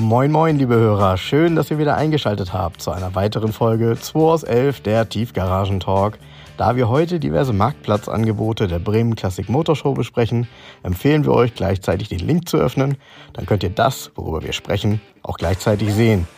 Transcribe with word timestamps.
Moin 0.00 0.30
moin, 0.30 0.56
liebe 0.56 0.76
Hörer, 0.76 1.16
schön, 1.16 1.56
dass 1.56 1.72
ihr 1.72 1.78
wieder 1.78 1.96
eingeschaltet 1.96 2.52
habt 2.52 2.80
zu 2.80 2.92
einer 2.92 3.16
weiteren 3.16 3.52
Folge 3.52 3.98
2 4.00 4.20
aus 4.20 4.44
11 4.44 4.82
der 4.82 5.08
Tiefgaragen 5.08 5.80
Talk. 5.80 6.18
Da 6.56 6.76
wir 6.76 6.88
heute 6.88 7.18
diverse 7.18 7.52
Marktplatzangebote 7.52 8.68
der 8.68 8.78
Bremen 8.78 9.16
Classic 9.16 9.48
Motorshow 9.48 9.94
besprechen, 9.94 10.46
empfehlen 10.84 11.24
wir 11.24 11.32
euch 11.32 11.56
gleichzeitig 11.56 12.08
den 12.08 12.20
Link 12.20 12.48
zu 12.48 12.58
öffnen. 12.58 12.96
Dann 13.32 13.44
könnt 13.44 13.64
ihr 13.64 13.70
das, 13.70 14.12
worüber 14.14 14.44
wir 14.44 14.52
sprechen, 14.52 15.00
auch 15.24 15.36
gleichzeitig 15.36 15.92
sehen. 15.92 16.28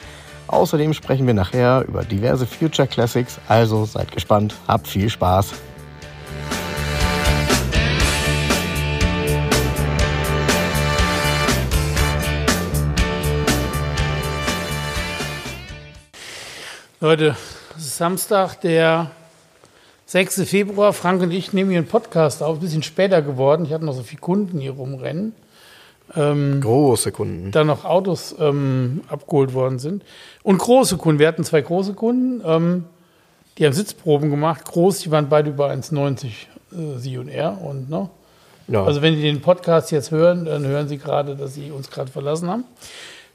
Außerdem 0.47 0.95
sprechen 0.95 1.27
wir 1.27 1.35
nachher 1.35 1.85
über 1.87 2.03
diverse 2.03 2.47
Future 2.47 2.89
Classics, 2.89 3.39
also 3.47 3.85
seid 3.85 4.11
gespannt, 4.11 4.55
habt 4.69 4.89
viel 4.89 5.11
Spaß. 5.11 5.53
Leute, 17.03 17.35
es 17.79 17.86
ist 17.86 17.96
Samstag, 17.96 18.61
der 18.61 19.11
6. 20.04 20.43
Februar. 20.43 20.93
Frank 20.93 21.23
und 21.23 21.31
ich 21.31 21.54
nehmen 21.54 21.71
hier 21.71 21.79
einen 21.79 21.89
Podcast 21.89 22.43
auf, 22.43 22.59
ein 22.59 22.61
bisschen 22.61 22.82
später 22.82 23.23
geworden. 23.23 23.64
Ich 23.64 23.73
hatte 23.73 23.86
noch 23.86 23.95
so 23.95 24.03
viele 24.03 24.21
Kunden 24.21 24.61
hier 24.61 24.73
rumrennen. 24.73 25.32
Ähm, 26.14 26.61
große 26.61 27.11
Kunden. 27.11 27.53
Da 27.53 27.64
noch 27.64 27.86
Autos 27.86 28.36
ähm, 28.39 29.00
abgeholt 29.09 29.54
worden 29.54 29.79
sind. 29.79 30.04
Und 30.43 30.59
große 30.59 30.99
Kunden. 30.99 31.18
Wir 31.18 31.29
hatten 31.29 31.43
zwei 31.43 31.63
große 31.63 31.95
Kunden, 31.95 32.42
ähm, 32.45 32.84
die 33.56 33.64
haben 33.64 33.73
Sitzproben 33.73 34.28
gemacht. 34.28 34.67
Groß, 34.67 34.98
die 34.98 35.11
waren 35.11 35.31
beide 35.31 35.48
über 35.48 35.70
1,90 35.70 36.27
äh, 36.27 36.98
Sie 36.98 37.17
und 37.17 37.28
er. 37.28 37.62
Und, 37.62 37.89
ne? 37.89 38.11
ja. 38.69 38.84
Also 38.84 39.01
wenn 39.01 39.14
die 39.14 39.23
den 39.23 39.41
Podcast 39.41 39.91
jetzt 39.91 40.11
hören, 40.11 40.45
dann 40.45 40.67
hören 40.67 40.87
sie 40.87 40.98
gerade, 40.98 41.34
dass 41.34 41.55
sie 41.55 41.70
uns 41.70 41.91
gerade 41.91 42.11
verlassen 42.12 42.51
haben. 42.51 42.64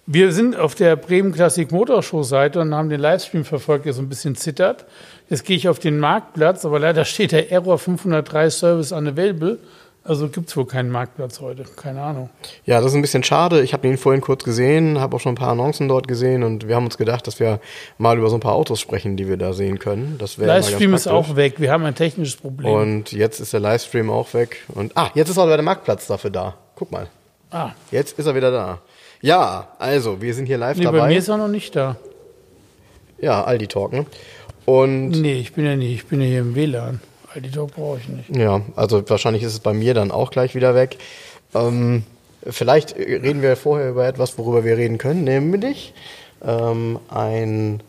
Wir 0.08 0.32
sind 0.32 0.56
auf 0.56 0.76
der 0.76 0.96
Bremen 0.96 1.32
Classic 1.32 1.72
Motorshow 1.72 2.22
Seite 2.22 2.60
und 2.60 2.76
haben 2.76 2.90
den 2.90 3.00
Livestream 3.00 3.44
verfolgt, 3.44 3.86
der 3.86 3.94
so 3.94 4.04
ein 4.04 4.10
bisschen 4.10 4.36
zittert. 4.36 4.86
Jetzt 5.32 5.46
gehe 5.46 5.58
ich 5.58 5.68
auf 5.68 5.80
den 5.80 5.98
Marktplatz, 5.98 6.64
aber 6.64 6.78
leider 6.78 7.06
steht 7.06 7.32
der 7.32 7.52
Error 7.52 7.80
503 7.80 8.52
Service 8.52 8.92
unavailable. 8.92 9.58
Also 10.04 10.30
gibt 10.30 10.50
es 10.50 10.56
wohl 10.56 10.68
keinen 10.68 10.92
Marktplatz 10.92 11.42
heute, 11.42 11.64
keine 11.76 12.04
Ahnung. 12.04 12.30
Ja, 12.68 12.80
das 12.80 12.92
ist 12.92 12.96
ein 12.96 13.02
bisschen 13.02 13.24
schade. 13.24 13.64
Ich 13.64 13.74
habe 13.74 13.88
ihn 13.88 13.98
vorhin 13.98 14.22
kurz 14.22 14.44
gesehen, 14.44 15.00
habe 15.00 15.16
auch 15.16 15.20
schon 15.20 15.32
ein 15.32 15.38
paar 15.38 15.50
Annoncen 15.50 15.88
dort 15.88 16.08
gesehen 16.08 16.44
und 16.44 16.68
wir 16.68 16.76
haben 16.76 16.86
uns 16.86 17.00
gedacht, 17.00 17.26
dass 17.26 17.40
wir 17.40 17.60
mal 17.98 18.16
über 18.16 18.30
so 18.30 18.38
ein 18.38 18.42
paar 18.42 18.54
Autos 18.54 18.80
sprechen, 18.80 19.18
die 19.18 19.28
wir 19.28 19.38
da 19.38 19.54
sehen 19.54 19.80
können. 19.80 20.18
Das 20.20 20.38
Livestream 20.38 20.94
ist 20.94 21.08
auch 21.08 21.36
weg. 21.36 21.60
Wir 21.60 21.72
haben 21.72 21.84
ein 21.84 21.96
technisches 21.96 22.36
Problem. 22.36 22.72
Und 22.72 23.12
jetzt 23.12 23.40
ist 23.40 23.54
der 23.54 23.60
Livestream 23.60 24.12
auch 24.12 24.36
weg. 24.36 24.58
Und 24.68 24.96
ah, 24.96 25.10
jetzt 25.16 25.30
ist 25.30 25.40
auch 25.40 25.48
der 25.48 25.60
Marktplatz 25.64 26.06
dafür 26.06 26.30
da. 26.30 26.54
Guck 26.76 26.92
mal. 26.92 27.08
Ah. 27.50 27.72
Jetzt 27.90 28.20
ist 28.20 28.28
er 28.28 28.36
wieder 28.36 28.52
da. 28.52 28.82
Ja, 29.26 29.70
also, 29.80 30.22
wir 30.22 30.36
sind 30.36 30.46
hier 30.46 30.60
live 30.60 30.78
nee, 30.78 30.84
dabei. 30.84 31.00
Bei 31.00 31.08
mir 31.08 31.18
ist 31.18 31.30
er 31.30 31.38
noch 31.38 31.48
nicht 31.48 31.76
da. 31.76 31.96
Ja, 33.20 33.44
Aldi 33.44 33.66
Talk, 33.66 33.92
ne? 33.92 34.06
Und 34.66 35.10
nee, 35.20 35.40
ich 35.40 35.54
bin 35.54 35.66
ja 35.66 35.76
nicht, 35.76 35.94
ich 35.94 36.06
bin 36.06 36.22
ja 36.22 36.28
hier 36.28 36.42
im 36.42 36.54
WLAN. 36.54 37.02
Aldi 37.34 37.50
Talk 37.50 37.74
brauche 37.74 37.98
ich 37.98 38.08
nicht. 38.08 38.36
Ja, 38.36 38.62
also 38.76 39.02
wahrscheinlich 39.10 39.42
ist 39.42 39.54
es 39.54 39.62
bei 39.62 39.74
mir 39.74 39.96
dann 39.96 40.12
auch 40.12 40.30
gleich 40.30 40.54
wieder 40.54 40.76
weg. 40.76 40.98
Ähm, 41.56 42.04
vielleicht 42.48 42.98
reden 42.98 43.42
wir 43.42 43.56
vorher 43.56 43.90
über 43.90 44.06
etwas, 44.06 44.38
worüber 44.38 44.64
wir 44.64 44.78
reden 44.78 45.00
können, 45.00 45.24
nämlich 45.24 45.96
ähm, 46.46 47.00
ein 47.10 47.82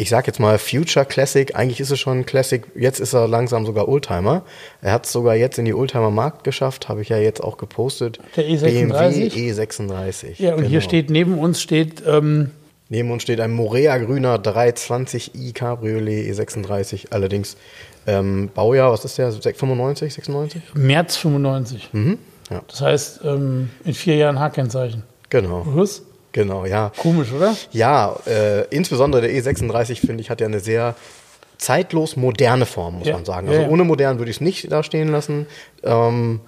ich 0.00 0.08
sag 0.08 0.26
jetzt 0.26 0.40
mal 0.40 0.58
Future 0.58 1.04
Classic, 1.04 1.54
eigentlich 1.54 1.78
ist 1.78 1.90
es 1.90 2.00
schon 2.00 2.24
Classic, 2.24 2.62
jetzt 2.74 3.00
ist 3.00 3.12
er 3.12 3.28
langsam 3.28 3.66
sogar 3.66 3.86
Oldtimer. 3.86 4.42
Er 4.80 4.92
hat 4.92 5.04
es 5.04 5.12
sogar 5.12 5.36
jetzt 5.36 5.58
in 5.58 5.66
die 5.66 5.74
Oldtimer-Markt 5.74 6.42
geschafft, 6.42 6.88
habe 6.88 7.02
ich 7.02 7.10
ja 7.10 7.18
jetzt 7.18 7.44
auch 7.44 7.58
gepostet. 7.58 8.18
Der 8.34 8.46
E36? 8.46 8.88
BMW 8.88 9.28
E36. 9.28 10.40
Ja, 10.40 10.52
und 10.52 10.58
genau. 10.58 10.68
hier 10.70 10.80
steht, 10.80 11.10
neben 11.10 11.38
uns 11.38 11.60
steht... 11.60 12.02
Ähm 12.06 12.50
neben 12.88 13.10
uns 13.10 13.22
steht 13.22 13.40
ein 13.40 13.52
Morea 13.52 13.98
grüner 13.98 14.38
320i 14.38 15.52
Cabriolet 15.52 16.34
E36, 16.34 17.08
allerdings 17.10 17.58
ähm, 18.06 18.48
Baujahr, 18.54 18.92
was 18.92 19.04
ist 19.04 19.18
der, 19.18 19.30
95, 19.30 20.14
96? 20.14 20.62
März 20.72 21.16
95. 21.16 21.90
Mhm, 21.92 22.18
ja. 22.50 22.62
Das 22.66 22.80
heißt, 22.80 23.20
ähm, 23.24 23.68
in 23.84 23.92
vier 23.92 24.16
Jahren 24.16 24.40
H-Kennzeichen. 24.40 25.02
Genau. 25.28 25.62
Was? 25.66 26.02
Genau, 26.32 26.64
ja. 26.64 26.92
Komisch, 26.96 27.32
oder? 27.32 27.56
Ja, 27.72 28.16
äh, 28.26 28.66
insbesondere 28.68 29.22
der 29.22 29.30
E36, 29.30 30.00
finde 30.00 30.20
ich, 30.20 30.30
hat 30.30 30.40
ja 30.40 30.46
eine 30.46 30.60
sehr 30.60 30.94
zeitlos 31.58 32.16
moderne 32.16 32.66
Form, 32.66 32.98
muss 32.98 33.08
ja. 33.08 33.14
man 33.14 33.24
sagen. 33.24 33.48
Also 33.48 33.60
ja, 33.60 33.66
ja. 33.66 33.72
ohne 33.72 33.84
modern 33.84 34.18
würde 34.18 34.30
ich 34.30 34.38
es 34.38 34.40
nicht 34.40 34.70
da 34.70 34.82
stehen 34.82 35.08
lassen. 35.08 35.46
Ähm, 35.82 36.40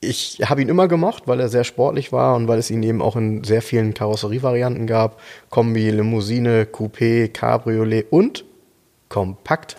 ich 0.00 0.40
habe 0.44 0.62
ihn 0.62 0.68
immer 0.68 0.88
gemocht, 0.88 1.24
weil 1.26 1.40
er 1.40 1.48
sehr 1.48 1.64
sportlich 1.64 2.10
war 2.10 2.34
und 2.34 2.48
weil 2.48 2.58
es 2.58 2.70
ihn 2.70 2.82
eben 2.82 3.02
auch 3.02 3.16
in 3.16 3.44
sehr 3.44 3.60
vielen 3.60 3.92
Karosserievarianten 3.92 4.86
gab. 4.86 5.20
Kombi, 5.50 5.90
Limousine, 5.90 6.64
Coupé, 6.64 7.28
Cabriolet 7.28 8.06
und 8.10 8.44
kompakt 9.08 9.76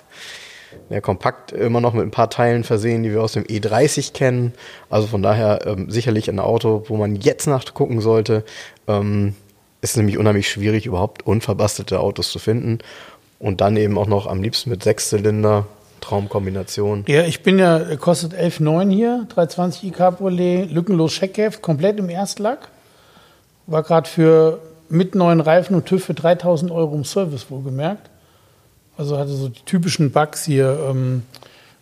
ja, 0.90 1.02
kompakt 1.02 1.52
immer 1.52 1.82
noch 1.82 1.94
mit 1.94 2.04
ein 2.04 2.12
paar 2.12 2.30
Teilen 2.30 2.64
versehen, 2.64 3.04
die 3.04 3.12
wir 3.12 3.22
aus 3.22 3.34
dem 3.34 3.44
E30 3.44 4.14
kennen. 4.14 4.54
Also 4.90 5.08
von 5.08 5.22
daher 5.22 5.66
ähm, 5.66 5.90
sicherlich 5.90 6.30
ein 6.30 6.40
Auto, 6.40 6.84
wo 6.88 6.98
man 6.98 7.16
jetzt 7.16 7.48
nachgucken 7.48 8.02
sollte. 8.02 8.44
Ähm, 8.88 9.36
ist 9.82 9.98
nämlich 9.98 10.18
unheimlich 10.18 10.50
schwierig, 10.50 10.86
überhaupt 10.86 11.26
unverbastelte 11.26 12.00
Autos 12.00 12.32
zu 12.32 12.40
finden. 12.40 12.80
Und 13.40 13.62
dann 13.62 13.76
eben 13.78 13.98
auch 13.98 14.08
noch 14.08 14.28
am 14.28 14.44
liebsten 14.44 14.70
mit 14.70 14.84
Sechszylinder, 14.84 15.66
Traumkombination. 16.02 17.06
Ja, 17.08 17.24
ich 17.24 17.42
bin 17.42 17.58
ja, 17.58 17.96
kostet 17.96 18.34
11,9 18.34 18.92
hier, 18.92 19.28
320i 19.36 19.92
Cabriolet, 19.92 20.72
lückenlos 20.72 21.14
Scheckheft, 21.14 21.62
komplett 21.62 22.00
im 22.00 22.09
Erstlack. 22.09 22.70
War 23.68 23.84
gerade 23.84 24.09
für 24.09 24.59
mit 24.90 25.16
neuen 25.16 25.40
Reifen 25.40 25.76
und 25.76 25.86
TÜV 25.86 26.03
für 26.03 26.14
3000 26.14 26.72
Euro 26.72 26.96
im 26.96 27.06
Service 27.06 27.50
wohlgemerkt. 27.50 28.09
Also 29.02 29.18
hatte 29.18 29.32
so 29.32 29.50
die 29.50 29.64
typischen 29.66 30.12
Bugs 30.12 30.46
hier. 30.46 30.80
Ähm, 30.88 31.24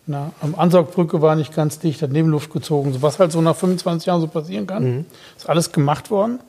na, 0.07 0.31
am 0.39 0.55
Ansaugbrücke 0.55 1.21
war 1.21 1.35
nicht 1.35 1.53
ganz 1.53 1.77
dicht, 1.77 2.01
hat 2.01 2.11
Nebenluft 2.11 2.49
gezogen. 2.49 2.93
So, 2.93 3.01
was 3.01 3.19
halt 3.19 3.33
so 3.33 3.41
nach 3.41 3.57
25 3.57 4.05
Jahren 4.05 4.21
so 4.21 4.27
passieren 4.27 4.65
kann. 4.65 4.83
Mhm. 4.83 5.05
Ist 5.35 5.49
alles 5.49 5.73
gemacht 5.73 6.11
worden. 6.11 6.39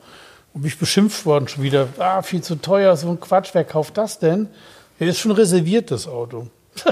Und 0.53 0.61
bin 0.61 0.69
ich 0.69 0.79
beschimpft 0.79 1.25
worden 1.25 1.49
schon 1.49 1.61
wieder. 1.61 1.89
Ah, 1.99 2.21
viel 2.21 2.41
zu 2.41 2.55
teuer, 2.55 2.95
so 2.95 3.09
ein 3.09 3.19
Quatsch, 3.19 3.49
wer 3.51 3.65
kauft 3.65 3.97
das 3.97 4.19
denn? 4.19 4.47
Ja, 4.97 5.07
ist 5.07 5.19
schon 5.19 5.31
reserviert, 5.31 5.91
das 5.91 6.07
Auto. 6.07 6.47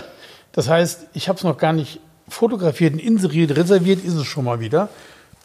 Das 0.52 0.68
heißt, 0.68 1.10
ich 1.14 1.30
habe 1.30 1.38
es 1.38 1.44
noch 1.44 1.60
gar 1.60 1.74
nicht 1.74 2.00
fotografiert 2.28 2.94
und 2.94 3.00
inseriert. 3.00 3.56
Reserviert 3.56 4.04
ist 4.04 4.16
es 4.16 4.26
schon 4.26 4.46
mal 4.46 4.60
wieder. 4.60 4.90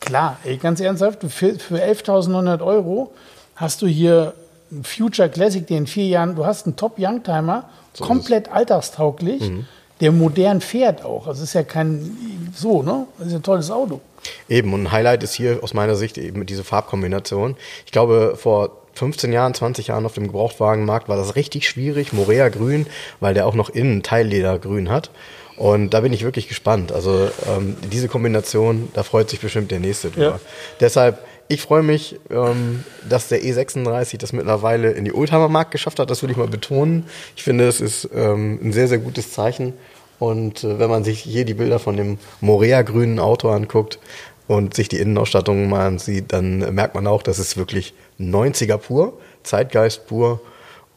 Klar, 0.01 0.39
ey, 0.45 0.57
ganz 0.57 0.81
ernsthaft, 0.81 1.21
für, 1.29 1.57
für 1.59 1.77
11.900 1.77 2.65
Euro 2.65 3.13
hast 3.55 3.83
du 3.83 3.87
hier 3.87 4.33
ein 4.73 4.83
Future 4.83 5.29
Classic, 5.29 5.65
der 5.67 5.77
in 5.77 5.87
vier 5.87 6.07
Jahren, 6.07 6.35
du 6.35 6.47
hast 6.47 6.67
einen 6.67 6.77
Top 6.77 6.99
Youngtimer 6.99 7.69
so 7.95 8.05
komplett 8.05 8.51
alltagstauglich, 8.51 9.41
mhm. 9.41 9.67
der 10.01 10.13
modern 10.13 10.61
fährt 10.61 11.05
auch. 11.05 11.27
Also 11.27 11.45
ist 11.45 11.55
ja 11.55 11.63
kein 11.63 12.51
so, 12.55 12.83
ne? 12.83 13.07
Das 13.19 13.29
ist 13.29 13.35
ein 13.35 13.43
tolles 13.43 13.71
Auto. 13.71 14.01
Eben, 14.49 14.73
und 14.75 14.85
ein 14.85 14.93
Highlight 14.93 15.23
ist 15.23 15.35
hier 15.35 15.61
aus 15.63 15.75
meiner 15.75 15.97
Sicht 15.97 16.19
eben 16.19 16.45
diese 16.47 16.65
Farbkombination. 16.65 17.57
Ich 17.87 17.93
glaube, 17.93 18.35
vor 18.37 18.71
15 18.95 19.33
Jahren, 19.33 19.55
20 19.55 19.89
Jahren 19.89 20.07
auf 20.07 20.15
dem 20.15 20.27
Gebrauchtwagenmarkt 20.27 21.09
war 21.09 21.17
das 21.17 21.37
richtig 21.37 21.69
schwierig. 21.69 22.13
Morea 22.13 22.49
grün, 22.49 22.87
weil 23.21 23.35
der 23.35 23.47
auch 23.47 23.55
noch 23.55 23.71
innen 23.71 24.03
Teilleder 24.03 24.59
grün 24.59 24.91
hat. 24.91 25.11
Und 25.57 25.91
da 25.91 26.01
bin 26.01 26.13
ich 26.13 26.25
wirklich 26.25 26.49
gespannt. 26.49 26.91
Also 26.91 27.31
ähm, 27.47 27.77
diese 27.93 28.09
Kombination, 28.09 28.89
da 28.95 29.03
freut 29.03 29.31
sich 29.31 29.41
bestimmt 29.41 29.71
der 29.71 29.81
nächste 29.81 30.11
drüber. 30.11 30.25
Ja. 30.25 30.41
Deshalb 30.81 31.19
ich 31.49 31.61
freue 31.61 31.83
mich, 31.83 32.19
ähm, 32.31 32.85
dass 33.09 33.29
der 33.29 33.43
E36 33.43 34.19
das 34.19 34.33
mittlerweile 34.33 34.93
in 34.93 35.05
die 35.05 35.15
Oldtimer-Markt 35.15 35.71
geschafft 35.71 35.99
hat. 35.99 36.11
Das 36.11 36.23
will 36.23 36.31
ich 36.31 36.37
mal 36.37 36.49
betonen. 36.49 37.05
Ich 37.37 37.43
finde, 37.43 37.67
es 37.69 37.81
ist 37.81 38.09
ähm, 38.15 38.59
ein 38.63 38.73
sehr, 38.73 38.89
sehr 38.89 38.99
gutes 38.99 39.33
Zeichen. 39.33 39.75
Und 40.19 40.65
äh, 40.65 40.79
wenn 40.79 40.91
man 40.91 41.05
sich 41.05 41.21
hier 41.21 41.45
die 41.45 41.55
Bilder 41.55 41.79
von 41.79 41.97
dem 41.97 42.19
Morea-grünen 42.41 43.19
Auto 43.19 43.51
anguckt 43.51 43.99
und 44.47 44.75
sich 44.75 44.89
die 44.89 44.99
Innenausstattung 44.99 45.69
mal 45.69 45.87
ansieht, 45.87 46.33
dann 46.33 46.75
merkt 46.75 46.95
man 46.95 47.07
auch, 47.07 47.23
dass 47.23 47.39
es 47.39 47.57
wirklich 47.57 47.95
90er 48.19 48.79
pur, 48.79 49.19
Zeitgeist 49.43 50.07
pur. 50.07 50.41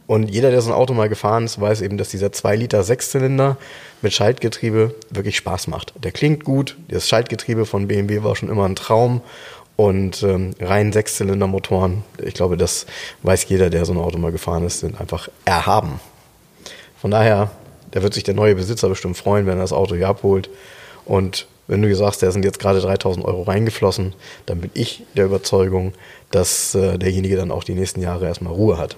Und 0.06 0.32
jeder, 0.32 0.52
der 0.52 0.62
so 0.62 0.70
ein 0.72 0.76
Auto 0.76 0.94
mal 0.94 1.10
gefahren 1.10 1.44
ist, 1.44 1.60
weiß 1.60 1.82
eben, 1.82 1.98
dass 1.98 2.10
dieser 2.10 2.32
2 2.32 2.56
Liter 2.56 2.84
Sechszylinder 2.84 3.58
mit 4.02 4.14
Schaltgetriebe 4.14 4.96
wirklich 5.10 5.36
Spaß 5.36 5.68
macht. 5.68 5.94
Der 6.02 6.14
klingt 6.14 6.46
gut. 6.46 6.78
Das 6.88 7.10
Schaltgetriebe 7.10 7.66
von 7.66 7.88
BMW 7.88 8.24
war 8.24 8.36
schon 8.38 8.50
immer 8.50 8.66
ein 8.66 8.78
Traum. 8.78 9.22
Und 9.78 10.24
ähm, 10.24 10.56
rein 10.60 10.92
Sechszylindermotoren, 10.92 12.04
ich 12.22 12.34
glaube, 12.34 12.58
das 12.58 12.88
weiß 13.22 13.48
jeder, 13.48 13.70
der 13.70 13.86
so 13.86 13.94
ein 13.94 14.00
Auto 14.00 14.18
mal 14.18 14.32
gefahren 14.32 14.66
ist, 14.66 14.80
sind 14.80 15.00
einfach 15.00 15.30
erhaben. 15.46 16.00
Von 17.00 17.12
daher, 17.12 17.52
da 17.92 18.02
wird 18.02 18.16
sich 18.16 18.24
der 18.24 18.34
neue 18.34 18.56
Besitzer 18.56 18.90
bestimmt 18.90 19.18
freuen, 19.18 19.46
wenn 19.46 19.60
er 19.60 19.62
das 19.62 19.74
Auto 19.74 19.96
hier 19.96 20.08
abholt. 20.08 20.50
Und 21.06 21.48
wenn 21.68 21.84
du 21.84 21.96
sagst, 21.96 22.24
da 22.24 22.32
sind 22.32 22.44
jetzt 22.44 22.58
gerade 22.58 22.82
3000 22.82 23.24
Euro 23.24 23.44
reingeflossen, 23.44 24.16
dann 24.48 24.62
bin 24.62 24.72
ich 24.74 25.04
der 25.16 25.26
Überzeugung, 25.26 25.94
dass 26.32 26.74
äh, 26.74 26.98
derjenige 26.98 27.36
dann 27.36 27.52
auch 27.52 27.64
die 27.64 27.76
nächsten 27.76 28.02
Jahre 28.02 28.26
erstmal 28.26 28.54
Ruhe 28.54 28.80
hat. 28.80 28.98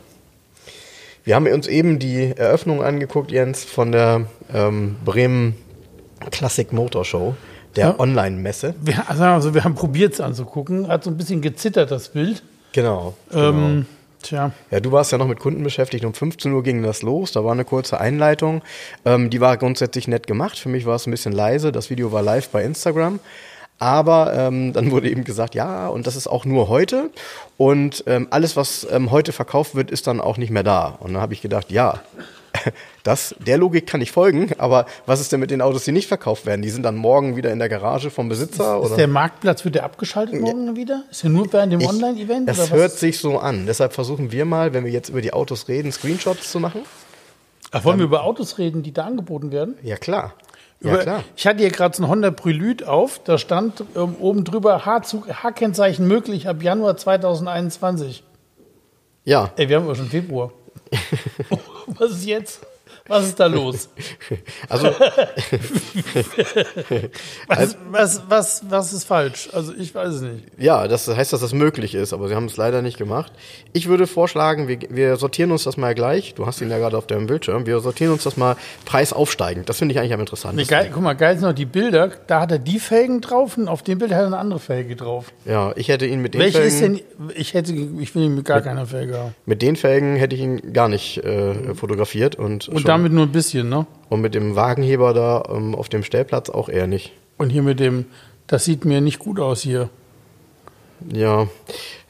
Wir 1.25 1.35
haben 1.35 1.47
uns 1.47 1.67
eben 1.67 1.99
die 1.99 2.31
Eröffnung 2.37 2.81
angeguckt, 2.81 3.31
Jens, 3.31 3.65
von 3.65 3.91
der 3.91 4.27
ähm, 4.53 4.95
Bremen 5.03 5.55
Classic 6.31 6.71
Motor 6.71 7.03
Show 7.03 7.35
der 7.75 7.85
ja. 7.87 7.99
Online-Messe. 7.99 8.75
Wir, 8.81 9.09
also, 9.09 9.23
also 9.23 9.53
wir 9.53 9.63
haben 9.63 9.75
probiert 9.75 10.13
es 10.13 10.21
anzugucken, 10.21 10.87
hat 10.87 11.03
so 11.03 11.09
ein 11.09 11.17
bisschen 11.17 11.41
gezittert, 11.41 11.91
das 11.91 12.09
Bild. 12.09 12.43
Genau. 12.71 13.15
Ähm, 13.33 13.85
Tja. 14.21 14.51
Ja, 14.69 14.79
du 14.79 14.91
warst 14.91 15.11
ja 15.11 15.17
noch 15.17 15.27
mit 15.27 15.39
Kunden 15.39 15.63
beschäftigt. 15.63 16.03
Um 16.03 16.13
15 16.13 16.51
Uhr 16.51 16.61
ging 16.61 16.83
das 16.83 17.01
los. 17.01 17.31
Da 17.31 17.43
war 17.45 17.53
eine 17.53 17.63
kurze 17.63 17.99
Einleitung. 17.99 18.61
Ähm, 19.05 19.29
die 19.29 19.39
war 19.39 19.55
grundsätzlich 19.57 20.07
nett 20.07 20.27
gemacht. 20.27 20.59
Für 20.59 20.69
mich 20.69 20.85
war 20.85 20.95
es 20.95 21.07
ein 21.07 21.11
bisschen 21.11 21.31
leise. 21.31 21.71
Das 21.71 21.89
Video 21.89 22.11
war 22.11 22.21
live 22.21 22.49
bei 22.49 22.63
Instagram. 22.63 23.19
Aber 23.79 24.33
ähm, 24.33 24.73
dann 24.73 24.91
wurde 24.91 25.09
eben 25.09 25.23
gesagt, 25.23 25.55
ja, 25.55 25.87
und 25.87 26.05
das 26.05 26.17
ist 26.17 26.27
auch 26.27 26.43
nur 26.43 26.67
heute. 26.67 27.11
Und 27.55 28.03
ähm, 28.07 28.27
alles, 28.29 28.57
was 28.57 28.85
ähm, 28.91 29.09
heute 29.09 29.31
verkauft 29.31 29.73
wird, 29.73 29.89
ist 29.89 30.05
dann 30.05 30.19
auch 30.19 30.37
nicht 30.37 30.49
mehr 30.49 30.63
da. 30.63 30.97
Und 30.99 31.13
dann 31.13 31.21
habe 31.21 31.33
ich 31.33 31.41
gedacht, 31.41 31.71
ja, 31.71 32.01
das, 33.03 33.35
der 33.39 33.57
Logik 33.57 33.87
kann 33.87 34.01
ich 34.01 34.11
folgen, 34.11 34.51
aber 34.57 34.85
was 35.05 35.21
ist 35.21 35.31
denn 35.31 35.39
mit 35.39 35.51
den 35.51 35.61
Autos, 35.61 35.83
die 35.85 35.91
nicht 35.91 36.07
verkauft 36.07 36.45
werden? 36.45 36.61
Die 36.61 36.69
sind 36.69 36.83
dann 36.83 36.95
morgen 36.95 37.35
wieder 37.35 37.51
in 37.51 37.59
der 37.59 37.69
Garage 37.69 38.09
vom 38.09 38.29
Besitzer? 38.29 38.79
Ist 38.79 38.85
oder? 38.87 38.95
der 38.95 39.07
Marktplatz, 39.07 39.63
wird 39.65 39.75
der 39.75 39.83
abgeschaltet 39.83 40.39
morgen 40.39 40.75
wieder? 40.75 41.03
Ist 41.11 41.23
der 41.23 41.29
nur 41.29 41.51
während 41.51 41.73
dem 41.73 41.85
Online-Event? 41.85 42.49
Das 42.49 42.71
hört 42.71 42.93
was? 42.93 42.99
sich 42.99 43.19
so 43.19 43.39
an. 43.39 43.65
Deshalb 43.65 43.93
versuchen 43.93 44.31
wir 44.31 44.45
mal, 44.45 44.73
wenn 44.73 44.85
wir 44.85 44.91
jetzt 44.91 45.09
über 45.09 45.21
die 45.21 45.33
Autos 45.33 45.67
reden, 45.67 45.91
Screenshots 45.91 46.51
zu 46.51 46.59
machen. 46.59 46.81
Ach, 47.71 47.83
wollen 47.85 47.99
wir 47.99 48.05
über 48.05 48.23
Autos 48.23 48.57
reden, 48.57 48.81
die 48.81 48.91
da 48.91 49.05
angeboten 49.05 49.51
werden? 49.51 49.75
Ja, 49.83 49.97
klar. 49.97 50.33
Ja, 50.81 50.93
Über- 50.93 51.03
klar. 51.03 51.23
Ich 51.35 51.45
hatte 51.45 51.59
hier 51.59 51.71
gerade 51.71 51.95
so 51.95 52.03
ein 52.03 52.09
Honda 52.09 52.31
Prelude 52.31 52.87
auf, 52.87 53.19
da 53.23 53.37
stand 53.37 53.83
ähm, 53.95 54.15
oben 54.19 54.43
drüber 54.43 54.85
H-Kennzeichen 54.85 56.07
möglich 56.07 56.47
ab 56.47 56.63
Januar 56.63 56.95
2021. 56.97 58.23
Ja, 59.25 59.51
Ey, 59.57 59.69
wir 59.69 59.75
haben 59.75 59.83
aber 59.83 59.95
schon 59.95 60.07
Februar. 60.07 60.51
Was 61.97 62.11
ist 62.11 62.25
jetzt? 62.25 62.59
Was 63.09 63.25
ist 63.25 63.39
da 63.39 63.47
los? 63.47 63.89
also 64.69 64.87
Was, 67.47 67.77
was, 67.91 68.21
was, 68.29 68.63
was 68.69 68.93
ist 68.93 69.03
falsch? 69.05 69.49
Also 69.53 69.73
ich 69.77 69.93
weiß 69.93 70.13
es 70.15 70.21
nicht. 70.21 70.43
ja, 70.57 70.87
das 70.87 71.07
heißt, 71.07 71.33
dass 71.33 71.41
das 71.41 71.53
möglich 71.53 71.95
ist, 71.95 72.13
aber 72.13 72.27
sie 72.27 72.35
haben 72.35 72.45
es 72.45 72.57
leider 72.57 72.81
nicht 72.81 72.97
gemacht. 72.97 73.31
Ich 73.73 73.87
würde 73.87 74.07
vorschlagen, 74.07 74.67
wir, 74.67 74.79
wir 74.89 75.15
sortieren 75.17 75.51
uns 75.51 75.63
das 75.63 75.77
mal 75.77 75.95
gleich. 75.95 76.33
Du 76.35 76.45
hast 76.45 76.61
ihn 76.61 76.69
ja 76.69 76.77
gerade 76.77 76.97
auf 76.97 77.07
deinem 77.07 77.27
Bildschirm. 77.27 77.65
Wir 77.65 77.79
sortieren 77.79 78.13
uns 78.13 78.23
das 78.23 78.37
mal 78.37 78.55
preisaufsteigend. 78.85 79.67
Das 79.69 79.77
finde 79.79 79.93
ich 79.93 79.99
eigentlich 79.99 80.13
am 80.13 80.19
Nee, 80.19 80.23
interessantesten. 80.23 80.69
geil, 80.77 80.91
guck 80.93 81.01
mal, 81.03 81.13
geil 81.13 81.35
sind 81.37 81.47
noch 81.47 81.53
die 81.55 81.65
Bilder. 81.65 82.11
Da 82.27 82.41
hat 82.41 82.51
er 82.51 82.59
die 82.59 82.79
Felgen 82.79 83.21
drauf 83.21 83.57
und 83.57 83.67
auf 83.67 83.83
dem 83.83 83.97
Bild 83.97 84.11
hat 84.11 84.19
er 84.21 84.27
eine 84.27 84.37
andere 84.37 84.59
Felge 84.59 84.95
drauf. 84.95 85.31
Ja, 85.45 85.71
ich 85.75 85.87
hätte 85.89 86.05
ihn 86.05 86.21
mit 86.21 86.33
den 86.33 86.41
Welche 86.41 86.59
Felgen, 86.59 86.95
ist 86.95 87.07
denn? 87.29 87.31
Ich 87.35 87.53
hätte, 87.53 87.73
ich 87.73 88.13
will 88.15 88.23
ihn 88.23 88.35
mit 88.35 88.45
gar 88.45 88.61
keiner 88.61 88.85
Felge 88.85 89.17
haben. 89.17 89.35
mit 89.45 89.61
den 89.61 89.75
Felgen 89.75 90.15
hätte 90.15 90.35
ich 90.35 90.41
ihn 90.41 90.73
gar 90.73 90.87
nicht 90.89 91.17
äh, 91.23 91.73
fotografiert 91.73 92.35
und, 92.35 92.67
Und 92.67 92.77
schon- 92.79 92.83
damit 92.99 93.13
nur 93.13 93.25
ein 93.25 93.31
bisschen, 93.31 93.69
ne? 93.69 93.85
und 94.09 94.21
mit 94.21 94.33
dem 94.35 94.55
Wagenheber 94.55 95.13
da 95.13 95.43
ähm, 95.49 95.75
auf 95.75 95.89
dem 95.89 96.03
Stellplatz 96.03 96.49
auch 96.49 96.69
eher 96.69 96.87
nicht. 96.87 97.11
Und 97.37 97.49
hier 97.51 97.61
mit 97.63 97.79
dem, 97.79 98.05
das 98.47 98.65
sieht 98.65 98.83
mir 98.85 99.01
nicht 99.01 99.19
gut 99.19 99.39
aus 99.39 99.61
hier. 99.61 99.89
Ja, 101.13 101.47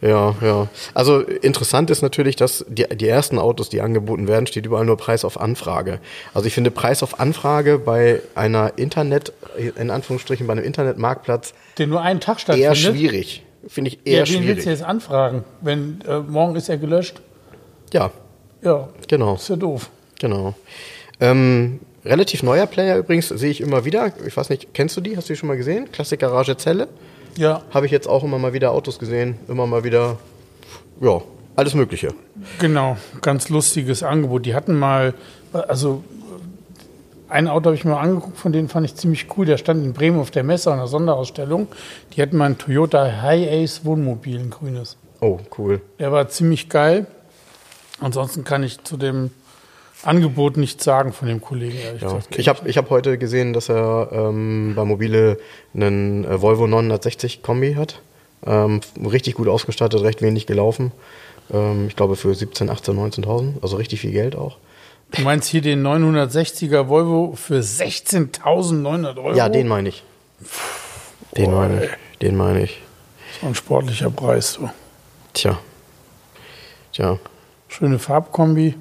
ja, 0.01 0.33
ja. 0.41 0.67
Also 0.95 1.19
interessant 1.19 1.91
ist 1.91 2.01
natürlich, 2.01 2.35
dass 2.35 2.65
die, 2.67 2.85
die 2.95 3.07
ersten 3.07 3.37
Autos, 3.37 3.69
die 3.69 3.81
angeboten 3.81 4.27
werden, 4.27 4.47
steht 4.47 4.65
überall 4.65 4.85
nur 4.85 4.97
Preis 4.97 5.23
auf 5.25 5.39
Anfrage. 5.39 5.99
Also 6.33 6.47
ich 6.47 6.53
finde 6.55 6.71
Preis 6.71 7.03
auf 7.03 7.19
Anfrage 7.19 7.77
bei 7.77 8.21
einer 8.33 8.73
Internet, 8.77 9.31
in 9.75 9.91
Anführungsstrichen 9.91 10.47
bei 10.47 10.53
einem 10.53 10.63
Internetmarktplatz 10.63 11.53
Der 11.77 11.85
nur 11.85 12.01
einen 12.01 12.19
Tag 12.19 12.39
eher 12.49 12.73
stattfindet. 12.73 12.95
schwierig. 12.99 13.43
Finde 13.67 13.91
ich 13.91 13.99
eher 14.05 14.19
Ja, 14.19 14.23
den 14.23 14.33
willst 14.33 14.43
schwierig. 14.43 14.63
du 14.63 14.69
jetzt 14.71 14.83
anfragen. 14.83 15.43
Wenn 15.61 16.01
äh, 16.07 16.19
morgen 16.19 16.55
ist 16.55 16.69
er 16.69 16.77
gelöscht. 16.77 17.21
Ja, 17.93 18.09
Ja, 18.63 18.89
genau, 19.07 19.35
ist 19.35 19.49
ja 19.49 19.55
doof. 19.55 19.91
Genau. 20.19 20.53
Ähm, 21.19 21.79
relativ 22.05 22.43
neuer 22.43 22.65
Player 22.65 22.97
übrigens 22.97 23.27
sehe 23.29 23.49
ich 23.51 23.61
immer 23.61 23.83
wieder. 23.85 24.13
Ich 24.25 24.37
weiß 24.37 24.49
nicht, 24.49 24.73
kennst 24.73 24.95
du 24.95 25.01
die? 25.01 25.17
Hast 25.17 25.27
du 25.29 25.33
die 25.33 25.37
schon 25.39 25.47
mal 25.47 25.57
gesehen? 25.57 25.91
Klassik 25.91 26.19
Garage 26.21 26.55
Zelle. 26.57 26.87
Ja, 27.37 27.63
Habe 27.71 27.85
ich 27.85 27.91
jetzt 27.91 28.07
auch 28.07 28.23
immer 28.23 28.37
mal 28.39 28.53
wieder 28.53 28.71
Autos 28.71 28.99
gesehen. 28.99 29.37
Immer 29.47 29.65
mal 29.67 29.83
wieder, 29.83 30.17
ja, 31.01 31.21
alles 31.55 31.73
Mögliche. 31.73 32.13
genau. 32.59 32.97
Ganz 33.21 33.49
lustiges 33.49 34.03
Angebot. 34.03 34.45
Die 34.45 34.55
hatten 34.55 34.77
mal, 34.77 35.13
also 35.53 36.03
ein 37.27 37.47
Auto 37.47 37.65
habe 37.65 37.75
ich 37.75 37.85
mir 37.85 37.91
mal 37.91 38.01
angeguckt, 38.01 38.37
von 38.37 38.51
denen 38.51 38.69
fand 38.69 38.85
ich 38.85 38.95
ziemlich 38.95 39.27
cool. 39.37 39.45
Der 39.45 39.57
stand 39.57 39.83
in 39.85 39.93
Bremen 39.93 40.19
auf 40.19 40.31
der 40.31 40.43
Messe 40.43 40.71
an 40.71 40.79
einer 40.79 40.87
Sonderausstellung. 40.87 41.67
Die 42.15 42.21
hatten 42.21 42.37
mal 42.37 42.45
ein 42.45 42.57
Toyota 42.57 43.21
High 43.21 43.47
Ace 43.51 43.85
Wohnmobil, 43.85 44.39
ein 44.39 44.49
grünes. 44.49 44.97
Oh, 45.21 45.37
cool. 45.57 45.81
Der 45.99 46.11
war 46.11 46.27
ziemlich 46.29 46.69
geil. 46.69 47.05
Ansonsten 47.99 48.43
kann 48.45 48.63
ich 48.63 48.83
zu 48.83 48.97
dem 48.97 49.29
Angebot 50.03 50.57
nichts 50.57 50.83
sagen 50.83 51.11
von 51.13 51.27
dem 51.27 51.41
Kollegen, 51.41 51.77
ehrlich 51.77 52.01
Ja. 52.01 52.07
gesagt. 52.13 52.37
Ich 52.37 52.47
habe 52.47 52.69
ich 52.69 52.77
hab 52.77 52.89
heute 52.89 53.17
gesehen, 53.17 53.53
dass 53.53 53.69
er 53.69 54.09
ähm, 54.11 54.73
bei 54.75 54.85
Mobile 54.85 55.37
einen 55.73 56.23
äh, 56.25 56.41
Volvo 56.41 56.67
960 56.67 57.41
Kombi 57.43 57.73
hat. 57.75 58.01
Ähm, 58.45 58.79
richtig 59.03 59.35
gut 59.35 59.47
ausgestattet, 59.49 60.01
recht 60.01 60.21
wenig 60.21 60.45
gelaufen. 60.47 60.91
Ähm, 61.51 61.87
ich 61.89 61.95
glaube 61.97 62.15
für 62.15 62.33
17, 62.33 62.69
18, 62.69 62.95
19.000. 62.97 63.61
Also 63.61 63.75
richtig 63.77 63.99
viel 63.99 64.11
Geld 64.11 64.35
auch. 64.35 64.57
Du 65.11 65.23
meinst 65.23 65.49
hier 65.49 65.61
den 65.61 65.85
960er 65.85 66.87
Volvo 66.87 67.33
für 67.35 67.59
16.900 67.59 69.17
Euro? 69.17 69.35
Ja, 69.35 69.49
den 69.49 69.67
meine 69.67 69.89
ich. 69.89 70.03
Den 71.35 71.51
meine 71.51 71.83
ich. 71.83 71.89
Den 72.21 72.37
meine 72.37 72.63
ich. 72.63 72.81
So 73.41 73.47
ein 73.47 73.55
sportlicher 73.55 74.09
Preis. 74.11 74.53
So. 74.53 74.69
Tja. 75.33 75.59
Tja. 76.93 77.17
Schöne 77.67 77.99
Farbkombi. 77.99 78.75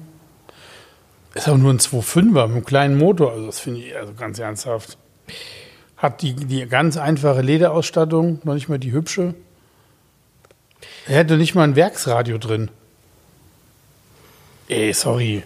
Ist 1.39 1.49
auch 1.49 1.57
nur 1.57 1.71
ein 1.73 1.79
2.5er 1.79 2.23
mit 2.25 2.37
einem 2.55 2.65
kleinen 2.65 2.97
Motor. 2.97 3.31
Also 3.31 3.45
das 3.45 3.59
finde 3.59 3.79
ich 3.81 3.95
also 3.95 4.13
ganz 4.13 4.39
ernsthaft. 4.39 4.97
Hat 5.97 6.21
die, 6.21 6.33
die 6.33 6.65
ganz 6.67 6.97
einfache 6.97 7.41
Lederausstattung, 7.41 8.39
noch 8.43 8.53
nicht 8.53 8.69
mal 8.69 8.77
die 8.79 8.91
hübsche. 8.91 9.33
Er 11.07 11.15
hätte 11.17 11.37
nicht 11.37 11.55
mal 11.55 11.63
ein 11.63 11.75
Werksradio 11.75 12.37
drin. 12.37 12.69
Ey, 14.67 14.93
sorry. 14.93 15.43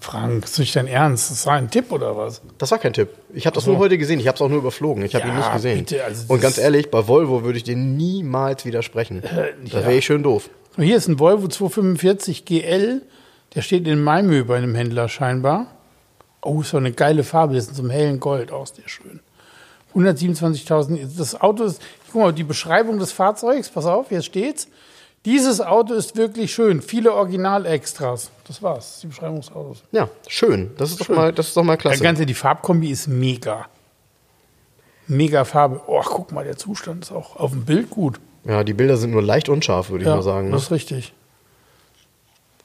Frank, 0.00 0.44
ist 0.44 0.58
nicht 0.58 0.76
dein 0.76 0.86
Ernst? 0.86 1.30
Das 1.30 1.46
war 1.46 1.54
ein 1.54 1.70
Tipp 1.70 1.90
oder 1.90 2.16
was? 2.16 2.40
Das 2.58 2.70
war 2.70 2.78
kein 2.78 2.92
Tipp. 2.92 3.08
Ich 3.34 3.46
habe 3.46 3.54
das 3.54 3.66
nur 3.66 3.78
heute 3.78 3.98
gesehen. 3.98 4.20
Ich 4.20 4.28
habe 4.28 4.36
es 4.36 4.40
auch 4.42 4.48
nur 4.48 4.58
überflogen. 4.58 5.04
Ich 5.04 5.14
habe 5.16 5.26
Ja, 5.26 5.32
ihn 5.32 5.36
nicht 5.38 5.52
gesehen. 5.52 5.78
bitte, 5.80 6.04
also 6.04 6.32
Und 6.32 6.40
ganz 6.40 6.58
ehrlich, 6.58 6.90
bei 6.90 7.08
Volvo 7.08 7.42
würde 7.42 7.58
ich 7.58 7.64
dir 7.64 7.76
niemals 7.76 8.64
widersprechen. 8.64 9.22
das 9.22 9.72
ja. 9.72 9.80
wäre 9.80 9.94
ich 9.94 10.04
schön 10.06 10.22
doof. 10.22 10.48
Hier 10.76 10.96
ist 10.96 11.08
ein 11.08 11.18
Volvo 11.18 11.48
245 11.48 12.44
GL. 12.44 13.02
Der 13.54 13.62
steht 13.62 13.86
in 13.86 14.02
Malmö 14.02 14.44
bei 14.44 14.56
einem 14.58 14.74
Händler 14.74 15.08
scheinbar. 15.08 15.66
Oh, 16.42 16.60
ist 16.60 16.72
doch 16.72 16.78
eine 16.78 16.92
geile 16.92 17.24
Farbe. 17.24 17.54
Das 17.54 17.64
ist 17.64 17.70
in 17.70 17.74
so 17.76 17.82
einem 17.82 17.90
hellen 17.90 18.20
Gold. 18.20 18.52
Auch 18.52 18.66
sehr 18.66 18.88
schön. 18.88 19.20
127.000. 19.94 21.16
Das 21.16 21.40
Auto 21.40 21.64
ist, 21.64 21.80
guck 22.12 22.22
mal, 22.22 22.32
die 22.32 22.44
Beschreibung 22.44 22.98
des 22.98 23.12
Fahrzeugs. 23.12 23.68
Pass 23.70 23.86
auf, 23.86 24.08
hier 24.10 24.22
steht's. 24.22 24.68
Dieses 25.24 25.60
Auto 25.60 25.94
ist 25.94 26.16
wirklich 26.16 26.52
schön. 26.54 26.82
Viele 26.82 27.12
Original-Extras. 27.14 28.30
Das 28.46 28.62
war's. 28.62 29.00
Die 29.02 29.08
Beschreibung 29.08 29.40
des 29.40 29.50
Autos. 29.50 29.82
Ja, 29.90 30.08
schön. 30.28 30.70
Das 30.76 30.90
ist 30.90 31.00
doch 31.00 31.08
mal, 31.08 31.32
das 31.32 31.48
ist 31.48 31.56
doch 31.56 31.64
mal 31.64 31.72
Ja, 31.72 31.76
klasse. 31.78 32.02
ganz 32.02 32.20
ehrlich, 32.20 32.36
die 32.36 32.40
Farbkombi 32.40 32.90
ist 32.90 33.08
mega. 33.08 33.66
Mega 35.08 35.44
Farbe. 35.44 35.80
Oh, 35.86 36.00
guck 36.04 36.30
mal, 36.32 36.44
der 36.44 36.56
Zustand 36.56 37.04
ist 37.04 37.12
auch 37.12 37.36
auf 37.36 37.52
dem 37.52 37.64
Bild 37.64 37.90
gut. 37.90 38.20
Ja, 38.44 38.62
die 38.62 38.74
Bilder 38.74 38.96
sind 38.96 39.10
nur 39.10 39.22
leicht 39.22 39.48
unscharf, 39.48 39.90
würde 39.90 40.04
ich 40.04 40.10
mal 40.10 40.22
sagen. 40.22 40.46
Ne? 40.48 40.52
das 40.52 40.64
ist 40.64 40.70
richtig. 40.70 41.12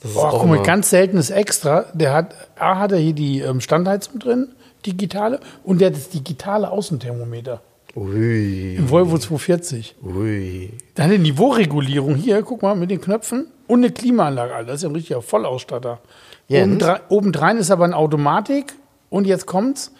Das 0.01 0.15
auch 0.15 0.39
guck 0.39 0.49
mal, 0.49 0.63
ganz 0.63 0.89
seltenes 0.89 1.29
Extra. 1.29 1.85
Der 1.93 2.13
hat, 2.13 2.35
A 2.57 2.79
hat 2.79 2.91
er 2.91 2.97
hier 2.97 3.13
die 3.13 3.39
ähm, 3.39 3.61
Standheizung 3.61 4.19
drin, 4.19 4.49
digitale, 4.85 5.39
und 5.63 5.79
der 5.79 5.87
hat 5.87 5.95
das 5.95 6.09
digitale 6.09 6.71
Außenthermometer. 6.71 7.61
Ui, 7.95 8.75
Im 8.77 8.89
Volvo 8.89 9.17
240. 9.17 9.95
ui. 10.03 10.71
Dann 10.95 11.11
eine 11.11 11.19
Niveauregulierung 11.19 12.15
hier, 12.15 12.41
guck 12.41 12.61
mal, 12.61 12.75
mit 12.75 12.89
den 12.89 13.01
Knöpfen 13.01 13.47
und 13.67 13.79
eine 13.79 13.91
Klimaanlage. 13.91 14.55
Alter, 14.55 14.67
das 14.67 14.77
ist 14.77 14.83
ja 14.83 14.89
ein 14.89 14.95
richtiger 14.95 15.21
Vollausstatter. 15.21 15.99
Jens? 16.47 16.75
Obendrein, 16.75 16.99
obendrein 17.09 17.57
ist 17.57 17.69
aber 17.69 17.83
eine 17.85 17.95
Automatik 17.95 18.73
und 19.09 19.27
jetzt 19.27 19.45
kommt's. 19.45 19.91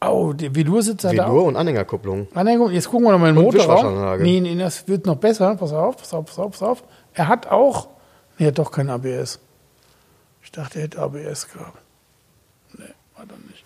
Oh, 0.00 0.32
der 0.32 0.50
hat 0.50 1.18
er 1.18 1.26
auch. 1.26 1.30
Velour 1.30 1.44
und 1.44 1.56
Anhängerkupplung. 1.56 2.28
Anhängung, 2.34 2.70
jetzt 2.70 2.88
gucken 2.88 3.06
wir 3.06 3.12
noch 3.12 3.18
mal 3.18 3.30
in 3.30 3.34
den 3.34 3.44
Motorraum. 3.44 4.22
Nee, 4.22 4.40
nee, 4.40 4.54
das 4.56 4.86
wird 4.86 5.06
noch 5.06 5.16
besser. 5.16 5.56
Pass 5.56 5.72
auf, 5.72 5.96
pass 5.96 6.14
auf, 6.14 6.26
pass 6.26 6.38
auf, 6.38 6.50
pass 6.52 6.62
auf. 6.62 6.84
Er 7.14 7.26
hat 7.26 7.48
auch, 7.48 7.88
nee, 8.38 8.46
er 8.46 8.48
hat 8.48 8.58
doch 8.58 8.70
kein 8.70 8.90
ABS. 8.90 9.38
Ich 10.42 10.52
dachte, 10.52 10.78
er 10.78 10.84
hätte 10.84 10.98
ABS 11.00 11.48
gehabt. 11.52 11.78
Nee, 12.76 12.84
hat 13.14 13.28
er 13.30 13.36
nicht. 13.48 13.64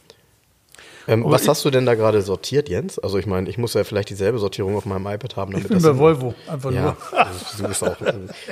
Ähm, 1.09 1.25
was 1.27 1.49
hast 1.49 1.65
du 1.65 1.71
denn 1.71 1.85
da 1.85 1.97
gerade 1.97 2.23
sortiert, 2.23 2.69
Jens? 2.69 2.97
Also 2.99 3.19
ich 3.19 3.27
meine, 3.27 3.51
ich 3.51 3.59
muss 3.59 3.75
ja 3.75 3.83
vielleicht 3.83 4.09
dieselbe 4.11 4.39
Sortierung 4.39 4.77
auf 4.77 4.85
meinem 4.85 5.05
iPad 5.07 5.35
haben. 5.37 5.51
Damit 5.51 5.65
Ich 5.65 5.69
bin 5.69 5.83
das 5.83 5.93
bei 5.93 5.99
Volvo, 5.99 6.33
einfach 6.49 6.71
Ja, 6.71 6.83
nur. 6.83 6.97
also 7.27 7.39
du 7.59 7.69
bist 7.69 7.83
auch 7.83 7.97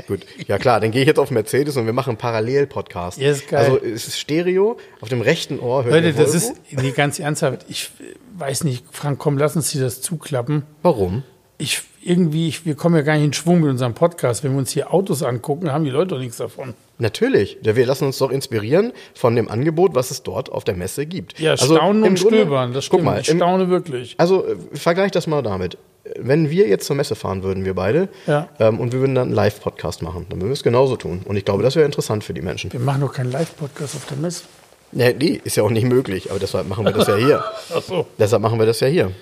gut. 0.08 0.26
Ja 0.48 0.58
klar, 0.58 0.80
dann 0.80 0.90
gehe 0.90 1.02
ich 1.02 1.06
jetzt 1.06 1.18
auf 1.20 1.30
Mercedes 1.30 1.76
und 1.76 1.86
wir 1.86 1.92
machen 1.92 2.10
einen 2.10 2.18
Parallel-Podcast. 2.18 3.20
Geil. 3.20 3.36
Also 3.52 3.78
es 3.80 4.08
ist 4.08 4.18
Stereo. 4.18 4.78
Auf 5.00 5.08
dem 5.08 5.20
rechten 5.20 5.60
Ohr 5.60 5.84
hört 5.84 5.94
Leute, 5.94 6.12
das 6.12 6.32
Volvo. 6.32 6.56
ist, 6.70 6.82
nee, 6.82 6.90
ganz 6.90 7.20
ernsthaft, 7.20 7.66
ich 7.68 7.92
äh, 8.00 8.14
weiß 8.40 8.64
nicht, 8.64 8.84
Frank, 8.90 9.20
komm, 9.20 9.38
lass 9.38 9.54
uns 9.54 9.70
hier 9.70 9.82
das 9.82 10.00
zuklappen. 10.00 10.64
Warum? 10.82 11.22
Ich, 11.60 11.82
irgendwie, 12.02 12.48
ich, 12.48 12.64
wir 12.64 12.74
kommen 12.74 12.96
ja 12.96 13.02
gar 13.02 13.14
nicht 13.14 13.24
in 13.24 13.32
Schwung 13.32 13.60
mit 13.60 13.70
unserem 13.70 13.94
Podcast. 13.94 14.42
Wenn 14.42 14.52
wir 14.52 14.58
uns 14.58 14.70
hier 14.70 14.92
Autos 14.92 15.22
angucken, 15.22 15.70
haben 15.72 15.84
die 15.84 15.90
Leute 15.90 16.08
doch 16.14 16.18
nichts 16.18 16.38
davon. 16.38 16.74
Natürlich. 16.98 17.58
Wir 17.62 17.86
lassen 17.86 18.04
uns 18.06 18.18
doch 18.18 18.30
inspirieren 18.30 18.92
von 19.14 19.36
dem 19.36 19.48
Angebot, 19.48 19.94
was 19.94 20.10
es 20.10 20.22
dort 20.22 20.50
auf 20.50 20.64
der 20.64 20.74
Messe 20.76 21.06
gibt. 21.06 21.38
Ja, 21.38 21.52
Also 21.52 21.74
staunen 21.76 22.04
im 22.04 22.12
und 22.14 22.20
Grunde- 22.20 22.36
stöbern, 22.38 22.72
das 22.72 22.88
Guck 22.88 23.00
stimmt. 23.00 23.04
mal, 23.04 23.20
ich 23.20 23.28
im, 23.28 23.36
staune 23.36 23.68
wirklich. 23.68 24.14
also 24.18 24.46
äh, 24.46 24.56
vergleich 24.74 25.10
das 25.12 25.26
mal 25.26 25.42
damit. 25.42 25.76
wenn 26.18 26.48
wir 26.50 26.66
jetzt 26.66 26.86
zur 26.86 26.96
Messe 26.96 27.14
fahren 27.14 27.42
würden, 27.42 27.64
wir 27.66 27.74
beide, 27.74 28.08
Ja. 28.26 28.48
ähm, 28.58 28.80
und 28.80 28.92
wir 28.92 29.00
würden 29.00 29.14
dann 29.14 29.28
einen 29.28 29.34
Live-Podcast 29.34 30.02
machen, 30.02 30.24
dann 30.30 30.40
würden 30.40 30.48
wir 30.48 30.54
es 30.54 30.62
genauso 30.62 30.96
tun. 30.96 31.20
Und 31.26 31.36
ich 31.36 31.44
glaube, 31.44 31.62
das 31.62 31.76
wäre 31.76 31.84
interessant 31.84 32.24
für 32.24 32.32
die 32.32 32.40
Menschen. 32.42 32.72
Wir 32.72 32.80
machen 32.80 33.02
doch 33.02 33.12
keinen 33.12 33.30
Live-Podcast 33.30 33.96
auf 33.96 34.06
der 34.06 34.16
Messe. 34.16 34.44
Nee, 34.92 35.14
nee, 35.18 35.40
ist 35.44 35.56
ja 35.56 35.62
auch 35.62 35.70
nicht 35.70 35.84
möglich, 35.86 36.30
aber 36.30 36.40
deshalb 36.40 36.66
machen 36.68 36.84
wir 36.86 36.92
das 36.92 37.06
ja 37.06 37.16
hier. 37.16 37.44
Ach 37.74 37.82
so. 37.82 38.06
Deshalb 38.18 38.40
machen 38.42 38.58
wir 38.58 38.64
das 38.66 38.80
ja 38.80 38.86
hier. 38.88 39.12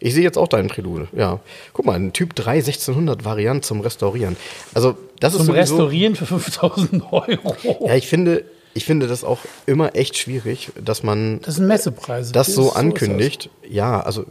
Ich 0.00 0.14
sehe 0.14 0.22
jetzt 0.22 0.36
auch 0.38 0.48
deinen 0.48 0.68
Prelude. 0.68 1.08
Ja. 1.16 1.40
Guck 1.72 1.86
mal, 1.86 1.94
ein 1.94 2.12
Typ 2.12 2.34
3 2.34 2.56
1600 2.56 3.24
Variant 3.24 3.64
zum 3.64 3.80
Restaurieren. 3.80 4.36
Also, 4.74 4.96
das 5.20 5.32
ist 5.32 5.38
Zum 5.38 5.46
sowieso, 5.46 5.60
Restaurieren 5.60 6.14
für 6.16 6.26
5000 6.26 7.04
Euro. 7.12 7.86
Ja, 7.86 7.94
ich 7.94 8.06
finde, 8.08 8.44
ich 8.74 8.84
finde 8.84 9.06
das 9.06 9.22
auch 9.24 9.38
immer 9.66 9.94
echt 9.94 10.16
schwierig, 10.16 10.70
dass 10.82 11.02
man 11.02 11.40
Das 11.42 11.56
sind 11.56 11.66
Messepreise. 11.66 12.32
das 12.32 12.48
so 12.48 12.68
ist- 12.68 12.76
ankündigt. 12.76 13.50
Ja, 13.68 14.00
also 14.00 14.24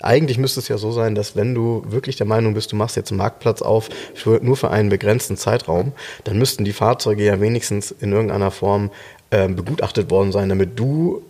eigentlich 0.00 0.38
müsste 0.38 0.60
es 0.60 0.68
ja 0.68 0.78
so 0.78 0.92
sein, 0.92 1.14
dass 1.14 1.36
wenn 1.36 1.54
du 1.54 1.82
wirklich 1.88 2.16
der 2.16 2.26
Meinung 2.26 2.54
bist, 2.54 2.70
du 2.72 2.76
machst 2.76 2.96
jetzt 2.96 3.10
einen 3.10 3.18
Marktplatz 3.18 3.60
auf 3.62 3.88
für, 4.14 4.40
nur 4.42 4.56
für 4.56 4.70
einen 4.70 4.88
begrenzten 4.90 5.36
Zeitraum, 5.36 5.92
dann 6.24 6.38
müssten 6.38 6.64
die 6.64 6.72
Fahrzeuge 6.72 7.24
ja 7.24 7.40
wenigstens 7.40 7.90
in 7.90 8.12
irgendeiner 8.12 8.50
Form 8.50 8.90
ähm, 9.30 9.56
begutachtet 9.56 10.10
worden 10.10 10.32
sein, 10.32 10.48
damit 10.48 10.78
du 10.78 11.22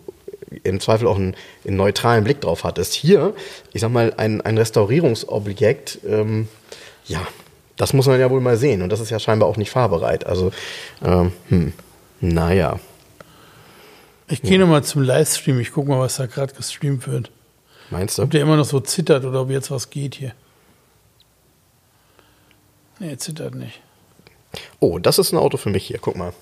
im 0.63 0.81
Zweifel 0.81 1.07
auch 1.07 1.17
einen, 1.17 1.35
einen 1.67 1.77
neutralen 1.77 2.25
Blick 2.25 2.41
drauf 2.41 2.65
hattest. 2.65 2.95
Hier, 2.95 3.35
ich 3.73 3.81
sag 3.81 3.91
mal, 3.91 4.15
ein, 4.17 4.41
ein 4.41 4.59
Restaurierungsobjekt, 4.59 6.01
ähm, 6.07 6.49
ja, 7.07 7.27
das 7.77 7.93
muss 7.93 8.07
man 8.07 8.21
ja 8.21 8.31
wohl 8.31 8.41
mal 8.41 8.57
sehen. 8.57 8.83
Und 8.83 8.91
das 8.91 9.01
ist 9.01 9.11
ja 9.11 9.19
scheinbar 9.19 9.49
auch 9.49 9.57
nicht 9.57 9.71
fahrbereit. 9.71 10.27
Also, 10.27 10.53
ähm, 11.05 11.33
hm, 11.49 11.73
naja. 12.21 12.81
Ich 14.27 14.43
gehe 14.43 14.59
nochmal 14.59 14.85
zum 14.85 15.03
Livestream. 15.03 15.59
Ich 15.61 15.73
gucke 15.73 15.89
mal, 15.89 16.01
was 16.01 16.17
da 16.17 16.27
gerade 16.27 16.53
gestreamt 16.53 17.07
wird. 17.07 17.31
Meinst 17.91 18.19
du? 18.19 18.23
Ob 18.23 18.31
der 18.31 18.43
immer 18.43 18.57
noch 18.57 18.67
so 18.67 18.81
zittert 18.81 19.25
oder 19.25 19.41
ob 19.43 19.51
jetzt 19.51 19.71
was 19.71 19.89
geht 19.89 20.17
hier. 20.17 20.33
Nee, 22.99 23.17
zittert 23.17 23.55
nicht. 23.55 23.81
Oh, 24.81 24.99
das 24.99 25.19
ist 25.19 25.33
ein 25.33 25.39
Auto 25.39 25.57
für 25.57 25.71
mich 25.71 25.87
hier, 25.87 25.99
guck 25.99 26.17
mal. 26.17 26.33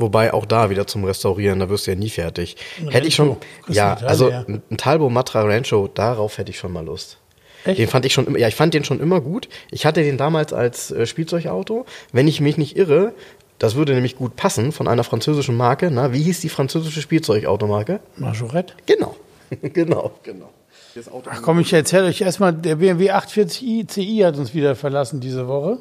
Wobei 0.00 0.32
auch 0.32 0.46
da 0.46 0.70
wieder 0.70 0.86
zum 0.86 1.04
Restaurieren, 1.04 1.60
da 1.60 1.68
wirst 1.68 1.86
du 1.86 1.90
ja 1.90 1.96
nie 1.96 2.08
fertig. 2.08 2.56
Ein 2.80 2.88
hätte 2.88 3.06
ich 3.06 3.14
schon, 3.14 3.36
ja, 3.68 3.94
also 3.94 4.30
ein 4.30 4.62
Talbot 4.78 5.12
Matra 5.12 5.42
Rancho, 5.42 5.88
darauf 5.88 6.38
hätte 6.38 6.50
ich 6.50 6.58
schon 6.58 6.72
mal 6.72 6.84
Lust. 6.84 7.18
Echt? 7.64 7.78
Den 7.78 7.88
fand 7.88 8.06
ich 8.06 8.14
schon 8.14 8.26
immer, 8.26 8.38
ja, 8.38 8.48
ich 8.48 8.54
fand 8.54 8.72
den 8.72 8.84
schon 8.84 9.00
immer 9.00 9.20
gut. 9.20 9.48
Ich 9.70 9.84
hatte 9.84 10.02
den 10.02 10.16
damals 10.16 10.54
als 10.54 10.90
äh, 10.90 11.04
Spielzeugauto. 11.04 11.84
Wenn 12.12 12.26
ich 12.26 12.40
mich 12.40 12.56
nicht 12.56 12.78
irre, 12.78 13.12
das 13.58 13.74
würde 13.74 13.92
nämlich 13.92 14.16
gut 14.16 14.36
passen 14.36 14.72
von 14.72 14.88
einer 14.88 15.04
französischen 15.04 15.56
Marke. 15.56 15.90
Na, 15.90 16.14
wie 16.14 16.22
hieß 16.22 16.40
die 16.40 16.48
französische 16.48 17.02
Spielzeugautomarke? 17.02 18.00
Majorette. 18.16 18.72
Genau. 18.86 19.16
genau, 19.62 20.12
genau. 20.22 20.48
Das 20.94 21.12
Auto 21.12 21.30
Ach 21.32 21.42
komm, 21.42 21.60
ich 21.60 21.72
erzähle 21.72 22.06
euch 22.06 22.22
erstmal, 22.22 22.54
der 22.54 22.76
BMW 22.76 23.12
840i 23.12 23.86
CI 23.86 24.22
hat 24.24 24.38
uns 24.38 24.54
wieder 24.54 24.74
verlassen 24.74 25.20
diese 25.20 25.46
Woche. 25.46 25.78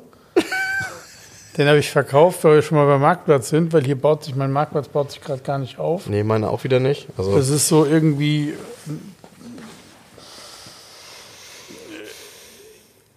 Den 1.58 1.68
habe 1.68 1.80
ich 1.80 1.90
verkauft, 1.90 2.44
weil 2.44 2.56
wir 2.56 2.62
schon 2.62 2.78
mal 2.78 2.86
beim 2.86 3.02
Marktplatz 3.02 3.50
sind, 3.50 3.74
weil 3.74 3.84
hier 3.84 4.00
baut 4.00 4.24
sich, 4.24 4.36
mein 4.36 4.52
Marktplatz 4.52 4.88
baut 4.88 5.12
sich 5.12 5.20
gerade 5.22 5.42
gar 5.42 5.58
nicht 5.58 5.80
auf. 5.80 6.08
Nee, 6.08 6.24
meine 6.24 6.50
auch 6.50 6.64
wieder 6.64 6.80
nicht. 6.80 7.08
Also, 7.18 7.36
Das 7.36 7.50
ist 7.50 7.68
so 7.68 7.86
irgendwie. 7.86 8.54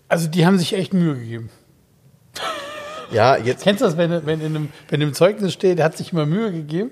Also 0.08 0.28
die 0.28 0.44
haben 0.44 0.58
sich 0.58 0.74
echt 0.74 0.92
Mühe 0.92 1.14
gegeben. 1.14 1.50
ja, 3.10 3.36
jetzt, 3.36 3.62
Kennst 3.64 3.80
du 3.80 3.86
das, 3.86 3.96
wenn, 3.96 4.26
wenn, 4.26 4.40
in 4.40 4.46
einem, 4.56 4.68
wenn 4.88 5.00
im 5.00 5.14
Zeugnis 5.14 5.52
steht, 5.52 5.80
hat 5.80 5.96
sich 5.96 6.12
immer 6.12 6.26
Mühe 6.26 6.52
gegeben? 6.52 6.90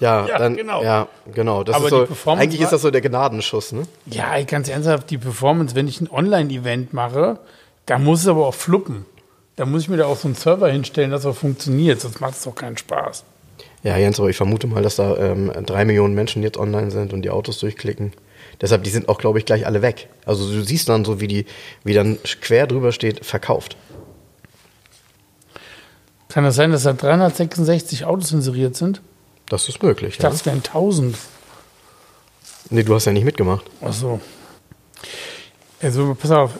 ja, 0.00 0.26
Ja, 0.26 0.38
dann, 0.38 0.56
genau. 0.56 0.82
ja, 0.82 1.08
genau. 1.32 1.62
Das 1.62 1.76
Aber 1.76 1.84
ist 1.86 1.92
die 1.92 1.98
so, 1.98 2.06
Performance 2.06 2.42
eigentlich 2.42 2.60
ist 2.60 2.72
das 2.72 2.82
so 2.82 2.90
der 2.90 3.00
Gnadenschuss, 3.02 3.70
ne? 3.72 3.82
Ja, 4.06 4.40
ganz 4.42 4.68
ernsthaft, 4.68 5.10
die 5.10 5.18
Performance, 5.18 5.76
wenn 5.76 5.86
ich 5.86 6.00
ein 6.00 6.10
Online-Event 6.10 6.92
mache, 6.92 7.38
da 7.86 7.98
muss 7.98 8.22
es 8.22 8.28
aber 8.28 8.46
auch 8.46 8.54
fluppen. 8.54 9.06
Da 9.56 9.64
muss 9.66 9.82
ich 9.82 9.88
mir 9.88 9.96
da 9.98 10.06
auch 10.06 10.16
so 10.18 10.26
einen 10.28 10.34
Server 10.34 10.68
hinstellen, 10.70 11.10
dass 11.10 11.24
er 11.24 11.34
funktioniert, 11.34 12.00
sonst 12.00 12.20
macht 12.20 12.34
es 12.34 12.42
doch 12.42 12.54
keinen 12.54 12.76
Spaß. 12.76 13.24
Ja, 13.84 13.96
Jens, 13.96 14.18
aber 14.18 14.30
ich 14.30 14.36
vermute 14.36 14.66
mal, 14.66 14.82
dass 14.82 14.96
da 14.96 15.16
ähm, 15.16 15.52
drei 15.66 15.84
Millionen 15.84 16.14
Menschen 16.14 16.42
jetzt 16.42 16.56
online 16.56 16.90
sind 16.90 17.12
und 17.12 17.22
die 17.22 17.30
Autos 17.30 17.58
durchklicken. 17.60 18.12
Deshalb, 18.60 18.82
die 18.84 18.90
sind 18.90 19.08
auch, 19.08 19.18
glaube 19.18 19.38
ich, 19.38 19.44
gleich 19.44 19.66
alle 19.66 19.82
weg. 19.82 20.08
Also 20.26 20.50
du 20.50 20.62
siehst 20.62 20.88
dann 20.88 21.04
so, 21.04 21.20
wie 21.20 21.28
die, 21.28 21.46
wie 21.84 21.92
dann 21.92 22.18
quer 22.40 22.66
drüber 22.66 22.92
steht, 22.92 23.24
verkauft. 23.24 23.76
Kann 26.28 26.44
das 26.44 26.56
sein, 26.56 26.72
dass 26.72 26.82
da 26.84 26.92
366 26.94 28.04
Autos 28.06 28.32
inseriert 28.32 28.74
sind? 28.74 29.02
Das 29.48 29.68
ist 29.68 29.82
möglich. 29.82 30.14
Ich 30.14 30.16
Ja. 30.18 30.22
dachte, 30.30 30.36
es 30.36 30.46
wären 30.46 30.62
1000. 30.62 31.16
Nee, 32.70 32.82
du 32.82 32.94
hast 32.94 33.04
ja 33.04 33.12
nicht 33.12 33.24
mitgemacht. 33.24 33.64
Ach 33.82 33.92
so. 33.92 34.20
Also, 35.82 36.16
pass 36.18 36.30
auf. 36.30 36.52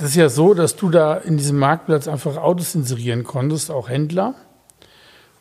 Das 0.00 0.10
ist 0.10 0.16
ja 0.16 0.30
so, 0.30 0.54
dass 0.54 0.76
du 0.76 0.88
da 0.88 1.14
in 1.14 1.36
diesem 1.36 1.58
Marktplatz 1.58 2.08
einfach 2.08 2.38
Autos 2.38 2.74
inserieren 2.74 3.22
konntest, 3.22 3.70
auch 3.70 3.90
Händler. 3.90 4.34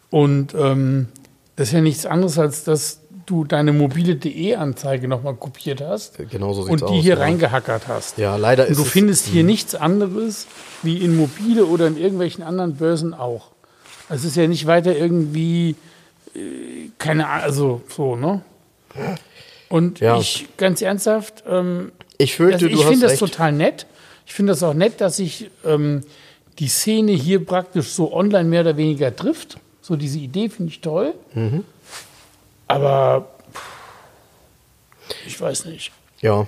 Und 0.09 0.53
ähm, 0.53 1.07
das 1.55 1.69
ist 1.69 1.73
ja 1.73 1.81
nichts 1.81 2.05
anderes, 2.05 2.37
als 2.37 2.65
dass 2.65 2.99
du 3.25 3.45
deine 3.45 3.71
mobile 3.71 4.15
DE-Anzeige 4.15 5.07
nochmal 5.07 5.35
kopiert 5.35 5.81
hast 5.81 6.17
Genau 6.29 6.51
so 6.53 6.63
und 6.63 6.81
die 6.81 6.85
aus, 6.85 7.01
hier 7.01 7.13
ja. 7.15 7.21
reingehackert 7.21 7.87
hast. 7.87 8.17
Ja, 8.17 8.35
leider 8.35 8.63
Und 8.65 8.71
ist 8.71 8.77
du 8.79 8.83
es, 8.83 8.89
findest 8.89 9.27
hier 9.27 9.43
nichts 9.43 9.75
anderes 9.75 10.47
wie 10.83 10.97
in 10.97 11.15
mobile 11.15 11.65
oder 11.65 11.87
in 11.87 11.97
irgendwelchen 11.97 12.43
anderen 12.43 12.75
Börsen 12.75 13.13
auch. 13.13 13.51
Es 14.09 14.25
ist 14.25 14.35
ja 14.35 14.47
nicht 14.47 14.65
weiter 14.65 14.95
irgendwie, 14.95 15.75
äh, 16.35 16.89
keine 16.97 17.27
Ahnung, 17.27 17.43
also 17.43 17.81
so, 17.87 18.15
ne? 18.15 18.41
Und 19.69 19.99
Ja. 19.99 20.17
ich, 20.17 20.47
ganz 20.57 20.81
ernsthaft, 20.81 21.43
ähm, 21.47 21.91
ich 22.17 22.35
fürchte, 22.35 22.65
also 22.65 22.77
ich 22.77 22.85
finde 22.85 23.01
das 23.01 23.11
recht. 23.11 23.19
total 23.19 23.51
nett. 23.53 23.85
Ich 24.29 24.35
finde 24.35 24.53
das 24.53 24.61
auch 24.61 24.75
nett, 24.75 25.01
dass 25.01 25.17
sich 25.17 25.49
ähm, 25.65 26.03
die 26.59 26.67
Szene 26.67 27.13
hier 27.13 27.43
praktisch 27.43 27.89
so 27.89 28.13
online 28.13 28.47
mehr 28.47 28.61
oder 28.61 28.77
weniger 28.77 29.13
trifft. 29.13 29.57
So 29.81 29.95
diese 29.95 30.19
Idee 30.19 30.49
finde 30.49 30.71
ich 30.71 30.81
toll. 30.81 31.15
Mhm. 31.33 31.65
Aber 32.67 33.27
pff, 33.51 35.25
ich 35.25 35.41
weiß 35.41 35.65
nicht. 35.65 35.91
Ja. 36.21 36.47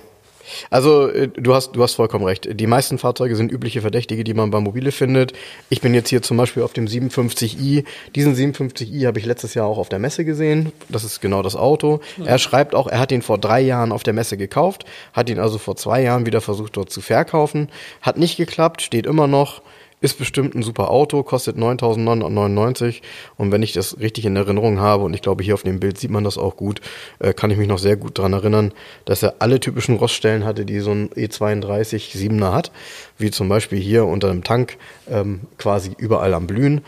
Also 0.70 1.08
äh, 1.08 1.28
du 1.28 1.54
hast, 1.54 1.72
du 1.72 1.82
hast 1.82 1.94
vollkommen 1.94 2.24
recht. 2.24 2.48
Die 2.50 2.66
meisten 2.66 2.98
Fahrzeuge 2.98 3.36
sind 3.36 3.52
übliche 3.52 3.80
Verdächtige, 3.80 4.24
die 4.24 4.34
man 4.34 4.50
bei 4.50 4.60
Mobile 4.60 4.92
findet. 4.92 5.32
Ich 5.70 5.80
bin 5.80 5.94
jetzt 5.94 6.08
hier 6.08 6.22
zum 6.22 6.36
Beispiel 6.36 6.62
auf 6.62 6.72
dem 6.72 6.86
57i. 6.86 7.84
Diesen 8.14 8.34
57i 8.34 9.06
habe 9.06 9.18
ich 9.18 9.26
letztes 9.26 9.54
Jahr 9.54 9.66
auch 9.66 9.78
auf 9.78 9.88
der 9.88 9.98
Messe 9.98 10.24
gesehen. 10.24 10.72
Das 10.88 11.04
ist 11.04 11.20
genau 11.20 11.42
das 11.42 11.56
Auto. 11.56 12.00
Er 12.24 12.38
schreibt 12.38 12.74
auch, 12.74 12.86
er 12.86 12.98
hat 12.98 13.12
ihn 13.12 13.22
vor 13.22 13.38
drei 13.38 13.60
Jahren 13.60 13.92
auf 13.92 14.02
der 14.02 14.14
Messe 14.14 14.36
gekauft, 14.36 14.84
hat 15.12 15.28
ihn 15.30 15.38
also 15.38 15.58
vor 15.58 15.76
zwei 15.76 16.02
Jahren 16.02 16.26
wieder 16.26 16.40
versucht 16.40 16.76
dort 16.76 16.90
zu 16.90 17.00
verkaufen. 17.00 17.68
Hat 18.00 18.18
nicht 18.18 18.36
geklappt, 18.36 18.82
steht 18.82 19.06
immer 19.06 19.26
noch. 19.26 19.62
Ist 20.02 20.18
bestimmt 20.18 20.56
ein 20.56 20.64
super 20.64 20.90
Auto, 20.90 21.22
kostet 21.22 21.56
9.999 21.56 23.02
und 23.36 23.52
wenn 23.52 23.62
ich 23.62 23.72
das 23.72 24.00
richtig 24.00 24.24
in 24.26 24.34
Erinnerung 24.34 24.80
habe 24.80 25.04
und 25.04 25.14
ich 25.14 25.22
glaube 25.22 25.44
hier 25.44 25.54
auf 25.54 25.62
dem 25.62 25.78
Bild 25.78 25.96
sieht 25.96 26.10
man 26.10 26.24
das 26.24 26.38
auch 26.38 26.56
gut, 26.56 26.80
äh, 27.20 27.32
kann 27.32 27.52
ich 27.52 27.56
mich 27.56 27.68
noch 27.68 27.78
sehr 27.78 27.96
gut 27.96 28.18
dran 28.18 28.32
erinnern, 28.32 28.72
dass 29.04 29.22
er 29.22 29.36
alle 29.38 29.60
typischen 29.60 29.96
Roststellen 29.96 30.44
hatte, 30.44 30.64
die 30.64 30.80
so 30.80 30.90
ein 30.90 31.08
E32 31.10 32.16
7er 32.16 32.52
hat, 32.52 32.72
wie 33.16 33.30
zum 33.30 33.48
Beispiel 33.48 33.78
hier 33.78 34.04
unter 34.04 34.26
dem 34.26 34.42
Tank 34.42 34.76
ähm, 35.08 35.42
quasi 35.56 35.92
überall 35.96 36.34
am 36.34 36.48
Blühen. 36.48 36.80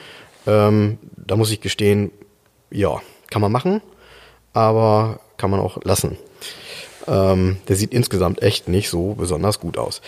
Ähm, 0.49 0.99
da 1.16 1.37
muss 1.37 1.52
ich 1.52 1.61
gestehen, 1.61 2.11
ja, 2.73 3.00
kann 3.30 3.40
man 3.40 3.52
machen, 3.52 3.80
aber 4.54 5.21
kann 5.37 5.50
man 5.50 5.61
auch 5.61 5.85
lassen. 5.85 6.18
Ähm, 7.06 7.59
der 7.68 7.76
sieht 7.76 7.94
insgesamt 7.94 8.42
echt 8.42 8.66
nicht 8.66 8.90
so 8.90 9.14
besonders 9.14 9.61
gut 9.61 9.78
aus. 9.78 10.02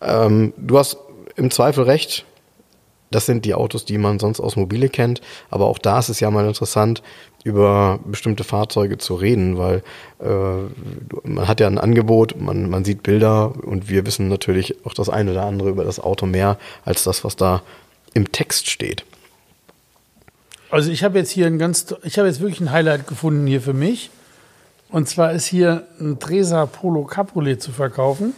Ähm, 0.00 0.52
du 0.56 0.78
hast 0.78 0.96
im 1.34 1.50
Zweifel 1.50 1.82
recht. 1.84 2.24
Das 3.14 3.26
sind 3.26 3.44
die 3.44 3.54
Autos, 3.54 3.84
die 3.84 3.98
man 3.98 4.18
sonst 4.18 4.40
aus 4.40 4.56
Mobile 4.56 4.88
kennt. 4.88 5.20
Aber 5.50 5.66
auch 5.66 5.78
da 5.78 5.98
ist 5.98 6.08
es 6.08 6.20
ja 6.20 6.30
mal 6.30 6.46
interessant, 6.46 7.02
über 7.44 7.98
bestimmte 8.04 8.44
Fahrzeuge 8.44 8.98
zu 8.98 9.14
reden, 9.14 9.58
weil 9.58 9.82
äh, 10.20 11.26
man 11.28 11.48
hat 11.48 11.60
ja 11.60 11.66
ein 11.66 11.78
Angebot, 11.78 12.40
man, 12.40 12.70
man 12.70 12.84
sieht 12.84 13.02
Bilder 13.02 13.52
und 13.64 13.88
wir 13.88 14.06
wissen 14.06 14.28
natürlich 14.28 14.84
auch 14.86 14.94
das 14.94 15.08
eine 15.08 15.32
oder 15.32 15.44
andere 15.44 15.70
über 15.70 15.84
das 15.84 15.98
Auto 15.98 16.26
mehr 16.26 16.58
als 16.84 17.04
das, 17.04 17.24
was 17.24 17.36
da 17.36 17.62
im 18.14 18.30
Text 18.30 18.70
steht. 18.70 19.04
Also 20.70 20.90
ich 20.90 21.04
habe 21.04 21.18
jetzt 21.18 21.30
hier 21.30 21.46
ein 21.46 21.58
ganz, 21.58 21.94
ich 22.02 22.18
habe 22.18 22.28
jetzt 22.28 22.40
wirklich 22.40 22.60
ein 22.60 22.72
Highlight 22.72 23.06
gefunden 23.06 23.46
hier 23.46 23.60
für 23.60 23.74
mich. 23.74 24.10
Und 24.88 25.08
zwar 25.08 25.32
ist 25.32 25.46
hier 25.46 25.86
ein 26.00 26.18
Tresa 26.18 26.66
Polo 26.66 27.04
Cabriolet 27.04 27.60
zu 27.60 27.72
verkaufen. 27.72 28.34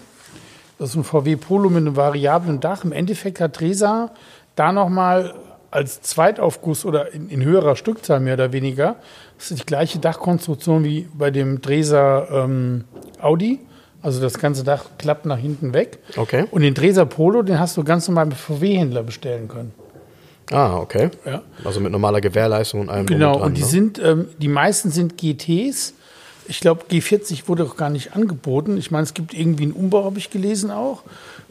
Das 0.79 0.91
ist 0.91 0.97
ein 0.97 1.05
VW 1.05 1.37
Polo 1.37 1.69
mit 1.69 1.79
einem 1.79 1.97
variablen 1.97 2.61
Dach. 2.61 2.85
Im 2.85 2.93
Endeffekt 2.93 3.41
hat 3.41 3.55
Tresa 3.55 4.11
da 4.57 4.73
nochmal 4.73 5.35
als 5.71 6.01
Zweitaufguss 6.03 6.85
oder 6.85 7.13
in, 7.13 7.29
in 7.29 7.43
höherer 7.43 7.75
Stückzahl 7.77 8.21
mehr 8.21 8.35
oder 8.35 8.53
weniger, 8.53 8.97
das 9.39 9.51
ist 9.51 9.61
die 9.61 9.67
gleiche 9.67 9.99
Dachkonstruktion 9.99 10.85
wie 10.85 11.09
bei 11.13 11.31
dem 11.31 11.61
Tresa 11.63 12.27
ähm, 12.31 12.85
Audi. 13.21 13.61
Also 14.01 14.21
das 14.21 14.39
ganze 14.39 14.65
Dach 14.65 14.85
klappt 14.99 15.25
nach 15.25 15.39
hinten 15.39 15.73
weg. 15.73 15.99
Okay. 16.17 16.45
Und 16.51 16.63
den 16.63 16.75
Tresa 16.75 17.07
Polo, 17.07 17.43
den 17.43 17.59
hast 17.59 17.77
du 17.77 17.83
ganz 17.83 18.07
normal 18.07 18.27
mit 18.27 18.37
VW-Händler 18.37 19.03
bestellen 19.03 19.49
können. 19.49 19.73
Ah, 20.53 20.77
okay. 20.77 21.11
Ja. 21.25 21.43
Also 21.65 21.81
mit 21.81 21.91
normaler 21.91 22.21
Gewährleistung 22.21 22.83
und 22.83 22.91
allem 22.91 23.07
Genau, 23.07 23.33
und 23.33 23.39
dran. 23.41 23.49
und 23.49 23.55
die 23.57 23.63
ne? 23.63 23.67
sind, 23.67 23.99
ähm, 23.99 24.29
die 24.39 24.49
meisten 24.49 24.91
sind 24.91 25.17
GTs. 25.17 25.95
Ich 26.47 26.61
glaube, 26.61 26.85
G40 26.91 27.49
wurde 27.49 27.65
auch 27.65 27.77
gar 27.77 27.89
nicht 27.89 28.15
angeboten. 28.15 28.77
Ich 28.77 28.91
meine, 28.91 29.05
es 29.05 29.15
gibt 29.15 29.33
irgendwie 29.33 29.65
einen 29.65 29.73
Umbau, 29.73 30.05
habe 30.05 30.19
ich 30.19 30.31
gelesen 30.31 30.71
auch. 30.71 31.03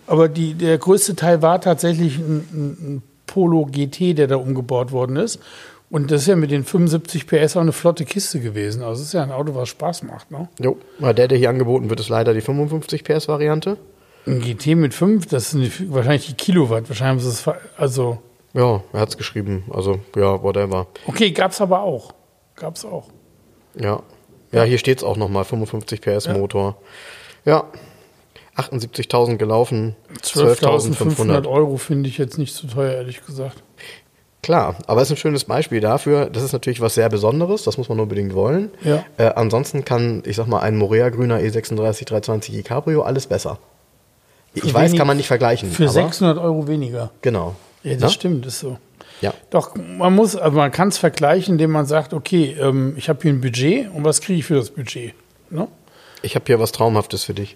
Aber 0.08 0.30
die, 0.30 0.54
der 0.54 0.78
größte 0.78 1.16
Teil 1.16 1.42
war 1.42 1.62
tatsächlich 1.62 2.18
ein, 2.18 2.46
ein, 2.52 3.04
Polo 3.26 3.66
GT, 3.66 4.18
der 4.18 4.28
da 4.28 4.36
umgebaut 4.36 4.92
worden 4.92 5.16
ist. 5.16 5.40
Und 5.90 6.12
das 6.12 6.22
ist 6.22 6.28
ja 6.28 6.36
mit 6.36 6.52
den 6.52 6.64
75 6.64 7.26
PS 7.26 7.56
auch 7.56 7.62
eine 7.62 7.72
flotte 7.72 8.06
Kiste 8.06 8.40
gewesen. 8.40 8.84
Also 8.84 9.02
es 9.02 9.08
ist 9.08 9.14
ja 9.14 9.24
ein 9.24 9.32
Auto, 9.32 9.56
was 9.56 9.70
Spaß 9.70 10.04
macht. 10.04 10.30
Ne? 10.30 10.50
Jo, 10.60 10.78
der, 11.00 11.28
der 11.28 11.38
hier 11.38 11.50
angeboten 11.50 11.90
wird, 11.90 12.00
ist 12.00 12.10
leider 12.10 12.34
die 12.34 12.42
55 12.42 13.04
PS-Variante. 13.04 13.78
Ein 14.26 14.40
GT 14.40 14.76
mit 14.76 14.94
5, 14.94 15.26
das 15.28 15.52
sind 15.52 15.94
wahrscheinlich 15.94 16.28
die 16.28 16.34
Kilowatt. 16.34 16.90
Wahrscheinlich 16.90 17.26
ist 17.26 17.48
es 17.48 17.54
also. 17.78 18.20
Ja, 18.54 18.82
er 18.94 19.00
hat 19.00 19.10
es 19.10 19.18
geschrieben. 19.18 19.64
Also, 19.72 20.00
ja, 20.16 20.42
whatever. 20.42 20.88
Okay, 21.08 21.32
gab 21.32 21.52
es 21.52 21.62
aber 21.62 21.82
auch. 21.82 22.14
Gab 22.56 22.76
es 22.76 22.86
auch. 22.86 23.08
Ja. 23.76 24.02
Ja, 24.52 24.64
hier 24.64 24.78
steht 24.78 25.00
es 25.00 25.04
auch 25.04 25.18
nochmal: 25.18 25.44
55 25.44 26.02
PS 26.02 26.26
ja. 26.26 26.34
Motor. 26.38 26.78
Ja. 27.46 27.66
78.000 28.56 29.38
gelaufen. 29.38 29.96
12.500 30.22 31.48
Euro 31.48 31.78
finde 31.78 32.10
ich 32.10 32.18
jetzt 32.18 32.38
nicht 32.38 32.54
zu 32.54 32.68
teuer, 32.68 32.94
ehrlich 32.94 33.26
gesagt. 33.26 33.64
Klar, 34.44 34.76
aber 34.88 35.02
es 35.02 35.08
ist 35.10 35.14
ein 35.14 35.18
schönes 35.18 35.46
Beispiel 35.46 35.80
dafür. 35.80 36.30
Das 36.30 36.44
ist 36.44 36.52
natürlich 36.52 36.82
was 36.82 36.96
sehr 36.96 37.08
Besonderes, 37.08 37.64
das 37.64 37.78
muss 37.78 37.88
man 37.88 38.00
unbedingt 38.02 38.36
wollen. 38.36 38.72
Ja. 38.84 39.06
Äh, 39.18 39.28
ansonsten 39.36 39.86
kann, 39.86 40.22
ich 40.26 40.36
sag 40.36 40.48
mal, 40.48 40.60
ein 40.60 40.76
Morea 40.76 41.10
grüner 41.10 41.40
E36 41.40 42.06
320 42.06 42.56
e 42.56 42.62
Cabrio 42.62 43.04
alles 43.04 43.28
besser. 43.28 43.58
Für 44.54 44.68
ich 44.68 44.74
weiß, 44.74 44.96
kann 44.96 45.08
man 45.08 45.18
nicht 45.18 45.28
vergleichen. 45.28 45.72
Für 45.72 45.88
600 45.88 46.38
Euro 46.38 46.68
weniger. 46.68 47.12
Genau. 47.22 47.56
Ja, 47.84 47.94
das 47.94 48.02
Na? 48.02 48.10
stimmt, 48.10 48.46
ist 48.46 48.60
so. 48.60 48.78
Ja. 49.22 49.34
Doch, 49.50 49.76
man 49.76 50.14
muss, 50.14 50.36
also 50.36 50.58
man 50.58 50.72
kann 50.72 50.90
es 50.90 50.98
vergleichen, 50.98 51.54
indem 51.54 51.72
man 51.72 51.86
sagt, 51.86 52.14
okay, 52.14 52.58
ähm, 52.60 52.96
ich 52.98 53.08
habe 53.08 53.20
hier 53.22 53.32
ein 53.32 53.40
Budget 53.40 53.90
und 53.94 54.04
was 54.04 54.20
kriege 54.20 54.40
ich 54.40 54.46
für 54.46 54.56
das 54.56 54.72
Budget? 54.72 55.14
Ne? 55.50 55.70
Ich 56.22 56.36
habe 56.36 56.44
hier 56.46 56.60
was 56.60 56.74
Traumhaftes 56.74 57.24
für 57.24 57.34
dich. 57.34 57.56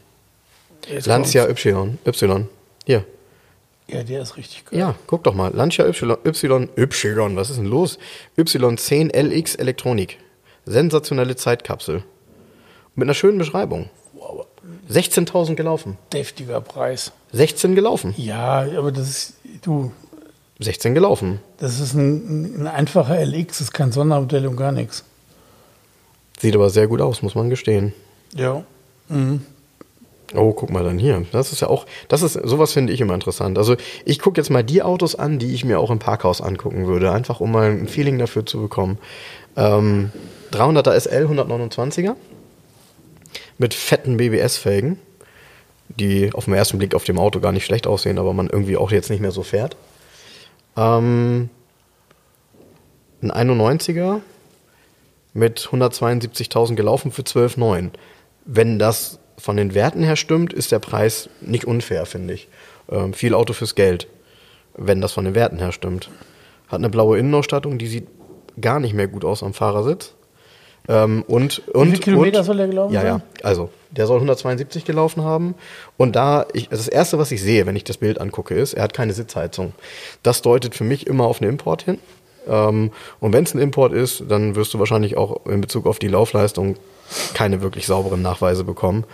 Lancia 1.06 1.48
Y. 1.48 1.98
Y. 2.06 2.46
Hier. 2.86 3.06
Ja, 3.88 4.04
der 4.04 4.22
ist 4.22 4.36
richtig 4.36 4.66
gut. 4.66 4.78
Ja, 4.78 4.96
guck 5.08 5.24
doch 5.24 5.34
mal. 5.34 5.54
Lancia 5.54 5.88
Y, 5.88 6.18
Y, 6.26 6.70
Y, 6.76 7.36
was 7.36 7.50
ist 7.50 7.58
denn 7.58 7.66
los? 7.68 7.98
Y10LX 8.38 9.60
Elektronik. 9.60 10.18
Sensationelle 10.66 11.36
Zeitkapsel. 11.36 12.04
Mit 12.96 13.06
einer 13.06 13.14
schönen 13.14 13.38
Beschreibung. 13.38 13.90
16.000 14.90 15.56
gelaufen. 15.56 15.98
Deftiger 16.12 16.62
Preis. 16.62 17.12
16 17.32 17.76
gelaufen. 17.76 18.14
Ja, 18.18 18.66
aber 18.78 18.92
das 18.92 19.10
ist, 19.10 19.34
du. 19.62 19.92
16 20.60 20.94
gelaufen. 20.96 21.40
Das 21.60 21.80
ist 21.80 21.94
ein, 21.94 22.62
ein 22.64 22.68
einfacher 22.68 23.24
LX, 23.24 23.48
das 23.48 23.62
ist 23.62 23.74
kein 23.74 23.92
Sondermodell 23.92 24.48
und 24.48 24.58
gar 24.58 24.72
nichts. 24.72 25.04
Sieht 26.40 26.56
aber 26.56 26.70
sehr 26.70 26.88
gut 26.88 27.02
aus, 27.02 27.22
muss 27.22 27.36
man 27.36 27.50
gestehen. 27.50 27.94
Ja. 28.34 28.64
Mhm. 29.10 29.46
Oh, 30.36 30.52
guck 30.52 30.70
mal 30.70 30.84
dann 30.84 31.00
hier. 31.00 31.26
Das 31.32 31.54
ist 31.54 31.62
ja 31.62 31.70
auch, 31.70 31.86
das 32.10 32.22
ist, 32.22 32.34
sowas 32.34 32.74
finde 32.74 32.92
ich 32.92 33.00
immer 33.00 33.14
interessant. 33.14 33.58
Also 33.58 33.78
ich 34.04 34.20
gucke 34.20 34.40
jetzt 34.40 34.50
mal 34.50 34.64
die 34.64 34.82
Autos 34.82 35.16
an, 35.16 35.40
die 35.40 35.54
ich 35.54 35.64
mir 35.64 35.80
auch 35.80 35.90
im 35.90 36.00
Parkhaus 36.00 36.42
angucken 36.42 36.86
würde, 36.86 37.12
einfach 37.12 37.40
um 37.40 37.52
mal 37.52 37.72
ein 37.72 37.88
Feeling 37.88 38.20
dafür 38.20 38.46
zu 38.46 38.60
bekommen. 38.60 38.98
Ähm, 39.56 40.12
300er 40.52 41.00
SL 41.00 41.28
129er 41.28 42.16
mit 43.58 43.74
fetten 43.74 44.18
BBS-Felgen, 44.18 45.00
die 45.88 46.34
auf 46.34 46.46
den 46.46 46.54
ersten 46.54 46.78
Blick 46.78 46.94
auf 46.94 47.06
dem 47.06 47.20
Auto 47.20 47.40
gar 47.40 47.54
nicht 47.54 47.66
schlecht 47.66 47.88
aussehen, 47.88 48.20
aber 48.20 48.34
man 48.34 48.50
irgendwie 48.50 48.78
auch 48.78 48.92
jetzt 48.92 49.10
nicht 49.10 49.22
mehr 49.22 49.32
so 49.32 49.44
fährt. 49.44 49.78
Ähm, 50.76 51.50
ein 53.22 53.32
91er 53.32 54.22
mit 55.34 55.60
172.000 55.72 56.76
gelaufen 56.76 57.12
für 57.12 57.22
12,9. 57.22 57.92
Wenn 58.46 58.80
das 58.80 59.20
von 59.38 59.58
den 59.58 59.74
Werten 59.74 60.04
her 60.04 60.16
stimmt, 60.16 60.54
ist 60.54 60.72
der 60.72 60.80
Preis 60.80 61.30
nicht 61.42 61.66
unfair, 61.66 62.06
finde 62.06 62.34
ich. 62.34 62.48
Ähm, 62.90 63.14
viel 63.14 63.34
Auto 63.34 63.54
fürs 63.54 63.76
Geld, 63.76 64.08
wenn 64.76 65.02
das 65.02 65.14
von 65.14 65.26
den 65.26 65.36
Werten 65.36 65.60
her 65.60 65.72
stimmt. 65.72 66.10
Hat 66.68 66.80
eine 66.80 66.90
blaue 66.90 67.18
Innenausstattung, 67.18 67.78
die 67.78 67.88
sieht 67.88 68.08
gar 68.60 68.80
nicht 68.80 68.94
mehr 68.94 69.08
gut 69.08 69.24
aus 69.24 69.44
am 69.44 69.54
Fahrersitz. 69.54 70.14
Ähm, 70.90 71.24
und, 71.28 71.60
und, 71.70 71.88
Wie 71.88 71.92
viele 71.92 72.02
Kilometer 72.02 72.40
und, 72.40 72.46
soll 72.46 72.58
der 72.58 72.68
gelaufen 72.68 72.94
ja, 72.94 73.02
sein? 73.02 73.10
Ja, 73.10 73.22
also 73.44 73.70
der 73.92 74.08
soll 74.08 74.18
172 74.18 74.86
gelaufen 74.86 75.24
haben. 75.24 75.56
Und 75.98 76.16
da, 76.16 76.46
ich, 76.54 76.70
das 76.70 76.88
erste, 76.88 77.18
was 77.18 77.32
ich 77.32 77.42
sehe, 77.42 77.66
wenn 77.66 77.76
ich 77.76 77.84
das 77.84 77.98
Bild 77.98 78.20
angucke, 78.20 78.56
ist, 78.56 78.74
er 78.74 78.84
hat 78.84 78.94
keine 78.94 79.14
Sitzheizung. 79.14 79.74
Das 80.24 80.42
deutet 80.42 80.76
für 80.76 80.84
mich 80.84 81.08
immer 81.08 81.26
auf 81.26 81.42
einen 81.42 81.52
Import 81.52 81.84
hin. 81.84 82.00
Ähm, 82.48 82.92
und 83.20 83.34
wenn 83.34 83.44
es 83.44 83.54
ein 83.54 83.60
Import 83.60 83.94
ist, 83.94 84.24
dann 84.30 84.56
wirst 84.56 84.74
du 84.74 84.80
wahrscheinlich 84.80 85.18
auch 85.18 85.46
in 85.46 85.62
Bezug 85.62 85.86
auf 85.86 86.00
die 86.00 86.08
Laufleistung 86.08 86.76
keine 87.34 87.62
wirklich 87.62 87.86
sauberen 87.86 88.22
Nachweise 88.22 88.64
bekommen. 88.64 89.06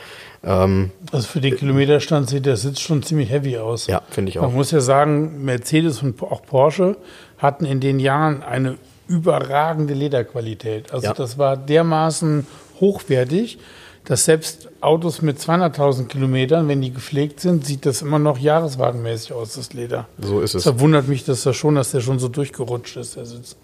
Ähm, 0.43 0.91
also 1.11 1.27
für 1.27 1.41
den 1.41 1.55
Kilometerstand 1.55 2.29
sieht 2.29 2.45
der 2.45 2.57
Sitz 2.57 2.79
schon 2.79 3.03
ziemlich 3.03 3.29
heavy 3.29 3.57
aus. 3.57 3.87
Ja, 3.87 4.01
finde 4.09 4.29
ich 4.29 4.39
auch. 4.39 4.43
Man 4.43 4.53
muss 4.53 4.71
ja 4.71 4.81
sagen, 4.81 5.43
Mercedes 5.43 6.01
und 6.03 6.21
auch 6.21 6.43
Porsche 6.43 6.97
hatten 7.37 7.65
in 7.65 7.79
den 7.79 7.99
Jahren 7.99 8.43
eine 8.43 8.77
überragende 9.07 9.93
Lederqualität. 9.93 10.91
Also 10.93 11.07
ja. 11.07 11.13
das 11.13 11.37
war 11.37 11.57
dermaßen 11.57 12.45
hochwertig, 12.79 13.59
dass 14.05 14.25
selbst 14.25 14.69
Autos 14.81 15.21
mit 15.21 15.39
200.000 15.39 16.07
Kilometern, 16.07 16.67
wenn 16.67 16.81
die 16.81 16.91
gepflegt 16.91 17.39
sind, 17.39 17.65
sieht 17.65 17.85
das 17.85 18.01
immer 18.01 18.19
noch 18.19 18.37
jahreswagenmäßig 18.37 19.33
aus, 19.33 19.53
das 19.53 19.73
Leder. 19.73 20.07
So 20.19 20.41
ist 20.41 20.55
es. 20.55 20.63
Da 20.63 20.79
wundert 20.79 21.07
mich 21.07 21.23
das 21.23 21.43
da 21.43 21.53
schon, 21.53 21.75
dass 21.75 21.91
der 21.91 22.01
schon 22.01 22.19
so 22.19 22.27
durchgerutscht 22.27 22.97
ist, 22.97 23.15
der 23.15 23.25
Sitz. 23.25 23.55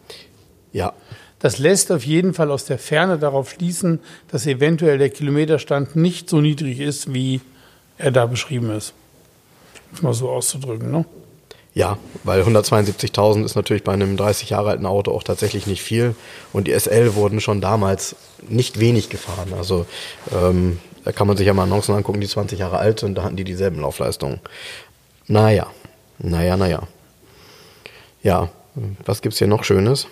Ja, 0.71 0.93
das 1.39 1.57
lässt 1.57 1.91
auf 1.91 2.05
jeden 2.05 2.33
Fall 2.33 2.51
aus 2.51 2.65
der 2.65 2.77
Ferne 2.77 3.17
darauf 3.17 3.51
schließen, 3.51 3.99
dass 4.29 4.45
eventuell 4.45 4.97
der 4.97 5.09
Kilometerstand 5.09 5.95
nicht 5.95 6.29
so 6.29 6.41
niedrig 6.41 6.79
ist, 6.79 7.13
wie 7.13 7.41
er 7.97 8.11
da 8.11 8.25
beschrieben 8.25 8.71
ist. 8.71 8.93
Um 9.97 10.03
mal 10.03 10.13
so 10.13 10.29
auszudrücken, 10.29 10.91
ne? 10.91 11.05
Ja, 11.73 11.97
weil 12.23 12.41
172.000 12.41 13.45
ist 13.45 13.55
natürlich 13.55 13.83
bei 13.83 13.93
einem 13.93 14.17
30 14.17 14.49
Jahre 14.49 14.71
alten 14.71 14.85
Auto 14.85 15.11
auch 15.11 15.23
tatsächlich 15.23 15.67
nicht 15.67 15.81
viel. 15.81 16.15
Und 16.51 16.67
die 16.67 16.77
SL 16.77 17.15
wurden 17.15 17.39
schon 17.39 17.61
damals 17.61 18.15
nicht 18.47 18.79
wenig 18.79 19.09
gefahren. 19.09 19.53
Also 19.55 19.85
ähm, 20.33 20.79
da 21.05 21.11
kann 21.11 21.27
man 21.27 21.37
sich 21.37 21.47
ja 21.47 21.53
mal 21.53 21.63
Annoncen 21.63 21.95
angucken, 21.95 22.21
die 22.21 22.27
20 22.27 22.59
Jahre 22.59 22.79
alt 22.79 22.99
sind, 22.99 23.17
da 23.17 23.23
hatten 23.23 23.37
die 23.37 23.43
dieselben 23.43 23.79
Laufleistungen. 23.79 24.39
Naja, 25.27 25.67
naja, 26.17 26.57
naja. 26.57 26.83
Ja, 28.23 28.49
was 29.05 29.21
gibt's 29.21 29.37
hier 29.37 29.47
noch 29.47 29.63
Schönes? 29.63 30.07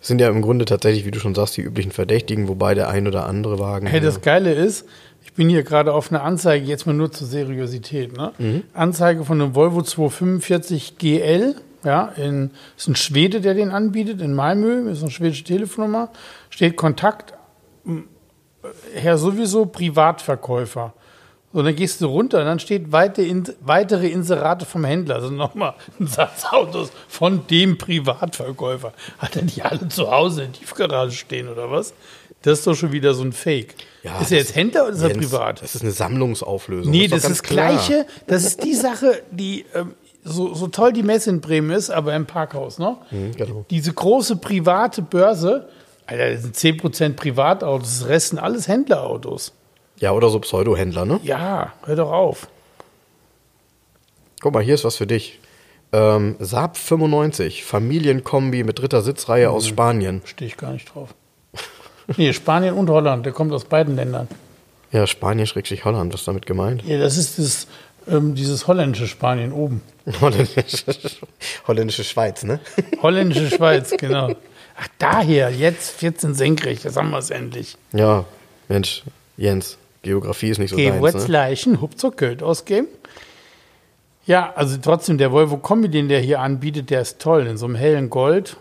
Sind 0.00 0.20
ja 0.20 0.28
im 0.28 0.42
Grunde 0.42 0.64
tatsächlich, 0.64 1.04
wie 1.04 1.10
du 1.10 1.18
schon 1.18 1.34
sagst, 1.34 1.56
die 1.56 1.62
üblichen 1.62 1.90
Verdächtigen, 1.90 2.48
wobei 2.48 2.74
der 2.74 2.88
ein 2.88 3.06
oder 3.06 3.26
andere 3.26 3.58
Wagen. 3.58 3.86
Hey, 3.86 4.00
das 4.00 4.20
Geile 4.20 4.52
ist, 4.52 4.86
ich 5.24 5.32
bin 5.32 5.48
hier 5.48 5.62
gerade 5.62 5.92
auf 5.92 6.10
einer 6.10 6.22
Anzeige, 6.22 6.64
jetzt 6.66 6.86
mal 6.86 6.92
nur 6.92 7.10
zur 7.10 7.26
Seriosität. 7.26 8.16
Ne? 8.16 8.32
Mhm. 8.38 8.62
Anzeige 8.72 9.24
von 9.24 9.40
einem 9.40 9.54
Volvo 9.54 9.82
245 9.82 10.98
GL. 10.98 11.56
Ja, 11.84 12.06
in, 12.16 12.50
ist 12.76 12.88
ein 12.88 12.96
Schwede, 12.96 13.40
der 13.40 13.54
den 13.54 13.70
anbietet, 13.70 14.20
in 14.20 14.34
Malmö, 14.34 14.90
ist 14.90 15.02
eine 15.02 15.12
schwedische 15.12 15.44
Telefonnummer. 15.44 16.10
Steht 16.50 16.76
Kontakt, 16.76 17.34
Herr 18.94 19.16
sowieso 19.16 19.66
Privatverkäufer. 19.66 20.94
So, 21.52 21.62
dann 21.62 21.74
gehst 21.74 22.00
du 22.02 22.06
runter 22.06 22.40
und 22.40 22.44
dann 22.44 22.60
steht 22.60 22.92
weitere 22.92 24.08
Inserate 24.08 24.66
vom 24.66 24.84
Händler. 24.84 25.16
Also 25.16 25.30
nochmal 25.30 25.74
ein 25.98 26.06
Satz 26.06 26.44
Autos 26.50 26.90
von 27.08 27.46
dem 27.46 27.78
Privatverkäufer. 27.78 28.92
Hat 29.16 29.36
er 29.36 29.42
nicht 29.42 29.64
alle 29.64 29.88
zu 29.88 30.10
Hause 30.10 30.42
in 30.42 30.52
der 30.52 30.60
Tiefgarage 30.60 31.12
stehen 31.12 31.48
oder 31.48 31.70
was? 31.70 31.94
Das 32.42 32.58
ist 32.58 32.66
doch 32.66 32.74
schon 32.74 32.92
wieder 32.92 33.14
so 33.14 33.22
ein 33.24 33.32
Fake. 33.32 33.74
Ja, 34.02 34.20
ist 34.20 34.30
er 34.30 34.38
jetzt 34.38 34.54
Händler 34.54 34.84
oder 34.84 34.92
ist 34.92 35.02
er 35.02 35.08
privat? 35.08 35.62
Das 35.62 35.74
ist 35.74 35.82
eine 35.82 35.90
Sammlungsauflösung. 35.90 36.92
Nee, 36.92 37.08
das, 37.08 37.22
das 37.22 37.32
ist 37.32 37.42
das 37.42 37.48
Gleiche. 37.48 38.06
Das 38.26 38.44
ist 38.44 38.62
die 38.62 38.74
Sache, 38.74 39.22
die 39.30 39.64
ähm, 39.74 39.94
so, 40.22 40.54
so 40.54 40.68
toll 40.68 40.92
die 40.92 41.02
Messe 41.02 41.30
in 41.30 41.40
Bremen 41.40 41.70
ist, 41.70 41.90
aber 41.90 42.14
im 42.14 42.26
Parkhaus, 42.26 42.78
ne? 42.78 42.96
Mhm, 43.10 43.34
genau. 43.34 43.64
Diese 43.70 43.92
große 43.92 44.36
private 44.36 45.02
Börse, 45.02 45.68
Alter, 46.06 46.32
das 46.32 46.42
sind 46.42 46.56
10% 46.56 47.14
Privatautos, 47.14 48.00
das 48.00 48.08
Rest 48.08 48.28
sind 48.28 48.38
alles 48.38 48.68
Händlerautos. 48.68 49.52
Ja, 50.00 50.12
oder 50.12 50.28
so 50.28 50.38
Pseudo-Händler, 50.38 51.04
ne? 51.04 51.20
Ja, 51.22 51.72
hör 51.84 51.96
doch 51.96 52.12
auf. 52.12 52.48
Guck 54.40 54.54
mal, 54.54 54.62
hier 54.62 54.74
ist 54.74 54.84
was 54.84 54.96
für 54.96 55.06
dich. 55.06 55.40
Ähm, 55.92 56.36
Saab 56.38 56.76
95, 56.76 57.64
Familienkombi 57.64 58.62
mit 58.62 58.78
dritter 58.78 59.02
Sitzreihe 59.02 59.48
mhm. 59.48 59.54
aus 59.54 59.66
Spanien. 59.66 60.22
Stehe 60.24 60.48
ich 60.48 60.56
gar 60.56 60.72
nicht 60.72 60.94
drauf. 60.94 61.14
nee, 62.16 62.32
Spanien 62.32 62.74
und 62.74 62.90
Holland, 62.90 63.26
der 63.26 63.32
kommt 63.32 63.52
aus 63.52 63.64
beiden 63.64 63.96
Ländern. 63.96 64.28
Ja, 64.92 65.06
Spanien 65.06 65.46
schrägstrich 65.46 65.84
Holland, 65.84 66.12
was 66.12 66.20
ist 66.20 66.28
damit 66.28 66.46
gemeint? 66.46 66.82
Ja, 66.84 66.98
das 66.98 67.16
ist 67.16 67.38
das, 67.38 67.66
ähm, 68.06 68.34
dieses 68.34 68.66
holländische 68.66 69.06
Spanien 69.06 69.52
oben. 69.52 69.82
Holländische, 70.20 70.84
holländische 71.66 72.04
Schweiz, 72.04 72.42
ne? 72.42 72.60
holländische 73.02 73.50
Schweiz, 73.50 73.90
genau. 73.98 74.34
Ach, 74.80 74.88
daher, 74.98 75.50
jetzt 75.50 75.90
14 75.90 76.34
senkrecht, 76.34 76.84
das 76.84 76.96
haben 76.96 77.10
wir 77.10 77.18
es 77.18 77.30
endlich. 77.30 77.76
Ja, 77.92 78.24
Mensch, 78.68 79.02
Jens, 79.36 79.76
Geografie 80.02 80.50
ist 80.50 80.58
nicht 80.58 80.70
so 80.70 80.76
Geh 80.76 80.90
deins, 80.90 81.26
ne? 81.26 81.32
Leichen, 81.32 81.80
Hupzer 81.80 82.10
Geld 82.10 82.42
ausgeben. 82.42 82.88
Ja, 84.26 84.52
also 84.54 84.76
trotzdem, 84.80 85.18
der 85.18 85.32
Volvo 85.32 85.56
Kombi, 85.56 85.88
den 85.88 86.08
der 86.08 86.20
hier 86.20 86.40
anbietet, 86.40 86.90
der 86.90 87.00
ist 87.00 87.18
toll. 87.18 87.46
In 87.46 87.56
so 87.56 87.66
einem 87.66 87.74
hellen 87.74 88.10
Gold. 88.10 88.56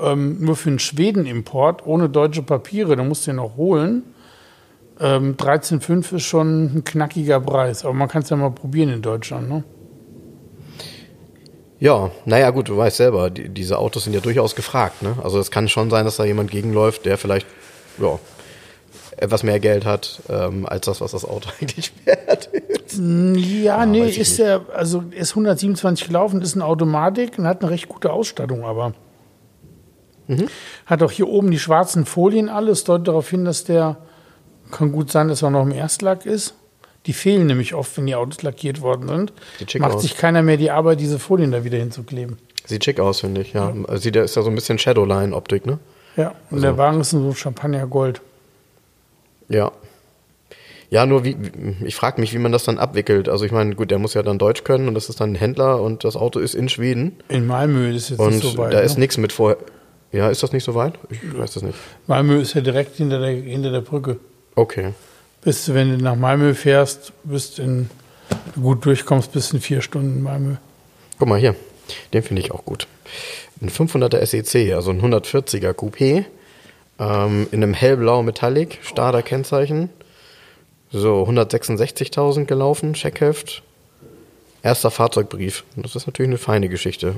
ähm, 0.00 0.38
nur 0.40 0.56
für 0.56 0.70
einen 0.70 0.78
Schweden-Import 0.78 1.86
ohne 1.86 2.08
deutsche 2.08 2.42
Papiere, 2.42 2.96
da 2.96 3.04
musst 3.04 3.26
du 3.26 3.32
den 3.32 3.36
noch 3.36 3.56
holen. 3.56 4.02
Ähm, 4.98 5.36
13,5 5.36 6.16
ist 6.16 6.22
schon 6.24 6.64
ein 6.64 6.84
knackiger 6.84 7.40
Preis, 7.40 7.84
aber 7.84 7.94
man 7.94 8.08
kann 8.08 8.22
es 8.22 8.30
ja 8.30 8.36
mal 8.36 8.50
probieren 8.50 8.90
in 8.90 9.02
Deutschland. 9.02 9.48
Ne? 9.48 9.64
Ja, 11.78 12.10
naja, 12.26 12.50
gut, 12.50 12.68
du 12.68 12.76
weißt 12.76 12.98
selber, 12.98 13.30
die, 13.30 13.48
diese 13.48 13.78
Autos 13.78 14.04
sind 14.04 14.12
ja 14.12 14.20
durchaus 14.20 14.54
gefragt. 14.54 15.02
Ne? 15.02 15.16
Also 15.22 15.38
es 15.38 15.50
kann 15.50 15.68
schon 15.68 15.88
sein, 15.88 16.04
dass 16.04 16.16
da 16.16 16.24
jemand 16.24 16.50
gegenläuft, 16.50 17.06
der 17.06 17.16
vielleicht 17.16 17.46
ja, 17.98 18.18
etwas 19.20 19.42
mehr 19.42 19.60
Geld 19.60 19.84
hat, 19.84 20.22
ähm, 20.28 20.66
als 20.66 20.86
das, 20.86 21.00
was 21.00 21.12
das 21.12 21.24
Auto 21.24 21.50
eigentlich 21.60 21.92
wert 22.04 22.46
ist. 22.46 22.98
Ja, 22.98 23.78
ja 23.78 23.86
nee, 23.86 24.08
ist 24.08 24.38
der, 24.38 24.62
also 24.74 25.04
ist 25.10 25.30
127 25.30 26.06
gelaufen, 26.06 26.40
ist 26.42 26.54
eine 26.54 26.64
Automatik 26.64 27.38
und 27.38 27.46
hat 27.46 27.62
eine 27.62 27.70
recht 27.70 27.88
gute 27.88 28.12
Ausstattung, 28.12 28.64
aber 28.64 28.94
mhm. 30.26 30.48
hat 30.86 31.02
auch 31.02 31.10
hier 31.10 31.28
oben 31.28 31.50
die 31.50 31.58
schwarzen 31.58 32.06
Folien 32.06 32.48
alles, 32.48 32.84
deutet 32.84 33.08
darauf 33.08 33.28
hin, 33.30 33.44
dass 33.44 33.64
der, 33.64 33.98
kann 34.70 34.92
gut 34.92 35.10
sein, 35.10 35.28
dass 35.28 35.42
er 35.42 35.50
noch 35.50 35.62
im 35.62 35.72
Erstlack 35.72 36.26
ist. 36.26 36.54
Die 37.06 37.12
fehlen 37.12 37.46
nämlich 37.46 37.74
oft, 37.74 37.96
wenn 37.96 38.06
die 38.06 38.14
Autos 38.14 38.42
lackiert 38.42 38.82
worden 38.82 39.08
sind. 39.08 39.32
Macht 39.80 39.94
aus. 39.94 40.02
sich 40.02 40.16
keiner 40.16 40.42
mehr 40.42 40.58
die 40.58 40.70
Arbeit, 40.70 41.00
diese 41.00 41.18
Folien 41.18 41.50
da 41.50 41.64
wieder 41.64 41.78
hinzukleben. 41.78 42.36
Sieht 42.66 42.84
schick 42.84 43.00
aus, 43.00 43.20
finde 43.20 43.40
ich, 43.40 43.54
ja. 43.54 43.72
ja. 43.88 43.96
Sieht, 43.96 44.16
ist 44.16 44.36
ja 44.36 44.42
so 44.42 44.50
ein 44.50 44.54
bisschen 44.54 44.78
Shadowline-Optik, 44.78 45.64
ne? 45.64 45.78
Ja, 46.16 46.28
und 46.50 46.58
also. 46.58 46.62
der 46.62 46.76
Wagen 46.76 47.00
ist 47.00 47.10
so 47.10 47.32
Champagner-Gold. 47.32 48.20
Ja. 49.50 49.72
Ja, 50.88 51.06
nur 51.06 51.24
wie, 51.24 51.36
ich 51.84 51.94
frage 51.94 52.20
mich, 52.20 52.34
wie 52.34 52.38
man 52.38 52.50
das 52.50 52.64
dann 52.64 52.78
abwickelt. 52.78 53.28
Also 53.28 53.44
ich 53.44 53.52
meine, 53.52 53.76
gut, 53.76 53.92
der 53.92 53.98
muss 53.98 54.14
ja 54.14 54.22
dann 54.22 54.38
Deutsch 54.38 54.64
können 54.64 54.88
und 54.88 54.94
das 54.94 55.08
ist 55.08 55.20
dann 55.20 55.32
ein 55.32 55.34
Händler 55.36 55.80
und 55.80 56.02
das 56.02 56.16
Auto 56.16 56.40
ist 56.40 56.54
in 56.54 56.68
Schweden. 56.68 57.16
In 57.28 57.46
Malmö 57.46 57.94
ist 57.94 58.10
jetzt 58.10 58.18
und 58.18 58.30
nicht 58.30 58.42
so 58.42 58.58
weit. 58.58 58.72
Da 58.72 58.78
ne? 58.78 58.84
ist 58.84 58.98
nichts 58.98 59.16
mit 59.16 59.30
vorher. 59.32 59.58
Ja, 60.10 60.28
ist 60.28 60.42
das 60.42 60.52
nicht 60.52 60.64
so 60.64 60.74
weit? 60.74 60.94
Ich 61.08 61.20
weiß 61.38 61.54
das 61.54 61.62
nicht. 61.62 61.78
Malmö 62.08 62.40
ist 62.40 62.54
ja 62.54 62.60
direkt 62.60 62.96
hinter 62.96 63.20
der, 63.20 63.30
hinter 63.30 63.70
der 63.70 63.82
Brücke. 63.82 64.18
Okay. 64.56 64.92
Bist 65.42 65.68
du, 65.68 65.74
wenn 65.74 65.96
du 65.96 66.02
nach 66.02 66.16
Malmö 66.16 66.54
fährst, 66.54 67.12
bist 67.22 67.60
in, 67.60 67.88
gut 68.60 68.84
durchkommst, 68.84 69.30
bis 69.30 69.52
in 69.52 69.60
vier 69.60 69.82
Stunden 69.82 70.22
Malmö. 70.22 70.56
Guck 71.18 71.28
mal 71.28 71.38
hier, 71.38 71.54
den 72.12 72.22
finde 72.24 72.42
ich 72.42 72.50
auch 72.50 72.64
gut. 72.64 72.88
Ein 73.62 73.70
500er 73.70 74.24
SEC, 74.26 74.74
also 74.74 74.90
ein 74.90 75.00
140er 75.00 75.72
Coupé, 75.72 76.24
ähm, 77.00 77.48
in 77.50 77.62
einem 77.62 77.74
hellblau 77.74 78.22
Metallic, 78.22 78.78
Stader 78.82 79.22
Kennzeichen. 79.22 79.88
So, 80.92 81.24
166.000 81.24 82.44
gelaufen, 82.44 82.94
Checkheft. 82.94 83.62
Erster 84.62 84.90
Fahrzeugbrief. 84.90 85.64
Das 85.76 85.96
ist 85.96 86.06
natürlich 86.06 86.28
eine 86.28 86.38
feine 86.38 86.68
Geschichte. 86.68 87.14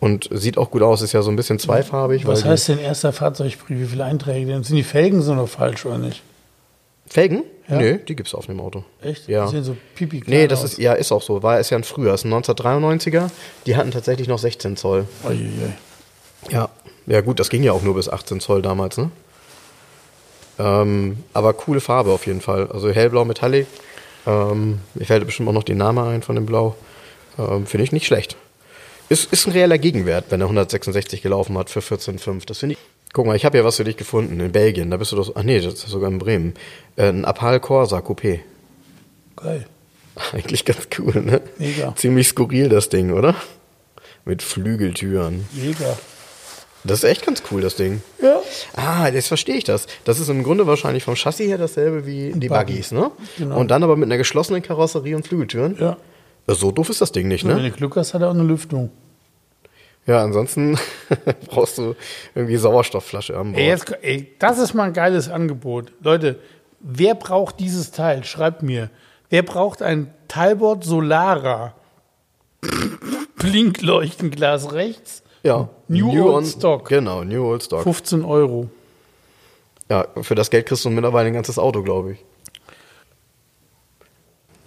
Und 0.00 0.28
sieht 0.30 0.58
auch 0.58 0.70
gut 0.70 0.82
aus, 0.82 1.02
ist 1.02 1.12
ja 1.12 1.22
so 1.22 1.30
ein 1.30 1.36
bisschen 1.36 1.58
zweifarbig. 1.58 2.24
Was 2.26 2.44
heißt 2.44 2.68
denn 2.68 2.78
erster 2.78 3.12
Fahrzeugbrief? 3.12 3.80
Wie 3.80 3.86
viele 3.86 4.04
Einträge? 4.04 4.46
Denn 4.46 4.62
sind 4.62 4.76
die 4.76 4.84
Felgen 4.84 5.22
so 5.22 5.34
noch 5.34 5.48
falsch 5.48 5.84
oder 5.86 5.98
nicht? 5.98 6.22
Felgen? 7.06 7.42
Ja. 7.68 7.78
Nö, 7.78 7.98
die 7.98 8.14
gibt 8.14 8.28
es 8.28 8.34
auf 8.34 8.46
dem 8.46 8.60
Auto. 8.60 8.84
Echt? 9.02 9.26
Ja. 9.28 9.46
Die 9.46 9.52
sehen 9.52 9.64
so 9.64 9.76
pipi 9.96 10.22
Nee, 10.26 10.46
das 10.46 10.62
aus. 10.62 10.72
ist, 10.72 10.78
ja, 10.78 10.92
ist 10.92 11.10
auch 11.10 11.22
so. 11.22 11.42
War 11.42 11.58
es 11.58 11.70
ja 11.70 11.76
ein 11.78 11.84
früher. 11.84 12.14
Ist 12.14 12.24
ein 12.24 12.32
1993er. 12.32 13.28
Die 13.66 13.76
hatten 13.76 13.90
tatsächlich 13.90 14.28
noch 14.28 14.38
16 14.38 14.76
Zoll. 14.76 15.06
Uiuiui. 15.24 15.72
Ja. 16.50 16.68
Ja, 17.06 17.20
gut, 17.22 17.40
das 17.40 17.48
ging 17.48 17.62
ja 17.62 17.72
auch 17.72 17.82
nur 17.82 17.94
bis 17.94 18.08
18 18.08 18.40
Zoll 18.40 18.60
damals, 18.60 18.98
ne? 18.98 19.10
Ähm, 20.58 21.24
aber 21.32 21.52
coole 21.54 21.80
Farbe 21.80 22.10
auf 22.10 22.26
jeden 22.26 22.40
Fall. 22.40 22.70
Also 22.70 22.90
hellblau 22.90 23.24
Metallic. 23.24 23.66
Ähm, 24.26 24.80
mir 24.94 25.06
fällt 25.06 25.24
bestimmt 25.24 25.48
auch 25.48 25.54
noch 25.54 25.62
die 25.62 25.74
Name 25.74 26.02
ein 26.04 26.22
von 26.22 26.34
dem 26.34 26.44
Blau. 26.46 26.76
Ähm, 27.38 27.66
Finde 27.66 27.84
ich 27.84 27.92
nicht 27.92 28.06
schlecht. 28.06 28.36
Ist, 29.08 29.32
ist 29.32 29.46
ein 29.46 29.52
reeller 29.52 29.78
Gegenwert, 29.78 30.26
wenn 30.28 30.40
er 30.40 30.46
166 30.46 31.22
gelaufen 31.22 31.56
hat 31.56 31.70
für 31.70 31.80
14,5. 31.80 32.44
Das 32.46 32.58
finde 32.58 32.74
ich 32.74 32.78
Guck 33.12 33.26
mal, 33.26 33.36
ich 33.36 33.44
habe 33.44 33.56
ja 33.56 33.64
was 33.64 33.76
für 33.76 33.84
dich 33.84 33.96
gefunden 33.96 34.38
in 34.38 34.52
Belgien. 34.52 34.90
Da 34.90 34.96
bist 34.96 35.12
du 35.12 35.16
doch. 35.16 35.32
Ach 35.34 35.42
nee, 35.42 35.60
das 35.60 35.74
ist 35.74 35.88
sogar 35.88 36.10
in 36.10 36.18
Bremen. 36.18 36.54
Äh, 36.96 37.08
ein 37.08 37.24
Apal 37.24 37.58
Corsa 37.60 37.98
Coupé. 37.98 38.40
Geil. 39.36 39.66
Eigentlich 40.32 40.64
ganz 40.64 40.88
cool, 40.98 41.22
ne? 41.22 41.40
Mega. 41.58 41.94
Ziemlich 41.96 42.28
skurril 42.28 42.68
das 42.68 42.88
Ding, 42.88 43.12
oder? 43.12 43.34
Mit 44.24 44.42
Flügeltüren. 44.42 45.48
Mega. 45.52 45.96
Das 46.84 47.02
ist 47.02 47.04
echt 47.04 47.26
ganz 47.26 47.42
cool, 47.50 47.60
das 47.60 47.76
Ding. 47.76 48.02
Ja. 48.22 48.40
Ah, 48.76 49.08
jetzt 49.08 49.28
verstehe 49.28 49.56
ich 49.56 49.64
das. 49.64 49.86
Das 50.04 50.20
ist 50.20 50.28
im 50.28 50.42
Grunde 50.42 50.66
wahrscheinlich 50.66 51.04
vom 51.04 51.16
Chassis 51.16 51.46
her 51.46 51.58
dasselbe 51.58 52.06
wie 52.06 52.32
die 52.32 52.48
Buggy. 52.48 52.72
Buggies, 52.72 52.92
ne? 52.92 53.10
Genau. 53.36 53.58
Und 53.58 53.70
dann 53.70 53.82
aber 53.82 53.96
mit 53.96 54.06
einer 54.06 54.16
geschlossenen 54.16 54.62
Karosserie 54.62 55.16
und 55.16 55.26
Flügeltüren. 55.26 55.76
Ja. 55.78 55.96
So 56.46 56.70
doof 56.70 56.88
ist 56.88 57.00
das 57.00 57.12
Ding 57.12 57.28
nicht, 57.28 57.46
Wenn 57.46 57.56
ne? 57.56 57.70
du 57.70 57.76
Glück 57.76 57.96
hast, 57.96 58.14
hat 58.14 58.22
er 58.22 58.28
auch 58.28 58.34
eine 58.34 58.44
Lüftung. 58.44 58.90
Ja, 60.06 60.22
ansonsten 60.22 60.78
brauchst 61.48 61.76
du 61.76 61.94
irgendwie 62.34 62.56
Sauerstoffflasche 62.56 63.36
am 63.36 63.52
Bord. 63.52 63.60
Ey, 63.60 63.68
jetzt, 63.68 63.94
ey, 64.00 64.34
das 64.38 64.58
ist 64.58 64.72
mal 64.72 64.84
ein 64.84 64.92
geiles 64.94 65.28
Angebot. 65.28 65.92
Leute, 66.00 66.38
wer 66.80 67.14
braucht 67.14 67.60
dieses 67.60 67.90
Teil? 67.90 68.24
Schreibt 68.24 68.62
mir. 68.62 68.88
Wer 69.28 69.42
braucht 69.42 69.82
ein 69.82 70.14
Talbot 70.26 70.84
Solara? 70.84 71.74
Blinkleuchtenglas 73.36 74.72
rechts. 74.72 75.22
Ja. 75.42 75.68
New, 75.88 76.12
New 76.12 76.24
Old 76.26 76.34
on- 76.36 76.44
Stock. 76.46 76.88
Genau, 76.88 77.24
New 77.24 77.44
Old 77.44 77.62
Stock. 77.62 77.82
15 77.82 78.24
Euro. 78.24 78.68
Ja, 79.90 80.06
für 80.22 80.34
das 80.34 80.50
Geld 80.50 80.66
kriegst 80.66 80.84
du 80.84 80.90
mittlerweile 80.90 81.28
ein 81.28 81.32
ganzes 81.34 81.58
Auto, 81.58 81.82
glaube 81.82 82.12
ich. 82.12 82.18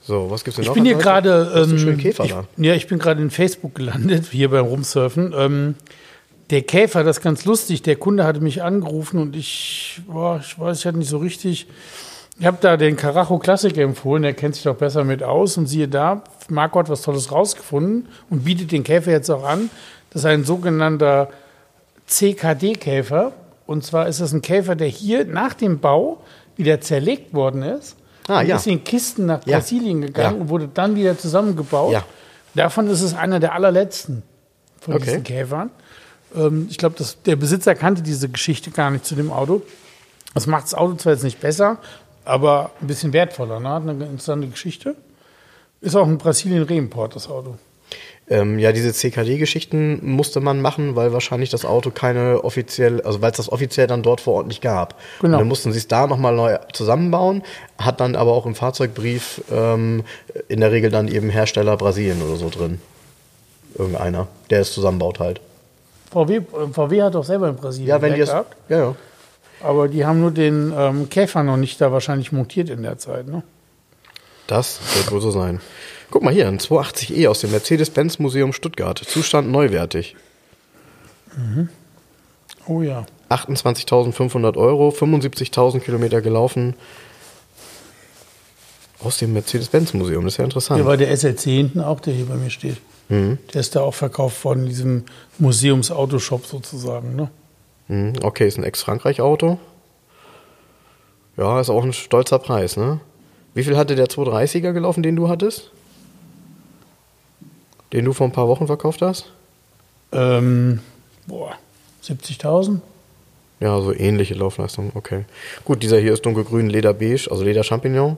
So, 0.03 0.31
was 0.31 0.43
gibt's 0.43 0.55
denn 0.55 0.63
Ich 0.63 0.67
noch? 0.67 0.73
bin 0.73 0.85
hier 0.85 0.97
einen 0.97 1.71
Ähm, 1.71 1.99
ich, 1.99 2.15
da. 2.17 2.45
ja, 2.57 2.73
ich 2.73 2.87
bin 2.87 2.97
gerade 2.97 3.21
in 3.21 3.29
Facebook 3.29 3.75
gelandet, 3.75 4.25
hier 4.31 4.49
beim 4.49 4.65
Rumsurfen. 4.65 5.33
Ähm, 5.37 5.75
der 6.49 6.63
Käfer, 6.63 7.03
das 7.03 7.17
ist 7.17 7.23
ganz 7.23 7.45
lustig. 7.45 7.83
Der 7.83 7.95
Kunde 7.97 8.23
hatte 8.25 8.41
mich 8.41 8.63
angerufen 8.63 9.19
und 9.21 9.35
ich, 9.35 10.01
boah, 10.07 10.41
ich 10.43 10.59
weiß, 10.59 10.79
ich 10.79 10.85
hatte 10.85 10.97
nicht 10.97 11.07
so 11.09 11.19
richtig. 11.19 11.67
Ich 12.39 12.45
habe 12.45 12.57
da 12.59 12.75
den 12.77 12.95
Carajo 12.97 13.37
Classic 13.37 13.77
empfohlen, 13.77 14.23
der 14.23 14.33
kennt 14.33 14.55
sich 14.55 14.63
doch 14.63 14.75
besser 14.75 15.03
mit 15.03 15.21
aus. 15.21 15.57
Und 15.57 15.67
siehe 15.67 15.87
da, 15.87 16.23
Marco 16.49 16.79
hat 16.79 16.89
was 16.89 17.03
Tolles 17.03 17.31
rausgefunden 17.31 18.07
und 18.31 18.43
bietet 18.43 18.71
den 18.71 18.83
Käfer 18.83 19.11
jetzt 19.11 19.29
auch 19.29 19.43
an. 19.43 19.69
Das 20.11 20.21
ist 20.21 20.25
ein 20.25 20.43
sogenannter 20.45 21.29
CKD-Käfer. 22.07 23.33
Und 23.65 23.85
zwar 23.85 24.07
ist 24.07 24.19
das 24.21 24.33
ein 24.33 24.41
Käfer, 24.41 24.75
der 24.75 24.87
hier 24.87 25.25
nach 25.25 25.53
dem 25.53 25.79
Bau 25.79 26.21
wieder 26.57 26.81
zerlegt 26.81 27.33
worden 27.33 27.63
ist. 27.63 27.95
Ah, 28.27 28.41
ja. 28.41 28.57
ist 28.57 28.67
in 28.67 28.83
Kisten 28.83 29.25
nach 29.25 29.45
Ja. 29.45 29.57
Brasilien 29.57 30.01
gegangen 30.01 30.35
Ja. 30.37 30.41
und 30.41 30.49
wurde 30.49 30.67
dann 30.71 30.95
wieder 30.95 31.17
zusammengebaut. 31.17 31.91
Ja. 31.93 32.03
Davon 32.53 32.87
ist 32.87 33.01
es 33.01 33.13
einer 33.15 33.39
der 33.39 33.53
allerletzten 33.53 34.23
von 34.79 34.93
Okay. 34.95 35.05
diesen 35.05 35.23
Käfern. 35.23 35.69
Ähm, 36.35 36.67
ich 36.69 36.77
glaube, 36.77 36.95
der 37.25 37.35
Besitzer 37.35 37.73
kannte 37.75 38.01
diese 38.01 38.29
Geschichte 38.29 38.69
gar 38.71 38.91
nicht 38.91 39.05
zu 39.05 39.15
dem 39.15 39.31
Auto. 39.31 39.61
Das 40.33 40.47
macht 40.47 40.65
das 40.65 40.73
Auto 40.75 40.95
zwar 40.95 41.13
jetzt 41.13 41.23
nicht 41.23 41.41
besser, 41.41 41.77
aber 42.23 42.71
ein 42.81 42.87
bisschen 42.87 43.11
wertvoller. 43.11 43.59
Ne? 43.59 43.69
Hat 43.69 43.81
eine 43.83 43.91
interessante 44.05 44.47
Geschichte. 44.47 44.95
Ist 45.81 45.95
auch 45.95 46.05
ein 46.07 46.17
Brasilien-Reimport, 46.17 47.15
das 47.15 47.27
Auto. 47.27 47.55
Ähm, 48.31 48.59
ja, 48.59 48.71
diese 48.71 48.93
CKD-Geschichten 48.93 49.99
musste 50.09 50.39
man 50.39 50.61
machen, 50.61 50.95
weil 50.95 51.11
wahrscheinlich 51.11 51.49
das 51.49 51.65
Auto 51.65 51.91
keine 51.91 52.45
offiziell, 52.45 53.01
also 53.01 53.21
weil 53.21 53.31
es 53.31 53.37
das 53.37 53.51
offiziell 53.51 53.87
dann 53.87 54.03
dort 54.03 54.21
vor 54.21 54.35
Ort 54.35 54.47
nicht 54.47 54.61
gab. 54.61 54.97
Genau. 55.19 55.33
Und 55.33 55.39
dann 55.41 55.47
mussten 55.49 55.73
sie 55.73 55.79
es 55.79 55.89
da 55.89 56.07
nochmal 56.07 56.33
neu 56.33 56.57
zusammenbauen, 56.71 57.43
hat 57.77 57.99
dann 57.99 58.15
aber 58.15 58.31
auch 58.31 58.45
im 58.45 58.55
Fahrzeugbrief 58.55 59.41
ähm, 59.51 60.03
in 60.47 60.61
der 60.61 60.71
Regel 60.71 60.89
dann 60.89 61.09
eben 61.09 61.29
Hersteller 61.29 61.75
Brasilien 61.75 62.21
oder 62.21 62.37
so 62.37 62.49
drin. 62.49 62.79
Irgendeiner, 63.77 64.27
der 64.49 64.61
es 64.61 64.71
zusammenbaut 64.71 65.19
halt. 65.19 65.41
VW, 66.09 66.37
äh, 66.37 66.41
VW 66.71 67.01
hat 67.01 67.15
doch 67.15 67.25
selber 67.25 67.49
in 67.49 67.57
Brasilien 67.57 67.89
Ja, 67.89 68.01
wenn 68.01 68.13
die 68.13 68.21
es. 68.21 68.29
gehabt, 68.29 68.55
Ja, 68.69 68.77
ja. 68.77 68.95
aber 69.61 69.89
die 69.89 70.05
haben 70.05 70.21
nur 70.21 70.31
den 70.31 70.73
ähm, 70.73 71.09
Käfer 71.09 71.43
noch 71.43 71.57
nicht 71.57 71.81
da 71.81 71.91
wahrscheinlich 71.91 72.31
montiert 72.31 72.69
in 72.69 72.83
der 72.83 72.97
Zeit. 72.97 73.27
Ne? 73.27 73.43
Das 74.47 74.79
wird 74.95 75.11
wohl 75.11 75.19
so 75.19 75.31
sein. 75.31 75.59
Guck 76.11 76.23
mal 76.23 76.33
hier, 76.33 76.49
ein 76.49 76.59
280e 76.59 77.29
aus 77.29 77.39
dem 77.39 77.51
Mercedes-Benz 77.51 78.19
Museum 78.19 78.51
Stuttgart. 78.51 78.99
Zustand 78.99 79.49
neuwertig. 79.49 80.17
Oh 82.67 82.81
ja. 82.81 83.05
28.500 83.29 84.57
Euro, 84.57 84.89
75.000 84.89 85.79
Kilometer 85.79 86.21
gelaufen. 86.21 86.75
Aus 88.99 89.17
dem 89.17 89.31
Mercedes-Benz-Museum, 89.33 90.25
das 90.25 90.33
ist 90.33 90.37
ja 90.37 90.43
interessant. 90.43 90.79
Hier 90.79 90.85
war 90.85 90.97
der 90.97 91.15
SLC 91.15 91.43
hinten 91.43 91.79
auch, 91.79 92.01
der 92.01 92.13
hier 92.13 92.25
bei 92.25 92.35
mir 92.35 92.49
steht. 92.49 92.77
Mhm. 93.07 93.39
Der 93.53 93.61
ist 93.61 93.75
da 93.75 93.79
auch 93.81 93.93
verkauft 93.93 94.43
worden 94.43 94.63
in 94.63 94.69
diesem 94.69 95.05
Museumsautoshop 95.39 96.45
sozusagen. 96.45 97.15
Ne? 97.15 97.31
Mhm, 97.87 98.13
Okay, 98.21 98.47
ist 98.47 98.57
ein 98.57 98.63
Ex-Frankreich-Auto. 98.65 99.57
Ja, 101.37 101.61
ist 101.61 101.69
auch 101.69 101.83
ein 101.83 101.93
stolzer 101.93 102.37
Preis, 102.37 102.75
ne? 102.75 102.99
Wie 103.53 103.63
viel 103.63 103.77
hatte 103.77 103.95
der 103.95 104.07
230er 104.07 104.73
gelaufen, 104.73 105.03
den 105.03 105.15
du 105.15 105.29
hattest? 105.29 105.71
Den 107.93 108.05
du 108.05 108.13
vor 108.13 108.27
ein 108.27 108.31
paar 108.31 108.47
Wochen 108.47 108.67
verkauft 108.67 109.01
hast? 109.01 109.31
Ähm, 110.11 110.79
boah, 111.27 111.55
70.000? 112.03 112.79
Ja, 113.59 113.79
so 113.79 113.93
ähnliche 113.93 114.33
Laufleistung, 114.33 114.91
okay. 114.95 115.25
Gut, 115.65 115.83
dieser 115.83 115.99
hier 115.99 116.13
ist 116.13 116.25
dunkelgrün, 116.25 116.69
Lederbeige, 116.69 117.29
also 117.29 117.43
Leder-Champignon. 117.43 118.17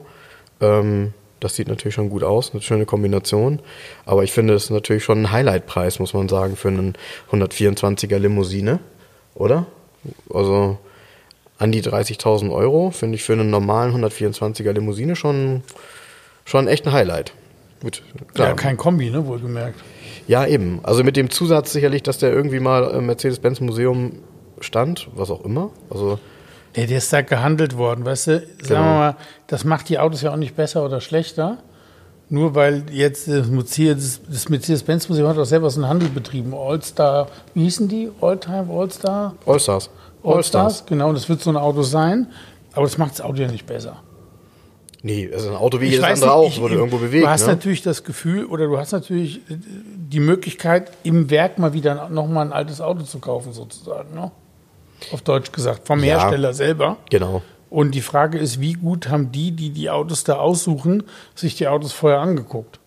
Ähm, 0.60 1.12
das 1.40 1.56
sieht 1.56 1.68
natürlich 1.68 1.94
schon 1.94 2.08
gut 2.08 2.24
aus, 2.24 2.52
eine 2.52 2.62
schöne 2.62 2.86
Kombination. 2.86 3.60
Aber 4.06 4.24
ich 4.24 4.32
finde, 4.32 4.54
es 4.54 4.64
ist 4.64 4.70
natürlich 4.70 5.04
schon 5.04 5.22
ein 5.22 5.32
Highlight-Preis, 5.32 5.98
muss 5.98 6.14
man 6.14 6.28
sagen, 6.28 6.56
für 6.56 6.68
einen 6.68 6.94
124er 7.30 8.18
Limousine. 8.18 8.78
oder? 9.34 9.66
Also 10.32 10.78
an 11.58 11.72
die 11.72 11.82
30.000 11.82 12.50
Euro 12.52 12.90
finde 12.90 13.16
ich 13.16 13.24
für 13.24 13.34
einen 13.34 13.50
normalen 13.50 13.94
124er 13.94 14.72
Limousine 14.72 15.16
schon, 15.16 15.62
schon 16.44 16.68
echt 16.68 16.86
ein 16.86 16.92
Highlight. 16.92 17.32
Gut, 17.84 18.02
klar. 18.34 18.48
Ja, 18.48 18.54
kein 18.54 18.76
Kombi, 18.76 19.10
ne, 19.10 19.24
wohlgemerkt. 19.26 19.78
Ja, 20.26 20.44
eben. 20.46 20.80
Also 20.82 21.04
mit 21.04 21.16
dem 21.16 21.30
Zusatz 21.30 21.72
sicherlich, 21.72 22.02
dass 22.02 22.18
der 22.18 22.32
irgendwie 22.32 22.58
mal 22.58 22.82
im 22.90 23.06
Mercedes-Benz 23.06 23.60
Museum 23.60 24.12
stand, 24.60 25.08
was 25.14 25.30
auch 25.30 25.44
immer. 25.44 25.70
Also 25.90 26.18
Der, 26.74 26.86
der 26.88 26.98
ist 26.98 27.12
da 27.12 27.20
gehandelt 27.22 27.76
worden, 27.76 28.04
weißt 28.04 28.26
du? 28.28 28.32
Sagen 28.38 28.48
Genau. 28.66 28.80
wir 28.80 28.84
mal, 28.98 29.16
das 29.46 29.64
macht 29.64 29.88
die 29.90 29.98
Autos 29.98 30.22
ja 30.22 30.32
auch 30.32 30.36
nicht 30.36 30.56
besser 30.56 30.84
oder 30.84 31.00
schlechter. 31.00 31.58
Nur 32.30 32.54
weil 32.54 32.84
jetzt 32.90 33.28
das 33.28 33.48
Mercedes-Benz-Museum 34.48 35.28
hat 35.28 35.36
auch 35.36 35.44
selber 35.44 35.68
so 35.68 35.80
einen 35.82 35.90
Handel 35.90 36.08
betrieben. 36.08 36.54
All-Star, 36.54 37.28
wie 37.52 37.64
hießen 37.64 37.86
die? 37.86 38.10
All-Time, 38.22 38.66
All-Star? 38.72 39.34
Allstars. 39.44 39.90
All-Stars, 40.22 40.86
genau, 40.86 41.12
das 41.12 41.28
wird 41.28 41.42
so 41.42 41.50
ein 41.50 41.56
Auto 41.58 41.82
sein. 41.82 42.28
Aber 42.72 42.84
das 42.86 42.96
macht 42.96 43.12
das 43.12 43.20
Auto 43.20 43.42
ja 43.42 43.48
nicht 43.48 43.66
besser. 43.66 43.98
Nee, 45.06 45.24
ist 45.24 45.46
ein 45.46 45.54
Auto 45.54 45.82
wie 45.82 45.84
jedes 45.88 46.02
andere 46.02 46.14
nicht, 46.14 46.28
auch, 46.34 46.48
ich- 46.48 46.60
wurde 46.62 46.76
irgendwo 46.76 46.96
bewegt. 46.96 47.24
Du 47.24 47.28
hast 47.28 47.42
ne? 47.46 47.52
natürlich 47.52 47.82
das 47.82 48.04
Gefühl 48.04 48.46
oder 48.46 48.66
du 48.66 48.78
hast 48.78 48.92
natürlich 48.92 49.36
äh, 49.50 49.58
die 49.96 50.18
Möglichkeit, 50.18 50.90
im 51.02 51.28
Werk 51.28 51.58
mal 51.58 51.74
wieder 51.74 52.08
nochmal 52.08 52.46
ein 52.46 52.52
altes 52.54 52.80
Auto 52.80 53.02
zu 53.02 53.18
kaufen, 53.18 53.52
sozusagen. 53.52 54.14
Ne? 54.14 54.30
Auf 55.12 55.20
Deutsch 55.20 55.52
gesagt, 55.52 55.86
vom 55.86 55.98
Ja. 56.02 56.18
Hersteller 56.20 56.54
selber. 56.54 56.96
Genau. 57.10 57.42
Und 57.68 57.94
die 57.94 58.00
Frage 58.00 58.38
ist, 58.38 58.62
wie 58.62 58.72
gut 58.72 59.10
haben 59.10 59.30
die, 59.30 59.52
die 59.52 59.70
die 59.70 59.90
Autos 59.90 60.24
da 60.24 60.36
aussuchen, 60.36 61.02
sich 61.34 61.54
die 61.54 61.68
Autos 61.68 61.92
vorher 61.92 62.20
angeguckt? 62.20 62.80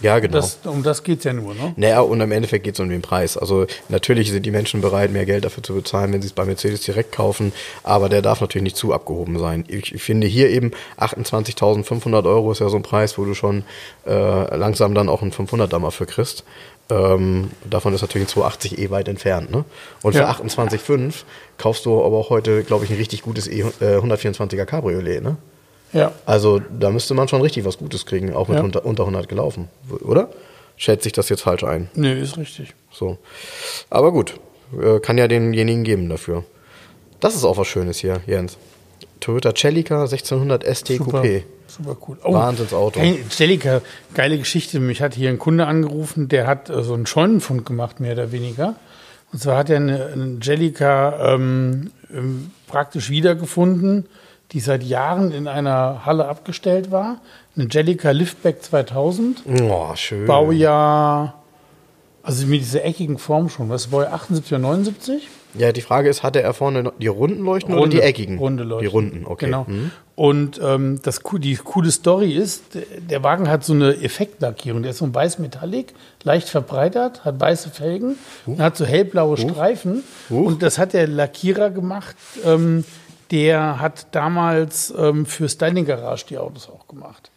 Ja, 0.00 0.18
genau. 0.18 0.34
Das, 0.34 0.58
um 0.64 0.82
das 0.82 1.02
geht 1.02 1.18
es 1.18 1.24
ja 1.24 1.32
nur. 1.32 1.54
Ne? 1.54 1.72
Naja, 1.76 2.00
und 2.00 2.20
im 2.20 2.32
Endeffekt 2.32 2.64
geht 2.64 2.74
es 2.74 2.80
um 2.80 2.88
den 2.88 3.00
Preis. 3.02 3.36
Also 3.36 3.66
natürlich 3.88 4.30
sind 4.30 4.44
die 4.44 4.50
Menschen 4.50 4.80
bereit, 4.80 5.12
mehr 5.12 5.24
Geld 5.24 5.44
dafür 5.44 5.62
zu 5.62 5.74
bezahlen, 5.74 6.12
wenn 6.12 6.20
sie 6.20 6.26
es 6.26 6.32
bei 6.32 6.44
Mercedes 6.44 6.82
direkt 6.82 7.12
kaufen, 7.12 7.52
aber 7.84 8.08
der 8.08 8.20
darf 8.20 8.40
natürlich 8.40 8.64
nicht 8.64 8.76
zu 8.76 8.92
abgehoben 8.92 9.38
sein. 9.38 9.64
Ich, 9.68 10.02
finde 10.02 10.26
hier 10.26 10.50
eben 10.50 10.72
28.500 10.98 12.26
Euro 12.26 12.52
ist 12.52 12.58
ja 12.60 12.68
so 12.68 12.76
ein 12.76 12.82
Preis, 12.82 13.16
wo 13.18 13.24
du 13.24 13.34
schon 13.34 13.64
äh, 14.06 14.56
langsam 14.56 14.94
dann 14.94 15.08
auch 15.08 15.22
einen 15.22 15.32
500er 15.32 15.78
mal 15.78 15.90
für 15.90 16.06
kriegst. 16.06 16.44
Ähm, 16.90 17.50
davon 17.68 17.94
ist 17.94 18.02
natürlich 18.02 18.26
ein 18.26 18.30
280 18.30 18.78
eh 18.78 18.90
weit 18.90 19.08
entfernt. 19.08 19.50
Ne? 19.50 19.64
Und 20.02 20.12
für 20.12 20.20
Ja. 20.20 20.30
28,5 20.30 21.24
kaufst 21.56 21.86
du 21.86 22.04
aber 22.04 22.18
auch 22.18 22.30
heute, 22.30 22.62
glaube 22.62 22.84
ich, 22.84 22.90
ein 22.90 22.96
richtig 22.96 23.22
gutes 23.22 23.46
e, 23.48 23.60
äh, 23.80 23.98
124er 23.98 24.66
Cabriolet. 24.66 25.22
Ne? 25.22 25.36
Ja. 25.94 26.12
Also 26.26 26.60
da 26.78 26.90
müsste 26.90 27.14
man 27.14 27.28
schon 27.28 27.40
richtig 27.40 27.64
was 27.64 27.78
Gutes 27.78 28.04
kriegen, 28.04 28.34
auch 28.34 28.48
mit 28.48 28.58
Ja. 28.58 28.64
unter, 28.64 28.84
unter 28.84 29.04
100 29.04 29.28
gelaufen, 29.28 29.68
oder? 30.02 30.28
Schätze 30.76 31.06
ich 31.08 31.12
das 31.12 31.28
jetzt 31.28 31.42
falsch 31.42 31.64
ein? 31.64 31.88
Nee, 31.94 32.20
ist 32.20 32.36
richtig. 32.36 32.74
So. 32.92 33.16
Aber 33.90 34.12
gut, 34.12 34.34
äh, 34.78 34.98
kann 35.00 35.16
ja 35.16 35.28
denjenigen 35.28 35.84
geben 35.84 36.08
dafür. 36.08 36.44
Das 37.20 37.34
ist 37.36 37.44
auch 37.44 37.56
was 37.56 37.68
Schönes 37.68 37.98
hier, 37.98 38.20
Jens. 38.26 38.58
Toyota 39.20 39.54
Celica 39.54 40.02
1600 40.02 40.64
ST 40.64 40.88
Super, 40.98 41.22
Coupé. 41.22 41.42
super 41.68 41.96
cool. 42.08 42.18
Wahnsinnsauto. 42.22 42.98
Geil, 43.00 43.18
Jellica, 43.30 43.80
geile 44.14 44.36
Geschichte. 44.36 44.80
Mich 44.80 45.00
hat 45.00 45.14
hier 45.14 45.30
ein 45.30 45.38
Kunde 45.38 45.66
angerufen, 45.66 46.28
der 46.28 46.46
hat 46.46 46.68
äh, 46.68 46.82
so 46.82 46.92
einen 46.94 47.06
Scheunenfund 47.06 47.64
gemacht, 47.64 48.00
mehr 48.00 48.12
oder 48.14 48.32
weniger. 48.32 48.74
Und 49.32 49.40
zwar 49.40 49.56
hat 49.58 49.70
er 49.70 49.76
eine, 49.76 50.06
eine 50.06 50.38
Jellica 50.42 51.34
ähm, 51.34 51.90
ähm, 52.12 52.50
praktisch 52.66 53.08
wiedergefunden, 53.10 54.06
die 54.54 54.60
seit 54.60 54.84
Jahren 54.84 55.32
in 55.32 55.48
einer 55.48 56.06
Halle 56.06 56.26
abgestellt 56.26 56.92
war. 56.92 57.20
Eine 57.56 57.66
Jellica 57.70 58.12
Liftback 58.12 58.62
2000. 58.62 59.42
Oh, 59.68 59.94
schön. 59.96 60.26
Baujahr, 60.26 61.42
also 62.22 62.46
mit 62.46 62.60
dieser 62.60 62.84
eckigen 62.84 63.18
Form 63.18 63.50
schon. 63.50 63.68
Was, 63.68 63.88
Baujahr 63.88 64.14
78 64.14 64.52
oder 64.52 64.60
79? 64.60 65.28
Ja, 65.56 65.72
die 65.72 65.80
Frage 65.80 66.08
ist, 66.08 66.22
hatte 66.22 66.40
er 66.40 66.52
vorne 66.54 66.92
die 67.00 67.06
runden 67.06 67.44
Leuchten 67.44 67.74
oder 67.74 67.88
die 67.88 68.00
eckigen? 68.00 68.38
Runde 68.38 68.64
Leuchten. 68.64 68.88
Die 68.88 68.92
runden, 68.92 69.26
okay. 69.26 69.46
Genau. 69.46 69.66
Mhm. 69.68 69.90
Und 70.16 70.60
ähm, 70.62 71.00
das, 71.02 71.20
die 71.38 71.56
coole 71.56 71.90
Story 71.90 72.32
ist, 72.32 72.62
der 73.10 73.22
Wagen 73.24 73.48
hat 73.48 73.64
so 73.64 73.72
eine 73.72 73.96
Effektlackierung. 74.02 74.82
Der 74.82 74.92
ist 74.92 74.98
so 74.98 75.04
ein 75.04 75.14
weiß 75.14 75.40
Metallic, 75.40 75.94
leicht 76.22 76.48
verbreitert, 76.48 77.24
hat 77.24 77.40
weiße 77.40 77.70
Felgen, 77.70 78.16
und 78.46 78.60
hat 78.60 78.76
so 78.76 78.84
hellblaue 78.84 79.36
Streifen. 79.36 80.04
Und 80.28 80.62
das 80.62 80.78
hat 80.78 80.92
der 80.92 81.08
Lackierer 81.08 81.70
gemacht. 81.70 82.14
Ähm, 82.44 82.84
der 83.34 83.80
hat 83.80 84.06
damals 84.12 84.94
ähm, 84.96 85.26
für 85.26 85.48
Styling 85.48 85.84
Garage 85.84 86.24
die 86.28 86.38
Autos 86.38 86.70
auch 86.70 86.86
gemacht. 86.86 87.32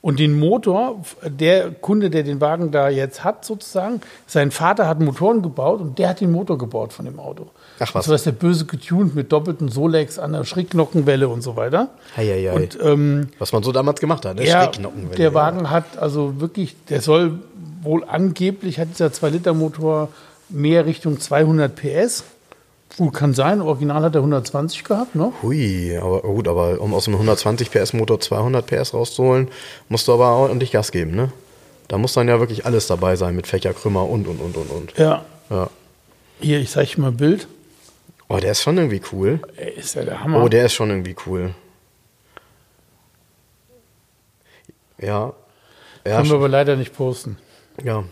Und 0.00 0.20
den 0.20 0.38
Motor, 0.38 1.04
der 1.24 1.70
Kunde, 1.72 2.10
der 2.10 2.22
den 2.22 2.40
Wagen 2.40 2.70
da 2.70 2.88
jetzt 2.88 3.24
hat, 3.24 3.44
sozusagen, 3.44 4.00
sein 4.26 4.52
Vater 4.52 4.86
hat 4.86 5.00
Motoren 5.00 5.42
gebaut 5.42 5.80
und 5.80 5.98
der 5.98 6.10
hat 6.10 6.20
den 6.20 6.30
Motor 6.30 6.58
gebaut 6.58 6.92
von 6.92 7.06
dem 7.06 7.18
Auto. 7.18 7.46
Ach 7.80 7.92
was. 7.94 8.06
So 8.06 8.14
ist 8.14 8.24
der 8.24 8.32
böse 8.32 8.66
getuned 8.66 9.16
mit 9.16 9.32
doppelten 9.32 9.68
Solex 9.68 10.20
an 10.20 10.32
der 10.32 10.44
Schrägknockenwelle 10.44 11.28
und 11.28 11.42
so 11.42 11.56
weiter. 11.56 11.88
Hei, 12.16 12.26
hei, 12.26 12.48
hei. 12.48 12.52
Und 12.52 12.78
ähm, 12.80 13.28
Was 13.40 13.52
man 13.52 13.64
so 13.64 13.72
damals 13.72 14.00
gemacht 14.00 14.24
hat, 14.24 14.36
ne? 14.36 14.46
ja, 14.46 14.62
Schrägknockenwelle, 14.62 15.16
der 15.16 15.28
ja. 15.30 15.34
Wagen 15.34 15.70
hat 15.70 15.98
also 15.98 16.40
wirklich, 16.40 16.76
der 16.88 17.00
soll 17.00 17.40
wohl 17.82 18.04
angeblich, 18.04 18.78
hat 18.78 18.90
dieser 18.90 19.08
2-Liter-Motor 19.08 20.08
mehr 20.48 20.86
Richtung 20.86 21.18
200 21.18 21.74
PS. 21.74 22.24
Gut, 22.98 23.14
kann 23.14 23.32
sein. 23.34 23.60
Original 23.62 24.02
hat 24.02 24.14
er 24.14 24.20
120 24.20 24.84
gehabt, 24.84 25.14
ne? 25.14 25.32
Hui, 25.42 25.96
aber 25.96 26.20
gut, 26.22 26.46
aber 26.46 26.80
um 26.80 26.92
aus 26.92 27.06
einem 27.08 27.14
120 27.16 27.70
PS 27.70 27.94
Motor 27.94 28.20
200 28.20 28.66
PS 28.66 28.92
rauszuholen, 28.94 29.48
musst 29.88 30.08
du 30.08 30.12
aber 30.12 30.28
ordentlich 30.36 30.72
Gas 30.72 30.92
geben, 30.92 31.12
ne? 31.14 31.32
Da 31.88 31.98
muss 31.98 32.12
dann 32.12 32.28
ja 32.28 32.38
wirklich 32.38 32.66
alles 32.66 32.86
dabei 32.86 33.16
sein 33.16 33.34
mit 33.34 33.46
Fächerkrümmer 33.46 34.08
und 34.08 34.26
und 34.28 34.40
und 34.40 34.56
und 34.56 34.70
und. 34.70 34.98
Ja. 34.98 35.24
Ja. 35.50 35.68
Hier, 36.40 36.60
ich 36.60 36.70
zeige 36.70 37.00
mal 37.00 37.08
ein 37.08 37.16
Bild. 37.16 37.48
Oh, 38.28 38.36
der 38.38 38.52
ist 38.52 38.62
schon 38.62 38.76
irgendwie 38.78 39.02
cool. 39.12 39.40
Ey, 39.56 39.72
ist 39.72 39.94
ja 39.94 40.04
der 40.04 40.22
Hammer. 40.22 40.42
Oh, 40.42 40.48
der 40.48 40.66
ist 40.66 40.74
schon 40.74 40.90
irgendwie 40.90 41.16
cool. 41.26 41.54
Ja. 44.98 45.32
Ja, 46.06 46.16
Können 46.16 46.28
wir 46.30 46.36
aber 46.36 46.48
leider 46.48 46.76
nicht 46.76 46.94
posten. 46.94 47.38
ja. 47.82 48.04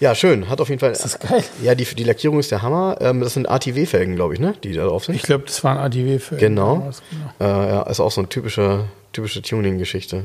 Ja, 0.00 0.14
schön. 0.14 0.48
Hat 0.48 0.60
auf 0.60 0.68
jeden 0.70 0.80
Fall. 0.80 0.92
Ist 0.92 1.04
das 1.04 1.18
geil? 1.18 1.44
Ja, 1.62 1.74
die, 1.74 1.84
die 1.84 2.04
Lackierung 2.04 2.38
ist 2.38 2.50
der 2.50 2.62
Hammer. 2.62 2.96
Ähm, 3.00 3.20
das 3.20 3.34
sind 3.34 3.48
ATW-Felgen, 3.48 4.16
glaube 4.16 4.32
ich, 4.34 4.40
ne? 4.40 4.54
Die 4.64 4.72
da 4.72 4.86
drauf 4.86 5.04
sind. 5.04 5.14
Ich 5.14 5.22
glaube, 5.22 5.44
das 5.44 5.62
war 5.62 5.72
ein 5.72 5.78
ATW 5.78 6.18
für 6.18 6.36
genau. 6.36 6.90
Äh, 7.38 7.44
ja, 7.44 7.82
ist 7.82 8.00
auch 8.00 8.10
so 8.10 8.22
eine 8.22 8.28
typische, 8.28 8.84
typische 9.12 9.42
Tuning-Geschichte. 9.42 10.24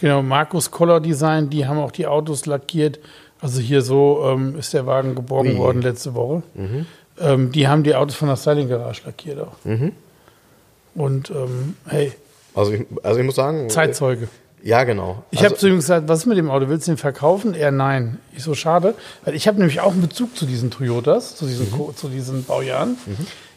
Genau, 0.00 0.22
Markus 0.22 0.72
Color 0.72 1.00
Design, 1.00 1.48
die 1.50 1.66
haben 1.66 1.78
auch 1.78 1.92
die 1.92 2.08
Autos 2.08 2.46
lackiert. 2.46 2.98
Also 3.40 3.60
hier 3.60 3.82
so 3.82 4.24
ähm, 4.26 4.58
ist 4.58 4.74
der 4.74 4.86
Wagen 4.86 5.14
geborgen 5.14 5.52
Ui. 5.52 5.58
worden 5.58 5.82
letzte 5.82 6.14
Woche. 6.14 6.42
Mhm. 6.54 6.86
Ähm, 7.20 7.52
die 7.52 7.68
haben 7.68 7.84
die 7.84 7.94
Autos 7.94 8.16
von 8.16 8.26
der 8.28 8.36
Styling 8.36 8.68
Garage 8.68 9.02
lackiert 9.06 9.38
auch. 9.40 9.54
Und 10.94 11.30
ähm, 11.30 11.76
hey, 11.86 12.12
Also 12.54 12.72
ich, 12.72 12.86
also 13.04 13.20
ich 13.20 13.26
muss 13.26 13.36
sagen. 13.36 13.70
Zeitzeuge. 13.70 14.28
Ja, 14.64 14.84
genau. 14.84 15.24
Ich 15.30 15.38
also, 15.40 15.50
habe 15.50 15.58
zu 15.58 15.68
ihm 15.68 15.76
gesagt, 15.76 16.08
was 16.08 16.20
ist 16.20 16.26
mit 16.26 16.38
dem 16.38 16.50
Auto? 16.50 16.68
Willst 16.68 16.86
du 16.86 16.92
ihn 16.92 16.96
verkaufen? 16.96 17.54
Er 17.54 17.72
nein. 17.72 18.18
Ich 18.36 18.44
so, 18.44 18.54
schade. 18.54 18.94
Weil 19.24 19.34
ich 19.34 19.48
habe 19.48 19.58
nämlich 19.58 19.80
auch 19.80 19.92
einen 19.92 20.02
Bezug 20.02 20.36
zu 20.36 20.46
diesen 20.46 20.70
Toyotas, 20.70 21.34
zu 21.36 21.46
diesen, 21.46 21.70
Co- 21.72 21.92
zu 21.92 22.08
diesen 22.08 22.44
Baujahren. 22.44 22.96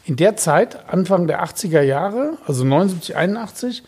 In 0.06 0.16
der 0.16 0.36
Zeit, 0.36 0.90
Anfang 0.90 1.28
der 1.28 1.44
80er 1.44 1.82
Jahre, 1.82 2.38
also 2.48 2.64
79, 2.64 3.16
81, 3.16 3.84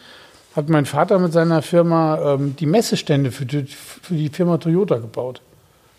hat 0.56 0.70
mein 0.70 0.86
Vater 0.86 1.18
mit 1.20 1.34
seiner 1.34 1.62
Firma 1.62 2.34
ähm, 2.34 2.56
die 2.56 2.66
Messestände 2.66 3.32
für 3.32 3.46
die, 3.46 3.66
für 3.66 4.14
die 4.16 4.30
Firma 4.30 4.58
Toyota 4.58 4.98
gebaut 4.98 5.42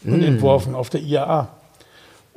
und 0.05 0.23
entworfen 0.23 0.75
auf 0.77 0.91
der 0.91 1.01
IAA. 1.01 1.49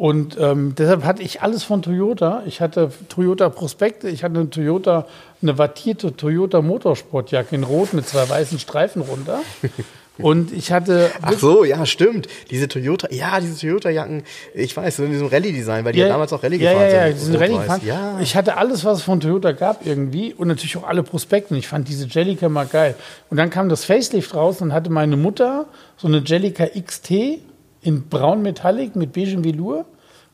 Und 0.01 0.35
ähm, 0.39 0.73
deshalb 0.75 1.03
hatte 1.03 1.21
ich 1.21 1.43
alles 1.43 1.63
von 1.63 1.83
Toyota. 1.83 2.41
Ich 2.47 2.59
hatte 2.59 2.89
Toyota 3.07 3.49
Prospekte, 3.49 4.09
ich 4.09 4.23
hatte 4.23 4.39
eine 4.39 4.49
Toyota, 4.49 5.05
eine 5.43 5.59
wattierte 5.59 6.15
Toyota 6.15 6.63
Motorsportjacke 6.63 7.53
in 7.53 7.61
Rot 7.61 7.93
mit 7.93 8.07
zwei 8.07 8.27
weißen 8.27 8.57
Streifen 8.57 9.03
runter. 9.03 9.41
Und 10.17 10.51
ich 10.53 10.71
hatte 10.71 11.11
Ach 11.21 11.33
so, 11.33 11.63
ja, 11.63 11.85
stimmt. 11.85 12.27
Diese 12.49 12.67
Toyota, 12.67 13.09
ja, 13.11 13.39
diese 13.39 13.59
Toyota-Jacken, 13.59 14.23
ich 14.55 14.75
weiß, 14.75 14.95
so 14.95 15.03
in 15.03 15.11
diesem 15.11 15.27
Rallye-Design, 15.27 15.85
weil 15.85 15.93
die 15.93 15.99
ja, 15.99 16.07
damals 16.07 16.33
auch 16.33 16.41
Rallye 16.41 16.57
ja, 16.57 16.71
gefahren 16.71 16.89
ja, 16.89 17.07
ja, 17.07 17.15
sind. 17.15 17.19
sind 17.19 17.35
Rallye 17.35 17.57
gefahren. 17.57 17.81
Ja, 17.85 18.19
Ich 18.19 18.35
hatte 18.35 18.57
alles, 18.57 18.83
was 18.83 18.97
es 18.97 19.03
von 19.03 19.19
Toyota 19.19 19.51
gab 19.51 19.85
irgendwie 19.85 20.33
und 20.33 20.47
natürlich 20.47 20.77
auch 20.77 20.87
alle 20.87 21.03
Prospekte. 21.03 21.53
Und 21.53 21.59
ich 21.59 21.67
fand 21.67 21.87
diese 21.87 22.07
Jellica 22.07 22.49
mal 22.49 22.65
geil. 22.65 22.95
Und 23.29 23.37
dann 23.37 23.51
kam 23.51 23.69
das 23.69 23.85
Facelift 23.85 24.33
raus 24.33 24.61
und 24.61 24.73
hatte 24.73 24.89
meine 24.89 25.15
Mutter 25.15 25.67
so 25.95 26.07
eine 26.07 26.23
Jellica 26.25 26.65
XT 26.65 27.39
in 27.81 28.07
braun 28.07 28.41
Metallic 28.41 28.95
mit 28.95 29.13
beigem 29.13 29.43
Velour. 29.43 29.85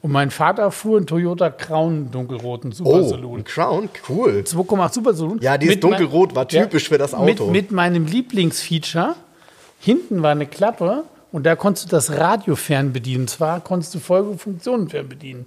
Und 0.01 0.11
mein 0.11 0.29
Vater 0.29 0.69
fuhr 0.71 0.97
einen 0.97 1.07
Toyota 1.07 1.49
grauen 1.49 2.11
dunkelroten 2.11 2.71
Super 2.71 2.89
oh, 2.89 3.07
Saloon. 3.07 3.43
Crown, 3.43 3.89
cool. 4.07 4.43
2,8 4.45 4.93
Super 4.93 5.13
Saloon. 5.13 5.39
Ja, 5.41 5.57
dieses 5.57 5.79
dunkelrot 5.79 6.35
war 6.35 6.47
typisch 6.47 6.89
für 6.89 6.97
das 6.97 7.13
Auto. 7.13 7.25
Mit, 7.25 7.51
mit 7.51 7.71
meinem 7.71 8.05
Lieblingsfeature. 8.05 9.15
Hinten 9.79 10.21
war 10.21 10.31
eine 10.31 10.45
Klappe 10.45 11.03
und 11.31 11.45
da 11.45 11.55
konntest 11.55 11.87
du 11.87 11.89
das 11.89 12.11
Radio 12.11 12.55
fernbedienen. 12.55 13.27
Zwar 13.27 13.59
konntest 13.59 13.95
du 13.95 13.99
folgende 13.99 14.37
Funktionen 14.37 14.89
fernbedienen. 14.89 15.45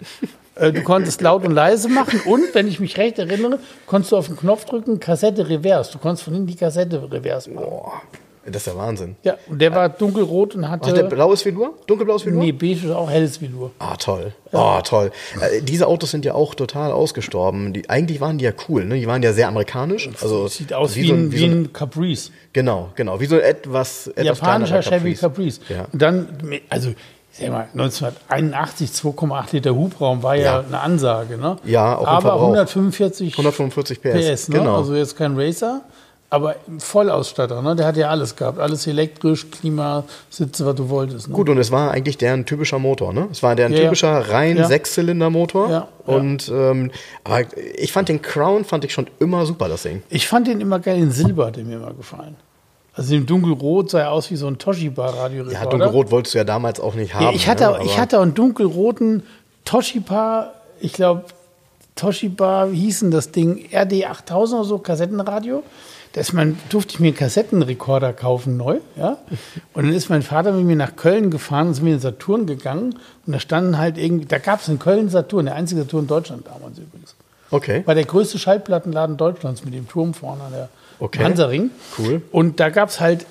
Äh, 0.56 0.72
du 0.72 0.82
konntest 0.82 1.20
laut 1.20 1.44
und 1.44 1.52
leise 1.52 1.88
machen 1.88 2.20
und, 2.26 2.54
wenn 2.54 2.68
ich 2.68 2.80
mich 2.80 2.98
recht 2.98 3.18
erinnere, 3.18 3.60
konntest 3.86 4.12
du 4.12 4.16
auf 4.16 4.26
den 4.26 4.36
Knopf 4.36 4.64
drücken, 4.64 5.00
Kassette 5.00 5.48
Reverse. 5.48 5.92
Du 5.92 5.98
konntest 5.98 6.24
von 6.24 6.34
hinten 6.34 6.48
die 6.48 6.56
Kassette 6.56 7.10
Reverse 7.10 7.50
machen. 7.50 7.66
Boah, 7.66 8.02
Das 8.50 8.66
ist 8.66 8.72
ja 8.72 8.78
Wahnsinn. 8.78 9.16
Ja, 9.22 9.36
und 9.48 9.60
der 9.60 9.74
war 9.74 9.88
dunkelrot 9.88 10.54
und 10.54 10.68
hatte. 10.68 10.90
Hat 10.90 10.96
der 10.96 11.04
blaues 11.04 11.44
Velour? 11.44 11.74
Dunkelblaues 11.86 12.26
Velour? 12.26 12.42
nee, 12.42 12.52
beige 12.52 12.86
ist 12.86 12.90
auch 12.92 13.08
helles 13.10 13.40
Velour. 13.40 13.70
Ah, 13.78 13.96
toll. 13.96 14.32
Oh, 14.52 14.80
toll. 14.82 15.12
Äh, 15.40 15.62
diese 15.62 15.86
Autos 15.86 16.10
sind 16.10 16.24
ja 16.24 16.34
auch 16.34 16.54
total 16.54 16.90
ausgestorben. 16.92 17.72
Die, 17.72 17.88
eigentlich 17.88 18.20
waren 18.20 18.38
die 18.38 18.44
ja 18.44 18.52
cool, 18.68 18.84
ne? 18.84 18.96
Die 18.96 19.06
waren 19.06 19.22
ja 19.22 19.32
sehr 19.32 19.48
amerikanisch. 19.48 20.08
Also 20.20 20.48
Sieht 20.48 20.72
aus 20.72 20.96
wie, 20.96 21.06
so 21.06 21.14
ein, 21.14 21.30
wie 21.32 21.36
wie 21.36 21.40
so 21.40 21.46
ein, 21.46 21.72
Caprice. 21.72 22.30
Genau, 22.52 22.90
genau. 22.96 23.20
Wie 23.20 23.26
so 23.26 23.36
ein 23.36 23.42
etwas, 23.42 24.08
etwas 24.08 24.24
Japanischer 24.40 24.82
Chevy 24.82 25.14
Caprice. 25.14 25.60
Ja. 25.68 25.86
Und 25.92 26.02
dann, 26.02 26.28
also, 26.68 26.90
ich 27.32 27.38
sag 27.38 27.50
mal, 27.50 27.68
1981 27.72 28.90
2,8 28.90 29.52
Liter 29.52 29.74
Hubraum 29.74 30.22
war 30.22 30.34
ja, 30.34 30.42
Ja. 30.42 30.64
eine 30.66 30.80
Ansage, 30.80 31.36
ne? 31.38 31.56
Ja, 31.64 31.96
auch 31.96 32.06
Aber 32.06 32.20
Verbrauch. 32.22 32.42
145 32.48 33.32
145 33.34 34.00
PS. 34.02 34.10
PS, 34.12 34.48
ne? 34.48 34.58
Genau. 34.58 34.76
Also 34.78 34.94
jetzt 34.96 35.16
kein 35.16 35.38
Racer, 35.38 35.82
aber 36.32 36.54
Vollausstatter, 36.78 37.60
ne? 37.60 37.74
Der 37.74 37.86
hat 37.86 37.96
ja 37.96 38.08
alles 38.08 38.36
gehabt. 38.36 38.58
Alles 38.60 38.86
elektrisch, 38.86 39.50
Klima, 39.50 40.04
Sitze, 40.30 40.64
was 40.64 40.76
du 40.76 40.88
wolltest. 40.88 41.28
Ne? 41.28 41.34
Gut, 41.34 41.48
und 41.48 41.58
es 41.58 41.70
war 41.72 41.90
eigentlich 41.90 42.18
deren 42.18 42.46
typischer 42.46 42.78
Motor, 42.78 43.12
ne? 43.12 43.26
Es 43.32 43.42
war 43.42 43.56
deren 43.56 43.72
Ja, 43.72 43.78
ja. 43.78 43.84
typischer 43.84 44.30
rein 44.30 44.56
Ja. 44.56 44.66
Sechszylinder-Motor. 44.68 45.68
Ja, 45.70 45.88
ja. 46.06 46.14
Und 46.14 46.48
ähm, 46.48 46.90
aber 47.24 47.42
ich 47.76 47.92
fand 47.92 48.08
den 48.08 48.22
Crown 48.22 48.64
fand 48.64 48.84
ich 48.84 48.92
schon 48.92 49.08
immer 49.18 49.44
super, 49.44 49.68
das 49.68 49.82
Ding. 49.82 50.02
Ich 50.08 50.28
fand 50.28 50.46
den 50.46 50.60
immer 50.60 50.78
geil, 50.78 50.98
in 50.98 51.10
Silber 51.10 51.46
hat 51.46 51.56
der 51.56 51.64
mir 51.64 51.76
immer 51.76 51.92
gefallen. 51.94 52.36
Also 52.94 53.14
im 53.14 53.24
Dunkelrot 53.26 53.90
sah 53.90 54.00
er 54.00 54.12
aus 54.12 54.30
wie 54.30 54.36
so 54.36 54.46
ein 54.46 54.58
Toshiba-Radiorekorder. 54.58 55.52
Ja, 55.52 55.66
dunkelrot 55.66 56.10
wolltest 56.10 56.34
du 56.34 56.38
ja 56.38 56.44
damals 56.44 56.80
auch 56.80 56.94
nicht 56.94 57.14
haben. 57.14 57.24
Ja, 57.24 57.30
ich 57.32 57.48
hatte, 57.48 57.64
ne? 57.64 57.70
auch- 57.70 57.84
ich 57.84 57.98
hatte 57.98 58.20
einen 58.20 58.34
dunkelroten 58.34 59.22
Toshiba, 59.64 60.52
ich 60.80 60.92
glaube, 60.92 61.24
Toshiba, 61.96 62.70
wie 62.72 62.78
hieß 62.80 63.00
denn 63.00 63.10
das 63.10 63.30
Ding? 63.30 63.66
RD8000 63.72 64.54
oder 64.54 64.64
so, 64.64 64.78
Kassettenradio. 64.78 65.62
Da 66.12 66.20
ist 66.20 66.32
mein, 66.32 66.58
durfte 66.70 66.94
ich 66.94 67.00
mir 67.00 67.08
einen 67.08 67.16
Kassettenrekorder 67.16 68.12
kaufen, 68.12 68.56
neu. 68.56 68.78
Ja? 68.96 69.18
Und 69.74 69.84
dann 69.86 69.94
ist 69.94 70.08
mein 70.08 70.22
Vater 70.22 70.52
mit 70.52 70.64
mir 70.64 70.76
nach 70.76 70.96
Köln 70.96 71.30
gefahren 71.30 71.68
und 71.68 71.74
sind 71.74 71.86
wir 71.86 71.94
in 71.94 72.00
Saturn 72.00 72.46
gegangen. 72.46 72.98
Und 73.26 73.32
da 73.32 73.38
standen 73.38 73.78
halt 73.78 73.96
irgendwie, 73.96 74.26
da 74.26 74.38
gab 74.38 74.60
es 74.60 74.68
in 74.68 74.78
Köln 74.80 75.08
Saturn, 75.08 75.46
der 75.46 75.54
einzige 75.54 75.82
Saturn 75.82 76.02
in 76.02 76.08
Deutschland 76.08 76.46
damals 76.46 76.78
übrigens. 76.78 77.14
Okay. 77.52 77.82
War 77.84 77.94
der 77.94 78.04
größte 78.04 78.38
Schallplattenladen 78.38 79.16
Deutschlands 79.16 79.64
mit 79.64 79.74
dem 79.74 79.88
Turm 79.88 80.14
vorne 80.14 80.42
an 80.42 80.52
der 80.52 80.68
Okay. 81.00 81.24
Hansaring. 81.24 81.70
Cool. 81.98 82.22
Und 82.30 82.60
da 82.60 82.68
gab 82.68 82.90
es 82.90 83.00
halt, 83.00 83.24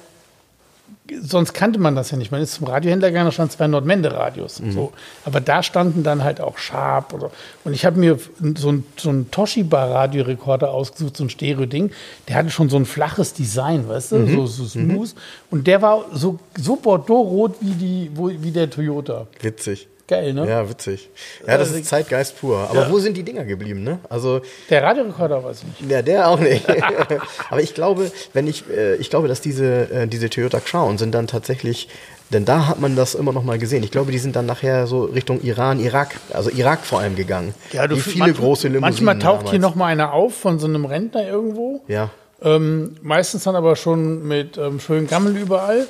sonst 1.21 1.53
kannte 1.53 1.79
man 1.79 1.95
das 1.95 2.11
ja 2.11 2.17
nicht. 2.17 2.31
Man 2.31 2.41
ist 2.41 2.53
zum 2.53 2.67
Radiohändler 2.67 3.09
gegangen, 3.09 3.25
da 3.27 3.31
standen 3.31 3.51
zwei 3.51 3.67
Nordmende-Radios. 3.67 4.61
Mhm. 4.61 4.71
So. 4.71 4.93
Aber 5.25 5.41
da 5.41 5.63
standen 5.63 6.03
dann 6.03 6.23
halt 6.23 6.39
auch 6.39 6.57
Sharp. 6.57 7.13
Oder, 7.13 7.31
und 7.63 7.73
ich 7.73 7.85
habe 7.85 7.99
mir 7.99 8.19
so 8.55 8.69
ein, 8.71 8.85
so 8.97 9.09
einen 9.09 9.31
Toshiba-Radiorekorder 9.31 10.69
ausgesucht, 10.71 11.17
so 11.17 11.23
ein 11.23 11.29
Stereo-Ding. 11.29 11.91
Der 12.27 12.35
hatte 12.35 12.49
schon 12.49 12.69
so 12.69 12.77
ein 12.77 12.85
flaches 12.85 13.33
Design, 13.33 13.87
weißt 13.87 14.11
du, 14.11 14.15
Mhm. 14.19 14.35
so, 14.35 14.45
so 14.47 14.65
smooth. 14.65 15.13
Und 15.51 15.67
der 15.67 15.81
war 15.81 16.05
so, 16.13 16.39
so 16.57 16.75
Bordeaux-rot 16.75 17.55
wie, 17.61 17.71
die, 17.73 18.11
wo, 18.13 18.29
wie 18.29 18.51
der 18.51 18.69
Toyota. 18.69 19.27
Witzig. 19.41 19.87
Geil, 20.09 20.33
ne? 20.33 20.49
Ja, 20.49 20.67
witzig. 20.67 21.07
Ja, 21.45 21.57
das 21.59 21.67
Also- 21.67 21.79
ist 21.79 21.85
Zeitgeist 21.87 22.39
pur. 22.39 22.57
Aber 22.67 22.81
Ja. 22.81 22.91
wo 22.91 22.97
sind 22.97 23.15
die 23.15 23.21
Dinger 23.21 23.45
geblieben, 23.45 23.83
ne? 23.83 23.99
Also, 24.09 24.41
Der 24.71 24.81
Radiorekorder 24.81 25.43
weiß 25.43 25.59
ich 25.61 25.81
nicht. 25.81 25.91
ja, 25.91 26.01
der 26.01 26.27
auch 26.29 26.39
nicht. 26.39 26.65
Aber 27.51 27.61
ich 27.61 27.75
glaube, 27.75 28.11
wenn 28.33 28.47
ich, 28.47 28.63
äh, 28.69 28.95
ich 28.95 29.11
glaube, 29.11 29.27
dass 29.27 29.39
diese, 29.39 29.91
äh, 29.91 30.07
diese 30.07 30.29
Toyota 30.31 30.59
Crown 30.61 30.97
sind 30.97 31.13
dann 31.13 31.27
tatsächlich, 31.27 31.89
denn 32.33 32.43
da 32.43 32.65
hat 32.67 32.79
man 32.79 32.95
das 32.95 33.13
immer 33.13 33.31
noch 33.33 33.43
mal 33.43 33.59
gesehen. 33.59 33.83
Ich 33.83 33.91
glaube, 33.91 34.11
die 34.11 34.17
sind 34.17 34.35
dann 34.35 34.47
nachher 34.47 34.87
so 34.87 35.03
Richtung 35.03 35.41
Iran, 35.41 35.79
Irak, 35.79 36.15
also 36.33 36.49
Irak 36.49 36.85
vor 36.87 36.99
allem 37.01 37.15
gegangen. 37.15 37.53
Ja, 37.71 37.85
du 37.87 37.95
viele 37.97 38.17
manchmal- 38.25 38.33
große 38.45 38.67
Limousinen 38.67 38.81
Manchmal 39.05 39.19
taucht 39.19 39.49
hier 39.51 39.59
damals. 39.59 39.61
noch 39.61 39.75
mal 39.75 39.85
einer 39.87 40.13
auf 40.13 40.33
von 40.33 40.57
so 40.57 40.65
einem 40.65 40.85
Rentner 40.85 41.27
irgendwo. 41.27 41.81
Ja. 41.87 42.09
Ähm, 42.41 42.95
meistens 43.03 43.43
dann 43.43 43.55
aber 43.55 43.75
schon 43.75 44.27
mit 44.27 44.57
ähm, 44.57 44.79
schönen 44.79 45.05
Gammel 45.05 45.37
überall. 45.37 45.85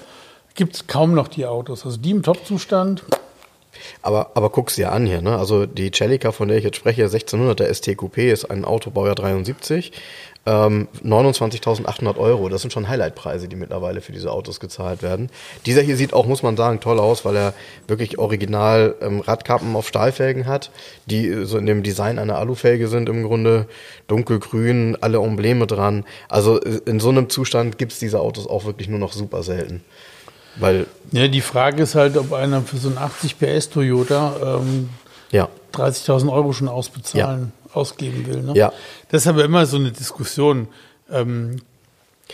Gibt 0.56 0.76
es 0.76 0.88
kaum 0.88 1.14
noch 1.14 1.30
die 1.30 1.46
Autos. 1.46 1.86
Also 1.86 1.98
die 1.98 2.12
im 2.12 2.22
Top-Zustand. 2.24 3.04
Aber, 4.02 4.32
aber 4.34 4.50
guck's 4.50 4.76
dir 4.76 4.92
an 4.92 5.06
hier, 5.06 5.22
ne? 5.22 5.38
Also 5.38 5.66
die 5.66 5.92
Celica, 5.94 6.32
von 6.32 6.48
der 6.48 6.58
ich 6.58 6.64
jetzt 6.64 6.78
spreche, 6.78 7.06
1600er 7.06 7.74
ST 7.74 7.88
Coupé, 7.90 8.32
ist 8.32 8.46
ein 8.46 8.66
Autobaujahr 8.66 9.16
73. 9.16 9.92
Ähm, 10.46 10.88
29.800 11.04 12.18
Euro. 12.18 12.50
Das 12.50 12.62
sind 12.62 12.72
schon 12.72 12.88
Highlightpreise, 12.88 13.48
die 13.48 13.58
mittlerweile 13.58 14.02
für 14.02 14.14
diese 14.14 14.32
Autos 14.32 14.60
gezahlt 14.60 15.04
werden. 15.04 15.30
Dieser 15.66 15.82
hier 15.82 15.98
sieht 15.98 16.14
auch, 16.14 16.26
muss 16.26 16.44
man 16.44 16.56
sagen, 16.56 16.80
toll 16.80 17.00
aus, 17.00 17.26
weil 17.26 17.36
er 17.36 17.54
wirklich 17.88 18.18
original 18.18 18.96
ähm, 19.02 19.20
Radkappen 19.20 19.76
auf 19.76 19.88
Stahlfelgen 19.88 20.46
hat, 20.48 20.72
die 21.08 21.46
so 21.46 21.58
in 21.58 21.66
dem 21.66 21.84
Design 21.84 22.20
einer 22.20 22.38
Alufelge 22.38 22.88
sind 22.88 23.10
im 23.10 23.24
Grunde. 23.24 23.68
Dunkelgrün, 24.08 24.98
alle 25.02 25.20
Embleme 25.20 25.68
dran. 25.68 26.06
Also 26.30 26.60
äh, 26.62 26.80
in 26.86 27.00
so 27.00 27.10
einem 27.10 27.30
Zustand 27.30 27.78
gibt's 27.78 28.00
diese 28.00 28.22
Autos 28.22 28.48
auch 28.48 28.66
wirklich 28.66 28.88
nur 28.88 29.00
noch 29.00 29.12
super 29.12 29.44
selten. 29.44 29.84
Weil, 30.58 30.88
Ja, 31.12 31.28
die 31.28 31.42
Frage 31.42 31.84
ist 31.84 31.96
halt, 31.96 32.18
ob 32.18 32.34
einer 32.34 32.62
für 32.62 32.78
so 32.78 32.90
einen 32.90 32.98
80 32.98 33.38
PS 33.40 33.70
Toyota 33.70 34.60
ähm, 34.62 34.90
ja, 35.32 35.48
30.000 35.74 36.32
Euro 36.32 36.54
schon 36.54 36.68
ausbezahlen, 36.68 37.52
ausgeben 37.74 38.26
will. 38.28 38.42
Ne? 38.42 38.54
Ja. 38.56 38.74
Das 39.10 39.24
ist 39.24 39.28
aber 39.28 39.44
immer 39.44 39.66
so 39.66 39.78
eine 39.78 39.92
Diskussion. 39.92 40.68
Ähm, 41.12 41.62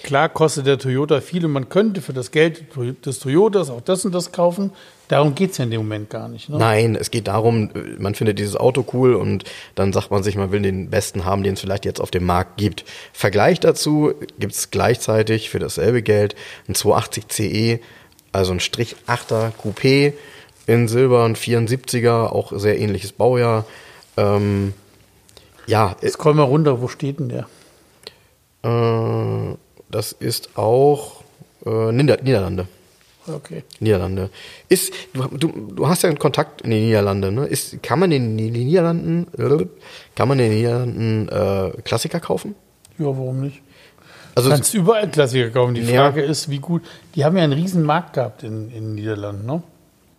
klar 0.04 0.30
kostet 0.30 0.68
der 0.68 0.78
Toyota 0.78 1.22
viel 1.22 1.46
und 1.46 1.52
man 1.52 1.70
könnte 1.70 2.02
für 2.02 2.14
das 2.14 2.32
Geld 2.32 2.66
des 3.06 3.20
Toyotas 3.20 3.70
auch 3.70 3.82
das 3.82 4.06
und 4.06 4.14
das 4.14 4.32
kaufen. 4.32 4.72
Darum 5.08 5.36
geht 5.36 5.52
es 5.52 5.58
ja 5.58 5.66
in 5.66 5.72
dem 5.72 5.82
Moment 5.82 6.10
gar 6.10 6.28
nicht. 6.28 6.50
Ne? 6.50 6.58
Nein, 6.58 6.96
es 6.96 7.12
geht 7.12 7.28
darum, 7.28 7.70
man 8.00 8.16
findet 8.16 8.40
dieses 8.40 8.56
Auto 8.56 8.86
cool 8.94 9.14
und 9.14 9.44
dann 9.76 9.94
sagt 9.94 10.10
man 10.10 10.24
sich, 10.24 10.36
man 10.36 10.52
will 10.52 10.62
den 10.62 10.90
besten 10.90 11.26
haben, 11.26 11.44
den 11.44 11.54
es 11.54 11.62
vielleicht 11.62 11.86
jetzt 11.86 12.02
auf 12.02 12.12
dem 12.12 12.26
Markt 12.26 12.58
gibt. 12.58 12.86
Vergleich 13.14 13.60
dazu 13.60 14.14
gibt 14.40 14.54
es 14.54 14.72
gleichzeitig 14.72 15.50
für 15.50 15.60
dasselbe 15.60 16.02
Geld 16.02 16.36
ein 16.68 16.76
280 16.76 17.28
CE, 17.30 17.80
also 18.36 18.54
ein 18.54 18.60
Strich 18.60 18.96
8er 19.08 19.52
Coupé 19.52 20.14
in 20.68 20.88
Silber, 20.88 21.24
ein 21.24 21.36
74er, 21.36 22.28
auch 22.28 22.52
sehr 22.56 22.80
ähnliches 22.80 23.12
Baujahr. 23.12 23.66
Ähm, 24.18 24.74
ja, 25.68 25.96
Jetzt 26.02 26.18
kommen 26.18 26.38
wir 26.38 26.44
runter, 26.44 26.82
wo 26.82 26.88
steht 26.88 27.20
denn 27.20 27.30
der? 27.30 27.48
äh, 28.64 29.56
das 29.90 30.12
ist 30.12 30.58
auch 30.58 31.24
äh, 31.66 31.92
Nieder 31.92 32.22
Niederlande. 32.22 32.68
Okay. 33.28 33.64
Niederlande. 33.80 34.30
Ist, 34.70 34.94
du, 35.14 35.48
du, 35.48 35.88
hast 35.88 36.04
ja 36.04 36.10
einen 36.10 36.20
Kontakt 36.20 36.62
in 36.62 36.70
die 36.70 36.82
Niederlande, 36.82 37.32
ne? 37.32 37.46
Ist, 37.48 37.82
kann 37.82 38.00
man 38.00 38.12
in 38.12 38.38
den 38.38 38.52
Niederlanden, 38.52 39.28
äh, 39.38 39.66
kann 40.14 40.28
man 40.28 40.38
in 40.40 40.52
den 40.52 40.58
Niederlanden 40.58 41.30
äh, 41.30 41.82
Klassiker 41.82 42.20
kaufen? 42.20 42.54
Ja, 43.00 43.06
warum 43.06 43.42
nicht? 43.42 43.62
Also, 44.36 44.50
kannst 44.50 44.74
überall 44.74 45.10
Klassiker 45.10 45.50
kaufen. 45.50 45.76
Die 45.76 45.82
Ja. 45.82 46.04
Frage 46.04 46.22
ist, 46.22 46.50
wie 46.50 46.60
gut. 46.60 46.84
Die 47.16 47.24
haben 47.24 47.38
ja 47.38 47.44
einen 47.44 47.54
riesen 47.54 47.84
Markt 47.84 48.14
gehabt 48.14 48.44
in, 48.44 48.70
in 48.70 48.84
den 48.84 48.96
Niederlanden, 48.96 49.46
ne? 49.46 49.64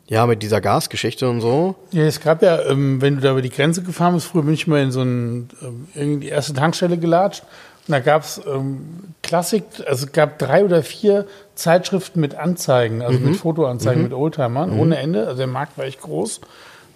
ja, 0.09 0.25
mit 0.27 0.43
dieser 0.43 0.61
Gasgeschichte 0.61 1.29
und 1.29 1.41
so. 1.41 1.75
Ja, 1.91 2.05
es 2.05 2.21
gab 2.21 2.41
ja, 2.43 2.63
ähm, 2.63 3.03
wenn 3.03 3.17
du 3.17 3.21
da 3.23 3.33
über 3.33 3.43
die 3.43 3.51
Grenze 3.51 3.83
gefahren 3.83 4.15
bist, 4.15 4.27
früher 4.29 4.43
bin 4.43 4.55
ich 4.55 4.67
mal 4.69 4.81
in 4.81 4.93
so 4.93 5.03
ein, 5.03 5.49
ähm, 5.63 5.89
irgendwie 5.95 6.21
die 6.27 6.29
erste 6.29 6.55
Tankstelle 6.55 6.97
gelatscht 6.97 7.43
und 7.89 7.93
da 7.93 7.99
gab 7.99 8.23
es 8.23 8.41
ähm, 8.47 8.85
Klassik, 9.23 9.65
also 9.87 10.07
es 10.07 10.13
gab 10.13 10.39
drei 10.39 10.65
oder 10.65 10.83
vier 10.85 11.27
Zeitschriften 11.57 12.21
mit 12.21 12.37
Anzeigen, 12.37 13.03
also 13.03 13.19
mit 13.19 13.37
Fotoanzeigen 13.37 14.05
mit 14.05 14.13
Oldtimern, 14.13 14.79
ohne 14.79 14.97
Ende. 14.99 15.27
Also 15.27 15.39
der 15.39 15.47
Markt 15.49 15.77
war 15.77 15.85
echt 15.85 16.01
groß. 16.01 16.41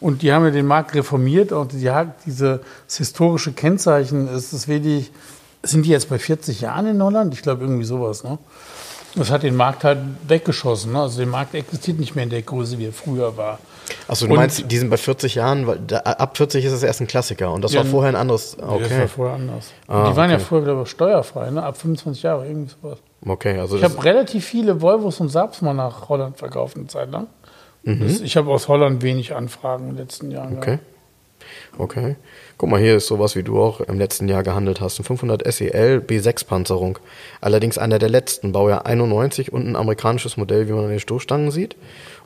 Und 0.01 0.23
die 0.23 0.33
haben 0.33 0.45
ja 0.45 0.51
den 0.51 0.67
Markt 0.67 0.95
reformiert 0.95 1.53
und 1.53 1.73
die, 1.73 1.91
hat 1.91 2.15
diese 2.27 2.61
das 2.87 2.97
historische 2.99 3.53
Kennzeichen 3.53 4.29
ist 4.29 4.53
das 4.53 4.67
wenig, 4.67 5.11
sind 5.63 5.85
die 5.87 5.91
jetzt 5.91 6.09
bei 6.09 6.19
40 6.19 6.61
Jahren 6.63 6.87
in 6.87 7.03
Holland? 7.03 7.35
Ich 7.35 7.43
glaube 7.43 7.63
irgendwie 7.65 7.85
sowas, 7.85 8.25
ne? 8.25 8.39
Das 9.17 9.31
hat 9.31 9.43
den 9.43 9.57
Markt 9.57 9.83
halt 9.83 9.99
weggeschossen. 10.29 10.93
Ne? 10.93 11.01
Also 11.01 11.19
der 11.19 11.27
Markt 11.27 11.55
existiert 11.57 11.99
nicht 11.99 12.15
mehr 12.15 12.23
in 12.25 12.31
der 12.31 12.43
Größe, 12.43 12.79
wie 12.79 12.87
er 12.87 12.93
früher 12.93 13.37
war. 13.37 13.59
Achso, 14.07 14.27
du 14.27 14.33
Und- 14.33 14.39
meinst, 14.39 14.71
die 14.71 14.79
sind 14.79 14.89
bei 14.89 14.97
40 14.97 15.35
Jahren, 15.35 15.67
weil 15.67 15.81
da, 15.85 15.99
ab 15.99 16.37
40 16.37 16.65
ist 16.65 16.73
es 16.73 16.85
erst 16.85 17.01
ein 17.01 17.09
Klassiker 17.09 17.53
und 17.53 17.63
das 17.63 17.73
Ja, 17.73 17.81
war 17.81 17.87
vorher 17.87 18.13
ein 18.13 18.17
anderes. 18.17 18.57
Nee, 18.57 18.61
Das 18.63 18.69
war 18.71 18.77
Okay. 18.77 19.09
vorher 19.09 19.35
anders. 19.35 19.73
Ah, 19.89 20.09
die 20.11 20.17
waren 20.17 20.31
ja 20.31 20.37
okay. 20.37 20.45
früher, 20.49 20.63
glaube 20.63 20.83
ich, 20.85 20.91
steuerfrei, 20.91 21.51
ne? 21.51 21.61
ab 21.63 21.77
25 21.77 22.23
Jahre, 22.23 22.47
irgendwie 22.47 22.73
sowas. 22.81 22.99
Okay, 23.27 23.59
also 23.59 23.75
Ich 23.77 23.83
das, 23.83 23.93
habe 23.93 24.05
relativ 24.05 24.45
viele 24.47 24.81
Volvos 24.81 25.19
und 25.19 25.29
Saabs 25.29 25.61
mal 25.61 25.75
nach 25.75 26.09
Holland 26.09 26.39
verkauft 26.39 26.77
eine 26.77 26.87
Zeit 26.87 27.11
lang. 27.11 27.27
Das, 27.83 28.21
ich 28.21 28.37
habe 28.37 28.51
aus 28.51 28.69
Holland 28.69 29.03
wenig 29.03 29.35
Anfragen 29.35 29.89
in 29.89 29.97
den 29.97 30.05
letzten 30.05 30.31
Jahren. 30.31 30.53
Mhm. 30.53 30.59
okay. 30.59 30.79
gehabt. 30.79 30.85
Okay. 31.79 32.17
Guck 32.61 32.69
mal, 32.69 32.79
hier 32.79 32.99
ist 32.99 33.07
sowas, 33.07 33.37
wie 33.37 33.43
du 33.43 33.59
auch 33.59 33.81
im 33.81 33.99
letzten 33.99 34.29
Jahr 34.29 34.43
gehandelt 34.43 34.83
hast. 34.83 35.01
Ein 35.01 35.05
500 35.05 35.51
SEL 35.51 36.05
B6-Panzerung. 36.07 36.99
Allerdings 37.41 37.79
einer 37.79 37.99
der 37.99 38.11
letzten, 38.11 38.53
Baujahr 38.53 38.85
91 38.85 39.51
und 39.51 39.67
ein 39.67 39.77
amerikanisches 39.77 40.37
Modell, 40.37 40.69
wie 40.69 40.73
man 40.73 40.85
an 40.85 40.91
den 40.91 41.01
Stoßstangen 41.01 41.53
sieht. 41.53 41.75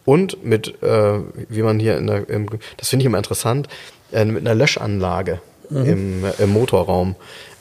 Und 0.05 0.45
mit, 0.45 0.83
äh, 0.83 1.21
wie 1.49 1.63
man 1.63 1.79
hier 1.79 1.97
in 1.97 2.09
der, 2.09 2.29
im, 2.29 2.49
das 2.79 2.89
finde 2.89 3.05
ich 3.05 3.07
immer 3.07 3.19
interessant, 3.19 3.69
äh, 4.11 4.25
mit 4.25 4.45
einer 4.45 4.57
Löschanlage 4.57 5.41
im, 5.71 6.25
im 6.41 6.51
Motorraum. 6.51 7.15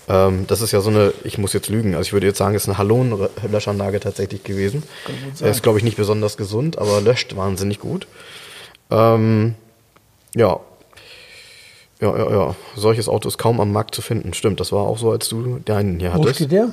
Ähm, 0.10 0.46
das 0.48 0.62
ist 0.62 0.72
ja 0.72 0.82
so 0.82 0.90
eine, 0.90 1.14
ich 1.24 1.38
muss 1.38 1.54
jetzt 1.54 1.70
lügen, 1.70 1.94
also 1.94 2.08
ich 2.08 2.14
würde 2.14 2.26
jetzt 2.26 2.40
sagen, 2.40 2.56
es 2.56 2.64
ist 2.64 2.70
eine 2.70 2.80
Halon-Löschanlage 2.80 4.00
tatsächlich 4.00 4.44
gewesen. 4.44 4.82
sein. 5.36 5.52
Ist, 5.52 5.62
glaube 5.62 5.78
ich, 5.78 5.84
nicht 5.84 5.98
besonders 5.98 6.38
gesund, 6.38 6.80
aber 6.80 7.02
löscht 7.02 7.36
wahnsinnig 7.36 7.80
gut. 7.80 8.08
Ähm, 8.90 9.54
ja, 10.36 10.60
ja, 12.02 12.18
ja, 12.18 12.32
ja. 12.32 12.56
Solches 12.76 13.08
Auto 13.08 13.28
ist 13.28 13.38
kaum 13.38 13.60
am 13.60 13.72
Markt 13.72 13.96
zu 13.96 14.02
finden. 14.02 14.34
Stimmt, 14.34 14.60
das 14.60 14.72
war 14.72 14.82
auch 14.84 14.98
so, 14.98 15.12
als 15.12 15.30
du 15.30 15.60
deinen 15.64 16.00
hier 16.00 16.14
Wo 16.14 16.22
hattest. 16.22 16.36
steht 16.36 16.52
der? 16.52 16.70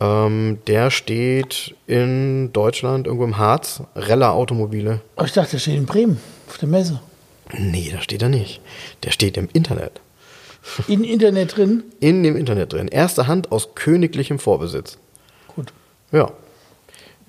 Ähm, 0.00 0.58
der 0.66 0.90
steht 0.90 1.74
in 1.86 2.52
Deutschland, 2.52 3.06
irgendwo 3.06 3.24
im 3.24 3.38
Harz, 3.38 3.82
Rella 3.94 4.30
Automobile. 4.32 5.00
Aber 5.16 5.26
ich 5.26 5.32
dachte, 5.32 5.52
der 5.52 5.58
steht 5.58 5.76
in 5.76 5.86
Bremen, 5.86 6.18
auf 6.48 6.58
der 6.58 6.68
Messe. 6.68 7.00
Nee, 7.58 7.90
da 7.92 8.00
steht 8.00 8.22
er 8.22 8.28
nicht. 8.28 8.60
Der 9.02 9.10
steht 9.10 9.36
im 9.36 9.48
Internet. 9.52 10.00
In 10.88 11.04
Internet 11.04 11.56
drin? 11.56 11.84
In 12.00 12.22
dem 12.22 12.36
Internet 12.36 12.72
drin. 12.72 12.88
Erste 12.88 13.26
Hand 13.26 13.50
aus 13.50 13.74
königlichem 13.74 14.38
Vorbesitz. 14.38 14.98
Gut. 15.48 15.72
Ja. 16.12 16.30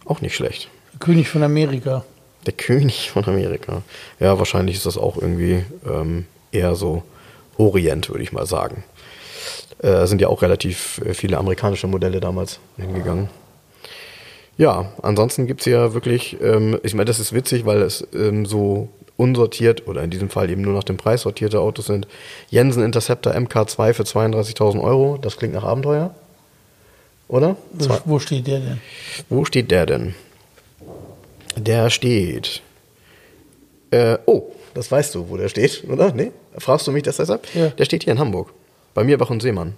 Auch 0.06 0.22
nicht 0.22 0.36
schlecht. 0.36 0.70
König 1.00 1.30
von 1.30 1.44
Amerika. 1.44 2.06
Der 2.46 2.54
König 2.54 3.10
von 3.12 3.26
Amerika. 3.26 3.82
Ja, 4.20 4.38
wahrscheinlich 4.38 4.76
ist 4.78 4.86
das 4.86 4.98
auch 4.98 5.18
irgendwie 5.18 5.64
ähm, 5.88 6.26
eher 6.52 6.76
so 6.76 7.04
Orient, 7.62 8.09
würde 8.09 8.24
ich 8.24 8.32
mal 8.32 8.45
sagen. 8.45 8.84
Äh, 9.80 10.05
sind 10.07 10.22
ja 10.22 10.28
auch 10.28 10.41
relativ 10.41 11.01
äh, 11.05 11.14
viele 11.14 11.38
amerikanische 11.38 11.88
Modelle 11.88 12.20
damals 12.20 12.59
hingegangen. 12.78 13.30
Ja, 14.57 14.91
ansonsten 15.01 15.47
gibt 15.47 15.62
es 15.62 15.66
ja 15.66 15.93
wirklich, 15.93 16.38
ähm, 16.41 16.80
ich 16.84 16.93
meine, 16.93 17.05
das 17.05 17.20
ist 17.20 17.34
witzig, 17.34 17.66
weil 17.66 17.82
es 17.82 18.05
ähm, 18.14 18.45
so 18.45 18.89
unsortiert 19.18 19.88
oder 19.88 20.03
in 20.03 20.09
diesem 20.09 20.30
Fall 20.30 20.49
eben 20.49 20.62
nur 20.62 20.74
nach 20.74 20.84
dem 20.84 20.97
Preis 20.97 21.22
sortierte 21.22 21.59
Autos 21.59 21.86
sind. 21.86 22.07
Jensen 22.49 22.84
Interceptor 22.84 23.34
MK2 23.34 23.93
für 23.93 24.03
32.000 24.03 24.82
Euro, 24.82 25.18
das 25.22 25.38
klingt 25.38 25.53
nach 25.53 25.64
Abenteuer, 25.64 26.14
oder? 27.28 27.55
Wo, 27.72 27.97
wo 28.05 28.20
steht 28.20 28.47
der 28.47 28.59
denn? 28.59 28.82
Wo 29.30 29.45
steht 29.45 29.72
der 29.72 29.86
denn? 29.86 30.16
Der 31.55 31.89
steht. 31.89 32.62
Äh, 33.91 34.18
oh, 34.26 34.51
das 34.74 34.92
weißt 34.92 35.16
du, 35.16 35.30
wo 35.30 35.38
der 35.38 35.50
steht, 35.50 35.84
oder? 35.90 36.12
Nee? 36.14 36.32
Fragst 36.58 36.88
du 36.88 36.92
mich 36.92 37.04
das 37.04 37.18
deshalb? 37.18 37.48
Ja. 37.56 37.70
Der 37.70 37.86
steht 37.86 38.04
hier 38.04 38.14
in 38.14 38.20
Hamburg. 38.20 38.50
Bei 38.94 39.04
mir 39.04 39.18
Bach 39.18 39.30
und 39.30 39.42
Seemann. 39.42 39.74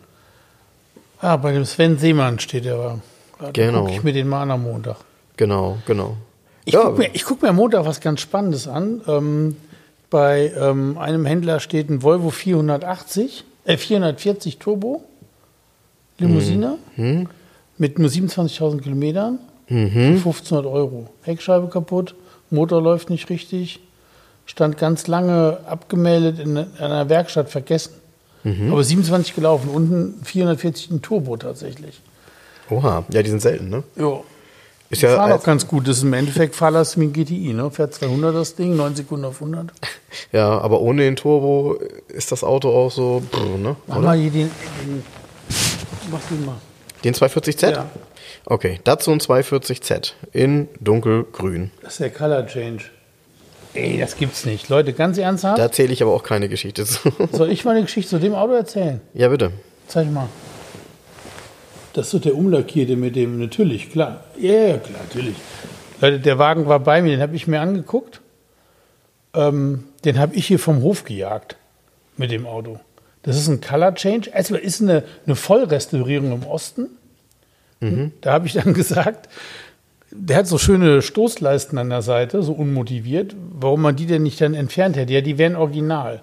Ah, 1.20 1.38
bei 1.38 1.52
dem 1.52 1.66
Sven 1.66 1.98
Seemann 1.98 2.39
steht. 2.39 2.66
Ja, 2.66 3.00
dann 3.39 3.54
Genau. 3.54 3.86
guck 3.86 3.91
ich 3.94 4.04
mir 4.04 4.14
den 4.14 4.28
mal 4.28 4.41
an 4.44 4.52
am 4.52 4.64
Montag. 4.64 4.98
Genau, 5.38 5.78
genau. 5.86 6.18
Ich 6.66 6.74
Ja, 6.74 6.84
gucke 6.84 7.00
mir, 7.00 7.10
guck 7.26 7.41
mir 7.41 7.50
am 7.50 7.56
Montag 7.58 7.86
was 7.86 8.00
ganz 8.02 8.22
Spannendes 8.22 8.68
an. 8.68 9.02
Ähm, 9.08 9.56
bei 10.10 10.52
ähm, 10.58 10.98
einem 10.98 11.26
Händler 11.26 11.60
steht 11.60 11.89
ein 11.89 12.04
Volvo 12.04 12.30
480, 12.30 13.44
äh, 13.66 13.78
440 13.78 14.58
Turbo 14.60 15.04
Limousine 16.20 16.78
Mhm. 16.96 17.28
mit 17.78 18.00
nur 18.00 18.10
27.000 18.10 18.82
Kilometern 18.82 19.39
für 19.68 19.74
1500 19.76 20.66
Euro. 20.66 21.08
Heckscheibe 21.24 21.68
kaputt, 21.70 22.14
Motor 22.52 22.82
läuft 22.82 23.10
nicht 23.10 23.30
richtig, 23.30 23.80
stand 24.46 24.78
ganz 24.78 25.08
lange 25.08 25.60
abgemeldet 25.66 26.39
in 26.39 26.58
einer 26.58 27.10
Werkstatt 27.10 27.50
vergessen. 27.50 27.94
Mhm. 28.44 28.72
Aber 28.72 28.84
27 28.84 29.36
gelaufen, 29.36 29.70
unten 29.70 30.24
440 30.24 30.91
ein 30.91 31.02
Turbo 31.02 31.38
tatsächlich. 31.38 32.02
Oha, 32.70 33.06
ja, 33.10 33.24
die 33.24 33.30
sind 33.30 33.41
selten, 33.41 33.70
ne? 33.70 33.84
Ja. 33.96 34.20
Ist 34.89 35.02
Ja, 35.02 35.16
fahren 35.16 35.32
auch 35.32 35.44
ganz 35.44 35.68
gut. 35.68 35.88
Das 35.88 35.98
ist 35.98 36.04
im 36.04 36.14
Endeffekt 36.14 36.56
Fahrlast 36.56 36.98
ein 36.98 37.14
GTI, 37.14 37.54
ne? 37.54 37.72
Fährt 37.72 37.94
200 37.94 38.36
das 38.36 38.56
Ding, 38.56 38.76
9 38.76 38.96
Sekunden 38.96 39.26
auf 39.26 39.41
100. 39.41 39.72
ja, 40.32 40.60
aber 40.60 40.82
ohne 40.82 41.04
den 41.04 41.16
Turbo 41.16 41.80
ist 42.10 42.32
das 42.32 42.44
Auto 42.44 42.70
auch 42.70 42.91
so, 42.91 43.24
brr, 43.32 43.58
ne? 43.58 43.76
Mach 43.88 43.98
Oder? 43.98 44.06
mal 44.08 44.18
hier 44.18 44.32
den, 44.32 44.52
den 44.86 45.04
mach 46.12 46.22
den 46.30 46.46
mal. 46.46 46.56
Den 47.04 47.14
240Z? 47.14 47.72
Ja. 47.72 47.89
Okay, 48.46 48.80
Datsun 48.84 49.20
240Z 49.20 50.14
in 50.32 50.68
dunkelgrün. 50.80 51.72
Das 51.82 51.94
ist 51.94 52.00
der 52.02 52.10
Color 52.12 52.46
Change. 52.48 52.84
Ey, 53.74 53.97
das 53.97 54.17
gibt's 54.17 54.45
nicht. 54.45 54.69
Leute, 54.69 54.93
ganz 54.93 55.17
ernsthaft, 55.17 55.57
Da 55.57 55.63
erzähle 55.63 55.93
ich 55.93 56.01
aber 56.03 56.13
auch 56.13 56.24
keine 56.24 56.47
Geschichte 56.49 56.86
zu. 56.86 56.99
soll 57.32 57.51
ich 57.51 57.65
mal 57.65 57.71
eine 57.71 57.82
Geschichte 57.82 58.11
zu 58.11 58.19
dem 58.19 58.36
Auto 58.36 58.53
erzählen? 58.53 59.01
ja, 59.13 59.28
bitte. 59.28 59.51
Zeig 59.88 60.11
mal. 60.11 60.30
Das 61.93 62.07
ist 62.07 62.13
doch 62.13 62.21
der 62.21 62.36
Umlackierte 62.36 62.95
mit 62.95 63.15
dem, 63.15 63.39
natürlich, 63.39 63.91
klar. 63.91 64.24
Ja, 64.39 64.53
ja, 64.53 64.78
klar, 64.78 65.01
natürlich. 65.07 65.36
Leute, 66.01 66.19
der 66.19 66.39
Wagen 66.39 66.67
war 66.67 66.80
bei 66.80 67.01
mir, 67.01 67.11
den 67.11 67.21
habe 67.21 67.36
ich 67.36 67.47
mir 67.47 67.61
angeguckt. 67.61 68.21
Ähm, 69.36 69.86
den 70.05 70.19
habe 70.19 70.36
ich 70.36 70.47
hier 70.47 70.59
vom 70.59 70.82
Hof 70.82 71.03
gejagt 71.03 71.57
mit 72.17 72.32
dem 72.32 72.45
Auto. 72.45 72.80
Das 73.24 73.38
ist 73.38 73.47
ein 73.47 73.61
Color 73.61 73.95
Change. 73.95 74.32
Also 74.34 74.55
ist 74.55 74.82
eine, 74.82 75.03
eine 75.26 75.36
Vollrestaurierung 75.36 76.32
im 76.32 76.43
Osten. 76.43 76.89
Da 78.21 78.32
habe 78.32 78.47
ich 78.47 78.53
dann 78.53 78.74
gesagt, 78.74 79.28
der 80.16 80.38
hat 80.38 80.47
so 80.47 80.57
schöne 80.57 81.01
Stoßleisten 81.01 81.78
an 81.78 81.89
der 81.89 82.01
Seite, 82.01 82.43
so 82.43 82.53
unmotiviert, 82.53 83.36
warum 83.59 83.82
man 83.82 83.95
die 83.95 84.05
denn 84.05 84.24
nicht 84.24 84.39
dann 84.41 84.53
entfernt 84.53 84.95
hätte. 84.95 85.14
Ja, 85.14 85.22
die 85.22 85.38
wären 85.38 85.55
original. 85.55 86.22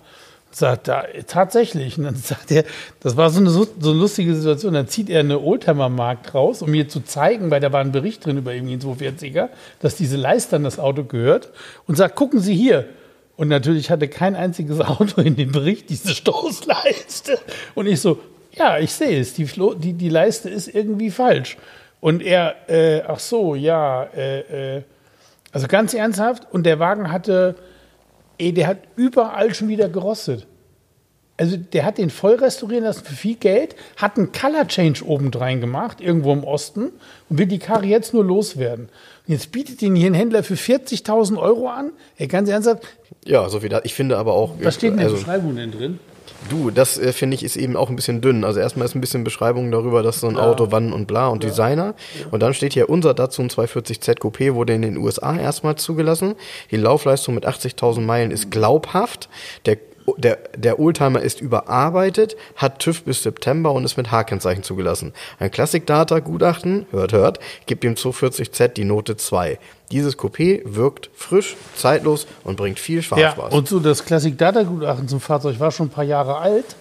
Sagt 0.52 0.88
er, 0.88 1.06
tatsächlich. 1.26 1.96
Und 1.98 2.04
dann 2.04 2.16
sagt 2.16 2.50
er, 2.50 2.64
das 3.00 3.16
war 3.16 3.30
so 3.30 3.40
eine, 3.40 3.50
so 3.50 3.66
eine 3.82 3.92
lustige 3.92 4.34
Situation. 4.34 4.74
Dann 4.74 4.88
zieht 4.88 5.08
er 5.08 5.20
eine 5.20 5.40
Oldtimer-Markt 5.40 6.34
raus, 6.34 6.62
um 6.62 6.70
mir 6.70 6.88
zu 6.88 7.00
zeigen, 7.00 7.50
weil 7.50 7.60
da 7.60 7.72
war 7.72 7.80
ein 7.80 7.92
Bericht 7.92 8.24
drin 8.24 8.38
über 8.38 8.52
irgendwie 8.52 8.72
einen 8.72 8.82
240er, 8.82 9.48
dass 9.80 9.96
diese 9.96 10.16
Leiste 10.16 10.56
an 10.56 10.64
das 10.64 10.78
Auto 10.78 11.04
gehört 11.04 11.50
und 11.86 11.96
sagt, 11.96 12.16
gucken 12.16 12.40
Sie 12.40 12.54
hier. 12.54 12.86
Und 13.36 13.48
natürlich 13.48 13.90
hatte 13.90 14.08
kein 14.08 14.34
einziges 14.34 14.80
Auto 14.80 15.20
in 15.20 15.36
dem 15.36 15.52
Bericht 15.52 15.88
diese 15.88 16.14
Stoßleiste. 16.14 17.38
Und 17.74 17.86
ich 17.86 18.00
so, 18.00 18.18
ja, 18.52 18.78
ich 18.78 18.92
sehe 18.92 19.20
es, 19.20 19.34
die, 19.34 19.46
Flo 19.46 19.74
die, 19.74 19.92
die 19.92 20.08
Leiste 20.08 20.50
ist 20.50 20.68
irgendwie 20.74 21.10
falsch. 21.10 21.56
Und 22.00 22.22
er, 22.22 22.68
äh, 22.68 23.02
ach 23.06 23.18
so, 23.18 23.54
ja, 23.54 24.04
äh, 24.04 24.76
äh, 24.76 24.82
also 25.52 25.66
ganz 25.66 25.94
ernsthaft. 25.94 26.46
Und 26.50 26.64
der 26.64 26.78
Wagen 26.78 27.12
hatte, 27.12 27.56
ey, 28.38 28.52
der 28.52 28.66
hat 28.66 28.78
überall 28.96 29.54
schon 29.54 29.68
wieder 29.68 29.88
gerostet. 29.88 30.46
Also 31.36 31.56
der 31.56 31.86
hat 31.86 31.96
den 31.96 32.10
voll 32.10 32.34
restaurieren 32.34 32.84
lassen 32.84 33.02
für 33.02 33.14
viel 33.14 33.36
Geld, 33.36 33.74
hat 33.96 34.18
einen 34.18 34.30
Color 34.30 34.68
Change 34.68 35.02
obendrein 35.06 35.62
gemacht, 35.62 35.98
irgendwo 36.02 36.34
im 36.34 36.44
Osten, 36.44 36.92
und 37.30 37.38
will 37.38 37.46
die 37.46 37.58
Karre 37.58 37.86
jetzt 37.86 38.12
nur 38.12 38.22
loswerden. 38.22 38.90
Und 39.26 39.32
jetzt 39.32 39.50
bietet 39.50 39.80
ihn 39.80 39.94
hier 39.94 40.10
ein 40.10 40.14
Händler 40.14 40.42
für 40.42 40.54
40.000 40.54 41.38
Euro 41.38 41.68
an. 41.68 41.92
Ey, 42.18 42.26
ganz 42.26 42.50
ernsthaft, 42.50 42.82
Ja, 43.24 43.48
so 43.48 43.62
wie 43.62 43.70
da. 43.70 43.80
Ich 43.84 43.94
finde 43.94 44.18
aber 44.18 44.34
auch. 44.34 44.54
was 44.60 44.74
steht 44.74 44.90
in 44.90 44.96
der 44.98 45.06
also, 45.06 45.16
Beschreibung 45.16 45.56
denn 45.56 45.72
drin? 45.72 45.98
Du, 46.48 46.70
das 46.70 46.98
äh, 46.98 47.12
finde 47.12 47.34
ich 47.34 47.44
ist 47.44 47.56
eben 47.56 47.76
auch 47.76 47.90
ein 47.90 47.96
bisschen 47.96 48.20
dünn. 48.20 48.44
Also 48.44 48.60
erstmal 48.60 48.86
ist 48.86 48.94
ein 48.94 49.00
bisschen 49.00 49.24
Beschreibung 49.24 49.70
darüber, 49.70 50.02
dass 50.02 50.20
so 50.20 50.28
ein 50.28 50.36
Auto 50.36 50.68
wann 50.70 50.92
und 50.92 51.06
bla 51.06 51.28
und 51.28 51.42
Designer. 51.42 51.94
Und 52.30 52.42
dann 52.42 52.54
steht 52.54 52.72
hier 52.72 52.88
unser 52.88 53.14
Datsun 53.14 53.48
240Z 53.48 54.18
Coupé 54.18 54.54
wurde 54.54 54.74
in 54.74 54.82
den 54.82 54.96
USA 54.96 55.36
erstmal 55.36 55.76
zugelassen. 55.76 56.34
Die 56.70 56.76
Laufleistung 56.76 57.34
mit 57.34 57.46
80.000 57.46 58.00
Meilen 58.00 58.30
ist 58.30 58.50
glaubhaft. 58.50 59.28
Der 59.66 59.76
der, 60.18 60.38
der 60.56 60.78
Oldtimer 60.78 61.20
ist 61.20 61.40
überarbeitet, 61.40 62.36
hat 62.56 62.78
TÜV 62.78 63.02
bis 63.04 63.22
September 63.22 63.72
und 63.72 63.84
ist 63.84 63.96
mit 63.96 64.10
H-Kennzeichen 64.10 64.62
zugelassen. 64.62 65.12
Ein 65.38 65.50
Classic-Data-Gutachten, 65.50 66.86
hört, 66.90 67.12
hört, 67.12 67.38
gibt 67.66 67.84
dem 67.84 67.94
240Z 67.94 68.68
die 68.68 68.84
Note 68.84 69.16
2. 69.16 69.58
Dieses 69.90 70.18
Coupé 70.18 70.62
wirkt 70.64 71.10
frisch, 71.14 71.56
zeitlos 71.74 72.26
und 72.44 72.56
bringt 72.56 72.78
viel 72.78 72.98
Ja, 72.98 73.02
Fahrspaß. 73.02 73.52
und 73.52 73.68
so 73.68 73.80
das 73.80 74.04
Classic 74.04 74.36
Data 74.36 74.62
Gutachten 74.62 75.08
zum 75.08 75.20
Fahrzeug 75.20 75.58
war 75.60 75.70
schon 75.70 75.86
ein 75.86 75.90
paar 75.90 76.04
Jahre 76.04 76.36
alt. 76.38 76.76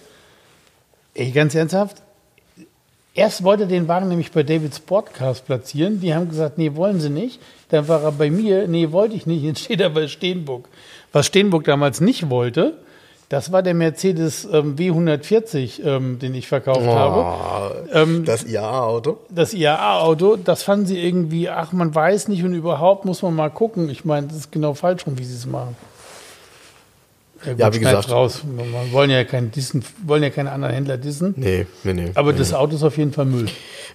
Ey, 1.14 1.30
ganz 1.32 1.54
ernsthaft. 1.54 1.96
Erst 3.14 3.42
wollte 3.42 3.64
er 3.64 3.68
den 3.68 3.88
Wagen 3.88 4.08
nämlich 4.08 4.30
bei 4.30 4.44
David 4.44 4.74
Sportcars 4.74 5.40
platzieren. 5.40 6.00
Die 6.00 6.14
haben 6.14 6.28
gesagt, 6.28 6.58
nee, 6.58 6.74
wollen 6.76 7.00
sie 7.00 7.10
nicht. 7.10 7.40
Dann 7.70 7.88
war 7.88 8.02
er 8.04 8.12
bei 8.12 8.30
mir, 8.30 8.68
nee, 8.68 8.92
wollte 8.92 9.16
ich 9.16 9.26
nicht. 9.26 9.42
Jetzt 9.42 9.64
steht 9.64 9.80
er 9.80 9.90
bei 9.90 10.06
Steenburg. 10.06 10.68
Was 11.12 11.26
Steenburg 11.26 11.64
damals 11.64 12.00
nicht 12.00 12.30
wollte, 12.30 12.78
das 13.30 13.52
war 13.52 13.62
der 13.62 13.74
Mercedes 13.74 14.44
ähm, 14.52 14.74
W140, 14.74 15.84
ähm, 15.84 16.18
den 16.18 16.34
ich 16.34 16.48
verkauft 16.48 16.84
habe. 16.84 17.86
Ähm, 17.92 18.24
das 18.24 18.42
IAA-Auto? 18.44 19.18
das 19.30 19.54
IAA-Auto, 19.54 20.34
das 20.36 20.64
fanden 20.64 20.86
sie 20.86 20.98
irgendwie, 20.98 21.48
ach, 21.48 21.72
man 21.72 21.94
weiß 21.94 22.26
nicht 22.26 22.42
und 22.42 22.54
überhaupt 22.54 23.04
muss 23.04 23.22
man 23.22 23.36
mal 23.36 23.48
gucken. 23.48 23.88
Ich 23.88 24.04
meine, 24.04 24.26
das 24.26 24.36
ist 24.36 24.52
genau 24.52 24.74
falsch 24.74 25.06
rum, 25.06 25.16
wie 25.16 25.24
sie 25.24 25.36
es 25.36 25.46
machen. 25.46 25.76
Ja, 27.44 27.52
Ja, 27.56 27.74
wie 27.74 27.78
gesagt. 27.78 28.10
raus. 28.10 28.42
Wir 28.44 28.92
wollen 28.92 29.10
ja, 29.10 29.24
keinen 29.24 29.50
dissen, 29.50 29.84
wollen 30.04 30.22
ja 30.22 30.30
keine 30.30 30.52
anderen 30.52 30.74
Händler 30.74 30.98
dissen. 30.98 31.34
Nee, 31.36 31.66
nee, 31.84 31.92
nee. 31.92 32.10
Aber 32.14 32.32
nee. 32.32 32.38
das 32.38 32.52
Auto 32.52 32.76
ist 32.76 32.82
auf 32.82 32.96
jeden 32.96 33.12
Fall 33.12 33.24
Müll. 33.24 33.46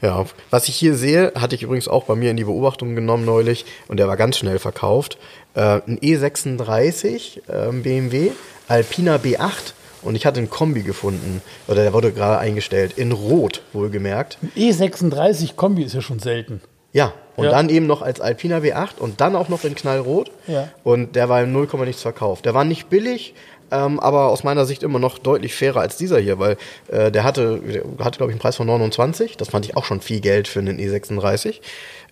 Ja, 0.02 0.26
was 0.50 0.68
ich 0.68 0.76
hier 0.76 0.96
sehe, 0.96 1.32
hatte 1.36 1.56
ich 1.56 1.64
übrigens 1.64 1.88
auch 1.88 2.04
bei 2.04 2.16
mir 2.16 2.32
in 2.32 2.38
die 2.38 2.43
Beobachtung 2.43 2.96
genommen 2.96 3.26
neulich 3.26 3.66
und 3.88 3.98
der 3.98 4.08
war 4.08 4.18
ganz 4.18 4.38
schnell 4.38 4.60
verkauft. 4.60 5.18
Äh, 5.54 5.82
ein 5.88 6.00
E36 6.00 7.41
ähm, 7.50 7.84
BMW, 7.84 8.32
Alpina 8.68 9.16
B8 9.16 9.74
und 10.02 10.16
ich 10.16 10.26
hatte 10.26 10.39
einen 10.39 10.50
Kombi 10.50 10.84
gefunden, 10.84 11.41
oder 11.68 11.84
der 11.84 11.93
wurde 11.93 12.12
gerade 12.12 12.38
eingestellt, 12.38 12.93
in 12.98 13.12
Rot 13.12 13.64
wohlgemerkt. 13.74 14.38
E36 14.56 15.43
E 15.43 15.54
Kombi 15.56 15.84
ist 15.84 15.96
ja 15.96 16.02
schon 16.02 16.20
selten. 16.20 16.62
Ja, 16.93 17.14
und 17.36 17.45
Ja. 17.45 17.51
dann 17.51 17.69
eben 17.69 17.88
noch 17.88 18.01
als 18.01 18.21
Alpina 18.21 18.57
B8 18.59 18.97
und 18.99 19.21
dann 19.21 19.36
auch 19.36 19.49
noch 19.49 19.63
in 19.63 19.75
Knallrot. 19.75 20.31
Ja. 20.47 20.69
Und 20.83 21.15
der 21.15 21.29
war 21.29 21.41
im 21.41 21.51
0, 21.51 21.67
nichts 21.86 22.01
verkauft. 22.01 22.45
Der 22.45 22.53
war 22.53 22.63
nicht 22.65 22.89
billig, 22.89 23.33
ähm, 23.71 23.99
aber 23.99 24.29
aus 24.29 24.43
meiner 24.43 24.65
Sicht 24.65 24.83
immer 24.83 24.99
noch 24.99 25.17
deutlich 25.17 25.55
fairer 25.55 25.81
als 25.81 25.97
dieser 25.97 26.19
hier, 26.19 26.38
weil 26.39 26.55
äh, 26.88 27.11
der 27.11 27.23
hatte, 27.23 27.59
der 27.59 28.05
hatte 28.05 28.17
glaube 28.17 28.31
ich, 28.31 28.36
einen 28.36 28.39
Preis 28.39 28.55
von 28.57 28.67
29. 28.67 29.38
Das 29.38 29.49
fand 29.49 29.65
ich 29.65 29.75
auch 29.75 29.86
schon 29.86 30.01
viel 30.01 30.19
Geld 30.21 30.47
für 30.47 30.59
einen 30.59 30.79
E36. 30.79 31.61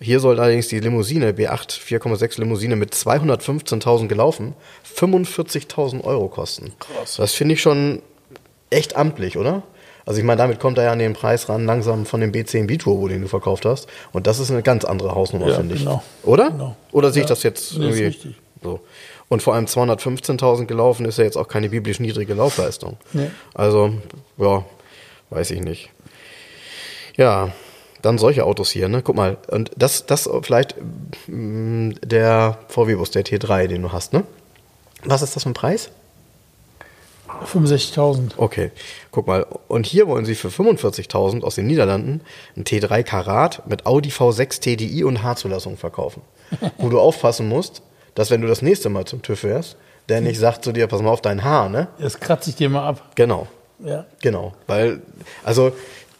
Hier 0.00 0.18
soll 0.20 0.40
allerdings 0.40 0.68
die 0.68 0.80
Limousine, 0.80 1.30
B8 1.32 1.80
4,6 1.80 2.40
Limousine 2.40 2.74
mit 2.76 2.92
215.000 2.92 4.08
gelaufen, 4.08 4.54
45.000 4.98 6.02
Euro 6.04 6.28
kosten. 6.28 6.72
Krass. 6.80 7.16
Das 7.16 7.32
finde 7.32 7.54
ich 7.54 7.62
schon 7.62 8.02
echt 8.70 8.96
amtlich, 8.96 9.38
oder? 9.38 9.62
Also 10.06 10.18
ich 10.20 10.24
meine, 10.24 10.38
damit 10.38 10.60
kommt 10.60 10.76
er 10.78 10.84
ja 10.84 10.92
an 10.92 10.98
den 10.98 11.14
Preis 11.14 11.48
ran, 11.48 11.64
langsam 11.64 12.04
von 12.06 12.20
dem 12.20 12.30
B10 12.32 12.66
B-Turbo, 12.66 13.08
den 13.08 13.22
du 13.22 13.28
verkauft 13.28 13.64
hast. 13.64 13.88
Und 14.12 14.26
das 14.26 14.38
ist 14.38 14.50
eine 14.50 14.62
ganz 14.62 14.84
andere 14.84 15.14
Hausnummer, 15.14 15.48
Ja, 15.48 15.54
finde 15.56 15.74
ich. 15.74 15.80
genau. 15.80 16.02
Oder? 16.22 16.50
Genau. 16.50 16.76
Oder 16.92 17.10
sehe 17.10 17.22
ich 17.22 17.28
das 17.28 17.42
jetzt 17.42 17.72
nee, 17.72 17.78
ist 17.78 17.84
irgendwie 17.84 18.04
richtig. 18.04 18.34
so? 18.62 18.80
Und 19.28 19.42
vor 19.42 19.54
allem 19.54 19.64
215.000 19.64 20.66
gelaufen 20.66 21.06
ist 21.06 21.16
ja 21.18 21.24
jetzt 21.24 21.36
auch 21.36 21.48
keine 21.48 21.70
biblisch 21.70 21.98
niedrige 22.00 22.34
Laufleistung. 22.34 22.98
Nee. 23.14 23.30
Also, 23.54 23.94
ja, 24.36 24.64
weiß 25.30 25.50
ich 25.52 25.60
nicht. 25.60 25.90
Ja, 27.16 27.52
dann 28.02 28.18
solche 28.18 28.44
Autos 28.44 28.70
hier, 28.70 28.88
ne? 28.90 29.00
Guck 29.02 29.16
mal, 29.16 29.38
und 29.48 29.70
das, 29.76 30.04
das 30.04 30.28
vielleicht 30.42 30.76
mm, 31.26 31.92
der 32.04 32.58
VW-Bus, 32.68 33.10
der 33.12 33.24
T3, 33.24 33.66
den 33.68 33.80
du 33.82 33.92
hast, 33.92 34.12
ne? 34.12 34.24
Was 35.04 35.22
ist 35.22 35.34
das 35.36 35.44
für 35.44 35.50
ein 35.50 35.54
Preis? 35.54 35.90
65.000. 37.44 38.32
Okay, 38.36 38.70
guck 39.10 39.26
mal. 39.26 39.46
Und 39.68 39.86
hier 39.86 40.06
wollen 40.08 40.24
sie 40.24 40.34
für 40.34 40.48
45.000 40.48 41.42
aus 41.42 41.54
den 41.56 41.66
Niederlanden 41.66 42.20
ein 42.56 42.64
T3 42.64 43.02
Karat 43.02 43.66
mit 43.68 43.86
Audi 43.86 44.10
V6 44.10 44.60
TDI 44.60 45.04
und 45.04 45.22
H-Zulassung 45.22 45.76
verkaufen. 45.76 46.22
Wo 46.78 46.88
du 46.88 47.00
aufpassen 47.00 47.48
musst, 47.48 47.82
dass 48.14 48.30
wenn 48.30 48.40
du 48.40 48.46
das 48.46 48.62
nächste 48.62 48.88
Mal 48.88 49.04
zum 49.06 49.22
TÜV 49.22 49.40
fährst, 49.40 49.76
der 50.08 50.20
nicht 50.20 50.38
sagt 50.38 50.64
zu 50.64 50.72
dir, 50.72 50.86
pass 50.86 51.00
mal 51.02 51.10
auf 51.10 51.22
dein 51.22 51.42
Haar, 51.44 51.68
ne? 51.68 51.88
Das 51.98 52.20
kratze 52.20 52.50
ich 52.50 52.56
dir 52.56 52.68
mal 52.68 52.86
ab. 52.86 53.12
Genau, 53.14 53.46
Ja. 53.82 54.04
genau. 54.20 54.52
Weil, 54.66 55.00
also 55.42 55.72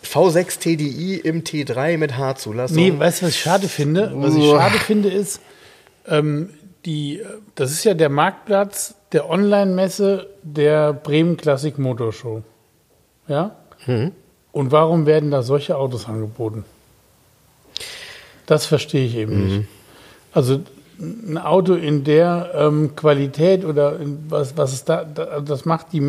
V6 0.03 0.59
TDI 0.59 1.17
im 1.23 1.45
T3 1.45 1.99
mit 1.99 2.17
H-Zulassung. 2.17 2.77
Nee, 2.77 2.93
weißt 2.97 3.21
du, 3.23 3.27
was 3.27 3.33
ich 3.35 3.41
schade 3.41 3.69
finde? 3.69 4.11
Was 4.15 4.35
ich 4.35 4.45
schade 4.49 4.79
finde, 4.79 5.11
ist, 5.11 5.41
ähm, 6.09 6.51
die, 6.85 7.23
das 7.55 7.73
ist 7.73 7.85
ja 7.85 7.95
der 7.95 8.09
Marktplatz 8.09 8.95
der 9.13 9.29
Online-Messe 9.31 10.29
der 10.43 10.93
Bremen 10.93 11.37
Classic 11.37 11.79
Motor 11.79 12.13
Show. 12.13 12.43
Ja? 13.29 13.57
Mhm. 13.87 14.13
Und 14.53 14.73
warum 14.73 15.07
werden 15.07 15.31
da 15.31 15.43
solche 15.43 15.77
Autos 15.77 16.07
angeboten? 16.07 16.65
Das 18.47 18.67
verstehe 18.67 19.07
ich 19.07 19.17
eben 19.17 19.33
Mhm. 19.35 19.57
nicht. 19.59 19.69
Also 20.33 20.61
ein 20.99 21.39
Auto 21.39 21.75
in 21.75 22.05
der 22.05 22.53
ähm, 22.55 22.95
Qualität 22.95 23.65
oder 23.65 23.99
in 23.99 24.25
was, 24.29 24.57
was 24.57 24.73
es 24.73 24.85
da, 24.85 25.05
da, 25.05 25.41
das 25.41 25.65
macht 25.65 25.93
die, 25.93 26.01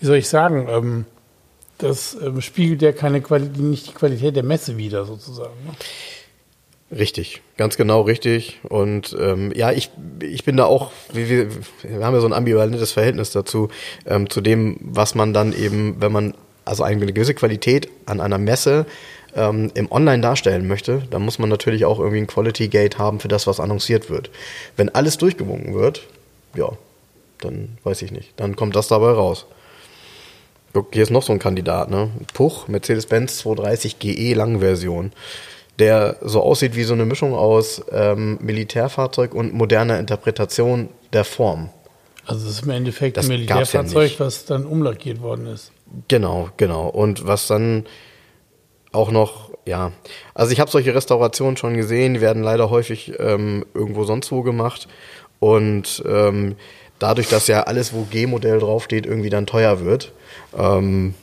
wie 0.00 0.06
soll 0.06 0.16
ich 0.16 0.28
sagen, 0.28 0.66
ähm, 0.68 1.04
das 1.78 2.16
ähm, 2.20 2.40
spiegelt 2.40 2.82
ja 2.82 2.92
keine 2.92 3.20
Qualität, 3.20 3.58
nicht 3.58 3.88
die 3.88 3.92
Qualität 3.92 4.34
der 4.34 4.42
Messe 4.42 4.76
wider, 4.76 5.04
sozusagen. 5.04 5.54
Ne? 5.66 5.72
Richtig, 6.96 7.42
ganz 7.56 7.76
genau 7.76 8.02
richtig. 8.02 8.60
Und 8.62 9.16
ähm, 9.18 9.52
ja, 9.54 9.72
ich, 9.72 9.90
ich 10.22 10.44
bin 10.44 10.56
da 10.56 10.64
auch, 10.64 10.92
wir, 11.12 11.28
wir, 11.28 12.04
haben 12.04 12.14
ja 12.14 12.20
so 12.20 12.26
ein 12.26 12.32
ambivalentes 12.32 12.92
Verhältnis 12.92 13.32
dazu, 13.32 13.68
ähm, 14.06 14.30
zu 14.30 14.40
dem, 14.40 14.76
was 14.80 15.14
man 15.14 15.32
dann 15.32 15.52
eben, 15.52 15.96
wenn 16.00 16.12
man 16.12 16.34
also 16.64 16.84
eine 16.84 17.04
gewisse 17.12 17.34
Qualität 17.34 17.88
an 18.06 18.20
einer 18.20 18.38
Messe 18.38 18.86
ähm, 19.34 19.72
im 19.74 19.90
Online 19.90 20.22
darstellen 20.22 20.68
möchte, 20.68 21.02
dann 21.10 21.22
muss 21.22 21.38
man 21.38 21.48
natürlich 21.48 21.84
auch 21.84 21.98
irgendwie 21.98 22.18
ein 22.18 22.26
Quality 22.28 22.68
Gate 22.68 22.98
haben 22.98 23.18
für 23.18 23.28
das, 23.28 23.46
was 23.46 23.60
annonciert 23.60 24.08
wird. 24.08 24.30
Wenn 24.76 24.88
alles 24.88 25.18
durchgewunken 25.18 25.74
wird, 25.74 26.06
ja, 26.54 26.70
dann 27.40 27.78
weiß 27.82 28.02
ich 28.02 28.12
nicht. 28.12 28.32
Dann 28.36 28.54
kommt 28.54 28.76
das 28.76 28.88
dabei 28.88 29.10
raus. 29.10 29.46
Guck, 30.72 30.92
hier 30.92 31.02
ist 31.02 31.10
noch 31.10 31.22
so 31.22 31.32
ein 31.32 31.38
Kandidat, 31.38 31.90
ne? 31.90 32.10
Puch, 32.32 32.68
Mercedes-Benz 32.68 33.38
230 33.38 33.98
GE 33.98 34.34
Langversion, 34.34 35.12
der 35.78 36.16
so 36.22 36.42
aussieht 36.42 36.76
wie 36.76 36.84
so 36.84 36.94
eine 36.94 37.04
Mischung 37.04 37.34
aus 37.34 37.82
ähm, 37.90 38.38
Militärfahrzeug 38.40 39.34
und 39.34 39.52
moderner 39.54 39.98
Interpretation 39.98 40.88
der 41.12 41.24
Form. 41.24 41.70
Also 42.26 42.46
es 42.46 42.58
ist 42.58 42.64
im 42.64 42.70
Endeffekt 42.70 43.16
Das 43.16 43.26
ein 43.26 43.32
ja 43.32 43.36
Militärfahrzeug, 43.36 44.02
nicht. 44.04 44.20
was 44.20 44.46
dann 44.46 44.64
umlackiert 44.66 45.20
worden 45.20 45.46
ist. 45.46 45.72
Genau, 46.08 46.48
genau. 46.56 46.88
Und 46.88 47.26
was 47.26 47.46
dann 47.46 47.84
auch 48.92 49.10
noch, 49.10 49.50
ja, 49.66 49.92
also 50.32 50.52
ich 50.52 50.60
habe 50.60 50.70
solche 50.70 50.94
Restaurationen 50.94 51.56
schon 51.56 51.76
gesehen, 51.76 52.14
die 52.14 52.20
werden 52.20 52.42
leider 52.42 52.70
häufig 52.70 53.12
ähm, 53.18 53.66
irgendwo 53.74 54.04
sonst 54.04 54.30
wo 54.32 54.42
gemacht. 54.42 54.88
Und 55.40 56.02
ähm, 56.08 56.56
dadurch, 56.98 57.28
dass 57.28 57.48
ja 57.48 57.64
alles, 57.64 57.92
wo 57.92 58.04
G-Modell 58.04 58.60
draufsteht, 58.60 59.04
irgendwie 59.04 59.30
dann 59.30 59.46
teuer 59.46 59.84
wird, 59.84 60.12
ähm, 60.56 61.14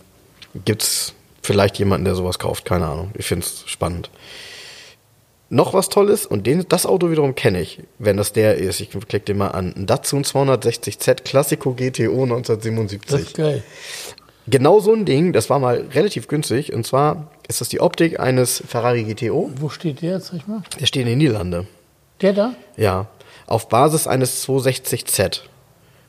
gibt's 0.66 1.14
vielleicht 1.42 1.80
jemanden, 1.80 2.06
der 2.06 2.16
sowas 2.16 2.39
kauft. 2.39 2.66
Keine 2.66 2.88
Ahnung. 2.88 3.12
Ich 3.18 3.26
find's 3.26 3.64
spannend. 3.68 4.10
Noch 5.50 5.74
was 5.74 5.89
Tolles, 5.89 6.26
und 6.26 6.48
den, 6.48 6.66
das 6.70 6.86
Auto 6.86 7.12
wiederum 7.12 7.36
kenne 7.36 7.60
ich, 7.60 7.82
wenn 8.00 8.16
das 8.16 8.32
der 8.32 8.56
ist. 8.56 8.80
Ich 8.80 8.89
klicke 8.89 9.20
den 9.20 9.38
mal 9.38 9.50
an. 9.50 9.74
Ein 9.76 9.86
Datsun 9.86 10.24
260Z 10.24 11.24
Classico 11.24 11.74
GTO 11.74 12.24
1977. 12.24 13.10
Das 13.10 13.22
ist 13.22 13.36
geil. 13.36 13.64
Genau 14.48 14.80
so 14.80 14.94
ein 14.94 15.04
Ding, 15.06 15.34
das 15.34 15.50
war 15.50 15.60
mal 15.60 15.88
relativ 15.94 16.28
günstig. 16.28 16.74
Und 16.74 16.88
zwar 16.88 17.28
ist 17.50 17.60
das 17.60 17.70
die 17.70 17.82
Optik 17.82 18.20
eines 18.20 18.64
Ferrari 18.66 19.04
GTO. 19.04 19.52
Wo 19.58 19.68
steht 19.70 20.02
der 20.02 20.14
jetzt, 20.14 20.32
mal? 20.48 20.64
Der 20.80 20.86
steht 20.86 21.02
in 21.02 21.10
den 21.10 21.18
Niederlande. 21.18 21.68
Der 22.22 22.34
da? 22.34 22.54
Ja. 22.78 23.08
Auf 23.46 23.68
Basis 23.68 24.08
eines 24.08 24.48
260Z. 24.48 25.42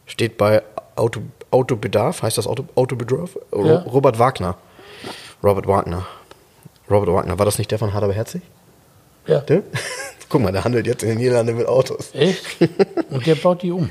Steht 0.07 0.37
bei 0.39 0.63
Auto, 0.95 1.21
Autobedarf, 1.51 2.23
heißt 2.23 2.39
das 2.39 2.47
Auto, 2.47 2.65
Autobedarf? 2.77 3.37
Ja. 3.53 3.79
Robert 3.81 4.19
Wagner. 4.19 4.57
Robert 5.43 5.67
Wagner. 5.67 6.07
Robert 6.91 7.13
Wagner. 7.13 7.39
War 7.39 7.47
das 7.47 7.59
nicht 7.59 7.71
der 7.71 7.79
von 7.79 7.93
Hard 7.93 8.05
aber 8.05 8.13
herzig? 8.13 8.43
Ja. 9.27 9.41
Der? 9.41 9.63
Guck 10.29 10.41
mal, 10.41 10.53
der 10.53 10.65
handelt 10.65 10.87
jetzt 10.87 11.03
in 11.03 11.11
den 11.11 11.19
Niederlanden 11.19 11.57
mit 11.57 11.67
Autos. 11.67 12.15
Echt? 12.15 12.45
Und 13.11 13.27
der 13.27 13.35
baut 13.35 13.63
die 13.63 13.71
um. 13.71 13.91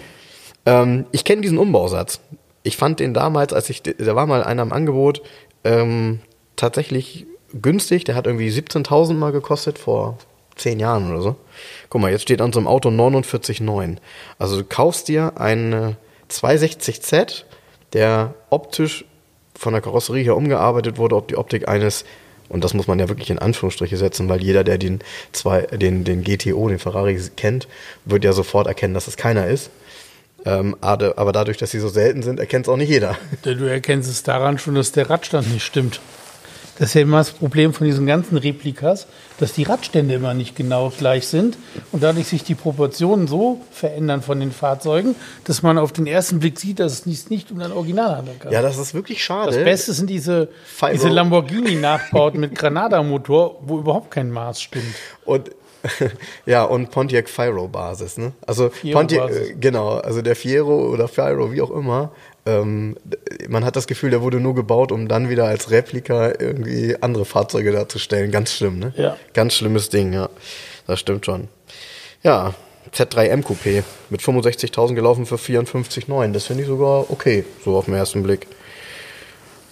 Ähm, 0.66 1.06
ich 1.12 1.24
kenne 1.24 1.42
diesen 1.42 1.58
Umbausatz. 1.58 2.20
Ich 2.64 2.78
fand 2.78 3.00
den 3.00 3.14
damals, 3.14 3.54
als 3.54 3.70
ich, 3.70 3.84
da 3.84 4.16
war 4.16 4.26
mal 4.26 4.44
einer 4.44 4.62
im 4.62 4.74
Angebot, 4.74 5.22
ähm, 5.64 6.20
tatsächlich 6.56 7.26
günstig. 7.54 8.06
Der 8.06 8.16
hat 8.16 8.28
irgendwie 8.28 8.50
17.000 8.50 9.14
mal 9.14 9.32
gekostet 9.32 9.78
vor 9.78 10.18
zehn 10.56 10.80
Jahren 10.80 11.12
oder 11.12 11.22
so. 11.22 11.36
Guck 11.90 12.02
mal, 12.02 12.12
jetzt 12.12 12.24
steht 12.24 12.42
an 12.42 12.54
so 12.54 12.60
einem 12.60 12.68
Auto 12.68 12.90
49,9. 12.90 13.98
Also 14.38 14.58
du 14.58 14.64
kaufst 14.64 15.08
dir 15.08 15.34
einen 15.38 15.98
260Z, 16.30 17.44
der 17.94 18.36
optisch 18.50 19.06
von 19.62 19.74
der 19.74 19.82
Karosserie 19.82 20.24
her 20.24 20.36
umgearbeitet 20.36 20.98
wurde, 20.98 21.16
ob 21.16 21.28
die 21.28 21.38
Optik 21.38 21.68
eines 21.68 22.04
und 22.50 22.66
das 22.66 22.74
muss 22.74 22.86
man 22.86 23.00
ja 23.00 23.08
wirklich 23.08 23.30
in 23.30 23.40
Anführungsstriche 23.40 23.96
setzen, 23.96 24.28
weil 24.28 24.44
jeder, 24.44 24.66
der 24.66 24.78
den, 24.78 25.00
zwei, 25.32 25.62
den, 25.62 26.04
den 26.04 26.22
GTO, 26.22 26.68
den 26.68 26.80
Ferrari 26.80 27.18
kennt, 27.38 27.70
wird 28.04 28.26
ja 28.26 28.34
sofort 28.34 28.68
erkennen, 28.68 28.94
dass 28.94 29.08
es 29.08 29.16
keiner 29.16 29.48
ist. 29.48 29.70
Ähm, 30.44 30.76
aber 30.82 31.32
dadurch, 31.32 31.56
dass 31.58 31.72
sie 31.72 31.80
so 31.80 31.88
selten 31.88 32.24
sind, 32.24 32.42
erkennt 32.42 32.66
es 32.66 32.70
auch 32.70 32.76
nicht 32.76 32.90
jeder. 32.90 33.18
Du 33.44 33.70
erkennst 33.70 34.10
es 34.10 34.24
daran 34.24 34.58
schon, 34.58 34.76
dass 34.76 34.92
der 34.92 35.10
Radstand 35.10 35.54
nicht 35.54 35.64
stimmt. 35.64 36.02
Das 36.82 36.90
ist 36.90 36.94
ja 36.96 37.02
immer 37.02 37.20
das 37.20 37.30
Problem 37.30 37.76
von 37.76 37.86
diesen 37.86 38.08
ganzen 38.08 38.38
Replikas, 38.38 39.06
dass 39.38 39.54
die 39.54 39.62
Radstände 39.62 40.16
immer 40.16 40.34
nicht 40.34 40.56
genau 40.56 40.90
gleich 40.90 41.28
sind 41.28 41.56
und 41.92 42.02
dadurch 42.02 42.26
sich 42.26 42.44
die 42.44 42.56
Proportionen 42.56 43.28
so 43.28 43.62
verändern 43.70 44.24
von 44.24 44.40
den 44.40 44.52
Fahrzeugen, 44.52 45.14
dass 45.44 45.62
man 45.62 45.78
auf 45.78 45.92
den 45.92 46.08
ersten 46.08 46.40
Blick 46.40 46.60
sieht, 46.60 46.80
dass 46.80 46.94
es 46.94 47.06
nicht, 47.06 47.30
nicht 47.30 47.52
um 47.52 47.60
ein 47.60 47.72
Original 47.72 48.18
handeln 48.18 48.40
kann. 48.40 48.52
Ja, 48.52 48.64
das 48.64 48.80
ist 48.80 48.96
wirklich 48.96 49.24
schade. 49.24 49.52
das 49.52 49.64
Beste 49.64 49.94
sind 49.94 50.10
diese, 50.10 50.50
diese 50.92 51.10
Lamborghini-Nachbauten 51.10 52.40
mit 52.40 52.56
Granada-Motor, 52.56 53.60
wo 53.62 53.78
überhaupt 53.78 54.10
kein 54.10 54.32
Maß 54.32 54.60
stimmt. 54.60 54.96
Und 55.24 55.52
ja, 56.46 56.64
und 56.64 56.92
Pontiac 56.92 57.30
Fiero 57.30 57.68
Basis, 57.68 58.18
ne? 58.18 58.34
Also 58.46 58.70
Fiero 58.70 59.00
Pontiac, 59.00 59.28
Basis. 59.28 59.50
äh, 59.50 59.54
genau, 59.60 59.98
also 59.98 60.22
der 60.22 60.36
Fiero 60.36 60.90
oder 60.90 61.08
Fiero, 61.08 61.52
wie 61.52 61.62
auch 61.62 61.72
immer, 61.72 62.12
ähm, 62.46 62.96
man 63.48 63.66
hat 63.66 63.76
das 63.76 63.88
Gefühl, 63.88 64.10
der 64.10 64.22
wurde 64.22 64.40
nur 64.40 64.56
gebaut, 64.56 64.92
um 64.92 65.08
dann 65.08 65.30
wieder 65.30 65.46
als 65.46 65.70
Replika 65.70 66.34
irgendwie 66.40 66.96
andere 67.00 67.26
Fahrzeuge 67.26 67.72
darzustellen. 67.72 68.32
Ganz 68.32 68.54
schlimm, 68.54 68.80
ne? 68.80 68.94
Ja. 68.98 69.18
Ganz 69.34 69.54
schlimmes 69.54 69.90
Ding, 69.90 70.14
ja. 70.14 70.30
Das 70.88 71.00
stimmt 71.00 71.26
schon. 71.26 71.48
Ja, 72.24 72.54
Z3M 72.94 73.44
Coupé 73.44 73.84
mit 74.10 74.22
65.000 74.22 74.96
gelaufen 74.96 75.26
für 75.26 75.36
54,9. 75.36 76.32
Das 76.32 76.46
finde 76.46 76.64
ich 76.64 76.68
sogar 76.68 77.10
okay, 77.12 77.46
so 77.64 77.78
auf 77.78 77.86
den 77.86 77.94
ersten 77.94 78.24
Blick. 78.24 78.48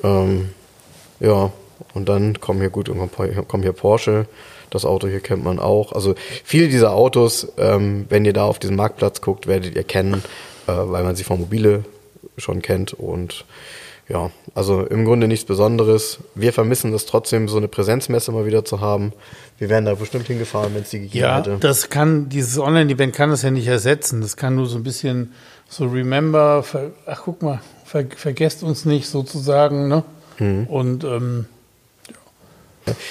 Ähm, 0.03 0.49
ja, 1.19 1.51
und 1.93 2.07
dann 2.07 2.39
kommen 2.39 2.59
hier 2.59 2.69
gut, 2.69 2.87
irgendwann 2.87 3.47
kommen 3.47 3.63
hier 3.63 3.73
Porsche. 3.73 4.27
Das 4.69 4.85
Auto 4.85 5.07
hier 5.07 5.19
kennt 5.19 5.43
man 5.43 5.59
auch. 5.59 5.93
Also 5.93 6.15
viele 6.43 6.67
dieser 6.67 6.93
Autos, 6.93 7.47
ähm, 7.57 8.05
wenn 8.09 8.25
ihr 8.25 8.33
da 8.33 8.45
auf 8.45 8.59
diesen 8.59 8.75
Marktplatz 8.75 9.21
guckt, 9.21 9.47
werdet 9.47 9.75
ihr 9.75 9.83
kennen, 9.83 10.23
äh, 10.67 10.71
weil 10.73 11.03
man 11.03 11.15
sie 11.15 11.23
von 11.23 11.39
Mobile 11.39 11.83
schon 12.37 12.61
kennt. 12.61 12.93
Und 12.93 13.45
ja, 14.07 14.31
also 14.55 14.83
im 14.85 15.05
Grunde 15.05 15.27
nichts 15.27 15.45
Besonderes. 15.45 16.19
Wir 16.35 16.51
vermissen 16.53 16.93
es 16.93 17.05
trotzdem, 17.05 17.47
so 17.47 17.57
eine 17.57 17.67
Präsenzmesse 17.67 18.31
mal 18.31 18.45
wieder 18.45 18.65
zu 18.65 18.79
haben. 18.81 19.13
Wir 19.59 19.69
wären 19.69 19.85
da 19.85 19.93
bestimmt 19.93 20.27
hingefahren, 20.27 20.73
wenn 20.73 20.81
es 20.83 20.89
die 20.89 20.99
gegeben 21.01 21.19
Ja, 21.19 21.37
hätte. 21.37 21.57
das 21.59 21.89
kann, 21.89 22.29
dieses 22.29 22.57
Online-Event 22.57 23.13
kann 23.13 23.29
das 23.29 23.43
ja 23.43 23.51
nicht 23.51 23.67
ersetzen. 23.67 24.21
Das 24.21 24.35
kann 24.37 24.55
nur 24.55 24.65
so 24.65 24.77
ein 24.77 24.83
bisschen 24.83 25.33
so 25.67 25.85
Remember, 25.85 26.63
ach 27.05 27.21
guck 27.25 27.43
mal, 27.43 27.61
ver, 27.85 28.05
vergesst 28.15 28.63
uns 28.63 28.85
nicht 28.85 29.07
sozusagen, 29.07 29.87
ne? 29.87 30.03
Mhm. 30.39 30.65
Und 30.67 31.03
ähm, 31.03 31.45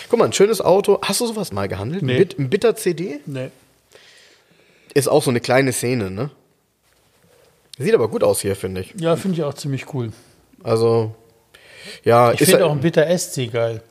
Guck 0.09 0.19
mal, 0.19 0.25
ein 0.27 0.33
schönes 0.33 0.61
Auto. 0.61 0.99
Hast 1.03 1.21
du 1.21 1.27
sowas 1.27 1.53
mal 1.53 1.69
gehandelt? 1.69 2.03
Nee. 2.03 2.13
Ein, 2.15 2.19
Bit, 2.19 2.39
ein 2.39 2.51
Bitter-CD? 2.51 3.21
ne. 3.27 3.51
Ist 4.95 5.09
auch 5.09 5.23
so 5.23 5.31
eine 5.31 5.41
kleine 5.41 5.73
Szene, 5.73 6.11
ne? 6.11 6.31
Sieht 7.79 7.95
aber 7.95 8.09
gut 8.09 8.25
aus 8.25 8.41
hier, 8.41 8.57
finde 8.57 8.81
ich. 8.81 8.95
Ja, 8.99 9.15
finde 9.17 9.37
ich 9.37 9.45
auch 9.45 9.55
ziemlich 9.55 9.93
cool. 9.95 10.11
Also, 10.65 11.15
Ja, 12.05 12.33
Ich 12.33 12.41
finde 12.41 12.67
auch 12.67 12.73
ein 12.73 12.81
Bitter 12.81 13.07
SC 13.17 13.47
geil. 13.53 13.83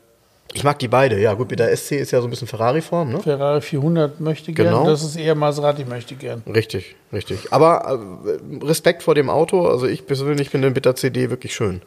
ich 0.53 0.63
mag 0.63 0.77
die 0.79 0.88
beide. 0.89 1.19
Ja, 1.19 1.33
gut, 1.35 1.57
der 1.57 1.75
SC 1.75 1.93
ist 1.93 2.11
ja 2.11 2.19
so 2.19 2.27
ein 2.27 2.29
bisschen 2.29 2.47
Ferrari-Form, 2.47 3.11
ne? 3.13 3.19
Ferrari 3.21 3.61
400 3.61 4.19
möchte 4.19 4.51
gern, 4.51 4.67
Genau. 4.67 4.85
das 4.89 5.03
ist 5.03 5.15
eher 5.15 5.35
Maserati 5.35 5.85
möchte 5.85 6.15
gern. 6.15 6.43
Richtig, 6.53 6.95
richtig. 7.13 7.51
Aber 7.53 7.99
äh, 8.25 8.65
Respekt 8.65 9.03
vor 9.03 9.15
dem 9.15 9.29
Auto. 9.29 9.67
Also 9.67 9.88
ich 9.88 10.05
persönlich 10.05 10.49
finde 10.49 10.67
den 10.69 10.73
Bitter 10.73 10.95
CD 10.95 11.29
wirklich 11.29 11.53
schön. 11.55 11.81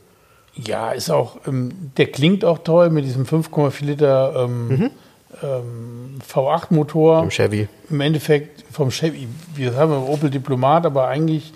Ja, 0.54 0.90
ist 0.90 1.10
auch, 1.10 1.36
ähm, 1.46 1.92
der 1.96 2.06
klingt 2.06 2.44
auch 2.44 2.58
toll 2.58 2.90
mit 2.90 3.04
diesem 3.04 3.24
5,4 3.24 3.84
Liter 3.84 4.34
ähm, 4.44 4.68
Mhm. 4.68 4.90
ähm, 5.42 6.18
V8-Motor. 6.28 7.22
Im 7.22 7.30
Chevy. 7.30 7.68
Im 7.88 8.00
Endeffekt 8.00 8.64
vom 8.70 8.90
Chevy, 8.90 9.28
wir 9.54 9.74
haben 9.76 9.92
Opel 9.92 10.28
Diplomat, 10.30 10.86
aber 10.86 11.08
eigentlich 11.08 11.52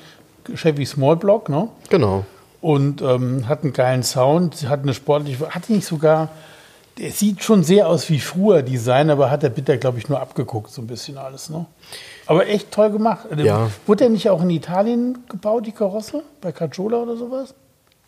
Chevy 0.54 0.86
Small 0.86 1.16
Block, 1.16 1.48
ne? 1.48 1.68
Genau. 1.90 2.24
Und 2.60 3.02
ähm, 3.02 3.46
hat 3.48 3.62
einen 3.62 3.72
geilen 3.72 4.02
Sound, 4.02 4.68
hat 4.68 4.82
eine 4.82 4.94
sportliche, 4.94 5.50
hat 5.50 5.68
nicht 5.68 5.86
sogar, 5.86 6.30
der 6.98 7.10
sieht 7.10 7.42
schon 7.42 7.62
sehr 7.64 7.88
aus 7.88 8.08
wie 8.08 8.20
früher 8.20 8.62
Design, 8.62 9.10
aber 9.10 9.30
hat 9.30 9.42
der 9.42 9.50
Bitter, 9.50 9.76
glaube 9.76 9.98
ich, 9.98 10.08
nur 10.08 10.20
abgeguckt, 10.20 10.70
so 10.70 10.80
ein 10.80 10.86
bisschen 10.86 11.18
alles, 11.18 11.50
ne? 11.50 11.66
Aber 12.26 12.46
echt 12.46 12.70
toll 12.70 12.90
gemacht. 12.90 13.26
Ja. 13.36 13.68
Wurde 13.86 14.04
der 14.04 14.08
nicht 14.10 14.30
auch 14.30 14.40
in 14.40 14.48
Italien 14.50 15.18
gebaut, 15.28 15.66
die 15.66 15.72
Karosse? 15.72 16.22
Bei 16.40 16.52
Cacciola 16.52 16.98
oder 16.98 17.16
sowas? 17.16 17.54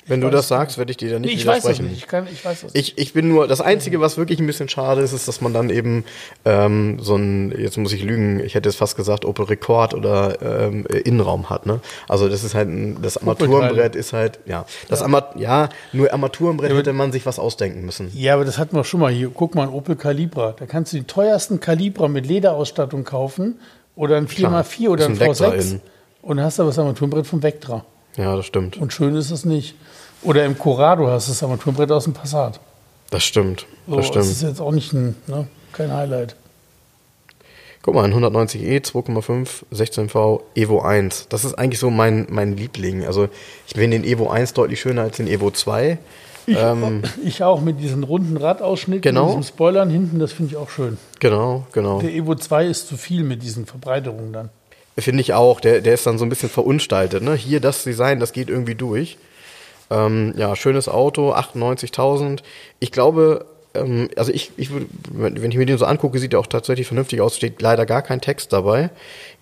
Wenn 0.08 0.20
du 0.20 0.28
weiß 0.28 0.34
das 0.34 0.48
sagst, 0.48 0.78
werde 0.78 0.90
ich 0.90 0.96
dir 0.96 1.10
da 1.10 1.18
nicht 1.18 1.28
Nee, 1.28 1.34
ich 1.36 1.46
weiß 1.46 1.64
widersprechen. 1.64 1.88
nicht. 1.90 1.98
Ich, 1.98 2.06
kann, 2.06 2.26
ich 2.32 2.44
weiß 2.44 2.60
das 2.62 2.74
nicht. 2.74 2.92
Ich, 2.92 2.98
ich 2.98 3.12
bin 3.12 3.28
nur, 3.28 3.48
das 3.48 3.60
Einzige, 3.60 4.00
was 4.00 4.16
wirklich 4.16 4.38
ein 4.38 4.46
bisschen 4.46 4.68
schade 4.68 5.00
ist, 5.00 5.12
ist, 5.12 5.26
dass 5.26 5.40
man 5.40 5.52
dann 5.52 5.68
eben 5.70 6.04
ähm, 6.44 6.98
so 7.00 7.16
ein, 7.16 7.52
jetzt 7.58 7.76
muss 7.76 7.92
ich 7.92 8.02
lügen, 8.04 8.40
ich 8.40 8.54
hätte 8.54 8.68
jetzt 8.68 8.76
fast 8.76 8.96
gesagt, 8.96 9.24
Opel 9.24 9.46
Rekord 9.46 9.94
oder 9.94 10.40
ähm, 10.40 10.86
Innenraum 10.86 11.50
hat. 11.50 11.66
Ne? 11.66 11.80
Also 12.08 12.28
das 12.28 12.44
ist 12.44 12.54
halt, 12.54 12.68
ein, 12.68 13.02
das 13.02 13.16
Armaturenbrett 13.18 13.96
ist 13.96 14.12
halt, 14.12 14.38
ja, 14.46 14.64
das 14.88 15.00
ja. 15.00 15.06
Armat 15.06 15.36
ja, 15.36 15.68
nur 15.92 16.12
Armaturenbrett 16.12 16.72
hätte 16.72 16.92
man 16.92 17.10
sich 17.12 17.26
was 17.26 17.38
ausdenken 17.38 17.84
müssen. 17.84 18.10
Ja, 18.14 18.34
aber 18.34 18.44
das 18.44 18.58
hatten 18.58 18.76
wir 18.76 18.84
schon 18.84 19.00
mal 19.00 19.12
hier. 19.12 19.30
Guck 19.34 19.54
mal, 19.54 19.64
ein 19.64 19.70
Opel 19.70 19.96
Calibra. 19.96 20.54
Da 20.58 20.66
kannst 20.66 20.92
du 20.92 20.98
den 20.98 21.06
teuersten 21.06 21.58
Calibra 21.60 22.08
mit 22.08 22.26
Lederausstattung 22.26 23.04
kaufen 23.04 23.58
oder 23.96 24.16
ein 24.16 24.28
4x4 24.28 24.88
oder 24.88 25.06
ein, 25.06 25.12
Ist 25.14 25.22
ein 25.22 25.28
Vectra 25.28 25.48
V6 25.48 25.60
innen. 25.70 25.80
und 26.22 26.40
hast 26.40 26.60
aber 26.60 26.68
das 26.68 26.78
Armaturenbrett 26.78 27.26
vom 27.26 27.42
Vectra. 27.42 27.84
Ja, 28.16 28.34
das 28.36 28.46
stimmt. 28.46 28.76
Und 28.78 28.92
schön 28.92 29.14
ist 29.16 29.30
es 29.30 29.44
nicht. 29.44 29.74
Oder 30.22 30.44
im 30.44 30.58
Corrado 30.58 31.08
hast 31.08 31.28
du 31.28 31.32
das 31.32 31.42
Armaturenbrett 31.42 31.90
aus 31.92 32.04
dem 32.04 32.14
Passat. 32.14 32.58
Das 33.10 33.22
stimmt. 33.24 33.66
So, 33.86 33.96
Das 33.96 34.06
das 34.06 34.08
stimmt. 34.08 34.24
ist 34.26 34.42
jetzt 34.42 34.60
auch 34.60 34.72
nicht 34.72 34.92
ein, 34.92 35.16
ne, 35.26 35.46
kein 35.72 35.92
Highlight. 35.92 36.34
Guck 37.82 37.94
mal, 37.94 38.04
ein 38.04 38.12
190e, 38.14 38.80
2,5, 38.84 39.62
16V, 39.72 40.40
Evo 40.56 40.80
1. 40.80 41.28
Das 41.28 41.44
ist 41.44 41.54
eigentlich 41.54 41.78
so 41.78 41.90
mein, 41.90 42.26
mein 42.30 42.56
Liebling. 42.56 43.04
Also 43.06 43.28
ich 43.68 43.74
finde 43.74 43.98
den 44.00 44.04
Evo 44.04 44.28
1 44.28 44.54
deutlich 44.54 44.80
schöner 44.80 45.02
als 45.02 45.18
den 45.18 45.28
Evo 45.28 45.50
2. 45.52 45.98
Ich, 46.48 46.56
Ähm, 46.56 47.02
ich 47.24 47.44
auch 47.44 47.60
mit 47.60 47.78
diesen 47.80 48.02
runden 48.02 48.36
Radausschnitten, 48.36 49.02
Genau. 49.02 49.26
mit 49.26 49.30
diesem 49.38 49.42
Spoilern 49.54 49.90
hinten, 49.90 50.18
das 50.18 50.32
finde 50.32 50.52
ich 50.52 50.56
auch 50.56 50.70
schön. 50.70 50.96
Genau, 51.20 51.64
genau. 51.72 52.00
Der 52.00 52.12
Evo 52.12 52.34
2 52.34 52.66
ist 52.66 52.88
zu 52.88 52.96
viel 52.96 53.22
mit 53.22 53.42
diesen 53.44 53.66
Verbreiterungen 53.66 54.32
dann. 54.32 54.48
Finde 54.98 55.20
ich 55.20 55.34
auch. 55.34 55.60
Der, 55.60 55.80
der 55.80 55.94
ist 55.94 56.06
dann 56.06 56.18
so 56.18 56.24
ein 56.24 56.28
bisschen 56.28 56.48
verunstaltet. 56.48 57.22
Ne? 57.22 57.34
Hier 57.34 57.60
das 57.60 57.84
Design, 57.84 58.18
das 58.18 58.32
geht 58.32 58.48
irgendwie 58.48 58.74
durch. 58.74 59.18
Ähm, 59.90 60.32
ja, 60.36 60.56
schönes 60.56 60.88
Auto, 60.88 61.32
98.000. 61.32 62.40
Ich 62.80 62.92
glaube, 62.92 63.46
ähm, 63.74 64.08
also 64.16 64.32
ich, 64.32 64.52
ich 64.56 64.70
wenn 65.12 65.36
ich 65.36 65.56
mir 65.56 65.66
den 65.66 65.78
so 65.78 65.84
angucke, 65.84 66.18
sieht 66.18 66.32
er 66.32 66.40
auch 66.40 66.46
tatsächlich 66.46 66.86
vernünftig 66.86 67.20
aus. 67.20 67.36
Steht 67.36 67.60
leider 67.60 67.86
gar 67.86 68.02
kein 68.02 68.20
Text 68.20 68.52
dabei. 68.52 68.90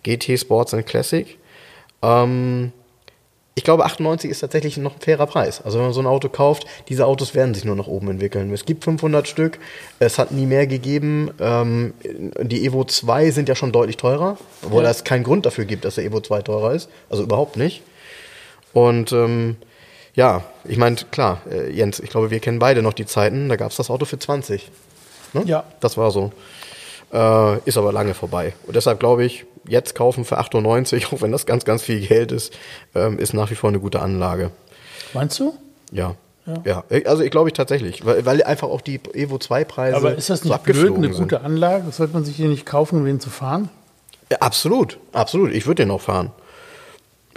GT 0.03 0.39
Sports 0.39 0.75
and 0.75 0.87
Classic. 0.87 1.39
Ähm, 2.03 2.73
ich 3.57 3.63
glaube, 3.63 3.85
98 3.85 4.31
ist 4.31 4.41
tatsächlich 4.41 4.77
noch 4.79 4.95
ein 4.97 5.01
fairer 5.01 5.27
Preis. 5.27 5.61
Also 5.65 5.79
wenn 5.79 5.85
man 5.87 5.93
so 5.95 6.01
ein 6.01 6.07
Auto 6.07 6.29
kauft, 6.29 6.67
diese 6.89 7.07
Autos 7.07 7.35
werden 7.35 7.55
sich 7.55 7.65
nur 7.65 7.77
nach 7.77 7.87
oben 7.87 8.11
entwickeln. 8.11 8.53
Es 8.53 8.65
gibt 8.65 8.83
500 8.85 9.29
Stück, 9.29 9.59
es 10.01 10.19
hat 10.19 10.33
nie 10.33 10.47
mehr 10.47 10.67
gegeben. 10.67 11.31
Ähm, 11.39 11.95
die 12.43 12.67
Evo 12.67 12.85
2 12.85 13.31
sind 13.31 13.49
ja 13.49 13.55
schon 13.55 13.71
deutlich 13.71 13.97
teurer, 13.97 14.39
obwohl 14.65 14.83
Ja. 14.83 14.91
es 14.91 15.05
keinen 15.05 15.23
Grund 15.23 15.47
dafür 15.47 15.67
gibt, 15.67 15.85
dass 15.85 15.95
der 15.95 16.05
Evo 16.05 16.21
2 16.21 16.43
teurer 16.43 16.73
ist. 16.73 16.89
Also 17.09 17.23
überhaupt 17.23 17.57
nicht. 17.57 17.83
Und 18.73 19.13
ähm, 19.13 19.57
ja, 20.15 20.43
ich 20.65 20.77
meine, 20.77 20.97
klar, 21.13 21.41
äh, 21.51 21.71
Jens, 21.71 22.01
ich 22.01 22.11
glaube, 22.11 22.31
wir 22.31 22.41
kennen 22.41 22.59
beide 22.59 22.83
noch 22.83 22.93
die 22.93 23.07
Zeiten, 23.07 23.49
da 23.49 23.55
gab 23.57 23.71
es 23.71 23.77
das 23.77 23.89
Auto 23.91 24.05
für 24.05 24.19
20. 24.19 24.69
Ne? 25.33 25.43
Ja. 25.47 25.65
Das 25.81 25.97
war 25.97 26.11
so. 26.11 26.33
Äh, 27.13 27.59
ist 27.69 27.77
aber 27.79 27.93
lange 27.93 28.15
vorbei. 28.15 28.55
Und 28.67 28.75
deshalb 28.75 28.99
glaube 28.99 29.25
ich, 29.25 29.45
jetzt 29.67 29.95
kaufen 29.95 30.25
für 30.25 30.39
98, 30.39 31.13
auch 31.13 31.23
wenn 31.23 31.33
das 31.33 31.47
ganz, 31.47 31.65
ganz 31.65 31.83
viel 31.83 32.07
Geld 32.07 32.33
ist, 32.33 32.53
ähm, 32.95 33.19
ist 33.19 33.35
nach 33.35 33.51
wie 33.51 33.55
vor 33.55 33.71
eine 33.71 33.81
gute 33.81 34.01
Anlage. 34.01 34.51
Meinst 35.13 35.39
du? 35.39 35.55
Ja. 35.91 36.17
Ja, 36.65 36.85
also 37.07 37.23
ich 37.23 37.31
glaube 37.31 37.49
ich 37.49 37.55
tatsächlich, 37.55 38.05
weil, 38.05 38.27
weil 38.27 38.43
einfach 38.43 38.69
auch 38.69 38.83
die 38.83 39.01
Evo 39.15 39.39
2 39.39 39.65
Preise 39.65 39.97
Aber 39.97 40.15
ist 40.15 40.29
das 40.29 40.41
so 40.41 40.51
nicht 40.51 40.63
blöd, 40.63 40.77
abgeflogen 40.77 41.05
eine 41.05 41.15
gute 41.15 41.41
Anlage? 41.41 41.91
Sollte 41.91 42.13
man 42.13 42.27
sich 42.27 42.37
hier 42.37 42.49
nicht 42.49 42.67
kaufen, 42.67 42.99
um 42.99 43.07
den 43.07 43.19
zu 43.19 43.31
fahren? 43.31 43.71
Ja, 44.31 44.39
absolut, 44.41 44.99
absolut. 45.13 45.53
Ich 45.53 45.67
würde 45.67 45.85
den 45.85 45.91
auch 45.91 46.03
fahren. 46.03 46.33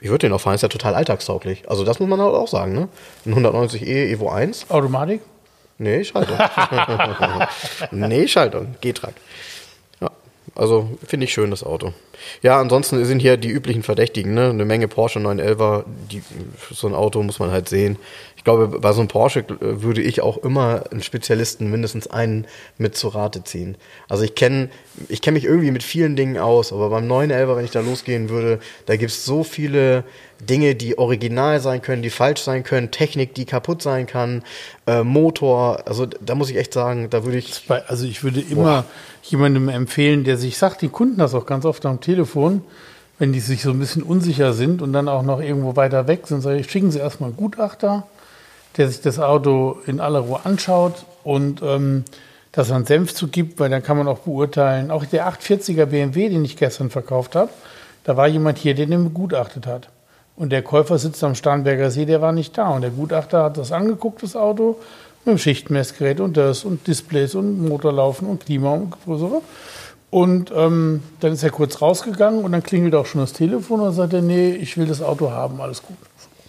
Ich 0.02 0.10
würde 0.10 0.28
den 0.28 0.34
auch 0.34 0.42
fahren, 0.42 0.56
ist 0.56 0.62
ja 0.62 0.68
total 0.68 0.94
alltagstauglich. 0.94 1.70
Also 1.70 1.86
das 1.86 2.00
muss 2.00 2.10
man 2.10 2.20
halt 2.20 2.34
auch 2.34 2.50
sagen, 2.50 2.74
ne? 2.74 2.90
Ein 3.26 3.34
190e 3.34 4.12
Evo 4.12 4.30
1, 4.30 4.70
Automatik? 4.70 5.22
nee, 5.78 6.04
Schaltung. 6.04 6.38
nee, 7.92 8.28
Schaltung, 8.28 8.76
G-Track. 8.82 9.14
Ja, 10.02 10.12
also 10.54 10.98
finde 11.06 11.26
ich 11.26 11.34
schön, 11.34 11.50
das 11.50 11.64
Auto. 11.64 11.94
Ja, 12.42 12.60
ansonsten 12.60 13.04
sind 13.06 13.20
hier 13.20 13.38
die 13.38 13.50
üblichen 13.50 13.84
Verdächtigen, 13.84 14.34
ne? 14.34 14.50
Eine 14.50 14.66
Menge 14.66 14.88
Porsche 14.88 15.20
911er, 15.20 15.84
die, 16.12 16.22
so 16.72 16.88
ein 16.88 16.96
Auto 16.96 17.22
muss 17.24 17.40
man 17.40 17.52
halt 17.52 17.70
sehen. 17.70 17.98
Ich 18.36 18.44
glaube, 18.44 18.80
bei 18.80 18.94
so 18.94 19.02
einem 19.02 19.08
Porsche 19.08 19.40
äh, 19.40 19.82
würde 19.82 20.02
ich 20.02 20.22
auch 20.22 20.38
immer 20.38 20.84
einen 20.92 21.04
Spezialisten, 21.04 21.70
mindestens 21.70 22.08
einen, 22.08 22.46
mit 22.78 22.96
zu 22.96 23.10
Rate 23.10 23.44
ziehen. 23.44 23.78
Also 24.08 24.24
ich 24.24 24.36
kenne 24.36 24.70
ich 25.10 25.22
kenn 25.22 25.34
mich 25.34 25.46
irgendwie 25.46 25.72
mit 25.72 25.84
vielen 25.84 26.16
Dingen 26.16 26.38
aus, 26.38 26.74
aber 26.74 26.90
beim 26.90 27.08
911er, 27.08 27.56
wenn 27.56 27.66
ich 27.66 27.72
da 27.72 27.82
losgehen 27.82 28.30
würde, 28.30 28.60
da 28.86 28.96
gibt 28.96 29.12
es 29.12 29.26
so 29.26 29.44
viele 29.44 30.04
Dinge, 30.40 30.76
die 30.76 30.98
original 30.98 31.60
sein 31.60 31.82
können, 31.82 32.02
die 32.02 32.10
falsch 32.10 32.42
sein 32.42 32.64
können, 32.64 32.92
Technik, 32.92 33.34
die 33.36 33.46
kaputt 33.46 33.82
sein 33.82 34.08
kann, 34.08 34.44
äh, 34.86 35.04
Motor, 35.04 35.88
also 35.88 36.06
da 36.06 36.36
muss 36.36 36.50
ich 36.50 36.58
echt 36.58 36.74
sagen, 36.74 37.10
da 37.10 37.26
würde 37.26 37.38
ich 37.38 37.64
Also 37.88 38.06
ich 38.06 38.24
würde 38.24 38.42
immer 38.42 38.86
jemandem 39.24 39.70
empfehlen, 39.70 40.24
der 40.24 40.38
sich 40.38 40.58
sagt, 40.58 40.82
die 40.82 40.90
Kunden 40.90 41.18
das 41.18 41.34
auch 41.34 41.46
ganz 41.46 41.66
oft 41.66 41.86
am 41.86 42.00
Telefon, 42.08 42.62
wenn 43.20 43.34
die 43.34 43.42
sich 43.42 43.64
so 43.64 43.72
ein 43.72 43.80
bisschen 43.80 44.02
unsicher 44.02 44.54
sind 44.54 44.82
und 44.82 44.94
dann 44.94 45.10
auch 45.10 45.24
noch 45.24 45.42
irgendwo 45.42 45.76
weiter 45.76 46.08
weg 46.08 46.26
sind, 46.26 46.40
sage 46.40 46.60
ich, 46.60 46.72
schicken 46.72 46.90
Sie 46.90 47.00
erstmal 47.00 47.32
einen 47.32 47.38
Gutachter, 47.38 48.08
der 48.78 48.88
sich 48.88 49.02
das 49.02 49.20
Auto 49.20 49.78
in 49.88 50.00
aller 50.00 50.20
Ruhe 50.20 50.40
anschaut 50.46 51.06
und 51.26 51.62
ähm, 51.62 52.06
dass 52.54 52.72
einen 52.72 52.86
Senf 52.86 53.14
zu 53.14 53.28
gibt, 53.28 53.60
weil 53.60 53.70
dann 53.70 53.84
kann 53.84 53.98
man 53.98 54.08
auch 54.08 54.20
beurteilen. 54.20 54.90
Auch 54.90 55.04
der 55.04 55.28
840er 55.30 55.86
BMW, 55.86 56.30
den 56.30 56.46
ich 56.46 56.56
gestern 56.56 56.90
verkauft 56.90 57.36
habe, 57.36 57.50
da 58.06 58.16
war 58.16 58.28
jemand 58.28 58.58
hier, 58.58 58.74
der 58.74 58.86
den 58.86 59.04
begutachtet 59.04 59.68
hat. 59.68 59.90
Und 60.38 60.52
der 60.52 60.62
Käufer 60.62 60.98
sitzt 60.98 61.22
am 61.26 61.36
Starnberger 61.36 61.92
See, 61.92 62.06
der 62.06 62.22
war 62.22 62.32
nicht 62.32 62.58
da. 62.58 62.70
Und 62.70 62.84
der 62.84 62.92
Gutachter 62.92 63.44
hat 63.44 63.58
das 63.58 63.74
angeguckt, 63.74 64.24
das 64.24 64.38
Auto, 64.38 64.78
mit 65.26 65.34
dem 65.34 65.40
Schichtmessgerät 65.40 66.22
und 66.22 66.38
das 66.38 66.64
und 66.64 66.88
Displays 66.88 67.36
und 67.36 67.68
Motorlaufen 67.68 68.30
und 68.30 68.46
Klima 68.46 68.72
und 68.72 68.94
so. 69.06 69.44
Und 70.10 70.52
ähm, 70.56 71.04
dann 71.20 71.34
ist 71.34 71.44
er 71.44 71.50
kurz 71.50 71.82
rausgegangen 71.82 72.44
und 72.46 72.52
dann 72.54 72.64
klingelt 72.64 72.96
auch 72.96 73.06
schon 73.06 73.20
das 73.22 73.34
Telefon 73.34 73.82
und 73.82 73.92
sagt 73.94 74.14
er, 74.14 74.22
nee, 74.22 74.52
ich 74.52 74.78
will 74.78 74.86
das 74.86 75.02
Auto 75.02 75.32
haben, 75.32 75.60
alles 75.60 75.84
gut. 75.84 75.98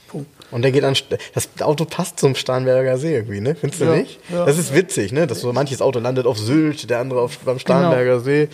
Punkt. 0.06 0.28
Und 0.50 0.62
der 0.62 0.70
geht 0.72 0.84
an. 0.84 0.94
Das 1.34 1.48
Auto 1.60 1.84
passt 1.84 2.18
zum 2.20 2.34
Starnberger 2.34 2.96
See 2.96 3.14
irgendwie, 3.14 3.40
ne? 3.40 3.54
Findest 3.56 3.82
du 3.82 3.86
Ja, 3.86 3.96
nicht? 3.96 4.20
ja. 4.32 4.46
Das 4.46 4.56
ist 4.58 4.72
witzig, 4.74 5.12
ne? 5.12 5.26
Dass 5.26 5.40
so 5.40 5.52
manches 5.52 5.82
Auto 5.82 5.98
landet 5.98 6.24
auf 6.26 6.38
Sylt, 6.38 6.88
der 6.88 7.00
andere 7.00 7.20
auf, 7.20 7.38
beim 7.40 7.58
Starnberger 7.58 8.12
Genau. 8.12 8.24
See. 8.24 8.48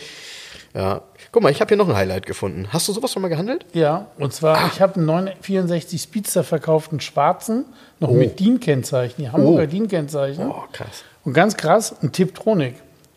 Ja. 0.74 1.02
Guck 1.30 1.42
mal, 1.42 1.52
ich 1.52 1.60
habe 1.60 1.68
hier 1.68 1.76
noch 1.76 1.88
ein 1.88 1.94
Highlight 1.96 2.26
gefunden. 2.26 2.68
Hast 2.72 2.88
du 2.88 2.92
sowas 2.92 3.12
schon 3.12 3.22
mal 3.22 3.28
gehandelt? 3.28 3.66
Ja, 3.72 4.06
und 4.18 4.32
zwar, 4.32 4.68
ich 4.72 4.80
habe 4.80 4.96
einen 4.96 5.06
964 5.06 6.00
Speedster 6.02 6.42
verkauft, 6.44 6.90
einen 6.92 7.00
schwarzen, 7.00 7.64
noch 8.00 8.08
Oh. 8.08 8.14
mit 8.14 8.40
DIN-Kennzeichen, 8.40 9.16
die 9.18 9.30
Hamburger 9.30 9.64
Oh. 9.64 9.66
DIN-Kennzeichen. 9.66 10.46
Oh, 10.48 10.62
krass. 10.72 11.04
Und 11.24 11.32
ganz 11.34 11.56
krass, 11.56 11.94
ein 12.02 12.10
Tiptronic. 12.12 12.74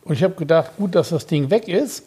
Und 0.07 0.13
ich 0.13 0.23
habe 0.23 0.35
gedacht, 0.35 0.71
gut, 0.77 0.95
dass 0.95 1.09
das 1.09 1.27
Ding 1.27 1.49
weg 1.49 1.67
ist. 1.67 2.05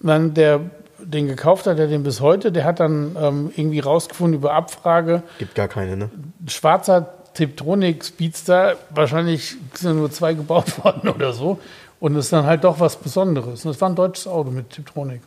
Dann 0.00 0.34
der 0.34 0.60
den 0.98 1.28
gekauft 1.28 1.66
hat, 1.66 1.78
der 1.78 1.86
den 1.86 2.02
bis 2.02 2.20
heute, 2.20 2.50
der 2.50 2.64
hat 2.64 2.80
dann 2.80 3.16
ähm, 3.20 3.52
irgendwie 3.56 3.78
rausgefunden 3.78 4.34
über 4.34 4.52
Abfrage, 4.52 5.22
Gibt 5.38 5.54
gar 5.54 5.68
keine, 5.68 5.96
ne? 5.96 6.10
schwarzer 6.48 7.14
Tiptronic 7.34 8.04
Speedster, 8.04 8.76
wahrscheinlich 8.90 9.56
sind 9.74 9.96
nur 9.96 10.10
zwei 10.10 10.34
gebaut 10.34 10.84
worden 10.84 11.08
oder 11.08 11.32
so. 11.32 11.60
Und 12.00 12.16
es 12.16 12.26
ist 12.26 12.32
dann 12.32 12.46
halt 12.46 12.64
doch 12.64 12.80
was 12.80 12.96
Besonderes. 12.96 13.64
Und 13.64 13.70
es 13.72 13.80
war 13.80 13.88
ein 13.88 13.94
deutsches 13.94 14.26
Auto 14.26 14.50
mit 14.50 14.70
Tiptronic. 14.70 15.20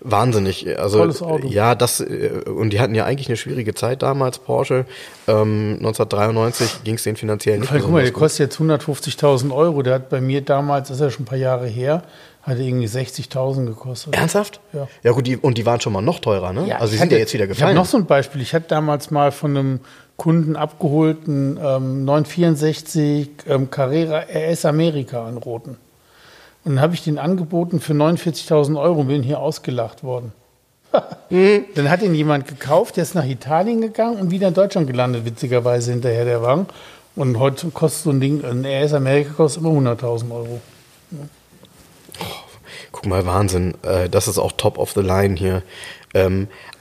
Wahnsinnig. 0.00 0.78
Also, 0.78 0.98
Tolles 0.98 1.22
Auto. 1.22 1.46
Ja, 1.48 1.74
das, 1.74 2.00
äh, 2.00 2.42
und 2.46 2.70
die 2.72 2.80
hatten 2.80 2.94
ja 2.94 3.04
eigentlich 3.04 3.28
eine 3.28 3.36
schwierige 3.36 3.74
Zeit 3.74 4.02
damals, 4.02 4.38
Porsche. 4.38 4.86
Ähm, 5.28 5.76
1993 5.80 6.84
ging 6.84 6.94
es 6.94 7.02
denen 7.02 7.16
finanziell 7.16 7.58
nicht 7.58 7.70
guck 7.72 7.90
mal, 7.90 8.02
der 8.02 8.10
gut. 8.12 8.20
kostet 8.20 8.50
jetzt 8.50 8.58
150.000 8.60 9.52
Euro. 9.54 9.82
Der 9.82 9.94
hat 9.94 10.08
bei 10.08 10.20
mir 10.20 10.40
damals, 10.40 10.88
das 10.88 10.96
ist 10.98 11.02
ja 11.02 11.10
schon 11.10 11.22
ein 11.22 11.26
paar 11.26 11.38
Jahre 11.38 11.66
her, 11.66 12.02
Hatte 12.42 12.62
irgendwie 12.62 12.86
60.000 12.86 13.66
gekostet. 13.66 14.14
Ernsthaft? 14.14 14.60
Ja. 14.72 14.88
Ja 15.02 15.12
gut, 15.12 15.26
die, 15.26 15.36
und 15.36 15.58
die 15.58 15.66
waren 15.66 15.80
schon 15.80 15.92
mal 15.92 16.00
noch 16.00 16.20
teurer, 16.20 16.54
ne? 16.54 16.74
also 16.74 16.86
sie 16.86 16.94
ich 16.94 17.00
sind 17.00 17.00
hatte- 17.08 17.12
ja 17.14 17.18
jetzt 17.18 17.34
wieder 17.34 17.44
Ich 17.44 17.50
habe 17.50 17.56
gefallen. 17.58 17.76
noch 17.76 17.84
so 17.84 17.98
ein 17.98 18.06
Beispiel. 18.06 18.40
Ich 18.40 18.54
hatte 18.54 18.66
damals 18.68 19.10
mal 19.10 19.30
von 19.30 19.56
einem 19.56 19.80
Kunden 20.16 20.56
abgeholten 20.56 21.58
ähm, 21.62 22.04
964 22.06 23.30
ähm, 23.46 23.70
Carrera 23.70 24.20
RS 24.32 24.64
Amerika 24.64 25.28
in 25.28 25.36
roten. 25.36 25.76
Und 26.64 26.74
dann 26.74 26.80
habe 26.80 26.94
ich 26.94 27.02
den 27.02 27.18
angeboten 27.18 27.80
für 27.80 27.94
49.000 27.94 28.78
Euro 28.78 29.00
und 29.00 29.08
bin 29.08 29.22
hier 29.22 29.40
ausgelacht 29.40 30.04
worden. 30.04 30.32
Dann 31.74 31.88
hat 31.88 32.02
ihn 32.02 32.14
jemand 32.14 32.48
gekauft, 32.48 32.96
der 32.96 33.04
ist 33.04 33.14
nach 33.14 33.24
Italien 33.24 33.80
gegangen 33.80 34.18
und 34.20 34.30
wieder 34.32 34.48
in 34.48 34.54
Deutschland 34.54 34.88
gelandet, 34.88 35.24
witzigerweise 35.24 35.92
hinterher 35.92 36.24
der 36.24 36.42
Wagen. 36.42 36.66
Und 37.14 37.38
heute 37.38 37.70
kostet 37.70 38.02
so 38.04 38.10
ein 38.10 38.20
Ding, 38.20 38.44
ein 38.44 38.64
RS 38.64 38.94
Amerika 38.94 39.32
kostet 39.34 39.62
immer 39.62 39.70
100.000 39.70 40.30
Euro. 40.32 40.60
Guck 42.92 43.06
mal, 43.06 43.24
Wahnsinn. 43.24 43.74
Äh, 43.82 44.08
Das 44.08 44.26
ist 44.28 44.38
auch 44.38 44.52
top 44.52 44.78
of 44.78 44.92
the 44.92 45.00
line 45.00 45.36
hier. 45.36 45.62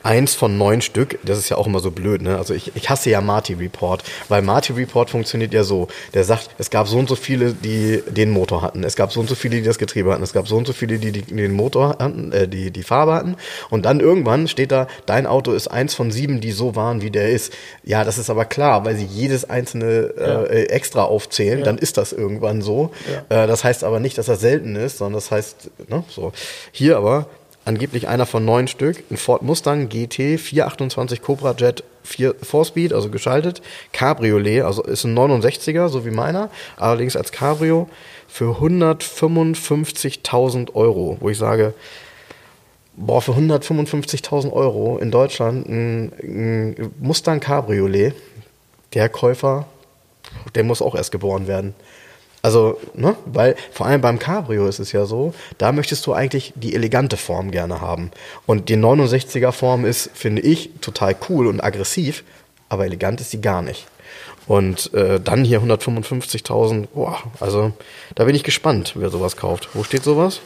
Eins 0.02 0.34
von 0.36 0.58
neun 0.58 0.82
Stück, 0.82 1.20
das 1.24 1.38
ist 1.38 1.50
ja 1.50 1.58
auch 1.58 1.68
immer 1.68 1.80
so 1.80 1.92
blöd, 1.92 2.22
ne? 2.22 2.38
Also 2.38 2.54
ich, 2.54 2.72
ich 2.76 2.90
hasse 2.90 3.10
ja 3.10 3.20
Marty 3.22 3.54
Report, 3.54 4.04
weil 4.30 4.42
Marty 4.42 4.74
Report 4.74 5.10
funktioniert 5.10 5.54
ja 5.54 5.64
so. 5.64 5.88
Der 6.14 6.24
sagt, 6.24 6.50
es 6.58 6.70
gab 6.70 6.88
so 6.88 6.98
und 6.98 7.10
so 7.10 7.16
viele, 7.16 7.54
die 7.54 8.02
den 8.08 8.30
Motor 8.32 8.62
hatten. 8.62 8.84
Es 8.84 8.96
gab 8.96 9.12
so 9.12 9.20
und 9.20 9.28
so 9.28 9.36
viele, 9.36 9.58
die 9.58 9.64
das 9.64 9.78
Getriebe 9.78 10.12
hatten. 10.14 10.24
Es 10.24 10.32
gab 10.34 10.48
so 10.48 10.56
und 10.56 10.66
so 10.68 10.74
viele, 10.74 11.00
die, 11.00 11.12
die 11.12 11.22
den 11.24 11.52
Motor 11.54 11.98
hatten, 12.00 12.32
äh, 12.32 12.48
die, 12.48 12.72
die 12.72 12.84
Farbe 12.84 13.14
hatten. 13.14 13.36
Und 13.70 13.86
dann 13.86 14.00
irgendwann 14.00 14.48
steht 14.48 14.72
da, 14.72 14.88
dein 15.06 15.28
Auto 15.28 15.52
ist 15.52 15.68
eins 15.68 15.96
von 15.96 16.12
sieben, 16.12 16.40
die 16.40 16.52
so 16.52 16.76
waren, 16.76 17.02
wie 17.02 17.12
der 17.12 17.30
ist. 17.30 17.54
Ja, 17.84 18.04
das 18.06 18.18
ist 18.18 18.30
aber 18.30 18.46
klar, 18.46 18.86
weil 18.86 18.96
sie 18.96 19.06
jedes 19.06 19.50
einzelne 19.50 20.14
Ja. 20.18 20.44
äh, 20.44 20.64
extra 20.68 21.04
aufzählen, 21.04 21.60
Ja. 21.60 21.66
dann 21.66 21.78
ist 21.78 21.98
das 21.98 22.14
irgendwann 22.14 22.62
so. 22.62 22.92
Äh, 23.30 23.48
das 23.48 23.64
heißt 23.64 23.84
aber 23.84 24.00
nicht, 24.00 24.18
dass 24.18 24.28
das 24.28 24.40
selten 24.40 24.76
ist, 24.76 24.98
sondern 25.00 25.16
das 25.16 25.30
heißt, 25.32 25.70
ne, 25.90 26.04
so. 26.10 26.32
Hier 26.72 26.98
aber 26.98 27.26
angeblich 27.70 28.08
einer 28.08 28.26
von 28.26 28.44
neun 28.44 28.68
Stück, 28.68 29.04
ein 29.12 29.18
Ford 29.18 29.44
Mustang 29.44 29.90
GT 29.90 30.40
428 30.40 31.22
Cobra 31.22 31.54
Jet 31.56 31.84
4 32.04 32.34
Speed, 32.66 32.94
also 32.94 33.10
geschaltet, 33.10 33.62
Cabriolet, 33.94 34.64
also 34.64 34.82
ist 34.82 35.04
ein 35.04 35.16
69er, 35.16 35.88
so 35.88 36.04
wie 36.04 36.10
meiner, 36.10 36.50
allerdings 36.78 37.16
als 37.16 37.32
Cabrio 37.32 37.88
für 38.28 38.58
155.000 38.58 40.74
Euro, 40.74 41.18
wo 41.20 41.30
ich 41.30 41.38
sage, 41.38 41.76
boah, 42.96 43.22
für 43.22 43.34
155.000 43.34 44.52
Euro 44.52 44.98
in 44.98 45.12
Deutschland 45.12 45.70
ein, 45.70 46.12
ein 46.24 46.92
Mustang 47.00 47.40
Cabriolet, 47.40 48.16
der 48.96 49.10
Käufer, 49.10 49.68
der 50.56 50.64
muss 50.64 50.82
auch 50.82 50.96
erst 50.96 51.12
geboren 51.12 51.46
werden. 51.46 51.76
Also, 52.42 52.80
ne, 52.94 53.16
weil 53.26 53.56
vor 53.72 53.86
allem 53.86 54.02
beim 54.02 54.18
Cabrio 54.18 54.68
ist 54.68 54.80
es 54.80 54.92
ja 54.92 55.06
so, 55.06 55.34
da 55.58 55.72
möchtest 55.72 56.08
du 56.08 56.14
eigentlich 56.14 56.54
die 56.56 56.74
elegante 56.74 57.18
Form 57.18 57.52
gerne 57.52 57.82
haben. 57.82 58.12
Und 58.46 58.70
die 58.70 58.78
69er 58.78 59.52
Form 59.52 59.86
ist, 59.86 60.10
finde 60.14 60.42
ich, 60.42 60.72
total 60.80 61.16
cool 61.28 61.48
und 61.48 61.62
aggressiv, 61.62 62.24
aber 62.70 62.86
elegant 62.86 63.20
ist 63.20 63.32
sie 63.32 63.42
gar 63.42 63.62
nicht. 63.62 63.88
Und 64.48 64.92
äh, 64.94 65.20
dann 65.20 65.44
hier 65.44 65.62
155.000, 65.62 66.88
boah, 66.94 67.22
also 67.40 67.74
da 68.16 68.24
bin 68.24 68.36
ich 68.36 68.44
gespannt, 68.44 68.94
wer 68.96 69.10
sowas 69.10 69.38
kauft. 69.38 69.70
Wo 69.74 69.84
steht 69.84 70.04
sowas? 70.04 70.40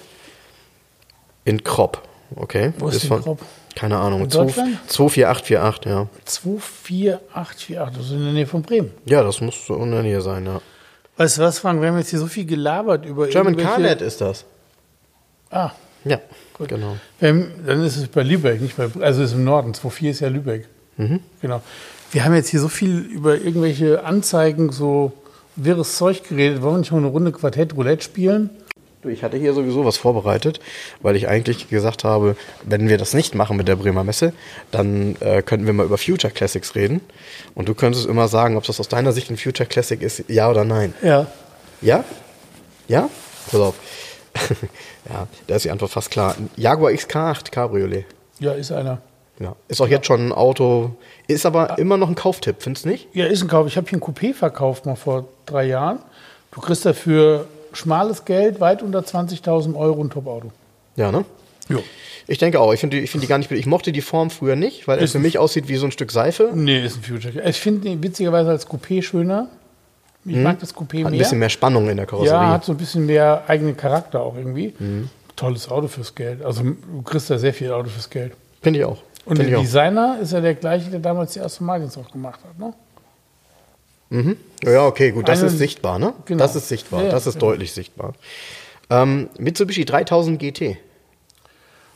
In 1.45 1.63
Krop, 1.63 2.01
okay. 2.35 2.73
Wo 2.79 2.89
ist 2.89 3.03
in 3.03 3.07
von, 3.07 3.21
Krop? 3.21 3.39
Keine 3.75 3.97
Ahnung, 3.97 4.23
In 4.23 4.31
2 4.31 4.43
Deutschland? 4.43 4.79
24848, 4.87 5.85
ja. 5.85 6.07
24848, 6.25 7.97
das 7.97 8.05
ist 8.05 8.11
in 8.11 8.23
der 8.23 8.33
Nähe 8.33 8.47
von 8.47 8.61
Bremen. 8.61 8.91
Ja, 9.05 9.23
das 9.23 9.41
muss 9.41 9.65
so 9.65 9.75
in 9.75 9.91
der 9.91 10.03
Nähe 10.03 10.21
sein, 10.21 10.45
ja. 10.45 10.59
Weißt 11.17 11.37
du 11.37 11.41
was, 11.43 11.59
Frank? 11.59 11.81
Wir 11.81 11.89
haben 11.89 11.97
jetzt 11.97 12.09
hier 12.09 12.19
so 12.19 12.27
viel 12.27 12.45
gelabert 12.45 13.05
über 13.05 13.27
German 13.27 13.53
irgendwelche- 13.53 13.71
Carnet 13.71 14.01
ist 14.01 14.19
das. 14.21 14.45
Ah, 15.51 15.71
Ja, 16.05 16.19
genau. 16.67 16.97
wir 17.19 17.29
haben, 17.29 17.51
dann 17.65 17.83
ist 17.83 17.97
es 17.97 18.07
bei 18.07 18.23
Lübeck, 18.23 18.59
nicht 18.61 18.75
bei, 18.75 18.87
also 19.01 19.21
ist 19.23 19.33
im 19.33 19.43
Norden. 19.43 19.73
24 19.73 20.07
ist 20.09 20.19
ja 20.21 20.27
Lübeck. 20.29 20.67
Mhm. 20.97 21.19
Genau. 21.41 21.61
Wir 22.11 22.25
haben 22.25 22.33
jetzt 22.33 22.49
hier 22.49 22.59
so 22.59 22.67
viel 22.67 22.99
über 22.99 23.35
irgendwelche 23.37 24.03
Anzeigen, 24.03 24.71
so 24.71 25.13
wirres 25.55 25.97
Zeug 25.97 26.27
geredet. 26.27 26.61
Wollen 26.61 26.75
wir 26.75 26.79
nicht 26.79 26.91
mal 26.91 26.97
eine 26.97 27.07
Runde 27.07 27.31
Quartett 27.31 27.75
Roulette 27.75 28.03
spielen? 28.03 28.49
Ich 29.05 29.23
hatte 29.23 29.37
hier 29.37 29.53
sowieso 29.53 29.85
was 29.85 29.97
vorbereitet, 29.97 30.59
weil 31.01 31.15
ich 31.15 31.27
eigentlich 31.27 31.69
gesagt 31.69 32.03
habe, 32.03 32.35
wenn 32.63 32.89
wir 32.89 32.97
das 32.97 33.13
nicht 33.13 33.35
machen 33.35 33.57
mit 33.57 33.67
der 33.67 33.75
Bremer 33.75 34.03
Messe, 34.03 34.33
dann 34.71 35.15
äh, 35.19 35.41
könnten 35.41 35.65
wir 35.65 35.73
mal 35.73 35.85
über 35.85 35.97
Future 35.97 36.31
Classics 36.31 36.75
reden. 36.75 37.01
Und 37.55 37.69
du 37.69 37.73
könntest 37.73 38.05
immer 38.05 38.27
sagen, 38.27 38.57
ob 38.57 38.63
das 38.63 38.79
aus 38.79 38.87
deiner 38.87 39.11
Sicht 39.11 39.29
ein 39.29 39.37
Future 39.37 39.67
Classic 39.67 40.01
ist, 40.01 40.23
ja 40.27 40.49
oder 40.49 40.63
nein. 40.63 40.93
Ja. 41.01 41.27
Ja? 41.81 42.03
Ja? 42.87 43.09
Pass 43.51 43.59
auf. 43.59 43.75
ja, 45.09 45.27
da 45.47 45.55
ist 45.55 45.65
die 45.65 45.71
Antwort 45.71 45.91
fast 45.91 46.11
klar. 46.11 46.35
Ein 46.37 46.49
Jaguar 46.55 46.91
XK8 46.91 47.51
Cabriolet. 47.51 48.05
Ja, 48.39 48.53
ist 48.53 48.71
einer. 48.71 49.01
Ja. 49.39 49.55
Ist 49.67 49.81
auch 49.81 49.87
jetzt 49.87 50.05
schon 50.05 50.27
ein 50.27 50.31
Auto, 50.31 50.91
ist 51.27 51.45
aber 51.45 51.77
immer 51.79 51.97
noch 51.97 52.07
ein 52.07 52.15
Kauftipp, 52.15 52.57
findest 52.59 52.85
du 52.85 52.89
nicht? 52.89 53.07
Ja, 53.13 53.25
ist 53.25 53.41
ein 53.41 53.47
Kauf. 53.47 53.67
Ich 53.67 53.77
habe 53.77 53.89
hier 53.89 53.97
ein 53.97 54.01
Coupé 54.01 54.33
verkauft 54.33 54.85
mal 54.85 54.95
vor 54.95 55.27
drei 55.45 55.65
Jahren. 55.65 55.99
Du 56.51 56.61
kriegst 56.61 56.85
dafür 56.85 57.47
schmales 57.73 58.25
Geld, 58.25 58.59
weit 58.59 58.81
unter 58.83 58.99
20.000 58.99 59.75
Euro 59.75 60.03
ein 60.03 60.09
Top-Auto. 60.09 60.51
Ja, 60.95 61.11
ne? 61.11 61.25
Jo. 61.69 61.79
Ich 62.27 62.37
denke 62.37 62.59
auch. 62.59 62.73
Ich 62.73 62.79
finde 62.79 62.97
die, 62.97 63.03
ich 63.03 63.11
find 63.11 63.23
die 63.23 63.27
gar 63.27 63.37
nicht. 63.37 63.51
Ich 63.51 63.65
mochte 63.65 63.91
die 63.91 64.01
Form 64.01 64.29
früher 64.29 64.55
nicht, 64.55 64.87
weil 64.87 65.01
es 65.03 65.11
für 65.11 65.19
mich 65.19 65.37
aussieht 65.39 65.67
wie 65.67 65.75
so 65.75 65.85
ein 65.85 65.91
Stück 65.91 66.11
Seife. 66.11 66.51
Nee, 66.53 66.83
ist 66.85 66.97
ein 66.97 67.03
Future. 67.03 67.47
Ich 67.47 67.59
finde 67.59 67.81
den 67.81 68.01
witzigerweise 68.03 68.49
als 68.49 68.67
Coupé 68.67 69.01
schöner. 69.01 69.49
Ich 70.25 70.37
mag 70.37 70.57
das 70.59 70.73
Coupé 70.73 70.99
Hat 70.99 71.07
ein 71.07 71.11
mehr. 71.11 71.19
bisschen 71.19 71.39
mehr 71.39 71.49
Spannung 71.49 71.89
in 71.89 71.97
der 71.97 72.05
Karosserie. 72.05 72.39
Ja, 72.39 72.49
hat 72.51 72.63
so 72.63 72.71
ein 72.71 72.77
bisschen 72.77 73.05
mehr 73.05 73.43
eigenen 73.47 73.75
Charakter 73.75 74.21
auch 74.21 74.37
irgendwie. 74.37 74.73
Mhm. 74.79 75.09
Tolles 75.35 75.69
Auto 75.69 75.87
fürs 75.89 76.15
Geld. 76.15 76.43
Also 76.43 76.63
du 76.63 77.01
kriegst 77.03 77.29
da 77.29 77.37
sehr 77.37 77.53
viel 77.53 77.71
Auto 77.71 77.89
fürs 77.89 78.09
Geld. 78.09 78.33
Finde 78.61 78.79
ich 78.79 78.85
auch. 78.85 78.99
Und 79.25 79.37
Finde 79.37 79.43
ich 79.43 79.49
der 79.49 79.57
auch. 79.59 79.63
Designer 79.63 80.17
ist 80.21 80.31
ja 80.31 80.39
der 80.39 80.53
gleiche, 80.55 80.89
der 80.89 80.99
damals 80.99 81.33
die 81.33 81.41
Aston 81.41 81.67
Martins 81.67 81.97
auch 81.97 82.09
gemacht 82.09 82.39
hat. 82.47 82.57
Ne? 82.57 82.73
Ja, 84.63 84.85
okay, 84.85 85.11
gut, 85.11 85.27
das 85.27 85.39
Eine- 85.39 85.47
ist 85.47 85.57
sichtbar, 85.57 85.97
ne? 85.99 86.13
Genau. 86.25 86.39
Das 86.43 86.55
ist 86.55 86.67
sichtbar, 86.69 87.03
Ja, 87.03 87.09
das 87.11 87.25
ist 87.27 87.35
genau. 87.39 87.47
deutlich 87.51 87.71
sichtbar. 87.71 88.13
Ähm, 88.89 89.29
Mitsubishi 89.39 89.85
3000 89.85 90.39
GT. 90.39 90.77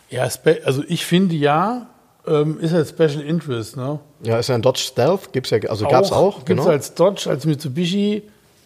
Ja, 0.09 0.28
also 0.65 0.84
ich 0.88 1.05
finde 1.05 1.36
ja, 1.36 1.88
ähm, 2.26 2.59
ist 2.59 2.74
halt 2.74 2.88
Special 2.88 3.22
Interest. 3.22 3.78
Ne? 3.78 3.99
Ja, 4.24 4.39
ist 4.39 4.49
ja 4.49 4.55
ein 4.55 4.61
Dodge 4.61 4.80
Stealth, 4.82 5.32
gibt's 5.34 5.49
ja, 5.51 5.59
also 5.70 5.88
gab's 5.88 6.11
auch, 6.11 6.38
Gibt's 6.45 6.45
genau. 6.47 6.68
als 6.68 6.93
Dodge, 6.93 7.30
als 7.30 7.45
Mitsubishi. 7.45 8.24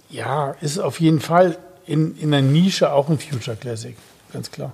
Ja, 0.10 0.56
ist 0.62 0.78
auf 0.80 1.00
jeden 1.00 1.20
Fall 1.20 1.58
in, 1.86 2.16
in 2.18 2.32
der 2.32 2.42
Nische 2.42 2.92
auch 2.94 3.10
ein 3.10 3.18
Future 3.20 3.56
Classic. 3.58 3.96
Ganz 4.34 4.52
klar. 4.52 4.74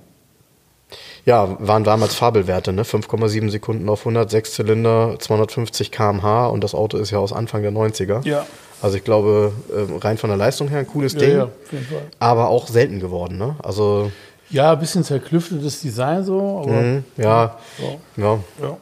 Ja, 1.26 1.56
waren 1.60 1.84
damals 1.84 2.14
Fabelwerte, 2.14 2.72
ne? 2.72 2.82
5,7 2.84 3.50
Sekunden 3.50 3.88
auf 3.88 4.00
100, 4.00 4.30
6 4.30 4.54
Zylinder, 4.54 5.16
250 5.18 5.90
km/h 5.92 6.46
und 6.48 6.64
das 6.64 6.74
Auto 6.74 6.96
ist 6.96 7.10
ja 7.10 7.18
aus 7.18 7.32
Anfang 7.32 7.62
der 7.62 7.72
90er. 7.72 8.26
Ja. 8.26 8.46
Also 8.80 8.96
ich 8.96 9.04
glaube, 9.04 9.52
ähm, 9.74 9.96
rein 9.96 10.18
von 10.18 10.30
der 10.30 10.36
Leistung 10.36 10.68
her 10.68 10.78
ein 10.80 10.86
cooles 10.86 11.14
Ja, 11.14 11.18
Ding, 11.18 11.30
ja, 11.36 11.44
auf 11.44 11.50
jeden 11.72 11.84
Fall. 11.86 12.02
aber 12.18 12.48
auch 12.48 12.68
selten 12.68 13.00
geworden, 13.00 13.36
ne? 13.38 13.56
Also, 13.62 14.12
Ja, 14.50 14.72
ein 14.72 14.78
bisschen 14.78 15.02
zerklüftetes 15.04 15.80
Design 15.80 16.24
so, 16.24 16.60
aber 16.62 16.70
mh, 16.82 17.02
ja, 17.16 17.58
ja, 17.78 17.96
ja. 18.16 18.40
ja. 18.62 18.76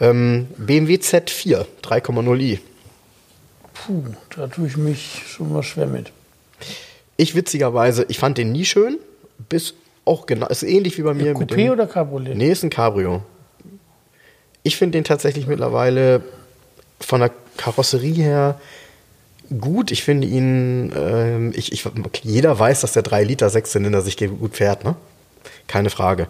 Ähm, 0.00 0.48
BMW 0.56 0.94
Z4 0.96 1.64
3,0i. 1.82 2.58
Puh, 3.74 4.02
da 4.36 4.46
tue 4.48 4.66
ich 4.66 4.76
mich 4.76 5.22
schon 5.26 5.52
mal 5.52 5.62
schwer 5.62 5.86
mit. 5.86 6.12
Ich 7.16 7.34
witzigerweise, 7.34 8.04
ich 8.08 8.18
fand 8.18 8.38
den 8.38 8.52
nie 8.52 8.64
schön, 8.64 8.98
bis 9.48 9.74
auch 10.04 10.26
genau, 10.26 10.46
ist 10.48 10.62
ähnlich 10.62 10.98
wie 10.98 11.02
bei 11.02 11.14
mir 11.14 11.36
mit 11.38 11.50
Coupé 11.52 11.56
dem, 11.56 11.72
oder 11.72 11.86
Cabriolet? 11.86 12.36
Nee, 12.36 12.50
ist 12.50 12.62
ein 12.64 12.70
Cabrio. 12.70 13.22
Ich 14.62 14.76
finde 14.76 14.98
den 14.98 15.04
tatsächlich 15.04 15.46
mittlerweile 15.46 16.22
von 17.00 17.20
der 17.20 17.30
Karosserie 17.56 18.22
her 18.22 18.60
gut. 19.60 19.90
Ich 19.90 20.02
finde 20.02 20.26
ihn, 20.26 20.92
ähm, 20.96 21.52
ich, 21.54 21.72
ich, 21.72 21.88
jeder 22.22 22.58
weiß, 22.58 22.80
dass 22.80 22.92
der 22.92 23.02
3 23.02 23.24
Liter 23.24 23.50
Sechszylinder 23.50 24.02
sich 24.02 24.16
gut 24.16 24.56
fährt, 24.56 24.84
ne? 24.84 24.96
Keine 25.66 25.90
Frage. 25.90 26.26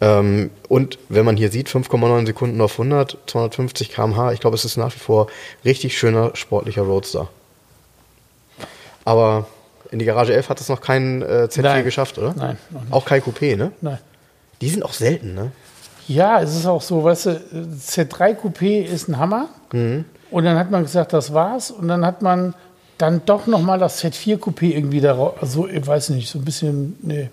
Ähm, 0.00 0.50
und 0.68 0.98
wenn 1.08 1.24
man 1.24 1.36
hier 1.36 1.50
sieht, 1.50 1.68
5,9 1.68 2.26
Sekunden 2.26 2.60
auf 2.60 2.72
100, 2.72 3.18
250 3.26 3.90
km/h, 3.90 4.32
ich 4.32 4.40
glaube, 4.40 4.56
es 4.56 4.64
ist 4.64 4.76
nach 4.76 4.94
wie 4.94 4.98
vor 4.98 5.28
richtig 5.64 5.96
schöner 5.96 6.30
sportlicher 6.34 6.82
Roadster. 6.82 7.28
Aber 9.04 9.46
in 9.90 9.98
die 9.98 10.04
Garage 10.04 10.32
11 10.34 10.48
hat 10.48 10.60
es 10.60 10.68
noch 10.68 10.80
kein 10.80 11.22
äh, 11.22 11.48
Z4 11.50 11.62
Nein. 11.62 11.84
geschafft, 11.84 12.18
oder? 12.18 12.34
Nein. 12.36 12.58
Auch 12.90 13.04
kein 13.04 13.22
Coupé, 13.22 13.56
ne? 13.56 13.72
Nein. 13.80 13.98
Die 14.60 14.68
sind 14.68 14.82
auch 14.82 14.92
selten, 14.92 15.34
ne? 15.34 15.52
Ja, 16.08 16.42
es 16.42 16.54
ist 16.54 16.66
auch 16.66 16.82
so, 16.82 17.02
weißt 17.04 17.26
du, 17.26 17.30
Z3 17.78 18.36
Coupé 18.36 18.82
ist 18.82 19.08
ein 19.08 19.18
Hammer. 19.18 19.48
Mhm. 19.72 20.04
Und 20.34 20.44
dann 20.46 20.58
hat 20.58 20.72
man 20.72 20.82
gesagt, 20.82 21.12
das 21.12 21.32
war's. 21.32 21.70
Und 21.70 21.86
dann 21.86 22.04
hat 22.04 22.20
man 22.20 22.54
dann 22.98 23.24
doch 23.24 23.46
nochmal 23.46 23.78
das 23.78 24.02
Z4 24.02 24.36
Coupé 24.36 24.74
irgendwie 24.74 25.00
darauf. 25.00 25.40
Also, 25.40 25.68
ich 25.68 25.86
weiß 25.86 26.08
nicht, 26.08 26.28
so 26.28 26.40
ein 26.40 26.44
bisschen, 26.44 26.96
nee. 27.02 27.30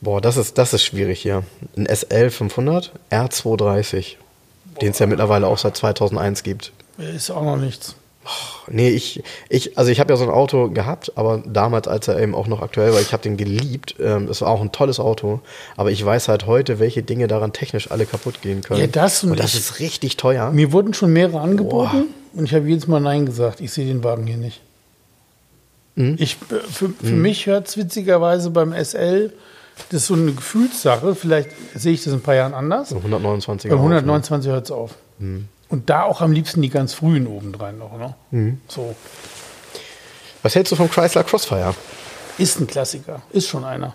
Boah, 0.00 0.20
das 0.20 0.36
ist, 0.36 0.58
das 0.58 0.74
ist 0.74 0.84
schwierig 0.84 1.20
hier. 1.20 1.42
Ein 1.76 1.86
SL 1.86 2.30
500 2.30 2.92
R230, 3.10 4.14
den 4.80 4.92
es 4.92 5.00
ja 5.00 5.06
mittlerweile 5.08 5.48
auch 5.48 5.58
seit 5.58 5.76
2001 5.76 6.44
gibt. 6.44 6.70
Ist 6.98 7.32
auch 7.32 7.42
noch 7.42 7.56
nichts. 7.56 7.96
Nee, 8.68 8.90
ich, 8.90 9.22
ich, 9.48 9.76
also 9.78 9.90
ich 9.90 9.98
habe 10.00 10.12
ja 10.12 10.16
so 10.16 10.24
ein 10.24 10.30
Auto 10.30 10.70
gehabt, 10.70 11.12
aber 11.16 11.42
damals, 11.46 11.88
als 11.88 12.06
er 12.08 12.20
eben 12.20 12.34
auch 12.34 12.46
noch 12.46 12.62
aktuell 12.62 12.92
war, 12.92 13.00
ich 13.00 13.12
habe 13.12 13.22
den 13.22 13.36
geliebt. 13.36 13.96
Ähm, 14.00 14.26
das 14.28 14.40
war 14.42 14.48
auch 14.48 14.60
ein 14.60 14.70
tolles 14.72 15.00
Auto. 15.00 15.40
Aber 15.76 15.90
ich 15.90 16.04
weiß 16.04 16.28
halt 16.28 16.46
heute, 16.46 16.78
welche 16.78 17.02
Dinge 17.02 17.26
daran 17.26 17.52
technisch 17.52 17.90
alle 17.90 18.06
kaputt 18.06 18.42
gehen 18.42 18.62
können. 18.62 18.80
Ja, 18.80 18.86
das 18.86 19.24
und 19.24 19.32
und 19.32 19.40
das 19.40 19.54
ich- 19.54 19.60
ist 19.60 19.80
richtig 19.80 20.16
teuer. 20.16 20.50
Mir 20.52 20.72
wurden 20.72 20.94
schon 20.94 21.12
mehrere 21.12 21.40
angeboten 21.40 22.04
und 22.34 22.44
ich 22.44 22.54
habe 22.54 22.66
jedes 22.68 22.86
Mal 22.86 23.00
Nein 23.00 23.26
gesagt. 23.26 23.60
Ich 23.60 23.72
sehe 23.72 23.86
den 23.86 24.04
Wagen 24.04 24.26
hier 24.26 24.36
nicht. 24.36 24.60
Mhm. 25.96 26.16
Ich, 26.18 26.36
äh, 26.50 26.54
für 26.70 26.90
für 26.90 27.06
mich 27.12 27.46
hört 27.46 27.66
es 27.68 27.76
witzigerweise 27.76 28.50
beim 28.50 28.72
SL, 28.72 29.32
das 29.90 30.02
ist 30.02 30.06
so 30.08 30.14
eine 30.14 30.32
Gefühlssache. 30.32 31.14
Vielleicht 31.14 31.50
sehe 31.74 31.92
ich 31.94 32.04
das 32.04 32.12
in 32.12 32.20
ein 32.20 32.22
paar 32.22 32.34
Jahren 32.36 32.54
anders. 32.54 32.90
So 32.90 32.96
129er. 32.98 33.68
Beim 33.70 33.78
Auto. 33.78 33.86
129 33.88 34.50
hört 34.52 34.64
es 34.66 34.70
auf. 34.70 34.94
Und 35.70 35.88
da 35.88 36.02
auch 36.02 36.20
am 36.20 36.32
liebsten 36.32 36.60
die 36.60 36.68
ganz 36.68 36.92
frühen 36.92 37.26
obendrein 37.26 37.78
noch. 37.78 37.96
Ne? 37.96 38.58
So. 38.68 38.94
Was 40.42 40.54
hältst 40.54 40.72
du 40.72 40.76
vom 40.76 40.90
Chrysler 40.90 41.24
Crossfire? 41.24 41.74
Ist 42.38 42.60
ein 42.60 42.66
Klassiker. 42.66 43.22
Ist 43.30 43.48
schon 43.48 43.64
einer. 43.64 43.94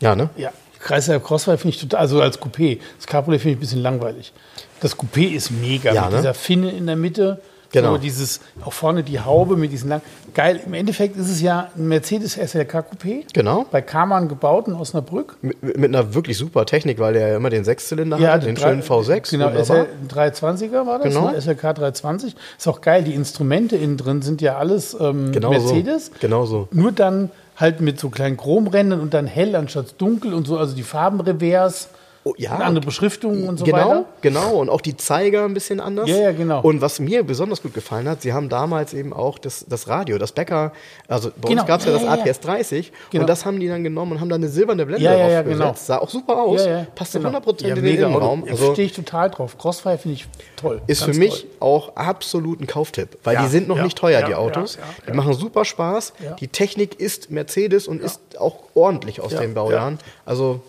Ja, 0.00 0.14
ne? 0.14 0.30
Ja. 0.36 0.52
Chrysler 0.78 1.20
Crossfire 1.20 1.58
finde 1.58 1.74
ich 1.74 1.80
total, 1.80 2.00
also 2.00 2.22
als 2.22 2.40
Coupé. 2.40 2.80
Das 2.96 3.06
Cabriolet 3.06 3.40
finde 3.40 3.52
ich 3.52 3.56
ein 3.58 3.60
bisschen 3.60 3.82
langweilig. 3.82 4.32
Das 4.80 4.96
Coupé 4.96 5.32
ist 5.32 5.50
mega. 5.50 5.92
Ja, 5.92 6.02
mit 6.02 6.12
ne? 6.12 6.16
dieser 6.18 6.34
Finne 6.34 6.70
in 6.70 6.86
der 6.86 6.96
Mitte. 6.96 7.40
Genau. 7.72 7.92
So 7.92 7.98
dieses, 7.98 8.40
auch 8.64 8.72
vorne 8.72 9.02
die 9.02 9.20
Haube 9.20 9.56
mit 9.56 9.72
diesen 9.72 9.88
lang. 9.88 10.02
Geil. 10.34 10.60
Im 10.64 10.74
Endeffekt 10.74 11.16
ist 11.16 11.28
es 11.30 11.40
ja 11.40 11.70
ein 11.76 11.88
Mercedes 11.88 12.34
SLK 12.34 12.84
Coupé. 12.90 13.24
Genau. 13.32 13.66
Bei 13.70 13.82
Karmann 13.82 14.28
gebaut 14.28 14.68
in 14.68 14.74
Osnabrück. 14.74 15.36
Mit, 15.42 15.62
mit 15.62 15.84
einer 15.94 16.14
wirklich 16.14 16.36
super 16.38 16.64
Technik, 16.66 16.98
weil 16.98 17.14
der 17.14 17.28
ja 17.28 17.36
immer 17.36 17.50
den 17.50 17.64
Sechszylinder 17.64 18.18
hat, 18.20 18.44
den 18.44 18.54
drei- 18.54 18.68
schönen 18.70 18.82
V6. 18.82 19.30
Genau. 19.30 19.50
SL 19.62 19.86
320er 20.08 20.86
war 20.86 20.98
das, 20.98 21.08
Genau. 21.14 21.30
ne? 21.30 21.40
SLK 21.40 21.74
320. 21.74 22.34
Ist 22.58 22.68
auch 22.68 22.80
geil, 22.80 23.02
die 23.04 23.14
Instrumente 23.14 23.76
innen 23.76 23.96
drin 23.96 24.22
sind 24.22 24.40
ja 24.40 24.56
alles 24.58 24.96
ähm, 24.98 25.32
Genau 25.32 25.50
Mercedes. 25.50 26.06
so. 26.06 26.12
Genau 26.20 26.44
so. 26.46 26.68
Nur 26.72 26.92
dann 26.92 27.30
halt 27.56 27.80
mit 27.80 27.98
so 28.00 28.08
kleinen 28.08 28.36
Chromrändern 28.36 29.00
und 29.00 29.14
dann 29.14 29.26
hell 29.26 29.54
anstatt 29.56 29.94
dunkel 29.98 30.32
und 30.34 30.46
so, 30.46 30.56
also 30.58 30.74
die 30.74 30.82
Farben 30.82 31.20
revers, 31.20 31.88
Oh, 32.24 32.34
ja. 32.36 32.54
und 32.54 32.62
andere 32.62 32.84
Beschriftungen 32.86 33.48
und 33.48 33.58
so 33.58 33.64
genau, 33.64 33.76
weiter. 33.78 34.04
genau. 34.20 34.50
Und 34.60 34.68
auch 34.68 34.80
die 34.80 34.96
Zeiger 34.96 35.44
ein 35.44 35.54
bisschen 35.54 35.80
anders. 35.80 36.08
Ja, 36.08 36.16
ja, 36.18 36.32
genau. 36.32 36.60
Und 36.60 36.80
was 36.80 37.00
mir 37.00 37.24
besonders 37.24 37.62
gut 37.62 37.74
gefallen 37.74 38.08
hat, 38.08 38.22
sie 38.22 38.32
haben 38.32 38.48
damals 38.48 38.94
eben 38.94 39.12
auch 39.12 39.38
das, 39.38 39.64
das 39.68 39.88
Radio, 39.88 40.18
das 40.18 40.30
Becker, 40.30 40.72
also 41.08 41.30
bei 41.40 41.48
Genau. 41.48 41.62
uns 41.62 41.68
gab 41.68 41.80
es 41.80 41.86
ja, 41.86 41.92
Ja, 41.92 41.98
das 41.98 42.06
ja, 42.06 42.14
ja. 42.16 42.22
APS 42.30 42.40
30 42.40 42.92
Genau. 43.10 43.22
und 43.22 43.26
das 43.28 43.44
haben 43.44 43.58
die 43.58 43.66
dann 43.66 43.82
genommen 43.82 44.12
und 44.12 44.20
haben 44.20 44.28
da 44.28 44.36
eine 44.36 44.48
silberne 44.48 44.86
Blende 44.86 45.04
Ja, 45.04 45.12
ja, 45.14 45.18
drauf 45.18 45.32
ja, 45.32 45.42
gesetzt. 45.42 45.58
genau. 45.60 45.74
Sah 45.76 45.98
auch 45.98 46.08
super 46.10 46.40
aus, 46.42 46.64
Ja, 46.64 46.70
ja, 46.78 46.86
passte 46.94 47.18
genau. 47.18 47.38
100% 47.40 47.62
ja, 47.66 47.68
in 47.74 47.74
den 47.82 47.86
Innenraum. 47.96 48.44
Also 48.48 48.72
stehe 48.72 48.86
ich 48.86 48.92
total 48.92 49.28
drauf. 49.30 49.58
Crossfire 49.58 49.98
finde 49.98 50.14
ich 50.14 50.26
toll. 50.54 50.80
ist 50.86 51.04
Ganz 51.04 51.16
für 51.16 51.18
mich 51.20 51.40
toll. 51.42 51.50
auch 51.58 51.96
absolut 51.96 52.60
ein 52.60 52.68
Kauftipp, 52.68 53.18
weil 53.24 53.36
die 53.38 53.48
sind 53.48 53.66
noch 53.66 53.82
nicht 53.82 53.98
teuer, 53.98 54.22
die 54.22 54.36
Autos. 54.36 54.78
die 55.08 55.12
machen 55.12 55.32
super 55.34 55.64
Spaß. 55.64 56.12
Die 56.38 56.46
Technik 56.46 57.00
ist 57.00 57.32
Mercedes 57.32 57.88
und 57.88 58.00
ist 58.00 58.20
auch 58.38 58.58
ordentlich 58.74 59.20
aus 59.20 59.34
den 59.34 59.54
Baujahren. 59.54 59.98
Also 60.24 60.60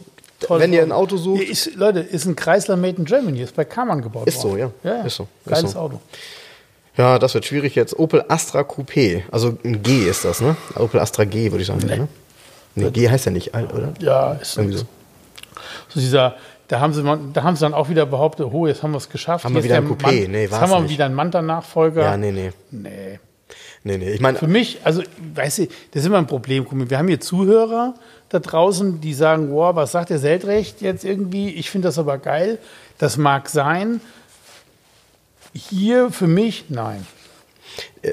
Toll. 0.43 0.59
wenn 0.59 0.73
ihr 0.73 0.81
ein 0.83 0.91
Auto 0.91 1.17
sucht, 1.17 1.41
Ist, 1.43 1.75
Leute, 1.75 1.99
ist 1.99 2.25
ein 2.25 2.35
Chrysler 2.35 2.75
Made 2.77 2.97
in 2.97 3.05
Germany, 3.05 3.41
ist 3.41 3.55
bei 3.55 3.65
Karmann 3.65 4.01
gebaut 4.01 4.27
Ist 4.27 4.41
so, 4.41 4.51
worden. 4.51 4.71
ja. 4.83 5.01
Ist 5.01 5.15
so, 5.15 5.27
ist 5.45 5.51
Geiles 5.51 5.71
so. 5.71 5.79
Auto. 5.79 5.99
Ja, 6.97 7.17
das 7.17 7.33
wird 7.33 7.45
schwierig 7.45 7.73
jetzt. 7.75 7.97
Opel 7.97 8.23
Astra 8.27 8.61
Coupé. 8.61 9.23
Also 9.31 9.57
ein 9.63 9.81
G 9.81 10.07
ist 10.07 10.25
das, 10.25 10.41
ne? 10.41 10.55
Opel 10.75 10.99
Astra 10.99 11.23
G, 11.23 11.51
würde 11.51 11.61
ich 11.61 11.67
sagen. 11.67 11.81
Nee. 11.87 11.97
Ne? 11.97 12.07
Nee, 12.75 12.89
G 12.91 13.09
heißt 13.09 13.25
ja 13.25 13.31
nicht, 13.31 13.55
alt, 13.55 13.73
oder? 13.73 13.93
Ja, 13.99 14.33
ist 14.33 14.57
Irgendwie 14.57 14.77
so. 14.77 14.85
so 15.89 15.99
dieser, 15.99 16.35
da 16.67 16.79
haben, 16.79 16.93
sie, 16.93 17.03
da 17.33 17.43
haben 17.43 17.55
sie 17.55 17.61
dann 17.61 17.73
auch 17.73 17.89
wieder 17.89 18.05
behauptet, 18.05 18.47
oh, 18.51 18.67
jetzt 18.67 18.83
haben 18.83 18.91
wir 18.91 18.97
es 18.97 19.09
geschafft. 19.09 19.45
Haben 19.45 19.55
wir 19.55 19.63
wieder 19.63 19.79
ist 19.79 19.85
ein 19.85 19.89
Coupé. 19.97 20.21
Man- 20.23 20.31
Nee, 20.31 20.41
jetzt 20.43 20.51
war's 20.51 20.61
haben 20.61 20.83
wir 20.83 20.89
wieder 20.89 21.05
einen 21.05 21.15
Manta-Nachfolger. 21.15 22.03
Ja, 22.03 22.17
nee, 22.17 22.31
nee. 22.31 22.51
Nee. 22.71 23.19
Nee, 23.85 23.97
nee. 23.97 24.11
Ich 24.11 24.21
meine, 24.21 24.37
Für 24.37 24.47
mich, 24.47 24.79
also, 24.83 25.01
weißt 25.35 25.57
du, 25.59 25.65
das 25.91 26.01
ist 26.01 26.05
immer 26.05 26.17
ein 26.17 26.27
Problem. 26.27 26.65
Wir 26.89 26.97
haben 26.97 27.07
hier 27.07 27.19
Zuhörer 27.19 27.95
da 28.33 28.39
draußen, 28.39 28.99
die 29.01 29.13
sagen, 29.13 29.51
wow, 29.51 29.75
was 29.75 29.91
sagt 29.91 30.09
der 30.09 30.19
Seltrecht 30.19 30.81
jetzt 30.81 31.05
irgendwie? 31.05 31.49
Ich 31.49 31.69
finde 31.69 31.87
das 31.87 31.97
aber 31.99 32.17
geil. 32.17 32.57
Das 32.97 33.17
mag 33.17 33.49
sein. 33.49 34.01
Hier 35.53 36.09
für 36.11 36.27
mich, 36.27 36.65
nein. 36.69 37.05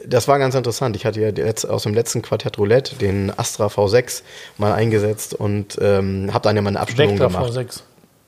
das 0.07 0.29
war 0.29 0.39
ganz 0.39 0.55
interessant. 0.55 0.95
Ich 0.97 1.07
hatte 1.07 1.21
ja 1.21 1.29
letz- 1.31 1.67
aus 1.67 1.85
dem 1.85 1.95
letzten 1.95 2.21
Quartett 2.23 2.59
Roulette 2.59 2.97
den 2.97 3.33
Astra 3.37 3.67
V6 3.69 4.23
mal 4.59 4.73
eingesetzt 4.73 5.35
und 5.35 5.79
ähm, 5.81 6.31
habe 6.33 6.43
dann 6.43 6.57
ja 6.57 6.63
mal 6.63 6.69
eine 6.69 6.81
Abstimmung 6.81 7.19
Vectra 7.19 7.27
gemacht. 7.29 7.53
V6. 7.53 7.81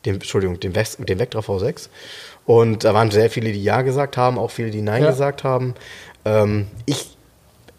Den, 0.07 0.15
Entschuldigung, 0.15 0.59
den, 0.61 0.75
West, 0.75 0.99
den 1.07 1.19
Vectra 1.19 1.41
V6. 1.41 1.89
Und 2.47 2.85
da 2.85 2.93
waren 2.95 3.11
sehr 3.11 3.31
viele, 3.31 3.53
die 3.53 3.63
Ja 3.63 3.83
gesagt 3.83 4.17
haben, 4.17 4.39
auch 4.39 4.51
viele, 4.51 4.71
die 4.71 4.83
Nein 4.83 5.03
Ja. 5.05 5.11
gesagt 5.11 5.45
haben. 5.45 5.75
Ähm, 6.25 6.67
ich 6.87 7.17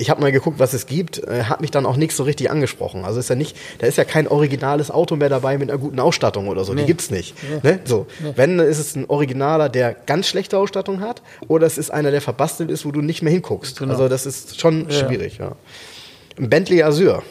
ich 0.04 0.10
habe 0.10 0.20
mal 0.22 0.32
geguckt, 0.34 0.60
was 0.60 0.74
es 0.74 0.86
gibt, 0.86 1.20
äh, 1.24 1.46
hat 1.46 1.62
mich 1.62 1.72
dann 1.72 1.86
auch 1.86 1.96
nichts 1.96 2.18
so 2.18 2.24
richtig 2.24 2.52
angesprochen. 2.52 3.06
Also 3.06 3.20
ist 3.20 3.30
ja 3.30 3.36
nicht, 3.36 3.56
da 3.80 3.88
ist 3.88 3.98
ja 3.98 4.04
kein 4.04 4.28
originales 4.28 4.92
Auto 4.92 5.16
mehr 5.16 5.30
dabei 5.30 5.58
mit 5.58 5.70
einer 5.70 5.80
guten 5.80 6.00
Ausstattung 6.00 6.50
oder 6.50 6.66
so. 6.66 6.74
Die 6.74 6.82
Nee. 6.82 6.88
gibt's 6.88 7.10
nicht. 7.10 7.36
Ne? 7.64 7.80
So. 7.86 8.06
Wenn, 8.36 8.58
dann 8.58 8.68
ist 8.68 8.80
es 8.80 8.96
ein 8.96 9.06
Originaler, 9.10 9.70
der 9.70 9.94
ganz 9.94 10.28
schlechte 10.28 10.58
Ausstattung 10.58 11.00
hat, 11.00 11.22
oder 11.48 11.66
es 11.66 11.78
ist 11.78 11.90
einer, 11.90 12.12
der 12.12 12.20
verbastelt 12.22 12.70
ist, 12.70 12.86
wo 12.86 12.92
du 12.92 13.02
nicht 13.02 13.22
mehr 13.22 13.32
hinguckst. 13.32 13.80
Genau. 13.80 13.94
Also 13.94 14.10
das 14.10 14.26
ist 14.26 14.60
schon 14.60 14.90
Ja. 14.90 15.08
schwierig, 15.08 15.38
ja. 15.38 15.56
Ein 16.38 16.50
Bentley 16.50 16.84
Azure, 16.84 17.22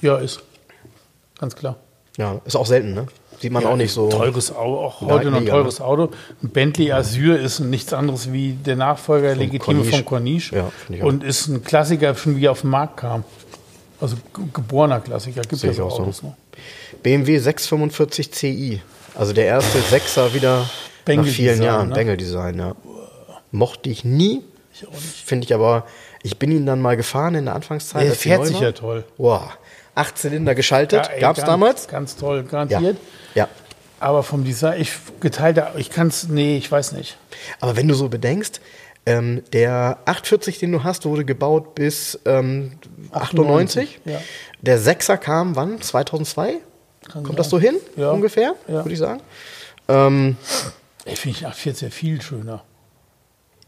Ja, 0.00 0.18
ist. 0.18 0.40
Ganz 1.40 1.56
klar. 1.56 1.76
ja, 2.16 2.40
ist 2.44 2.54
auch 2.56 2.66
selten, 2.66 2.94
ne? 2.94 3.06
Sieht 3.44 3.52
man 3.52 3.64
auch 3.66 3.76
nicht 3.76 3.92
so. 3.92 4.08
Teures 4.08 4.54
Auto, 4.54 4.78
auch 4.84 5.02
Ja, 5.02 5.08
heute 5.08 5.30
noch 5.30 5.38
ein 5.38 5.46
teures 5.46 5.80
Auto. 5.80 6.10
Ein 6.42 6.48
Bentley 6.48 6.92
Azure 6.92 7.36
ist 7.36 7.60
nichts 7.60 7.92
anderes 7.92 8.32
wie 8.32 8.52
der 8.52 8.76
Nachfolger 8.76 9.34
Legitime 9.34 9.58
Corniche. 9.80 9.90
von 9.96 10.04
Corniche 10.04 10.56
Ja, 10.88 11.04
und 11.04 11.22
ist 11.22 11.48
ein 11.48 11.62
Klassiker, 11.62 12.14
schon 12.14 12.36
wie 12.36 12.46
er 12.46 12.52
auf 12.52 12.62
den 12.62 12.70
Markt 12.70 12.96
kam. 12.98 13.24
Also 14.00 14.16
ge- 14.34 14.44
geborener 14.52 15.00
Klassiker. 15.00 15.42
Gibt 15.42 15.62
es 15.64 15.78
auch 15.80 15.90
so. 15.94 16.02
Autos 16.02 16.22
noch. 16.22 16.34
BMW 17.02 17.38
645 17.38 18.32
Ci. 18.32 18.80
Also 19.14 19.32
der 19.32 19.44
erste 19.46 19.78
Sechser 19.80 20.32
wieder 20.34 20.68
nach 21.06 21.24
vielen 21.26 21.62
Jahren. 21.62 21.88
ne? 21.90 21.94
Bengal-Design, 21.94 22.58
ja. 22.58 22.74
Mochte 23.52 23.90
ich 23.90 24.04
nie. 24.04 24.42
Finde 25.24 25.44
ich 25.44 25.54
aber, 25.54 25.84
ich 26.22 26.38
bin 26.38 26.50
ihn 26.50 26.66
dann 26.66 26.80
mal 26.80 26.96
gefahren 26.96 27.34
in 27.36 27.44
der 27.44 27.54
Anfangszeit. 27.54 28.04
Der 28.06 28.12
fährt 28.14 28.46
sich 28.46 28.58
ja 28.58 28.72
toll. 28.72 29.04
Boah. 29.16 29.52
Acht 29.94 30.18
Zylinder 30.18 30.54
geschaltet. 30.54 31.08
ey, 31.12 31.20
Gab's 31.20 31.38
ganz- 31.40 31.48
damals? 31.48 31.88
Ganz 31.88 32.16
toll, 32.16 32.38
Ja. 32.38 32.50
garantiert. 32.50 32.96
Ja. 33.34 33.48
Aber 34.00 34.22
vom 34.22 34.44
Design, 34.44 34.80
ich 34.80 34.92
geteilter, 35.20 35.72
ich 35.76 35.88
kann 35.90 36.08
es, 36.08 36.28
nee, 36.28 36.56
ich 36.56 36.70
weiß 36.70 36.92
nicht. 36.92 37.16
Aber 37.60 37.76
wenn 37.76 37.88
du 37.88 37.94
so 37.94 38.08
bedenkst, 38.08 38.60
ähm, 39.06 39.42
der 39.52 39.98
840, 40.06 40.58
den 40.58 40.72
du 40.72 40.82
hast, 40.82 41.04
wurde 41.06 41.24
gebaut 41.24 41.74
bis 41.74 42.18
ähm, 42.24 42.72
98. 43.12 43.98
98, 43.98 44.00
ja. 44.04 44.20
Der 44.62 44.78
Sechser 44.78 45.16
kam 45.16 45.56
wann? 45.56 45.80
2002? 45.80 46.54
Kann 47.04 47.12
Kommt 47.22 47.26
sein. 47.28 47.36
das 47.36 47.50
so 47.50 47.58
hin? 47.60 47.76
Ja. 47.96 48.10
Ungefähr, 48.10 48.54
Ja. 48.66 48.74
würde 48.84 48.92
ich 48.92 48.98
sagen. 48.98 49.20
Ähm, 49.88 50.36
Ich 51.06 51.20
finde 51.20 51.36
ich 51.38 51.46
840 51.46 51.92
viel 51.92 52.20
schöner. 52.22 52.62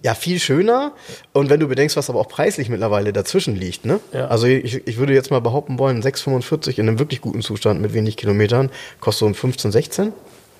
Ja, 0.02 0.14
viel 0.14 0.38
schöner. 0.38 0.92
Und 1.32 1.50
wenn 1.50 1.58
du 1.58 1.68
bedenkst, 1.68 1.96
was 1.96 2.10
aber 2.10 2.20
auch 2.20 2.28
preislich 2.28 2.68
mittlerweile 2.68 3.12
dazwischen 3.12 3.56
liegt, 3.56 3.84
ne? 3.86 3.98
Ja. 4.12 4.28
Also 4.28 4.46
ich, 4.46 4.86
ich 4.86 4.96
würde 4.98 5.14
jetzt 5.14 5.30
mal 5.30 5.40
behaupten 5.40 5.78
wollen, 5.78 6.02
6,45 6.02 6.78
in 6.78 6.88
einem 6.88 6.98
wirklich 6.98 7.20
guten 7.20 7.42
Zustand 7.42 7.80
mit 7.80 7.92
wenig 7.94 8.16
Kilometern 8.16 8.70
kostet 9.00 9.20
so 9.20 9.26
ein 9.26 9.34
15, 9.34 9.72
16? 9.72 10.12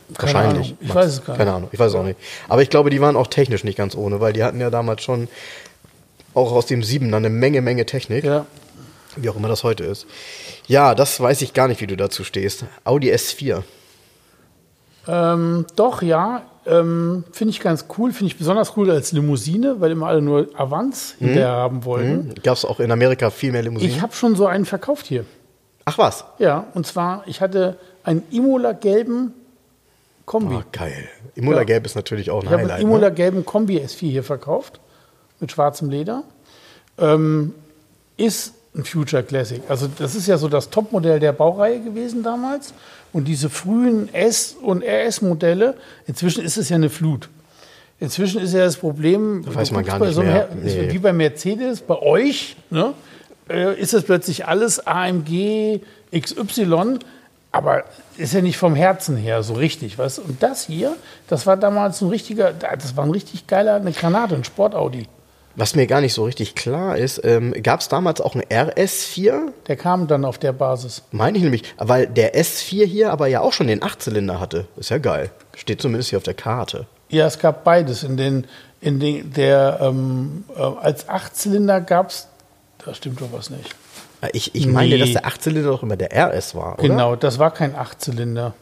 Wahrscheinlich. 0.08 0.68
Ahnung. 0.68 0.78
Ich 0.80 0.88
Max. 0.88 0.94
weiß 0.94 1.12
es 1.12 1.24
gar 1.24 1.32
nicht. 1.34 1.38
Keine 1.38 1.52
Ahnung, 1.52 1.68
ich 1.72 1.78
weiß 1.78 1.88
es 1.90 1.94
auch 1.94 2.02
nicht. 2.04 2.18
Aber 2.48 2.62
ich 2.62 2.70
glaube, 2.70 2.90
die 2.90 3.00
waren 3.00 3.16
auch 3.16 3.26
technisch 3.26 3.62
nicht 3.64 3.76
ganz 3.76 3.94
ohne, 3.94 4.20
weil 4.20 4.32
die 4.32 4.42
hatten 4.42 4.60
ja 4.60 4.70
damals 4.70 5.02
schon 5.02 5.28
auch 6.34 6.52
aus 6.52 6.66
dem 6.66 6.82
7 6.82 7.12
eine 7.12 7.28
Menge, 7.28 7.60
Menge 7.60 7.86
Technik, 7.86 8.24
Ja. 8.24 8.46
wie 9.16 9.28
auch 9.28 9.36
immer 9.36 9.48
das 9.48 9.64
heute 9.64 9.84
ist. 9.84 10.06
Ja, 10.66 10.94
das 10.94 11.20
weiß 11.20 11.42
ich 11.42 11.52
gar 11.54 11.68
nicht, 11.68 11.80
wie 11.80 11.86
du 11.86 11.96
dazu 11.96 12.24
stehst. 12.24 12.64
Audi 12.84 13.12
S4. 13.12 13.62
Ähm, 15.08 15.66
doch, 15.76 16.02
ja. 16.02 16.42
Ähm, 16.66 17.22
finde 17.30 17.50
ich 17.52 17.60
ganz 17.60 17.86
cool. 17.96 18.12
Finde 18.12 18.26
ich 18.32 18.38
besonders 18.38 18.76
cool 18.76 18.90
als 18.90 19.12
Limousine, 19.12 19.80
weil 19.80 19.92
immer 19.92 20.08
alle 20.08 20.20
nur 20.20 20.48
Avance 20.56 21.14
Mhm. 21.20 21.24
hinterher 21.26 21.50
haben 21.52 21.84
wollten. 21.84 22.34
Gab 22.42 22.56
es 22.56 22.64
auch 22.64 22.80
in 22.80 22.90
Amerika 22.90 23.30
viel 23.30 23.52
mehr 23.52 23.62
Limousinen? 23.62 23.94
Ich 23.94 24.02
habe 24.02 24.12
schon 24.14 24.34
so 24.34 24.46
einen 24.46 24.64
verkauft 24.64 25.06
hier. 25.06 25.24
Ach 25.84 25.96
was? 25.98 26.24
Ja, 26.40 26.66
und 26.74 26.84
zwar, 26.86 27.22
ich 27.26 27.40
hatte 27.40 27.78
einen 28.02 28.22
Imola-gelben 28.32 29.32
Kombi. 30.24 30.56
Oh, 30.56 30.62
geil. 30.72 31.08
Imola 31.36 31.62
Ja. 31.62 31.76
Ist 31.76 31.94
natürlich 31.94 32.32
auch 32.32 32.40
ein 32.40 32.46
Ich 32.46 32.50
habe 32.50 32.62
einen 32.62 32.70
Highlight. 32.72 32.84
ne? 32.84 32.90
Imola-gelben 32.90 33.44
Kombi 33.46 33.78
S4 33.78 34.10
hier 34.10 34.24
verkauft, 34.24 34.80
mit 35.38 35.52
schwarzem 35.52 35.88
Leder. 35.88 36.24
Ähm, 36.98 37.54
ist 38.16 38.54
ein 38.74 38.84
Future 38.84 39.22
Classic. 39.22 39.62
Also 39.68 39.86
das 39.98 40.16
ist 40.16 40.26
ja 40.26 40.36
so 40.36 40.48
das 40.48 40.68
Topmodell 40.70 41.20
der 41.20 41.32
Baureihe 41.32 41.78
gewesen 41.80 42.24
damals. 42.24 42.74
Und 43.16 43.24
diese 43.24 43.48
frühen 43.48 44.12
S- 44.12 44.56
und 44.60 44.84
RS-Modelle, 44.84 45.74
inzwischen 46.06 46.44
ist 46.44 46.58
es 46.58 46.68
ja 46.68 46.76
eine 46.76 46.90
Flut. 46.90 47.30
Inzwischen 47.98 48.42
ist 48.42 48.52
ja 48.52 48.60
das 48.60 48.76
Problem, 48.76 49.42
du 49.42 49.54
weiß 49.54 49.70
man 49.70 49.86
gar 49.86 49.98
bei 49.98 50.08
nicht 50.08 50.16
so 50.16 50.22
mehr. 50.22 50.50
Nee. 50.62 50.92
wie 50.92 50.98
bei 50.98 51.14
Mercedes, 51.14 51.80
bei 51.80 51.98
euch, 51.98 52.56
ne, 52.68 52.92
äh, 53.48 53.80
ist 53.80 53.94
das 53.94 54.02
plötzlich 54.02 54.46
alles 54.46 54.86
AMG 54.86 55.80
XY, 56.14 56.98
aber 57.52 57.84
ist 58.18 58.34
ja 58.34 58.42
nicht 58.42 58.58
vom 58.58 58.74
Herzen 58.74 59.16
her 59.16 59.42
so 59.42 59.54
richtig, 59.54 59.96
du? 59.96 60.18
Und 60.18 60.42
das 60.42 60.66
hier, 60.66 60.94
das 61.26 61.46
war 61.46 61.56
damals 61.56 62.02
ein 62.02 62.10
richtiger, 62.10 62.52
das 62.52 62.98
war 62.98 63.04
ein 63.04 63.12
richtig 63.12 63.46
geiler, 63.46 63.76
eine 63.76 63.92
Granate, 63.92 64.34
ein 64.34 64.44
Sport-Audi. 64.44 65.06
Was 65.58 65.74
mir 65.74 65.86
gar 65.86 66.02
nicht 66.02 66.12
so 66.12 66.24
richtig 66.24 66.54
klar 66.54 66.98
ist, 66.98 67.22
ähm, 67.24 67.54
gab 67.62 67.80
es 67.80 67.88
damals 67.88 68.20
auch 68.20 68.34
einen 68.34 68.44
RS4? 68.44 69.52
Der 69.68 69.76
kam 69.76 70.06
dann 70.06 70.24
auf 70.26 70.36
der 70.38 70.52
Basis. 70.52 71.02
Meine 71.12 71.38
ich 71.38 71.44
nämlich, 71.44 71.62
weil 71.78 72.06
der 72.06 72.34
S4 72.38 72.84
hier 72.84 73.10
aber 73.10 73.26
ja 73.26 73.40
auch 73.40 73.52
schon 73.54 73.66
den 73.66 73.82
Achtzylinder 73.82 74.38
hatte. 74.38 74.66
Ist 74.76 74.90
ja 74.90 74.98
geil. 74.98 75.30
Steht 75.56 75.80
zumindest 75.80 76.10
hier 76.10 76.18
auf 76.18 76.22
der 76.24 76.34
Karte. 76.34 76.86
Ja, 77.08 77.26
es 77.26 77.38
gab 77.38 77.64
beides. 77.64 78.02
In 78.02 78.16
den, 78.18 78.46
in 78.82 79.00
den, 79.00 79.32
der, 79.32 79.78
ähm, 79.80 80.44
äh, 80.54 80.60
als 80.60 81.08
Achtzylinder 81.08 81.80
gab 81.80 82.10
es, 82.10 82.28
da 82.84 82.92
stimmt 82.92 83.20
doch 83.22 83.32
was 83.32 83.48
nicht. 83.48 83.74
Äh, 84.20 84.28
Ich, 84.34 84.54
ich 84.54 84.66
meine, 84.66 84.90
Nee. 84.94 84.98
dass 84.98 85.12
der 85.12 85.24
Achtzylinder 85.26 85.70
doch 85.70 85.82
immer 85.82 85.96
der 85.96 86.12
RS 86.12 86.54
war, 86.54 86.74
oder? 86.78 86.82
Genau, 86.88 87.16
das 87.16 87.38
war 87.38 87.50
kein 87.50 87.74
Achtzylinder. 87.74 88.52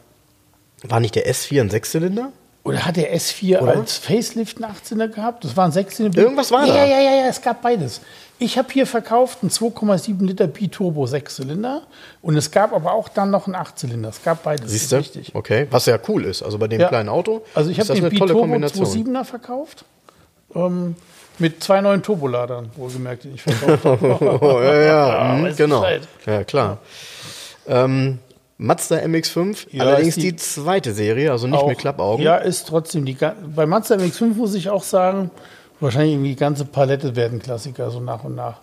War 0.83 0.99
nicht 1.01 1.15
der 1.15 1.27
S4 1.29 1.59
ein 1.61 1.69
Sechszylinder? 1.69 2.31
Oder 2.65 2.83
hat 2.83 2.95
der 2.97 3.15
S4 3.15 3.61
Oder? 3.61 3.77
als 3.77 3.97
Facelift 3.97 4.61
einen 4.61 4.73
18er 4.73 5.07
gehabt? 5.07 5.43
Das 5.45 5.55
war 5.55 5.65
ein 5.65 5.71
16er. 5.71 6.17
Irgendwas 6.17 6.51
war 6.51 6.65
ja, 6.65 6.73
da. 6.73 6.85
Ja, 6.85 6.99
ja, 6.99 7.11
ja, 7.21 7.27
es 7.29 7.39
gab 7.39 7.61
beides. 7.61 8.01
Ich 8.39 8.57
habe 8.57 8.67
hier 8.73 8.87
verkauft 8.87 9.37
einen 9.43 9.51
2,7 9.51 10.25
Liter 10.25 10.47
Biturbo 10.47 11.05
Sechszylinder 11.05 11.83
und 12.23 12.35
es 12.35 12.49
gab 12.49 12.73
aber 12.73 12.93
auch 12.93 13.07
dann 13.07 13.29
noch 13.29 13.45
einen 13.45 13.55
Achtzylinder. 13.55 14.09
Es 14.09 14.21
gab 14.23 14.43
beides. 14.43 14.71
Siehst 14.71 14.85
das 14.85 14.89
du? 14.89 14.95
ist 14.97 15.15
Richtig. 15.15 15.35
Okay. 15.35 15.67
Was 15.69 15.85
ja 15.85 15.99
cool 16.07 16.25
ist. 16.25 16.41
Also 16.41 16.57
bei 16.57 16.67
dem 16.67 16.81
Ja. 16.81 16.87
kleinen 16.89 17.07
Auto 17.07 17.43
Also 17.53 17.69
ich 17.69 17.79
habe 17.79 17.93
den 17.93 18.09
Biturbo 18.09 18.41
Kombination. 18.41 18.83
2,7er 18.85 19.23
verkauft. 19.23 19.85
Ähm, 20.55 20.95
mit 21.37 21.63
zwei 21.63 21.81
neuen 21.81 22.01
Turboladern, 22.01 22.71
wohlgemerkt, 22.75 23.25
die 23.25 23.29
ich 23.29 23.43
verkauft 23.43 23.85
habe. 23.85 24.39
Oh, 24.41 24.61
ja, 24.63 24.81
ja, 24.81 25.33
mhm, 25.37 25.43
weißt 25.43 25.57
genau. 25.57 25.81
Bescheid. 25.81 26.01
Ja, 26.25 26.43
klar. 26.43 26.77
Ähm, 27.67 28.19
Mazda 28.57 28.97
MX5, 28.97 29.67
Ja, 29.71 29.83
allerdings 29.83 30.15
die- 30.15 30.21
die, 30.31 30.35
zweite 30.37 30.93
Serie, 30.93 31.31
also 31.31 31.47
nicht 31.47 31.59
Auch- 31.59 31.67
mit 31.67 31.77
Klappaugen. 31.77 32.23
Ja, 32.23 32.37
ist 32.37 32.67
trotzdem 32.67 33.05
die. 33.05 33.17
Bei 33.55 33.65
Mazda 33.65 33.95
MX5 33.95 34.35
muss 34.35 34.53
ich 34.55 34.69
auch 34.69 34.83
sagen, 34.83 35.29
wahrscheinlich 35.81 36.13
irgendwie 36.13 36.29
die 36.29 36.35
ganze 36.37 36.63
Palette 36.65 37.15
werden 37.17 37.39
Klassiker 37.39 37.91
so 37.91 37.99
nach 37.99 38.23
und 38.23 38.35
nach. 38.35 38.59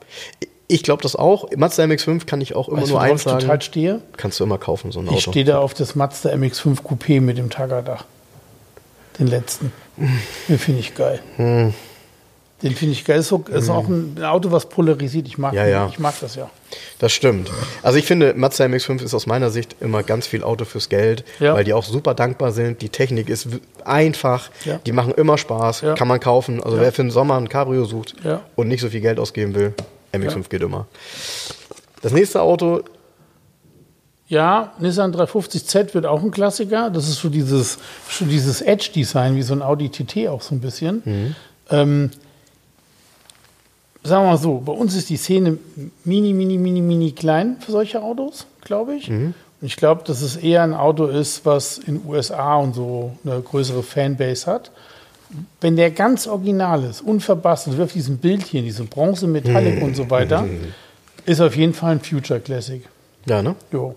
Ich 0.69 0.83
glaube 0.83 1.03
das 1.03 1.15
auch. 1.17 1.51
Mazda 1.55 1.83
MX5 1.85 2.25
kann 2.25 2.41
ich 2.41 2.57
auch 2.57 2.69
immer 2.71 2.81
Weißt 2.81 2.91
nur 2.91 3.01
eins 3.03 3.21
ich 3.21 3.25
total 3.25 3.41
sagen. 3.43 3.61
stehe? 3.61 4.01
Kannst 4.17 4.41
du 4.41 4.45
immer 4.45 4.57
kaufen, 4.57 4.91
so 4.93 5.01
ein 5.01 5.07
Ich 5.07 5.11
Auto. 5.13 5.31
stehe 5.33 5.45
da 5.45 5.59
auf 5.59 5.75
das 5.75 5.95
Mazda 5.95 6.31
MX5 6.31 6.81
Coupé 6.83 7.21
mit 7.21 7.37
dem 7.37 7.51
Tagardach. 7.51 8.07
Den 9.19 9.27
letzten. 9.27 9.71
Den 10.49 10.59
finde 10.59 10.81
ich 10.81 10.95
geil. 10.95 11.21
Hm. 11.37 11.75
Den 12.63 12.75
finde 12.75 12.93
ich 12.93 13.05
geil. 13.05 13.19
Ist, 13.21 13.29
so, 13.29 13.45
ist 13.53 13.69
auch 13.69 13.89
ein 13.89 14.23
Auto, 14.25 14.53
was 14.53 14.67
polarisiert. 14.69 15.27
Ich 15.27 15.37
mag, 15.39 15.53
Ja, 15.55 15.67
ja. 15.67 15.89
ich 15.91 15.99
mag 15.99 16.15
das 16.21 16.37
ja. 16.37 16.49
Das 16.99 17.13
stimmt. 17.13 17.51
Also 17.83 17.99
ich 17.99 18.07
finde, 18.07 18.35
Mazda 18.37 18.65
MX5 18.67 19.03
ist 19.03 19.15
aus 19.15 19.27
meiner 19.27 19.51
Sicht 19.51 19.77
immer 19.81 20.03
ganz 20.03 20.27
viel 20.27 20.43
Auto 20.45 20.65
fürs 20.65 20.89
Geld, 20.89 21.25
Ja. 21.41 21.55
weil 21.55 21.65
die 21.65 21.73
auch 21.75 21.85
super 21.85 22.15
dankbar 22.15 22.53
sind. 22.53 22.81
Die 22.83 22.89
Technik 22.89 23.29
ist 23.29 23.49
einfach, 23.85 24.51
die 24.87 24.93
machen 24.93 25.13
immer 25.15 25.39
Spaß, 25.39 25.83
kann 25.97 26.09
man 26.09 26.21
kaufen. 26.21 26.63
Also 26.63 26.79
wer 26.81 26.93
für 26.93 27.03
den 27.03 27.11
Sommer 27.11 27.37
ein 27.37 27.49
Cabrio 27.49 27.85
sucht 27.85 28.15
und 28.57 28.69
nicht 28.69 28.81
so 28.81 28.89
viel 28.89 29.01
Geld 29.01 29.19
ausgeben 29.19 29.55
will, 29.55 29.75
MX5 30.13 30.49
geht 30.49 30.63
immer. 30.63 30.87
Das 32.03 32.13
nächste 32.13 32.41
Auto, 32.43 32.83
Ja, 34.29 34.73
Nissan 34.79 35.13
350Z 35.15 35.93
wird 35.95 36.07
auch 36.07 36.23
ein 36.23 36.31
Klassiker. 36.31 36.89
Das 36.91 37.07
ist 37.09 37.17
so 37.21 37.29
dieses, 37.29 37.79
so 38.09 38.25
dieses 38.25 38.63
Edge-Design, 38.63 39.37
wie 39.37 39.43
so 39.43 39.53
ein 39.53 39.61
Audi 39.63 39.91
TT 39.91 40.29
auch 40.29 40.41
so 40.41 40.55
ein 40.55 40.61
bisschen. 40.61 41.03
Mhm. 41.05 41.35
Ähm, 41.71 42.11
sagen 44.03 44.25
wir 44.25 44.31
mal 44.33 44.39
so, 44.39 44.59
bei 44.65 44.73
uns 44.73 44.95
ist 44.95 45.11
die 45.11 45.17
Szene 45.17 45.59
mini, 46.05 46.33
mini, 46.33 46.59
mini, 46.59 46.81
mini 46.81 47.13
klein 47.13 47.57
für 47.61 47.73
solche 47.73 48.03
Autos, 48.03 48.47
glaube 48.63 48.95
ich. 48.97 49.09
Mhm. 49.11 49.35
Und 49.61 49.67
ich 49.67 49.77
glaube, 49.77 50.03
dass 50.05 50.23
es 50.23 50.37
eher 50.37 50.63
ein 50.63 50.75
Auto 50.75 51.07
ist, 51.07 51.47
was 51.47 51.79
in 51.79 52.01
USA 52.07 52.57
und 52.57 52.75
so 52.75 53.13
eine 53.25 53.41
größere 53.41 53.83
Fanbase 53.83 54.47
hat. 54.47 54.71
Wenn 55.61 55.77
der 55.77 55.91
ganz 55.93 56.27
original 56.27 56.83
ist, 56.85 57.01
unverbastelt, 57.01 57.79
wie 57.79 57.83
auf 57.83 57.93
diesem 57.93 58.19
Bild 58.19 58.43
hier, 58.45 58.61
diese 58.63 58.85
Bronze, 58.85 59.27
Metallic 59.27 59.77
Mhm. 59.77 59.83
und 59.83 59.97
so 59.97 60.11
weiter, 60.11 60.47
ist 61.25 61.41
auf 61.41 61.57
jeden 61.57 61.73
Fall 61.75 61.93
ein 61.93 62.01
Future 62.01 62.41
Classic. 62.41 62.83
ja, 63.27 63.41
ne? 63.43 63.55
Jo. 63.73 63.95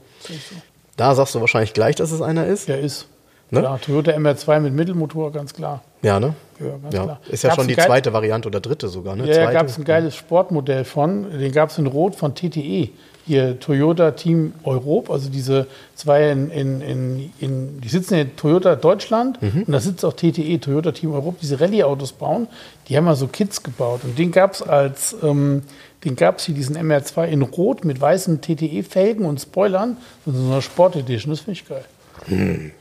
Da 0.95 1.13
sagst 1.13 1.35
du 1.35 1.41
wahrscheinlich 1.41 1.73
gleich, 1.73 1.95
dass 1.95 2.11
es 2.11 2.21
einer 2.21 2.45
ist. 2.45 2.67
Ja, 2.69 2.75
ist. 2.75 3.07
Ne? 3.51 3.59
Klar, 3.59 3.79
Toyota 3.79 4.11
MR2 4.11 4.59
mit 4.59 4.73
Mittelmotor, 4.73 5.31
ganz 5.31 5.53
klar. 5.53 5.81
Ja, 6.01 6.19
ne? 6.19 6.33
Ja, 6.59 6.65
ganz 6.81 6.93
Ja. 6.95 7.03
klar. 7.03 7.19
Ist 7.29 7.43
ja 7.43 7.49
Gab's 7.49 7.61
schon 7.61 7.67
die 7.67 7.75
zweite 7.75 8.11
Variante 8.13 8.47
oder 8.47 8.59
dritte 8.59 8.87
sogar, 8.87 9.15
ne? 9.15 9.27
Ja, 9.27 9.45
da 9.45 9.51
gab 9.51 9.67
es 9.67 9.77
ein 9.77 9.83
geiles 9.83 10.15
Sportmodell 10.15 10.83
von, 10.83 11.29
den 11.39 11.51
gab 11.51 11.69
es 11.69 11.77
in 11.77 11.85
Rot 11.87 12.15
von 12.15 12.33
TTE. 12.33 12.89
Hier 13.27 13.59
Toyota 13.59 14.11
Team 14.11 14.53
Europe, 14.63 15.11
also 15.11 15.29
diese 15.29 15.65
zwei 15.95 16.29
in, 16.29 16.51
in, 16.51 16.81
in, 16.81 17.33
in 17.39 17.81
die 17.81 17.87
sitzen 17.89 18.13
in 18.15 18.35
Toyota 18.35 18.75
Deutschland 18.75 19.41
Mhm. 19.41 19.63
und 19.65 19.71
da 19.73 19.79
sitzt 19.79 20.05
auch 20.05 20.13
TTE, 20.13 20.59
Toyota 20.59 20.91
Team 20.91 21.11
Europe, 21.13 21.37
diese 21.41 21.59
Rallye-Autos 21.59 22.13
bauen. 22.13 22.47
Die 22.87 22.95
haben 22.97 23.05
mal 23.05 23.15
so 23.15 23.27
Kits 23.27 23.63
gebaut 23.63 24.01
und 24.03 24.17
den 24.19 24.31
gab 24.31 24.53
es 24.53 24.61
als, 24.61 25.15
ähm, 25.23 25.63
den 26.03 26.15
gab 26.15 26.37
es 26.37 26.45
hier 26.45 26.53
diesen 26.53 26.77
MR2 26.77 27.25
in 27.25 27.41
Rot 27.41 27.83
mit 27.83 27.99
weißen 27.99 28.41
TTE-Felgen 28.41 29.25
und 29.25 29.39
Spoilern 29.41 29.97
so 30.27 30.31
einer 30.51 30.61
Sport-Edition, 30.61 31.31
das 31.31 31.39
finde 31.39 31.53
ich 31.59 31.67
geil. 31.67 31.83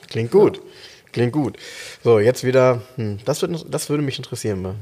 Klingt 0.08 0.30
gut. 0.30 0.60
Klingt 1.12 1.32
gut. 1.32 1.56
So, 2.02 2.18
jetzt 2.18 2.42
wieder, 2.44 2.82
hm, 2.96 3.18
das, 3.24 3.40
wird, 3.40 3.66
das 3.72 3.88
würde 3.88 4.02
mich 4.02 4.18
interessieren. 4.18 4.62
mal. 4.62 4.74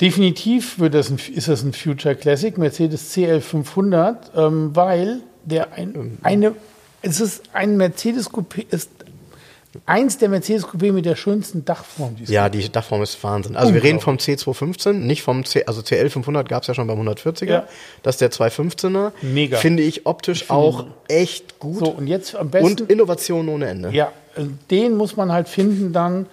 Definitiv 0.00 0.78
wird 0.78 0.94
das 0.94 1.10
ein, 1.10 1.18
ist 1.32 1.48
das 1.48 1.62
ein 1.62 1.72
Future 1.72 2.16
Classic, 2.16 2.58
Mercedes 2.58 3.14
CL500, 3.16 4.16
ähm, 4.36 4.74
weil 4.74 5.22
der 5.44 5.72
ein, 5.72 6.18
eine, 6.22 6.54
es 7.02 7.20
ist 7.20 7.44
ein 7.52 7.76
Mercedes 7.76 8.30
Coupé, 8.30 8.66
ist 8.68 8.90
eins 9.86 10.18
der 10.18 10.28
Mercedes 10.28 10.64
Coupé 10.66 10.92
mit 10.92 11.04
der 11.04 11.16
schönsten 11.16 11.64
Dachform. 11.64 12.16
Die 12.16 12.24
es 12.24 12.30
Ja, 12.30 12.48
die 12.48 12.70
Dachform 12.70 13.02
ist 13.02 13.22
Wahnsinn. 13.22 13.56
Also 13.56 13.74
wir 13.74 13.82
reden 13.82 14.00
vom 14.00 14.16
C215, 14.16 14.92
nicht 14.92 15.22
vom 15.22 15.44
C, 15.44 15.64
also 15.66 15.82
CL500 15.82 16.44
gab 16.44 16.62
es 16.62 16.68
ja 16.68 16.74
schon 16.74 16.86
beim 16.86 17.00
140er. 17.00 17.44
Ja. 17.44 17.64
Das 18.02 18.16
ist 18.16 18.20
der 18.20 18.30
215er. 18.30 19.12
Mega. 19.22 19.58
Finde 19.58 19.82
ich 19.82 20.06
optisch 20.06 20.50
auch 20.50 20.86
echt 21.08 21.58
gut. 21.58 21.78
So, 21.78 21.86
und 21.90 22.06
jetzt 22.06 22.34
am 22.34 22.50
besten. 22.50 22.82
und 22.82 22.90
Innovation 22.90 23.48
ohne 23.48 23.66
Ende. 23.66 23.90
Ja, 23.90 24.12
äh, 24.36 24.42
den 24.70 24.96
muss 24.96 25.16
man 25.16 25.32
halt 25.32 25.48
finden 25.48 25.92
dann. 25.92 26.26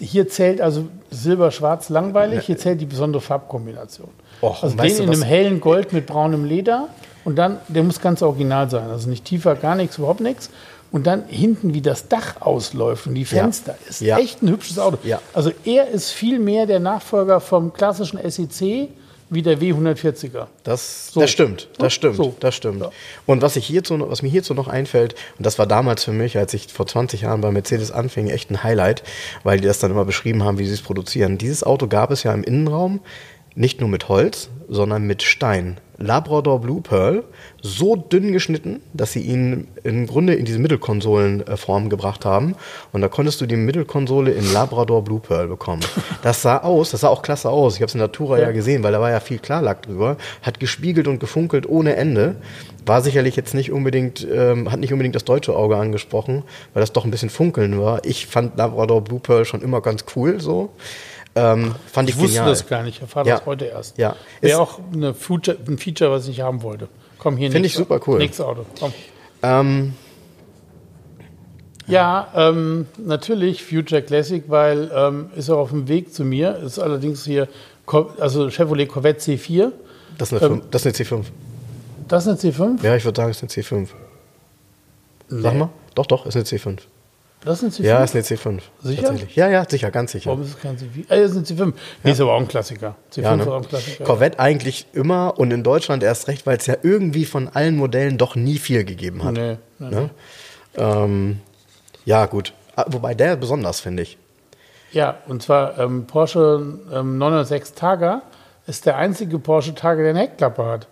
Hier 0.00 0.28
zählt 0.28 0.60
also 0.60 0.88
Silber-Schwarz 1.10 1.90
langweilig, 1.90 2.44
hier 2.44 2.58
zählt 2.58 2.80
die 2.80 2.86
besondere 2.86 3.22
Farbkombination. 3.22 4.08
Och, 4.42 4.62
also 4.62 4.76
den 4.76 4.96
in 4.96 5.10
einem 5.10 5.22
hellen 5.22 5.60
Gold 5.60 5.92
mit 5.92 6.06
braunem 6.06 6.44
Leder 6.44 6.88
und 7.24 7.36
dann, 7.36 7.58
der 7.68 7.82
muss 7.82 8.00
ganz 8.00 8.22
original 8.22 8.70
sein, 8.70 8.88
also 8.88 9.08
nicht 9.08 9.24
tiefer, 9.24 9.54
gar 9.54 9.74
nichts, 9.74 9.98
überhaupt 9.98 10.20
nichts. 10.20 10.50
Und 10.96 11.06
dann 11.06 11.24
hinten, 11.28 11.74
wie 11.74 11.82
das 11.82 12.08
Dach 12.08 12.40
ausläuft 12.40 13.06
und 13.06 13.14
die 13.16 13.26
Fenster, 13.26 13.76
ist 13.86 14.00
Ja. 14.00 14.16
echt 14.18 14.42
ein 14.42 14.48
hübsches 14.48 14.78
Auto. 14.78 14.96
Ja. 15.02 15.20
Also 15.34 15.52
er 15.66 15.88
ist 15.88 16.10
viel 16.10 16.38
mehr 16.38 16.64
der 16.64 16.80
Nachfolger 16.80 17.38
vom 17.40 17.74
klassischen 17.74 18.18
SEC 18.30 18.88
wie 19.28 19.42
der 19.42 19.60
W140er. 19.60 20.46
Das, 20.64 21.08
So. 21.12 21.20
das 21.20 21.30
stimmt, 21.30 21.68
das 21.76 21.92
stimmt, 21.92 22.16
So. 22.16 22.34
das 22.40 22.54
stimmt. 22.54 22.80
Ja. 22.80 22.90
Und 23.26 23.42
was, 23.42 23.56
ich 23.56 23.66
hierzu, 23.66 23.98
was 24.08 24.22
mir 24.22 24.30
hierzu 24.30 24.54
noch 24.54 24.68
einfällt, 24.68 25.14
und 25.36 25.44
das 25.44 25.58
war 25.58 25.66
damals 25.66 26.02
für 26.04 26.12
mich, 26.12 26.38
als 26.38 26.54
ich 26.54 26.72
vor 26.72 26.86
20 26.86 27.20
Jahren 27.20 27.42
bei 27.42 27.50
Mercedes 27.50 27.90
anfing, 27.92 28.28
echt 28.30 28.50
ein 28.50 28.62
Highlight, 28.64 29.02
weil 29.42 29.60
die 29.60 29.66
das 29.66 29.78
dann 29.78 29.90
immer 29.90 30.06
beschrieben 30.06 30.44
haben, 30.44 30.56
wie 30.58 30.64
sie 30.66 30.72
es 30.72 30.80
produzieren. 30.80 31.36
Dieses 31.36 31.62
Auto 31.62 31.88
gab 31.88 32.10
es 32.10 32.22
ja 32.22 32.32
im 32.32 32.42
Innenraum 32.42 33.00
nicht 33.54 33.80
nur 33.80 33.90
mit 33.90 34.08
Holz, 34.08 34.48
sondern 34.68 35.02
mit 35.02 35.22
Stein. 35.22 35.78
Labrador 35.98 36.60
Blue 36.60 36.80
Pearl, 36.80 37.24
so 37.62 37.96
dünn 37.96 38.32
geschnitten, 38.32 38.80
dass 38.92 39.12
sie 39.12 39.22
ihn 39.22 39.66
im 39.82 40.06
Grunde 40.06 40.34
in 40.34 40.44
diese 40.44 40.58
Mittelkonsolenform 40.58 41.88
gebracht 41.88 42.24
haben. 42.24 42.54
Und 42.92 43.00
da 43.00 43.08
konntest 43.08 43.40
du 43.40 43.46
die 43.46 43.56
Mittelkonsole 43.56 44.32
in 44.32 44.52
Labrador 44.52 45.02
Blue 45.02 45.20
Pearl 45.20 45.48
bekommen. 45.48 45.82
Das 46.22 46.42
sah 46.42 46.58
aus, 46.58 46.90
das 46.90 47.00
sah 47.00 47.08
auch 47.08 47.22
klasse 47.22 47.48
aus. 47.50 47.76
Ich 47.76 47.80
habe 47.80 47.86
es 47.86 47.94
in 47.94 48.00
Natura 48.00 48.38
ja. 48.38 48.44
Ja. 48.44 48.52
gesehen, 48.52 48.82
weil 48.82 48.92
da 48.92 49.00
war 49.00 49.10
ja 49.10 49.20
viel 49.20 49.38
Klarlack 49.38 49.82
drüber. 49.82 50.16
Hat 50.42 50.60
gespiegelt 50.60 51.08
und 51.08 51.20
gefunkelt 51.20 51.68
ohne 51.68 51.96
Ende. 51.96 52.36
War 52.84 53.00
sicherlich 53.00 53.36
jetzt 53.36 53.54
nicht 53.54 53.72
unbedingt, 53.72 54.26
ähm, 54.30 54.70
hat 54.70 54.80
nicht 54.80 54.92
unbedingt 54.92 55.14
das 55.14 55.24
deutsche 55.24 55.56
Auge 55.56 55.76
angesprochen, 55.76 56.42
weil 56.72 56.80
das 56.80 56.92
doch 56.92 57.04
ein 57.04 57.10
bisschen 57.10 57.30
funkeln 57.30 57.80
war. 57.80 58.04
Ich 58.04 58.26
fand 58.26 58.56
Labrador 58.56 59.02
Blue 59.02 59.20
Pearl 59.20 59.44
schon 59.44 59.62
immer 59.62 59.80
ganz 59.80 60.04
cool 60.14 60.40
so. 60.40 60.70
Ähm, 61.36 61.74
fand 61.92 62.08
ich, 62.08 62.14
Ich 62.16 62.20
wusste 62.20 62.38
genial. 62.38 62.50
das 62.50 62.66
gar 62.66 62.82
nicht, 62.82 62.96
ich 62.96 63.02
erfahre 63.02 63.28
Ja. 63.28 63.36
das 63.36 63.46
heute 63.46 63.66
erst. 63.66 63.98
Ja. 63.98 64.16
Wäre 64.40 64.58
auch 64.60 64.80
eine 64.92 65.12
Future, 65.14 65.56
ein 65.68 65.76
Feature, 65.78 66.10
was 66.10 66.26
ich 66.28 66.40
haben 66.40 66.62
wollte. 66.62 66.88
Komm, 67.18 67.36
hier 67.36 67.50
Finde 67.52 67.66
ich 67.66 67.74
super 67.74 68.00
cool. 68.06 68.18
Nächstes 68.18 68.44
Auto, 68.44 68.64
komm. 68.80 68.92
Ähm, 69.42 69.92
Ja, 71.86 72.28
ähm, 72.34 72.86
natürlich 72.98 73.64
Future 73.64 74.02
Classic, 74.02 74.42
weil 74.48 74.90
ähm, 74.94 75.30
ist 75.36 75.48
auch 75.50 75.58
auf 75.58 75.70
dem 75.70 75.86
Weg 75.88 76.12
zu 76.12 76.24
mir. 76.24 76.56
Ist 76.56 76.78
allerdings 76.80 77.24
hier, 77.24 77.48
also 78.18 78.50
Chevrolet 78.50 78.86
Corvette 78.88 79.20
C4. 79.20 79.70
das, 80.18 80.32
ist 80.32 80.42
eine 80.42 80.54
Ähm, 80.54 80.62
das 80.72 80.84
ist 80.84 81.00
eine 81.00 81.06
C5. 81.20 81.24
Das 82.08 82.26
ist 82.26 82.44
eine 82.44 82.52
C5? 82.52 82.82
Ja, 82.82 82.96
ich 82.96 83.04
würde 83.04 83.16
sagen, 83.20 83.30
es 83.30 83.42
ist 83.42 83.56
eine 83.56 83.64
C5. 83.84 83.88
Sag 85.28 85.52
Nee. 85.52 85.58
mal. 85.60 85.68
Doch, 85.94 86.06
doch, 86.06 86.26
ist 86.26 86.34
eine 86.36 86.44
C5. 86.44 86.78
Das 87.44 87.62
ist 87.62 87.80
eine 87.80 87.86
C5? 87.86 87.88
Ja, 87.88 88.02
ist 88.04 88.14
eine 88.14 88.24
C5. 88.24 88.60
Sicher? 88.82 89.02
Tatsächlich. 89.02 89.36
Ja, 89.36 89.48
ja, 89.48 89.68
sicher, 89.68 89.90
ganz 89.90 90.12
sicher. 90.12 90.30
Warum 90.30 90.42
ist 90.42 90.48
es 90.48 90.60
kein 90.60 90.76
C4? 90.76 91.10
Äh, 91.10 91.24
ist 91.24 91.36
eine 91.36 91.44
C5. 91.44 91.72
Nee, 92.02 92.10
ist 92.10 92.20
aber 92.20 92.32
auch 92.34 92.40
ein 92.40 92.48
Klassiker. 92.48 92.96
C5 93.12 93.22
Ja, 93.22 93.34
ist 93.34 93.40
auch 93.42 93.46
ne? 93.46 93.56
ein 93.56 93.68
Klassiker. 93.68 94.04
Corvette 94.04 94.38
eigentlich 94.40 94.86
immer 94.92 95.38
und 95.38 95.52
in 95.52 95.62
Deutschland 95.62 96.02
erst 96.02 96.26
recht, 96.28 96.46
weil 96.46 96.56
es 96.56 96.66
ja 96.66 96.76
irgendwie 96.82 97.24
von 97.24 97.48
allen 97.48 97.76
Modellen 97.76 98.18
doch 98.18 98.34
nie 98.34 98.58
viel 98.58 98.84
gegeben 98.84 99.22
hat. 99.22 99.34
Nee, 99.34 99.58
nee, 99.78 99.90
Ne? 99.90 100.10
Ähm, 100.76 101.40
ja, 102.04 102.26
gut. 102.26 102.52
Ah, 102.74 102.84
Wobei 102.88 103.14
der 103.14 103.36
besonders, 103.36 103.80
finde 103.80 104.02
ich. 104.02 104.18
Ja, 104.92 105.18
und 105.26 105.42
zwar 105.42 105.78
ähm, 105.78 106.06
Porsche 106.06 106.78
ähm, 106.92 107.18
906 107.18 107.74
Targa 107.74 108.22
ist 108.66 108.86
der 108.86 108.96
einzige 108.96 109.38
Porsche 109.38 109.74
Targa, 109.74 110.02
der 110.02 110.10
eine 110.10 110.20
Heckklappe 110.20 110.64
hat. 110.64 110.88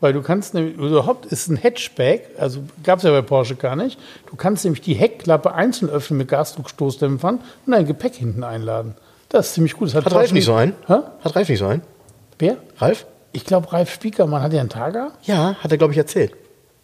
Weil 0.00 0.12
du 0.12 0.20
kannst 0.22 0.52
nämlich, 0.52 0.76
überhaupt 0.76 1.26
ist 1.26 1.48
ein 1.48 1.56
Hatchback, 1.56 2.30
also 2.38 2.62
gab 2.84 2.98
es 2.98 3.04
ja 3.04 3.10
bei 3.10 3.22
Porsche 3.22 3.56
gar 3.56 3.76
nicht. 3.76 3.98
Du 4.28 4.36
kannst 4.36 4.64
nämlich 4.64 4.82
die 4.82 4.94
Heckklappe 4.94 5.54
einzeln 5.54 5.88
öffnen 5.90 6.18
mit 6.18 6.28
Gasdruckstoßdämpfern 6.28 7.36
und 7.66 7.72
dein 7.72 7.86
Gepäck 7.86 8.14
hinten 8.14 8.44
einladen. 8.44 8.94
Das 9.30 9.48
ist 9.48 9.54
ziemlich 9.54 9.74
gut. 9.74 9.88
Das 9.88 9.94
Hat 10.04 10.12
Ralf 10.12 10.32
nicht 10.32 10.44
so 10.44 10.54
einen? 10.54 10.74
Hä? 10.86 10.98
Hat 11.20 11.34
Ralf 11.34 11.48
nicht 11.48 11.58
so 11.58 11.66
einen? 11.66 11.82
Wer? 12.38 12.58
Ralf? 12.78 13.06
Ich 13.32 13.44
glaube, 13.44 13.72
Ralf 13.72 13.90
Spiekermann 13.90 14.42
hat 14.42 14.52
ja 14.52 14.60
einen 14.60 14.68
Targa. 14.68 15.12
Ja, 15.24 15.56
hat 15.60 15.70
er, 15.70 15.78
glaube 15.78 15.92
ich, 15.92 15.98
erzählt. 15.98 16.32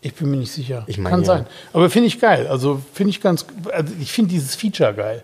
Ich 0.01 0.15
bin 0.15 0.31
mir 0.31 0.39
nicht 0.39 0.51
sicher. 0.51 0.85
Ich 0.87 0.99
meine, 0.99 1.11
Kann 1.11 1.21
ja. 1.21 1.27
sein. 1.27 1.47
Aber 1.73 1.89
finde 1.89 2.09
ich 2.09 2.19
geil. 2.21 2.49
Also 2.49 2.81
finde 2.93 3.11
ich 3.11 3.21
ganz, 3.21 3.47
also 3.73 3.93
ich 4.01 4.11
finde 4.11 4.31
dieses 4.31 4.55
Feature 4.55 4.95
geil. 4.95 5.23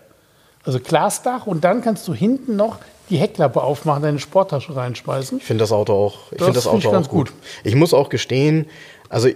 Also 0.63 0.79
Glasdach 0.79 1.47
und 1.47 1.63
dann 1.63 1.81
kannst 1.81 2.07
du 2.07 2.13
hinten 2.13 2.55
noch 2.55 2.77
die 3.09 3.17
Heckklappe 3.17 3.61
aufmachen, 3.61 4.03
deine 4.03 4.19
Sporttasche 4.19 4.75
reinschmeißen. 4.75 5.39
Ich 5.39 5.43
finde 5.45 5.63
das 5.63 5.71
Auto 5.71 5.93
auch, 5.93 6.31
ich 6.31 6.37
finde 6.37 6.53
das 6.53 6.63
finde 6.63 6.79
ich 6.79 6.85
Auto 6.87 6.91
ganz 6.95 7.07
auch 7.07 7.11
gut. 7.11 7.27
gut. 7.31 7.37
Ich 7.63 7.75
muss 7.75 7.93
auch 7.93 8.09
gestehen, 8.09 8.65
also 9.09 9.27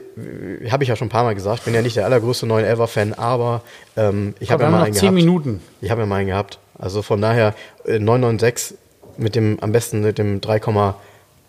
habe 0.69 0.83
ich 0.83 0.89
ja 0.89 0.95
schon 0.95 1.07
ein 1.07 1.09
paar 1.09 1.23
Mal 1.23 1.33
gesagt, 1.35 1.59
ich 1.59 1.65
bin 1.65 1.73
ja 1.73 1.81
nicht 1.81 1.95
der 1.95 2.05
allergrößte 2.05 2.45
911er-Fan, 2.45 3.13
aber 3.13 3.61
ähm, 3.97 4.35
ich 4.39 4.51
habe 4.51 4.63
ja 4.63 4.69
mal 4.69 4.83
einen 4.83 4.93
gehabt. 4.93 5.13
Minuten. 5.13 5.61
Ich 5.81 5.89
habe 5.89 6.01
ja 6.01 6.07
mal 6.07 6.17
einen 6.17 6.27
gehabt. 6.27 6.59
Also 6.77 7.01
von 7.01 7.21
daher 7.21 7.55
äh, 7.85 7.99
996 7.99 8.77
mit 9.17 9.35
dem, 9.35 9.57
am 9.61 9.71
besten 9.71 10.01
mit 10.01 10.17
dem 10.17 10.41
3, 10.41 10.61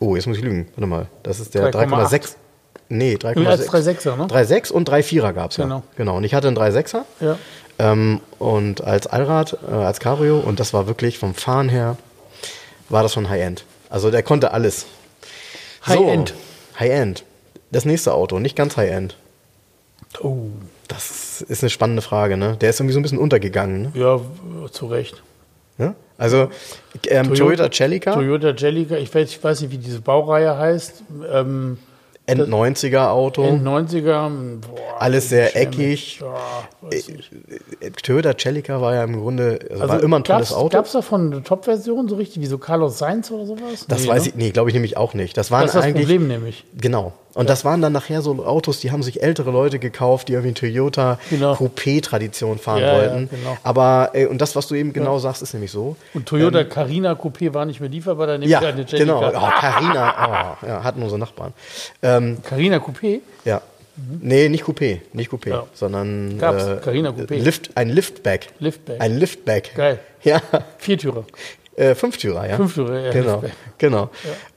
oh, 0.01 0.16
jetzt 0.16 0.27
muss 0.27 0.39
ich 0.39 0.43
lügen. 0.45 0.68
Warte 0.77 0.87
mal, 0.87 1.07
das 1.22 1.41
ist 1.41 1.55
der 1.55 1.70
3,8. 1.70 2.09
3,6. 2.09 2.35
Nee, 2.91 3.18
Ja, 3.22 3.29
als 3.51 3.68
3,6. 3.70 4.07
3,6er, 4.07 4.16
ne? 4.16 4.25
3,6 4.25 4.72
und 4.72 4.89
3,4er 4.89 5.33
gab 5.33 5.51
es 5.51 5.57
ja. 5.57 5.64
Genau. 5.64 5.83
Genau. 5.97 6.16
Und 6.18 6.25
ich 6.25 6.35
hatte 6.35 6.49
einen 6.49 6.57
3,6er. 6.59 7.03
Ja. 7.20 7.39
Ähm, 7.79 8.20
und 8.39 8.85
als 8.85 9.07
Allrad, 9.07 9.59
äh, 9.68 9.72
als 9.75 10.01
Cabrio, 10.01 10.39
und 10.39 10.61
das 10.61 10.72
war 10.75 10.87
wirklich 10.87 11.18
vom 11.18 11.35
Fahren 11.35 11.68
her, 11.68 11.97
war 12.89 13.03
das 13.03 13.12
schon 13.12 13.28
High-End. 13.28 13.64
Also 13.91 14.11
der 14.11 14.22
konnte 14.22 14.53
alles. 14.53 14.87
High-End. 15.87 16.30
So, 16.30 16.80
High-End. 16.80 17.24
Das 17.70 17.85
nächste 17.85 18.14
Auto, 18.14 18.39
nicht 18.39 18.57
ganz 18.57 18.76
High-End. 18.76 19.16
Oh. 20.20 20.47
Das 20.89 21.43
ist 21.43 21.62
eine 21.62 21.70
spannende 21.70 22.03
Frage, 22.03 22.37
ne? 22.37 22.57
Der 22.61 22.70
ist 22.70 22.78
irgendwie 22.78 22.93
so 22.93 23.01
ein 23.01 23.03
bisschen 23.03 23.18
untergegangen, 23.18 23.82
ne? 23.82 23.93
Ja, 23.95 24.20
zu 24.70 24.87
Recht. 24.87 25.22
Ja? 25.78 25.95
Also 26.18 26.51
ähm, 27.09 27.35
Toyota 27.35 27.70
Celica, 27.70 28.12
Toyota 28.14 28.51
Jellica, 28.51 28.97
ich 28.97 29.12
weiß, 29.12 29.30
ich 29.30 29.43
weiß 29.43 29.62
nicht, 29.62 29.72
wie 29.72 29.78
diese 29.78 30.01
Baureihe 30.01 30.57
heißt. 30.57 31.03
Ähm, 31.32 31.78
End-90er 32.27 33.09
Auto, 33.09 33.43
End-90er. 33.43 34.31
Boah, 34.61 34.79
alles 34.99 35.29
sehr 35.29 35.55
eckig. 35.57 36.20
Ja, 36.20 36.35
ich. 36.91 37.09
Äh, 37.81 37.91
Toyota 38.03 38.35
Celica 38.39 38.81
war 38.81 38.95
ja 38.95 39.05
im 39.05 39.20
Grunde, 39.20 39.59
also 39.70 39.89
war 39.89 40.03
immer 40.03 40.16
ein 40.16 40.25
tolles 40.25 40.53
Auto. 40.53 40.70
Gab 40.70 40.87
es 40.87 40.93
davon 40.93 41.33
eine 41.33 41.43
Top-Version, 41.43 42.09
so 42.09 42.16
richtig, 42.16 42.41
wie 42.43 42.47
so 42.47 42.57
Carlos 42.59 42.99
Sainz 42.99 43.31
oder 43.31 43.45
sowas? 43.45 43.85
das 43.89 44.03
Nee, 44.03 44.09
weiß 44.09 44.22
ne? 44.25 44.29
ich, 44.31 44.35
nee, 44.37 44.51
glaube 44.51 44.70
ich 44.70 44.75
nämlich 44.75 44.97
auch 44.97 45.12
nicht. 45.12 45.37
Das 45.37 45.51
waren 45.51 45.62
Das 45.62 45.70
ist 45.70 45.75
das 45.77 45.85
eigentlich, 45.85 46.07
Problem 46.07 46.29
nämlich. 46.29 46.64
Genau. 46.81 47.12
Und 47.35 47.51
das 47.51 47.64
waren 47.64 47.82
dann 47.82 47.93
nachher 47.93 48.22
so 48.22 48.45
Autos, 48.45 48.78
die 48.80 48.93
haben 48.93 49.03
sich 49.03 49.22
ältere 49.22 49.51
Leute 49.51 49.78
gekauft, 49.78 50.28
die 50.28 50.35
irgendwie 50.35 50.55
Toyota 50.55 51.18
Genau. 51.30 51.55
Coupé-Tradition 51.55 52.59
fahren 52.59 52.80
Ja, 52.80 52.87
ja, 52.87 52.95
wollten. 52.99 53.28
genau. 53.30 53.57
Aber, 53.62 54.11
äh, 54.14 54.26
und 54.26 54.41
das, 54.41 54.55
was 54.57 54.68
du 54.68 54.74
eben 54.76 54.93
genau 54.93 55.18
sagst, 55.18 55.43
ist 55.43 55.53
nämlich 55.53 55.70
so. 55.72 55.97
Und 56.14 56.26
Toyota 56.26 56.62
Carina 56.64 57.12
Coupé 57.14 57.53
war 57.53 57.64
nicht 57.66 57.80
mehr 57.80 57.89
lieferbar, 57.91 58.26
dann 58.28 58.41
nehme 58.41 58.51
Ja, 58.53 58.61
ich 58.61 58.66
eine 58.68 58.82
Jellica. 58.82 58.97
genau. 58.99 59.18
Oh, 59.28 59.51
Carina, 59.61 60.57
oh, 60.62 60.66
ja, 60.66 60.85
hatten 60.85 61.03
unsere 61.03 61.18
Nachbarn. 61.18 61.53
Ähm, 62.03 62.39
Carina 62.43 62.76
Coupé? 62.78 63.20
ja. 63.45 63.61
Nee, 64.20 64.49
nicht 64.49 64.64
Coupé, 64.64 65.03
nicht 65.12 65.30
Coupé, 65.30 65.51
Ja. 65.51 65.66
sondern 65.72 66.37
Gab's, 66.39 66.64
Carina 66.82 67.11
Coupé. 67.11 67.37
Lift, 67.37 67.76
ein 67.76 67.91
Liftback. 67.91 68.49
Liftback. 68.59 69.01
Ein 69.01 69.16
Liftback. 69.18 69.72
Geil. 69.76 70.01
Ja, 70.24 70.41
Viertürer. 70.78 71.24
äh, 71.76 71.95
Fünftürer, 71.95 72.49
ja. 72.49 72.57
Fünftürer, 72.57 72.99
ja, 73.01 73.11
Genau, 73.12 73.45
genau. 73.78 74.11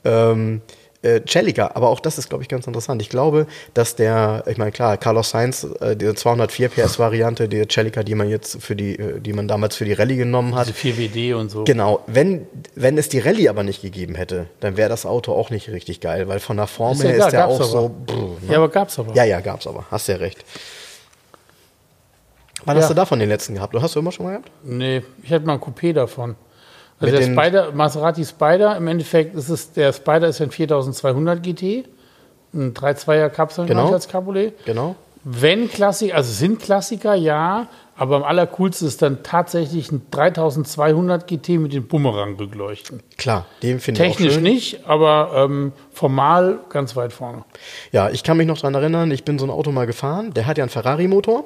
Ähm, 0.06 0.62
äh, 1.04 1.22
Celica, 1.28 1.72
aber 1.76 1.90
auch 1.90 2.00
das 2.00 2.18
ist, 2.18 2.28
glaube 2.30 2.44
ich, 2.44 2.50
ganz 2.50 2.66
interessant. 2.68 3.02
Ich 3.02 3.10
glaube, 3.10 3.46
dass 3.74 3.96
der, 3.96 4.44
ich 4.48 4.58
meine, 4.58 4.72
klar, 4.72 4.98
Carlos 4.98 5.30
Sainz, 5.30 5.64
äh, 5.80 5.96
diese 5.96 6.16
204 6.16 6.70
PS-Variante, 6.70 7.48
die 7.48 7.66
Celica, 7.70 8.04
die 8.04 8.16
man 8.16 8.30
jetzt 8.30 8.62
für 8.64 8.76
die, 8.76 8.98
äh, 8.98 9.20
die 9.20 9.34
man 9.34 9.48
damals 9.48 9.76
für 9.76 9.86
die 9.86 9.94
Rallye 9.94 10.16
genommen 10.18 10.56
hat, 10.56 10.68
Diese 10.68 10.78
4WD 10.78 11.36
und 11.36 11.50
so. 11.50 11.64
Genau, 11.66 12.02
wenn, 12.08 12.48
wenn 12.76 12.98
es 12.98 13.10
die 13.10 13.20
Rallye 13.20 13.48
aber 13.50 13.64
nicht 13.64 13.82
gegeben 13.82 14.16
hätte, 14.16 14.48
dann 14.60 14.76
wäre 14.76 14.90
das 14.90 15.06
Auto 15.06 15.34
auch 15.34 15.50
nicht 15.52 15.70
richtig 15.70 16.00
geil, 16.02 16.28
weil 16.28 16.40
von 16.40 16.58
der 16.58 16.68
Form 16.68 16.94
Ist 16.94 17.04
ja 17.04 17.10
her 17.10 17.16
klar, 17.18 17.28
ist 17.28 17.34
der 17.34 17.48
auch 17.48 17.64
so. 17.64 17.78
aber. 17.78 17.90
brr, 17.90 18.16
ne? 18.16 18.38
Ja, 18.50 18.58
aber 18.58 18.70
gab's 18.70 18.98
aber. 18.98 19.14
ja, 19.14 19.24
ja, 19.24 19.40
gab's 19.40 19.68
aber. 19.68 19.86
Hast 19.92 20.08
ja 20.08 20.16
recht. 20.16 20.44
Wann 22.66 22.76
Ja. 22.76 22.82
hast 22.82 22.90
du 22.90 22.96
davon 22.96 23.20
den 23.20 23.30
letzten 23.30 23.54
gehabt? 23.54 23.74
Du 23.74 23.82
hast 23.82 23.96
du 23.96 24.00
immer 24.00 24.12
schon 24.12 24.26
mal 24.26 24.32
gehabt? 24.32 24.52
Nee, 24.64 25.04
ich 25.24 25.32
hatte 25.32 25.46
mal 25.46 25.54
ein 25.54 25.60
Coupé 25.60 25.94
davon. 25.94 26.36
Also 27.00 27.16
der 27.16 27.24
Spider, 27.24 27.72
Maserati 27.74 28.26
Spider, 28.26 28.76
im 28.78 28.88
Endeffekt 28.88 29.36
ist 29.36 29.50
es, 29.50 29.72
der 29.74 29.94
Spider 29.94 30.28
ist 30.28 30.42
ein 30.42 30.50
4200 30.52 31.44
GT, 31.44 31.86
ein 32.54 32.74
3.2er 32.74 33.30
Kapsel 33.30 33.66
Genau. 33.68 33.92
als 33.92 34.08
Cabriolet. 34.08 34.54
Genau. 34.66 34.96
Wenn 35.24 35.70
Klassiker, 35.70 36.16
also 36.16 36.32
sind 36.32 36.60
Klassiker, 36.62 37.14
ja, 37.14 37.68
aber 37.98 38.16
am 38.16 38.24
allercoolsten 38.24 38.88
ist 38.88 39.02
dann 39.02 39.24
tatsächlich 39.24 39.92
ein 39.92 40.04
3200 40.12 41.28
GT 41.28 41.50
mit 41.60 41.74
den 41.74 41.88
Bumerang-Rückleuchten. 41.88 43.02
Klar, 43.18 43.46
den 43.62 43.80
finde 43.80 44.04
ich 44.06 44.12
auch 44.12 44.16
Technisch 44.16 44.40
nicht, 44.40 44.88
aber 44.88 45.32
ähm, 45.36 45.74
formal 45.92 46.60
ganz 46.70 46.96
weit 46.96 47.12
vorne. 47.12 47.44
Ja, 47.92 48.10
ich 48.10 48.24
kann 48.24 48.38
mich 48.38 48.48
noch 48.48 48.58
dran 48.60 48.74
erinnern, 48.76 49.12
ich 49.12 49.26
bin 49.26 49.38
so 49.38 49.46
ein 49.46 49.50
Auto 49.52 49.72
mal 49.72 49.86
gefahren, 49.86 50.34
der 50.34 50.46
hat 50.46 50.58
ja 50.58 50.64
einen 50.64 50.70
Ferrari-Motor. 50.70 51.44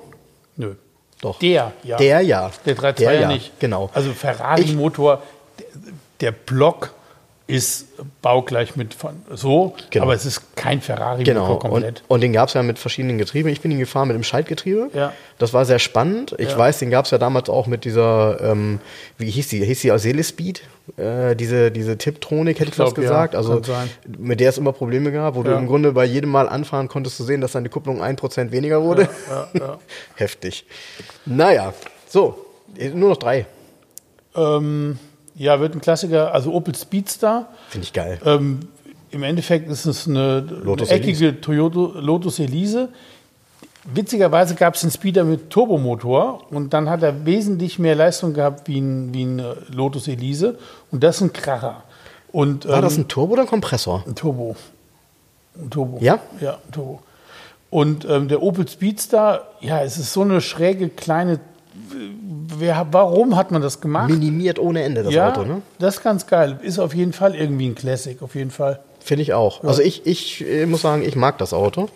Nö. 0.58 0.76
Doch. 1.22 1.40
Der, 1.40 1.72
ja. 1.84 1.98
Der 1.98 2.22
ja. 2.22 2.52
Der 2.66 2.76
3.2er 2.76 2.92
Der 2.94 3.14
ja, 3.22 3.28
nicht. 3.28 3.60
Genau. 3.60 3.90
Also 3.94 4.12
Ferrari-Motor, 4.12 5.22
der, 6.22 6.32
Block 6.32 6.94
ist 7.48 7.88
baugleich 8.22 8.78
mit 8.78 8.94
von 8.94 9.22
so, 9.30 9.76
Genau. 9.90 10.06
aber 10.06 10.14
es 10.14 10.26
ist 10.26 10.56
kein 10.56 10.80
Ferrari-Motor 10.80 11.24
Genau, 11.34 11.56
komplett. 11.58 12.02
und, 12.08 12.16
und 12.16 12.22
den 12.22 12.32
gab 12.32 12.48
es 12.48 12.54
ja 12.54 12.64
mit 12.64 12.80
verschiedenen 12.80 13.18
Getrieben. 13.18 13.50
Ich 13.50 13.60
bin 13.60 13.72
ihn 13.72 13.80
gefahren 13.80 14.08
mit 14.08 14.16
dem 14.16 14.24
Schaltgetriebe. 14.24 14.90
Ja. 14.94 15.12
Das 15.38 15.52
war 15.54 15.66
sehr 15.66 15.80
spannend. 15.80 16.34
Ich 16.38 16.52
Ja. 16.52 16.58
weiß, 16.58 16.80
den 16.80 16.92
gab 16.92 17.06
es 17.06 17.12
ja 17.12 17.18
damals 17.18 17.50
auch 17.50 17.68
mit 17.68 17.84
dieser, 17.84 18.40
ähm, 18.42 18.80
wie 19.18 19.30
hieß 19.30 19.50
die? 19.50 19.66
Hieß 19.66 19.82
die 19.82 19.92
Seele-Speed? 19.98 20.62
Äh, 20.96 21.36
diese, 21.36 21.72
diese 21.72 21.98
Tiptronik, 21.98 22.58
hätte 22.60 22.70
ich, 22.70 22.76
glaub, 22.76 22.90
fast 22.90 22.96
gesagt. 22.96 23.34
ja, 23.34 23.40
also 23.40 23.62
mit 24.18 24.40
der 24.40 24.50
es 24.50 24.58
immer 24.58 24.72
Probleme 24.72 25.12
gab, 25.12 25.36
wo 25.36 25.44
du 25.44 25.52
Ja. 25.52 25.58
im 25.58 25.68
Grunde 25.68 25.92
bei 25.92 26.06
jedem 26.06 26.30
Mal 26.30 26.48
anfahren 26.48 26.88
konntest 26.88 27.20
du 27.20 27.26
sehen, 27.26 27.42
dass 27.42 27.52
deine 27.52 27.68
Kupplung 27.68 28.02
1% 28.02 28.52
weniger 28.52 28.82
wurde. 28.82 29.10
Heftig. 30.16 30.64
Naja, 31.26 31.74
so, 32.08 32.46
nur 32.94 33.10
noch 33.10 33.18
drei. 33.18 33.46
Ähm, 34.36 34.98
ja, 35.42 35.60
wird 35.60 35.74
ein 35.74 35.82
Klassiker, 35.82 36.34
also 36.34 36.54
Opel 36.54 36.76
Speedstar. 36.76 37.48
Finde 37.70 37.86
ich 37.86 37.94
geil. 37.94 38.20
Ähm, 38.24 38.60
Im 39.10 39.24
Endeffekt 39.24 39.70
ist 39.70 39.86
es 39.86 40.08
eine, 40.08 40.46
eine 40.64 40.90
eckige 40.90 41.42
Toyota 41.42 42.00
Lotus 42.00 42.38
Elise. 42.40 42.90
Witzigerweise 43.84 44.54
gab 44.54 44.76
es 44.76 44.84
einen 44.84 44.92
Speeder 44.92 45.24
mit 45.24 45.50
Turbomotor 45.50 46.52
und 46.52 46.72
dann 46.72 46.88
hat 46.88 47.02
er 47.02 47.26
wesentlich 47.26 47.80
mehr 47.80 47.96
Leistung 47.96 48.36
gehabt 48.36 48.68
wie 48.68 48.80
ein, 48.80 49.12
wie 49.16 49.24
ein 49.24 49.40
äh, 49.40 49.56
Lotus 49.74 50.08
Elise. 50.08 50.60
Und 50.92 51.04
das 51.04 51.16
ist 51.16 51.22
ein 51.22 51.34
Kracher. 51.34 51.84
Und, 52.32 52.68
War 52.68 52.76
ähm, 52.76 52.82
das 52.84 52.98
ein 52.98 53.08
Turbo 53.08 53.34
oder 53.34 53.42
ein 53.42 53.48
Kompressor? 53.48 54.04
Ein 54.06 54.14
Turbo. 54.14 54.56
Ein 55.56 55.72
Turbo. 55.72 55.98
Ja? 56.02 56.20
Ja, 56.40 56.60
ein 56.66 56.72
Turbo. 56.72 57.02
Und 57.72 58.06
ähm, 58.06 58.28
der 58.28 58.44
Opel 58.44 58.68
Speedstar, 58.68 59.48
ja, 59.60 59.82
es 59.82 59.98
ist 59.98 60.14
so 60.14 60.22
eine 60.22 60.40
schräge 60.42 60.90
kleine. 60.90 61.40
Wer, 61.94 62.88
warum 62.92 63.36
hat 63.36 63.52
man 63.52 63.62
das 63.62 63.82
gemacht? 63.82 64.10
Minimiert 64.10 64.60
ohne 64.60 64.84
Ende 64.84 65.04
das 65.04 65.14
ja, 65.14 65.30
Auto, 65.32 65.44
ne? 65.44 65.62
das 65.80 65.96
ist 65.98 66.04
ganz 66.04 66.28
geil. 66.28 66.60
Ist 66.62 66.80
auf 66.80 66.94
jeden 66.94 67.14
Fall 67.14 67.36
irgendwie 67.36 67.68
ein 67.68 67.76
Classic, 67.76 68.22
auf 68.22 68.36
jeden 68.36 68.52
Fall. 68.52 68.80
Finde 69.00 69.24
ich 69.24 69.34
auch. 69.34 69.64
Also 69.64 69.82
ich, 69.82 70.06
ich 70.06 70.46
äh, 70.48 70.66
muss 70.66 70.82
sagen, 70.82 71.04
ich 71.04 71.16
mag 71.16 71.38
das 71.38 71.54
Auto. 71.54 71.90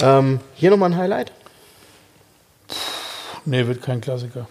Ja. 0.00 0.18
Ähm, 0.18 0.40
hier 0.54 0.70
nochmal 0.70 0.90
ein 0.92 0.96
Highlight. 0.96 1.32
Nee, 3.44 3.66
wird 3.66 3.82
kein 3.82 4.00
Klassiker. 4.00 4.46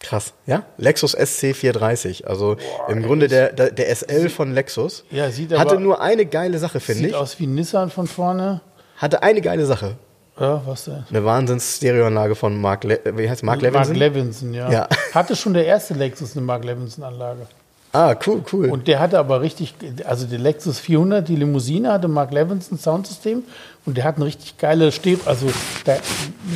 Krass, 0.00 0.32
ja? 0.46 0.64
Lexus 0.78 1.16
SC430, 1.16 2.24
also 2.24 2.56
im 2.88 3.02
Grunde 3.04 3.28
der, 3.28 3.52
der, 3.52 3.70
der 3.70 3.94
SL 3.94 4.28
von 4.30 4.52
Lexus. 4.52 5.04
Ja, 5.10 5.30
sieht 5.30 5.52
Hatte 5.52 5.72
aber- 5.72 5.80
nur 5.80 6.00
eine 6.00 6.26
geile 6.26 6.58
Sache, 6.58 6.80
finde 6.80 7.02
Sieht 7.02 7.10
ich. 7.10 7.14
aus 7.14 7.38
wie 7.38 7.46
ein 7.46 7.54
Nissan 7.54 7.90
von 7.90 8.08
vorne. 8.08 8.62
Hatte 8.96 9.22
eine 9.22 9.40
geile 9.40 9.64
Sache. 9.64 9.96
Ja, 10.40 10.62
was 10.66 10.84
denn? 10.84 11.04
Eine 11.10 11.24
Wahnsinns-Stereoanlage 11.24 12.34
von 12.34 12.58
Mark, 12.60 12.84
Le 12.84 13.00
wie 13.16 13.28
heißt 13.28 13.42
Mark 13.42 13.60
Mark 13.60 13.72
Levinson? 13.72 13.94
Levinson, 13.96 14.54
ja. 14.54 14.70
Ja. 14.70 14.88
Hatte 15.14 15.36
schon 15.36 15.52
der 15.54 15.66
erste 15.66 15.94
Lexus 15.94 16.34
eine 16.36 16.44
Mark 16.44 16.64
Levinson-Anlage. 16.64 17.46
ah, 17.92 18.14
cool, 18.26 18.42
cool. 18.52 18.70
Und 18.70 18.88
der 18.88 18.98
hatte 19.00 19.18
aber 19.18 19.42
richtig, 19.42 19.74
also 20.06 20.26
der 20.26 20.38
Lexus 20.38 20.78
400, 20.80 21.28
die 21.28 21.36
Limousine, 21.36 21.92
hatte 21.92 22.08
Mark 22.08 22.32
Levinson 22.32 22.78
Soundsystem 22.78 23.44
und 23.84 23.98
der 23.98 24.04
hat 24.04 24.16
eine 24.16 24.24
richtig 24.24 24.56
geile 24.56 24.90
Stereo, 24.90 25.20
also 25.26 25.48
da, 25.84 25.96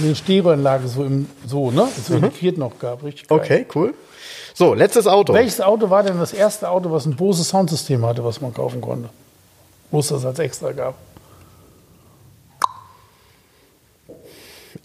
eine 0.03 0.15
Stereoanlage 0.15 0.89
so 0.89 1.05
im, 1.05 1.29
so, 1.47 1.71
ne? 1.71 1.87
So 2.03 2.15
integriert 2.15 2.57
noch 2.57 2.79
gab, 2.79 3.05
richtig 3.05 3.29
geil. 3.29 3.39
Mhm. 3.39 3.45
okay, 3.45 3.67
cool. 3.75 3.95
So, 4.55 4.73
letztes 4.73 5.07
Auto. 5.07 5.35
Welches 5.35 5.61
Auto 5.61 5.91
war 5.91 6.03
denn 6.03 6.19
das 6.19 6.33
erste 6.33 6.71
Auto, 6.71 6.91
was 6.91 7.05
ein 7.05 7.15
Bose 7.15 7.45
Soundsystem 7.45 8.07
hatte, 8.07 8.25
was 8.25 8.41
man 8.41 8.55
kaufen 8.55 8.81
konnte? 8.81 9.11
Wo 9.91 10.01
es 10.01 10.09
das 10.09 10.25
als 10.25 10.39
extra 10.39 10.73
gab? 10.73 10.95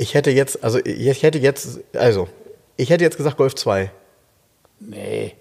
Ich 0.01 0.15
hätte 0.15 0.31
jetzt, 0.31 0.63
also 0.63 0.79
ich 0.83 1.21
hätte 1.21 1.37
jetzt, 1.37 1.79
also, 1.95 2.27
ich 2.75 2.89
hätte 2.89 3.03
jetzt 3.03 3.17
gesagt 3.17 3.37
Golf 3.37 3.53
2. 3.53 3.91
Nee. 4.79 5.33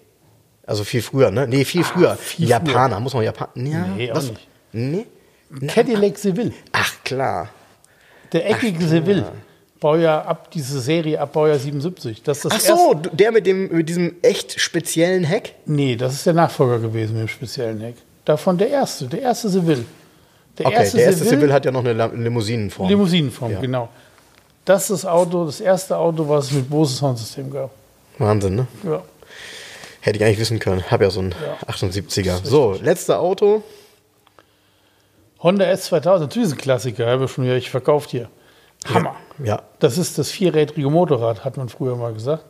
Also 0.67 0.85
viel 0.85 1.01
früher, 1.01 1.31
ne? 1.31 1.49
Nee, 1.49 1.65
viel 1.65 1.83
früher. 1.83 2.15
viel 2.17 2.47
Japaner, 2.47 3.01
muss 3.01 3.15
man 3.15 3.25
Japaner. 3.25 3.51
Ja, 3.57 3.87
Nee, 3.87 4.11
auch 4.11 4.17
das, 4.17 4.29
nicht. 4.29 4.49
Nee? 4.73 5.07
Cadillac 5.67 6.19
Seville. 6.19 6.53
Ach, 6.73 6.93
klar. 7.05 7.49
Der 8.35 8.51
eckige 8.51 8.85
Seville. 8.87 9.33
Baujahr 9.81 10.27
ab, 10.27 10.51
diese 10.51 10.79
Serie 10.79 11.19
ab 11.19 11.33
Baujahr 11.33 11.59
77. 11.59 12.23
Das 12.23 12.45
ist 12.45 12.45
das 12.45 12.53
Ach 12.71 12.77
so, 12.77 12.95
der 12.95 13.33
mit, 13.33 13.47
dem, 13.47 13.75
mit 13.75 13.89
diesem 13.89 14.17
echt 14.21 14.61
speziellen 14.61 15.25
Heck? 15.25 15.55
Nee, 15.65 15.97
das 15.97 16.13
ist 16.13 16.27
der 16.27 16.35
Nachfolger 16.35 16.81
gewesen 16.81 17.15
mit 17.15 17.23
dem 17.23 17.29
speziellen 17.29 17.81
Heck. 17.81 17.95
Davon 18.27 18.59
der 18.59 18.69
erste, 18.69 19.07
der 19.07 19.23
erste 19.23 19.49
Seville. 19.49 19.87
Der 20.59 20.67
Okay, 20.67 20.91
der 20.93 21.05
erste 21.07 21.25
Seville 21.25 21.51
hat 21.55 21.65
ja 21.65 21.73
noch 21.73 21.83
eine 21.83 21.95
Limousinenform. 22.15 22.91
Limousinenform, 22.91 23.53
Ja. 23.53 23.61
genau. 23.61 23.89
Das 24.65 24.83
ist 24.83 24.91
das 24.91 25.07
Auto, 25.07 25.47
das 25.47 25.61
erste 25.61 25.97
Auto, 25.97 26.29
was 26.29 26.47
es 26.47 26.53
mit 26.53 26.71
Bose 26.71 26.95
Soundsystem 26.95 27.51
gab. 27.51 27.71
Wahnsinn, 28.19 28.57
ne? 28.57 28.67
Ja. 28.85 29.03
Hätte 30.01 30.19
ich 30.19 30.25
eigentlich 30.25 30.39
wissen 30.39 30.59
können. 30.59 30.83
Hab 30.91 31.01
ja 31.01 31.11
so 31.11 31.21
einen 31.21 31.33
Ja. 31.33 31.73
78er. 31.73 32.45
So, 32.45 32.77
letzte 32.81 33.19
Auto. 33.19 33.63
Honda 35.43 35.65
S2000, 35.65 36.19
natürlich 36.21 36.49
ist 36.49 36.55
ein 36.55 36.59
Klassiker, 36.59 37.07
habe 37.07 37.25
ich 37.25 37.31
schon 37.31 37.45
wieder 37.45 37.57
ich 37.57 37.71
verkauft 37.71 38.11
hier. 38.11 38.29
Hammer. 38.93 39.17
Ja. 39.43 39.63
Das 39.79 39.97
ist 39.99 40.19
das 40.19 40.31
vierrädrige 40.31 40.91
Motorrad, 40.91 41.45
hat 41.45 41.57
man 41.57 41.69
früher 41.69 41.97
mal 41.97 42.13
gesagt. 42.13 42.45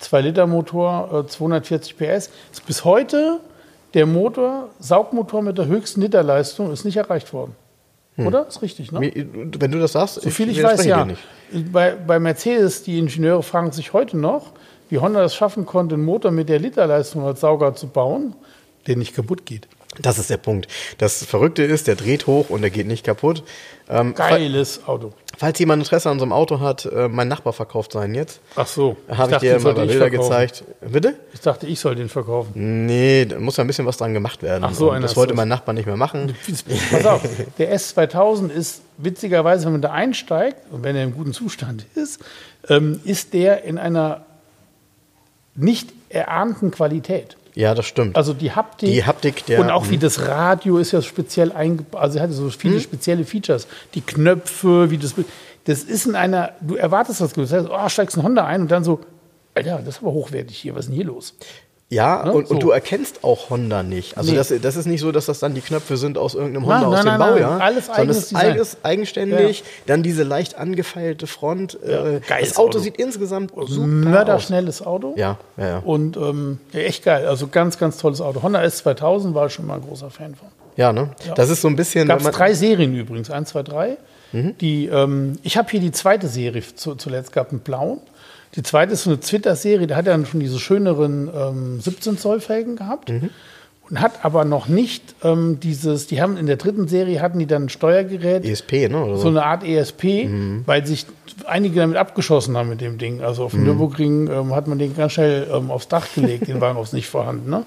2-Liter-Motor, 0.00 1.24
äh, 1.24 1.28
240 1.28 1.96
PS. 1.96 2.30
Ist 2.50 2.66
bis 2.66 2.84
heute 2.84 3.40
der 3.94 4.06
Motor, 4.06 4.70
Saugmotor 4.80 5.42
mit 5.42 5.58
der 5.58 5.66
höchsten 5.66 6.00
Literleistung, 6.00 6.72
ist 6.72 6.84
nicht 6.84 6.96
erreicht 6.96 7.32
worden. 7.32 7.54
Oder? 8.18 8.46
Ist 8.46 8.60
richtig, 8.60 8.92
ne? 8.92 9.00
Wenn 9.00 9.70
du 9.70 9.78
das 9.78 9.92
sagst, 9.92 10.20
So 10.20 10.30
viel 10.30 10.50
ich 10.50 10.62
weiß, 10.62 10.84
ja. 10.84 11.06
Bei, 11.72 11.92
bei 11.94 12.18
Mercedes, 12.18 12.82
die 12.82 12.98
Ingenieure 12.98 13.42
fragen 13.42 13.72
sich 13.72 13.92
heute 13.92 14.16
noch, 14.18 14.52
wie 14.90 14.98
Honda 14.98 15.20
das 15.22 15.34
schaffen 15.34 15.64
konnte, 15.64 15.94
einen 15.94 16.04
Motor 16.04 16.30
mit 16.30 16.48
der 16.48 16.58
Literleistung 16.58 17.24
als 17.24 17.40
Sauger 17.40 17.74
zu 17.74 17.86
bauen, 17.88 18.34
der 18.86 18.96
nicht 18.96 19.14
kaputt 19.14 19.46
geht. 19.46 19.66
Das 20.00 20.18
ist 20.18 20.30
der 20.30 20.38
Punkt. 20.38 20.68
Das 20.98 21.24
Verrückte 21.24 21.62
ist, 21.62 21.86
der 21.86 21.96
dreht 21.96 22.26
hoch 22.26 22.48
und 22.48 22.62
der 22.62 22.70
geht 22.70 22.86
nicht 22.86 23.04
kaputt. 23.04 23.42
Ähm, 23.90 24.14
Geiles 24.14 24.86
Auto. 24.86 25.12
Falls 25.36 25.58
jemand 25.58 25.82
Interesse 25.82 26.08
an 26.08 26.18
so 26.18 26.24
einem 26.24 26.32
Auto 26.32 26.60
hat, 26.60 26.86
äh, 26.86 27.08
mein 27.08 27.28
Nachbar 27.28 27.52
verkauft 27.52 27.92
seinen 27.92 28.14
jetzt. 28.14 28.40
Ach 28.56 28.66
so. 28.66 28.96
Habe 29.08 29.32
ich 29.32 29.38
dir 29.38 29.58
mal 29.60 29.74
Bilder 29.74 30.08
gezeigt. 30.08 30.64
Bitte? 30.80 31.16
Ich 31.34 31.40
dachte, 31.40 31.66
ich 31.66 31.78
soll 31.78 31.94
den 31.94 32.08
verkaufen. 32.08 32.86
Nee, 32.86 33.26
da 33.26 33.38
muss 33.38 33.56
ja 33.58 33.64
ein 33.64 33.66
bisschen 33.66 33.84
was 33.84 33.98
dran 33.98 34.14
gemacht 34.14 34.42
werden. 34.42 34.64
Ach 34.64 34.72
so, 34.72 34.88
Und 34.88 34.96
einer 34.96 35.02
das 35.02 35.16
wollte 35.16 35.34
mein 35.34 35.48
Nachbar 35.48 35.74
nicht 35.74 35.86
mehr 35.86 35.96
machen. 35.96 36.34
Pass 36.90 37.04
auf, 37.04 37.22
der 37.58 37.76
S2000 37.76 38.50
ist 38.50 38.82
witzigerweise, 38.96 39.66
wenn 39.66 39.72
man 39.72 39.82
da 39.82 39.92
einsteigt 39.92 40.56
und 40.70 40.84
wenn 40.84 40.96
er 40.96 41.04
im 41.04 41.14
guten 41.14 41.34
Zustand 41.34 41.84
ist, 41.94 42.20
ähm, 42.68 43.00
ist 43.04 43.34
der 43.34 43.64
in 43.64 43.76
einer 43.78 44.24
nicht 45.54 45.92
erahnten 46.08 46.70
Qualität. 46.70 47.36
Ja, 47.54 47.74
das 47.74 47.84
stimmt. 47.86 48.16
Also 48.16 48.32
die 48.32 48.52
Haptik. 48.52 48.88
Die 48.88 49.04
Haptik 49.04 49.44
der- 49.46 49.60
Und 49.60 49.70
auch 49.70 49.90
wie 49.90 49.98
das 49.98 50.26
Radio 50.26 50.78
ist 50.78 50.92
ja 50.92 51.02
speziell 51.02 51.52
eingebaut. 51.52 52.00
Also 52.00 52.18
er 52.18 52.22
hatte 52.24 52.32
so 52.32 52.48
viele 52.50 52.80
spezielle 52.80 53.24
Features. 53.24 53.66
Die 53.94 54.00
Knöpfe, 54.00 54.90
wie 54.90 54.98
das. 54.98 55.14
Das 55.64 55.82
ist 55.84 56.06
in 56.06 56.14
einer. 56.16 56.52
Du 56.60 56.76
erwartest 56.76 57.20
das. 57.20 57.32
Du 57.34 57.44
sagst, 57.44 57.68
oh, 57.70 57.88
steigst 57.88 58.16
ein 58.16 58.22
Honda 58.22 58.44
ein 58.46 58.62
und 58.62 58.70
dann 58.70 58.84
so. 58.84 59.00
Alter, 59.54 59.78
das 59.84 59.96
ist 59.96 60.02
aber 60.02 60.12
hochwertig 60.12 60.56
hier. 60.56 60.74
Was 60.74 60.80
ist 60.80 60.88
denn 60.88 60.96
hier 60.96 61.04
los? 61.04 61.34
Ja, 61.92 62.24
ne, 62.24 62.32
und, 62.32 62.48
so. 62.48 62.54
und 62.54 62.62
du 62.62 62.70
erkennst 62.70 63.22
auch 63.24 63.50
Honda 63.50 63.82
nicht. 63.82 64.16
Also 64.16 64.30
Nee. 64.32 64.36
das, 64.38 64.52
das 64.62 64.76
ist 64.76 64.86
nicht 64.86 65.00
so, 65.00 65.12
dass 65.12 65.26
das 65.26 65.38
dann 65.38 65.54
die 65.54 65.60
Knöpfe 65.60 65.96
sind 65.96 66.18
aus 66.18 66.34
irgendeinem 66.34 66.66
Nein, 66.66 66.84
Honda 66.84 66.98
aus 66.98 67.04
nein, 67.04 67.14
dem 67.14 67.18
nein, 67.18 67.18
nein. 67.20 67.42
Baujahr. 67.42 67.60
Alles 67.60 67.90
eigenes 67.90 68.34
alles 68.34 68.76
eigenständig. 68.82 69.64
Dann 69.86 70.02
diese 70.02 70.22
leicht 70.22 70.56
angefeilte 70.56 71.26
Front. 71.26 71.78
äh, 71.82 72.20
geiles 72.26 72.50
das 72.50 72.56
Auto, 72.58 72.68
Auto. 72.70 72.78
sieht 72.78 72.96
insgesamt 72.96 73.50
super 73.50 73.62
aus. 73.62 73.76
Mörderschnelles 73.76 74.84
Auto. 74.84 75.14
Ja, 75.16 75.38
ja, 75.56 75.66
ja. 75.66 75.78
Und 75.78 76.16
ähm, 76.16 76.58
ja, 76.72 76.80
echt 76.80 77.04
geil. 77.04 77.26
Also 77.26 77.48
ganz, 77.48 77.78
ganz 77.78 77.98
tolles 77.98 78.20
Auto. 78.20 78.42
Honda 78.42 78.60
S2000 78.60 79.34
war 79.34 79.46
ich 79.46 79.52
schon 79.52 79.66
mal 79.66 79.74
ein 79.76 79.82
großer 79.82 80.10
Fan 80.10 80.34
von. 80.34 80.48
Ja, 80.76 80.92
ne? 80.92 81.10
Das 81.34 81.50
ist 81.50 81.60
so 81.60 81.68
ein 81.68 81.76
bisschen. 81.76 82.08
Gab 82.08 82.20
es 82.20 82.30
drei 82.30 82.54
Serien 82.54 82.96
übrigens, 82.96 83.30
eins, 83.30 83.50
zwei, 83.50 83.62
drei. 83.62 83.98
Die, 84.32 84.86
ähm, 84.86 85.38
ich 85.42 85.58
habe 85.58 85.68
hier 85.70 85.80
die 85.80 85.92
zweite 85.92 86.26
Serie 86.26 86.62
zu, 86.74 86.94
zuletzt 86.94 87.34
gehabt, 87.34 87.52
mit 87.52 87.64
blauen. 87.64 88.00
Die 88.54 88.62
zweite 88.62 88.92
ist 88.92 89.04
so 89.04 89.10
eine 89.10 89.20
Twitter-Serie, 89.20 89.86
da 89.86 89.96
hat 89.96 90.06
er 90.06 90.12
dann 90.12 90.26
schon 90.26 90.40
diese 90.40 90.58
schöneren 90.58 91.30
ähm, 91.34 91.80
17 91.80 92.18
Zoll 92.18 92.40
Felgen 92.40 92.76
gehabt 92.76 93.10
und 93.88 94.00
hat 94.00 94.24
aber 94.24 94.44
noch 94.44 94.68
nicht 94.68 95.14
ähm, 95.24 95.58
dieses, 95.60 96.06
die 96.06 96.20
haben 96.20 96.36
in 96.36 96.46
der 96.46 96.56
dritten 96.56 96.86
Serie 96.86 97.20
hatten 97.22 97.38
die 97.38 97.46
dann 97.46 97.64
ein 97.64 97.68
Steuergerät, 97.70 98.44
ESP, 98.44 98.88
ne? 98.90 99.04
Oder 99.04 99.16
so 99.16 99.28
eine 99.28 99.44
Art 99.44 99.64
ESP, 99.64 100.26
Mhm. 100.26 100.62
weil 100.66 100.86
sich 100.86 101.06
einige 101.46 101.80
damit 101.80 101.96
abgeschossen 101.96 102.56
haben 102.56 102.68
mit 102.68 102.80
dem 102.82 102.98
Ding. 102.98 103.22
Also 103.22 103.44
auf 103.44 103.52
dem 103.52 103.64
Nürburgring 103.64 104.28
ähm, 104.30 104.54
hat 104.54 104.66
man 104.66 104.78
den 104.78 104.94
ganz 104.94 105.12
schnell 105.12 105.46
ähm, 105.50 105.70
aufs 105.70 105.88
Dach 105.88 106.06
gelegt, 106.14 106.46
den 106.48 106.60
Wagen 106.60 106.78
ist 106.82 106.92
nicht 106.92 107.08
vorhanden. 107.08 107.48
Ne? 107.50 107.64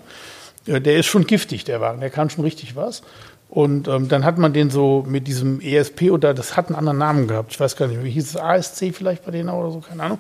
Ja, 0.68 0.80
der 0.80 0.98
ist 0.98 1.08
schon 1.08 1.26
giftig, 1.26 1.64
der 1.64 1.82
Wagen, 1.82 2.00
der 2.00 2.10
kann 2.12 2.30
schon 2.30 2.44
richtig 2.44 2.76
was. 2.76 3.02
Und 3.48 3.88
ähm, 3.88 4.08
dann 4.10 4.26
hat 4.26 4.38
man 4.40 4.54
den 4.54 4.70
so 4.72 5.06
mit 5.08 5.28
diesem 5.28 5.62
ESP 5.62 6.10
oder 6.12 6.34
das 6.34 6.58
hat 6.58 6.68
einen 6.68 6.76
anderen 6.76 6.98
Namen 6.98 7.28
gehabt. 7.28 7.52
Ich 7.54 7.60
weiß 7.60 7.76
gar 7.76 7.88
nicht, 7.88 8.04
wie 8.04 8.10
hieß 8.10 8.30
es 8.30 8.36
ASC 8.38 8.92
vielleicht 8.94 9.24
bei 9.24 9.32
denen 9.32 9.50
oder 9.50 9.70
so, 9.72 9.80
keine 9.80 10.02
Ahnung. 10.04 10.18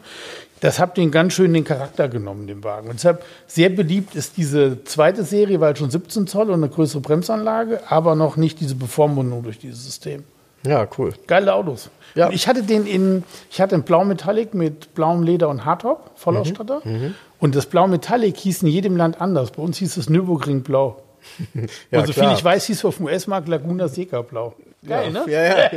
Das 0.61 0.79
hat 0.79 0.97
den 0.97 1.11
ganz 1.11 1.33
schön 1.33 1.53
den 1.53 1.63
Charakter 1.63 2.07
genommen, 2.07 2.47
dem 2.47 2.63
Wagen. 2.63 2.87
Und 2.87 2.95
deshalb 2.95 3.23
sehr 3.45 3.69
beliebt 3.69 4.15
ist 4.15 4.37
diese 4.37 4.83
zweite 4.85 5.23
Serie, 5.23 5.59
weil 5.59 5.75
schon 5.75 5.91
17 5.91 6.27
Zoll 6.27 6.49
und 6.49 6.63
eine 6.63 6.69
größere 6.69 7.01
Bremsanlage, 7.01 7.81
aber 7.89 8.15
noch 8.15 8.37
nicht 8.37 8.59
diese 8.61 8.75
Bevormundung 8.75 9.43
durch 9.43 9.59
dieses 9.59 9.83
System. 9.83 10.23
Ja, 10.65 10.87
cool. 10.97 11.13
Geile 11.27 11.53
Autos. 11.53 11.89
Ja. 12.15 12.27
Und 12.27 12.33
Ich 12.33 12.47
hatte 12.47 12.63
den 12.63 12.87
in, 12.87 13.23
ich 13.51 13.61
hatte 13.61 13.75
einen 13.75 13.83
Blau 13.83 14.03
Metallic 14.05 14.53
mit 14.55 14.95
blauem 14.95 15.21
Leder 15.21 15.49
und 15.49 15.65
Hardtop, 15.65 16.11
Vollausstatter. 16.15 16.81
Mhm, 16.83 17.13
Und 17.39 17.53
das 17.55 17.67
Blau 17.67 17.87
Metallic 17.87 18.37
hieß 18.37 18.63
in 18.63 18.69
jedem 18.69 18.97
Land 18.97 19.21
anders. 19.21 19.51
Bei 19.51 19.61
uns 19.61 19.77
hieß 19.77 19.97
es 19.97 20.09
Nürburgring 20.09 20.63
Blau. 20.63 21.01
Ja, 21.91 21.99
und 21.99 22.07
so 22.07 22.13
viel 22.13 22.23
klar. 22.23 22.33
ich 22.35 22.43
weiß, 22.43 22.65
hieß 22.65 22.77
es 22.77 22.85
auf 22.85 22.97
dem 22.97 23.05
US-Markt 23.07 23.47
Laguna 23.47 23.87
Seca 23.87 24.21
Blau. 24.21 24.53
Geil, 24.87 25.11
ne? 25.11 25.23
Ja, 25.27 25.43
ja. 25.43 25.69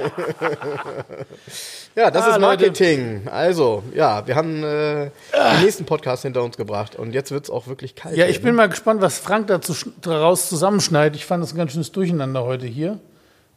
ja, 1.97 2.11
das 2.11 2.23
Ah, 2.25 2.29
ist 2.31 2.35
Leute. 2.41 2.41
Marketing. 2.67 3.23
Also, 3.31 3.83
ja, 3.95 4.27
wir 4.27 4.35
haben 4.37 4.63
äh, 4.63 5.11
den 5.33 5.63
nächsten 5.63 5.85
Podcast 5.85 6.23
hinter 6.23 6.43
uns 6.43 6.57
gebracht 6.57 6.97
und 6.97 7.13
jetzt 7.13 7.31
wird 7.31 7.45
es 7.45 7.51
auch 7.51 7.67
wirklich 7.67 7.95
kalt. 7.95 8.17
Ja, 8.17 8.27
ich 8.27 8.37
werden. 8.37 8.45
bin 8.47 8.55
mal 8.57 8.69
gespannt, 8.69 9.01
was 9.01 9.19
Frank 9.19 9.47
dazu 9.49 9.75
daraus 10.01 10.49
zusammenschneidet. 10.49 11.17
Ich 11.17 11.27
fand 11.27 11.43
das 11.43 11.53
ein 11.53 11.57
ganz 11.59 11.73
schönes 11.73 11.93
Durcheinander 11.93 12.45
heute 12.45 12.67
hier. 12.67 12.99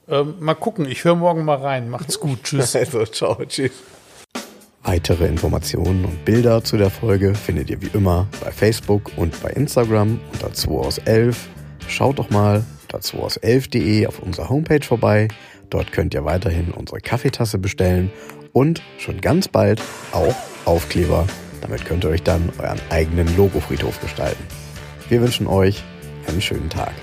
Ähm, 0.10 0.36
mal 0.40 0.56
gucken, 0.56 0.86
ich 0.90 1.03
höre 1.03 1.15
morgen 1.15 1.45
mal 1.45 1.57
rein. 1.57 1.90
Macht's 1.90 2.19
gut, 2.19 2.44
tschüss. 2.44 2.76
Also, 2.82 3.06
ciao, 3.06 3.38
tschüss. 3.45 3.72
Weitere 4.84 5.28
Informationen 5.28 6.06
und 6.06 6.26
Bilder 6.26 6.64
zu 6.64 6.76
der 6.76 6.90
Folge 6.90 7.36
findet 7.36 7.69
ihr 7.69 7.82
wie 7.84 7.91
immer 7.94 8.28
bei 8.44 8.52
Facebook 8.52 9.11
und 9.15 9.40
bei 9.44 9.52
Instagram 9.52 10.19
unter 10.34 10.52
2 10.53 10.72
aus 10.73 10.98
11. 10.98 11.38
Schaut 11.88 12.18
doch 12.18 12.32
mal 12.32 12.64
unter 12.91 13.01
2 13.01 13.19
aus 13.19 13.39
11.de 13.39 14.07
auf 14.07 14.19
unserer 14.19 14.49
Homepage 14.49 14.84
vorbei. 14.84 15.27
Dort 15.69 15.91
könnt 15.91 16.13
ihr 16.13 16.26
weiterhin 16.26 16.72
unsere 16.72 16.99
Kaffeetasse 16.99 17.57
bestellen 17.57 18.11
und 18.51 18.81
schon 18.97 19.22
ganz 19.22 19.47
bald 19.47 19.81
auch 20.11 20.35
Aufkleber. 20.65 21.26
Damit 21.61 21.85
könnt 21.85 22.03
ihr 22.03 22.09
euch 22.09 22.23
dann 22.23 22.51
euren 22.57 22.80
eigenen 22.89 23.35
Logofriedhof 23.38 24.01
gestalten. 24.01 24.43
Wir 25.09 25.22
wünschen 25.22 25.47
euch 25.47 25.84
einen 26.27 26.41
schönen 26.41 26.69
Tag. 26.69 26.93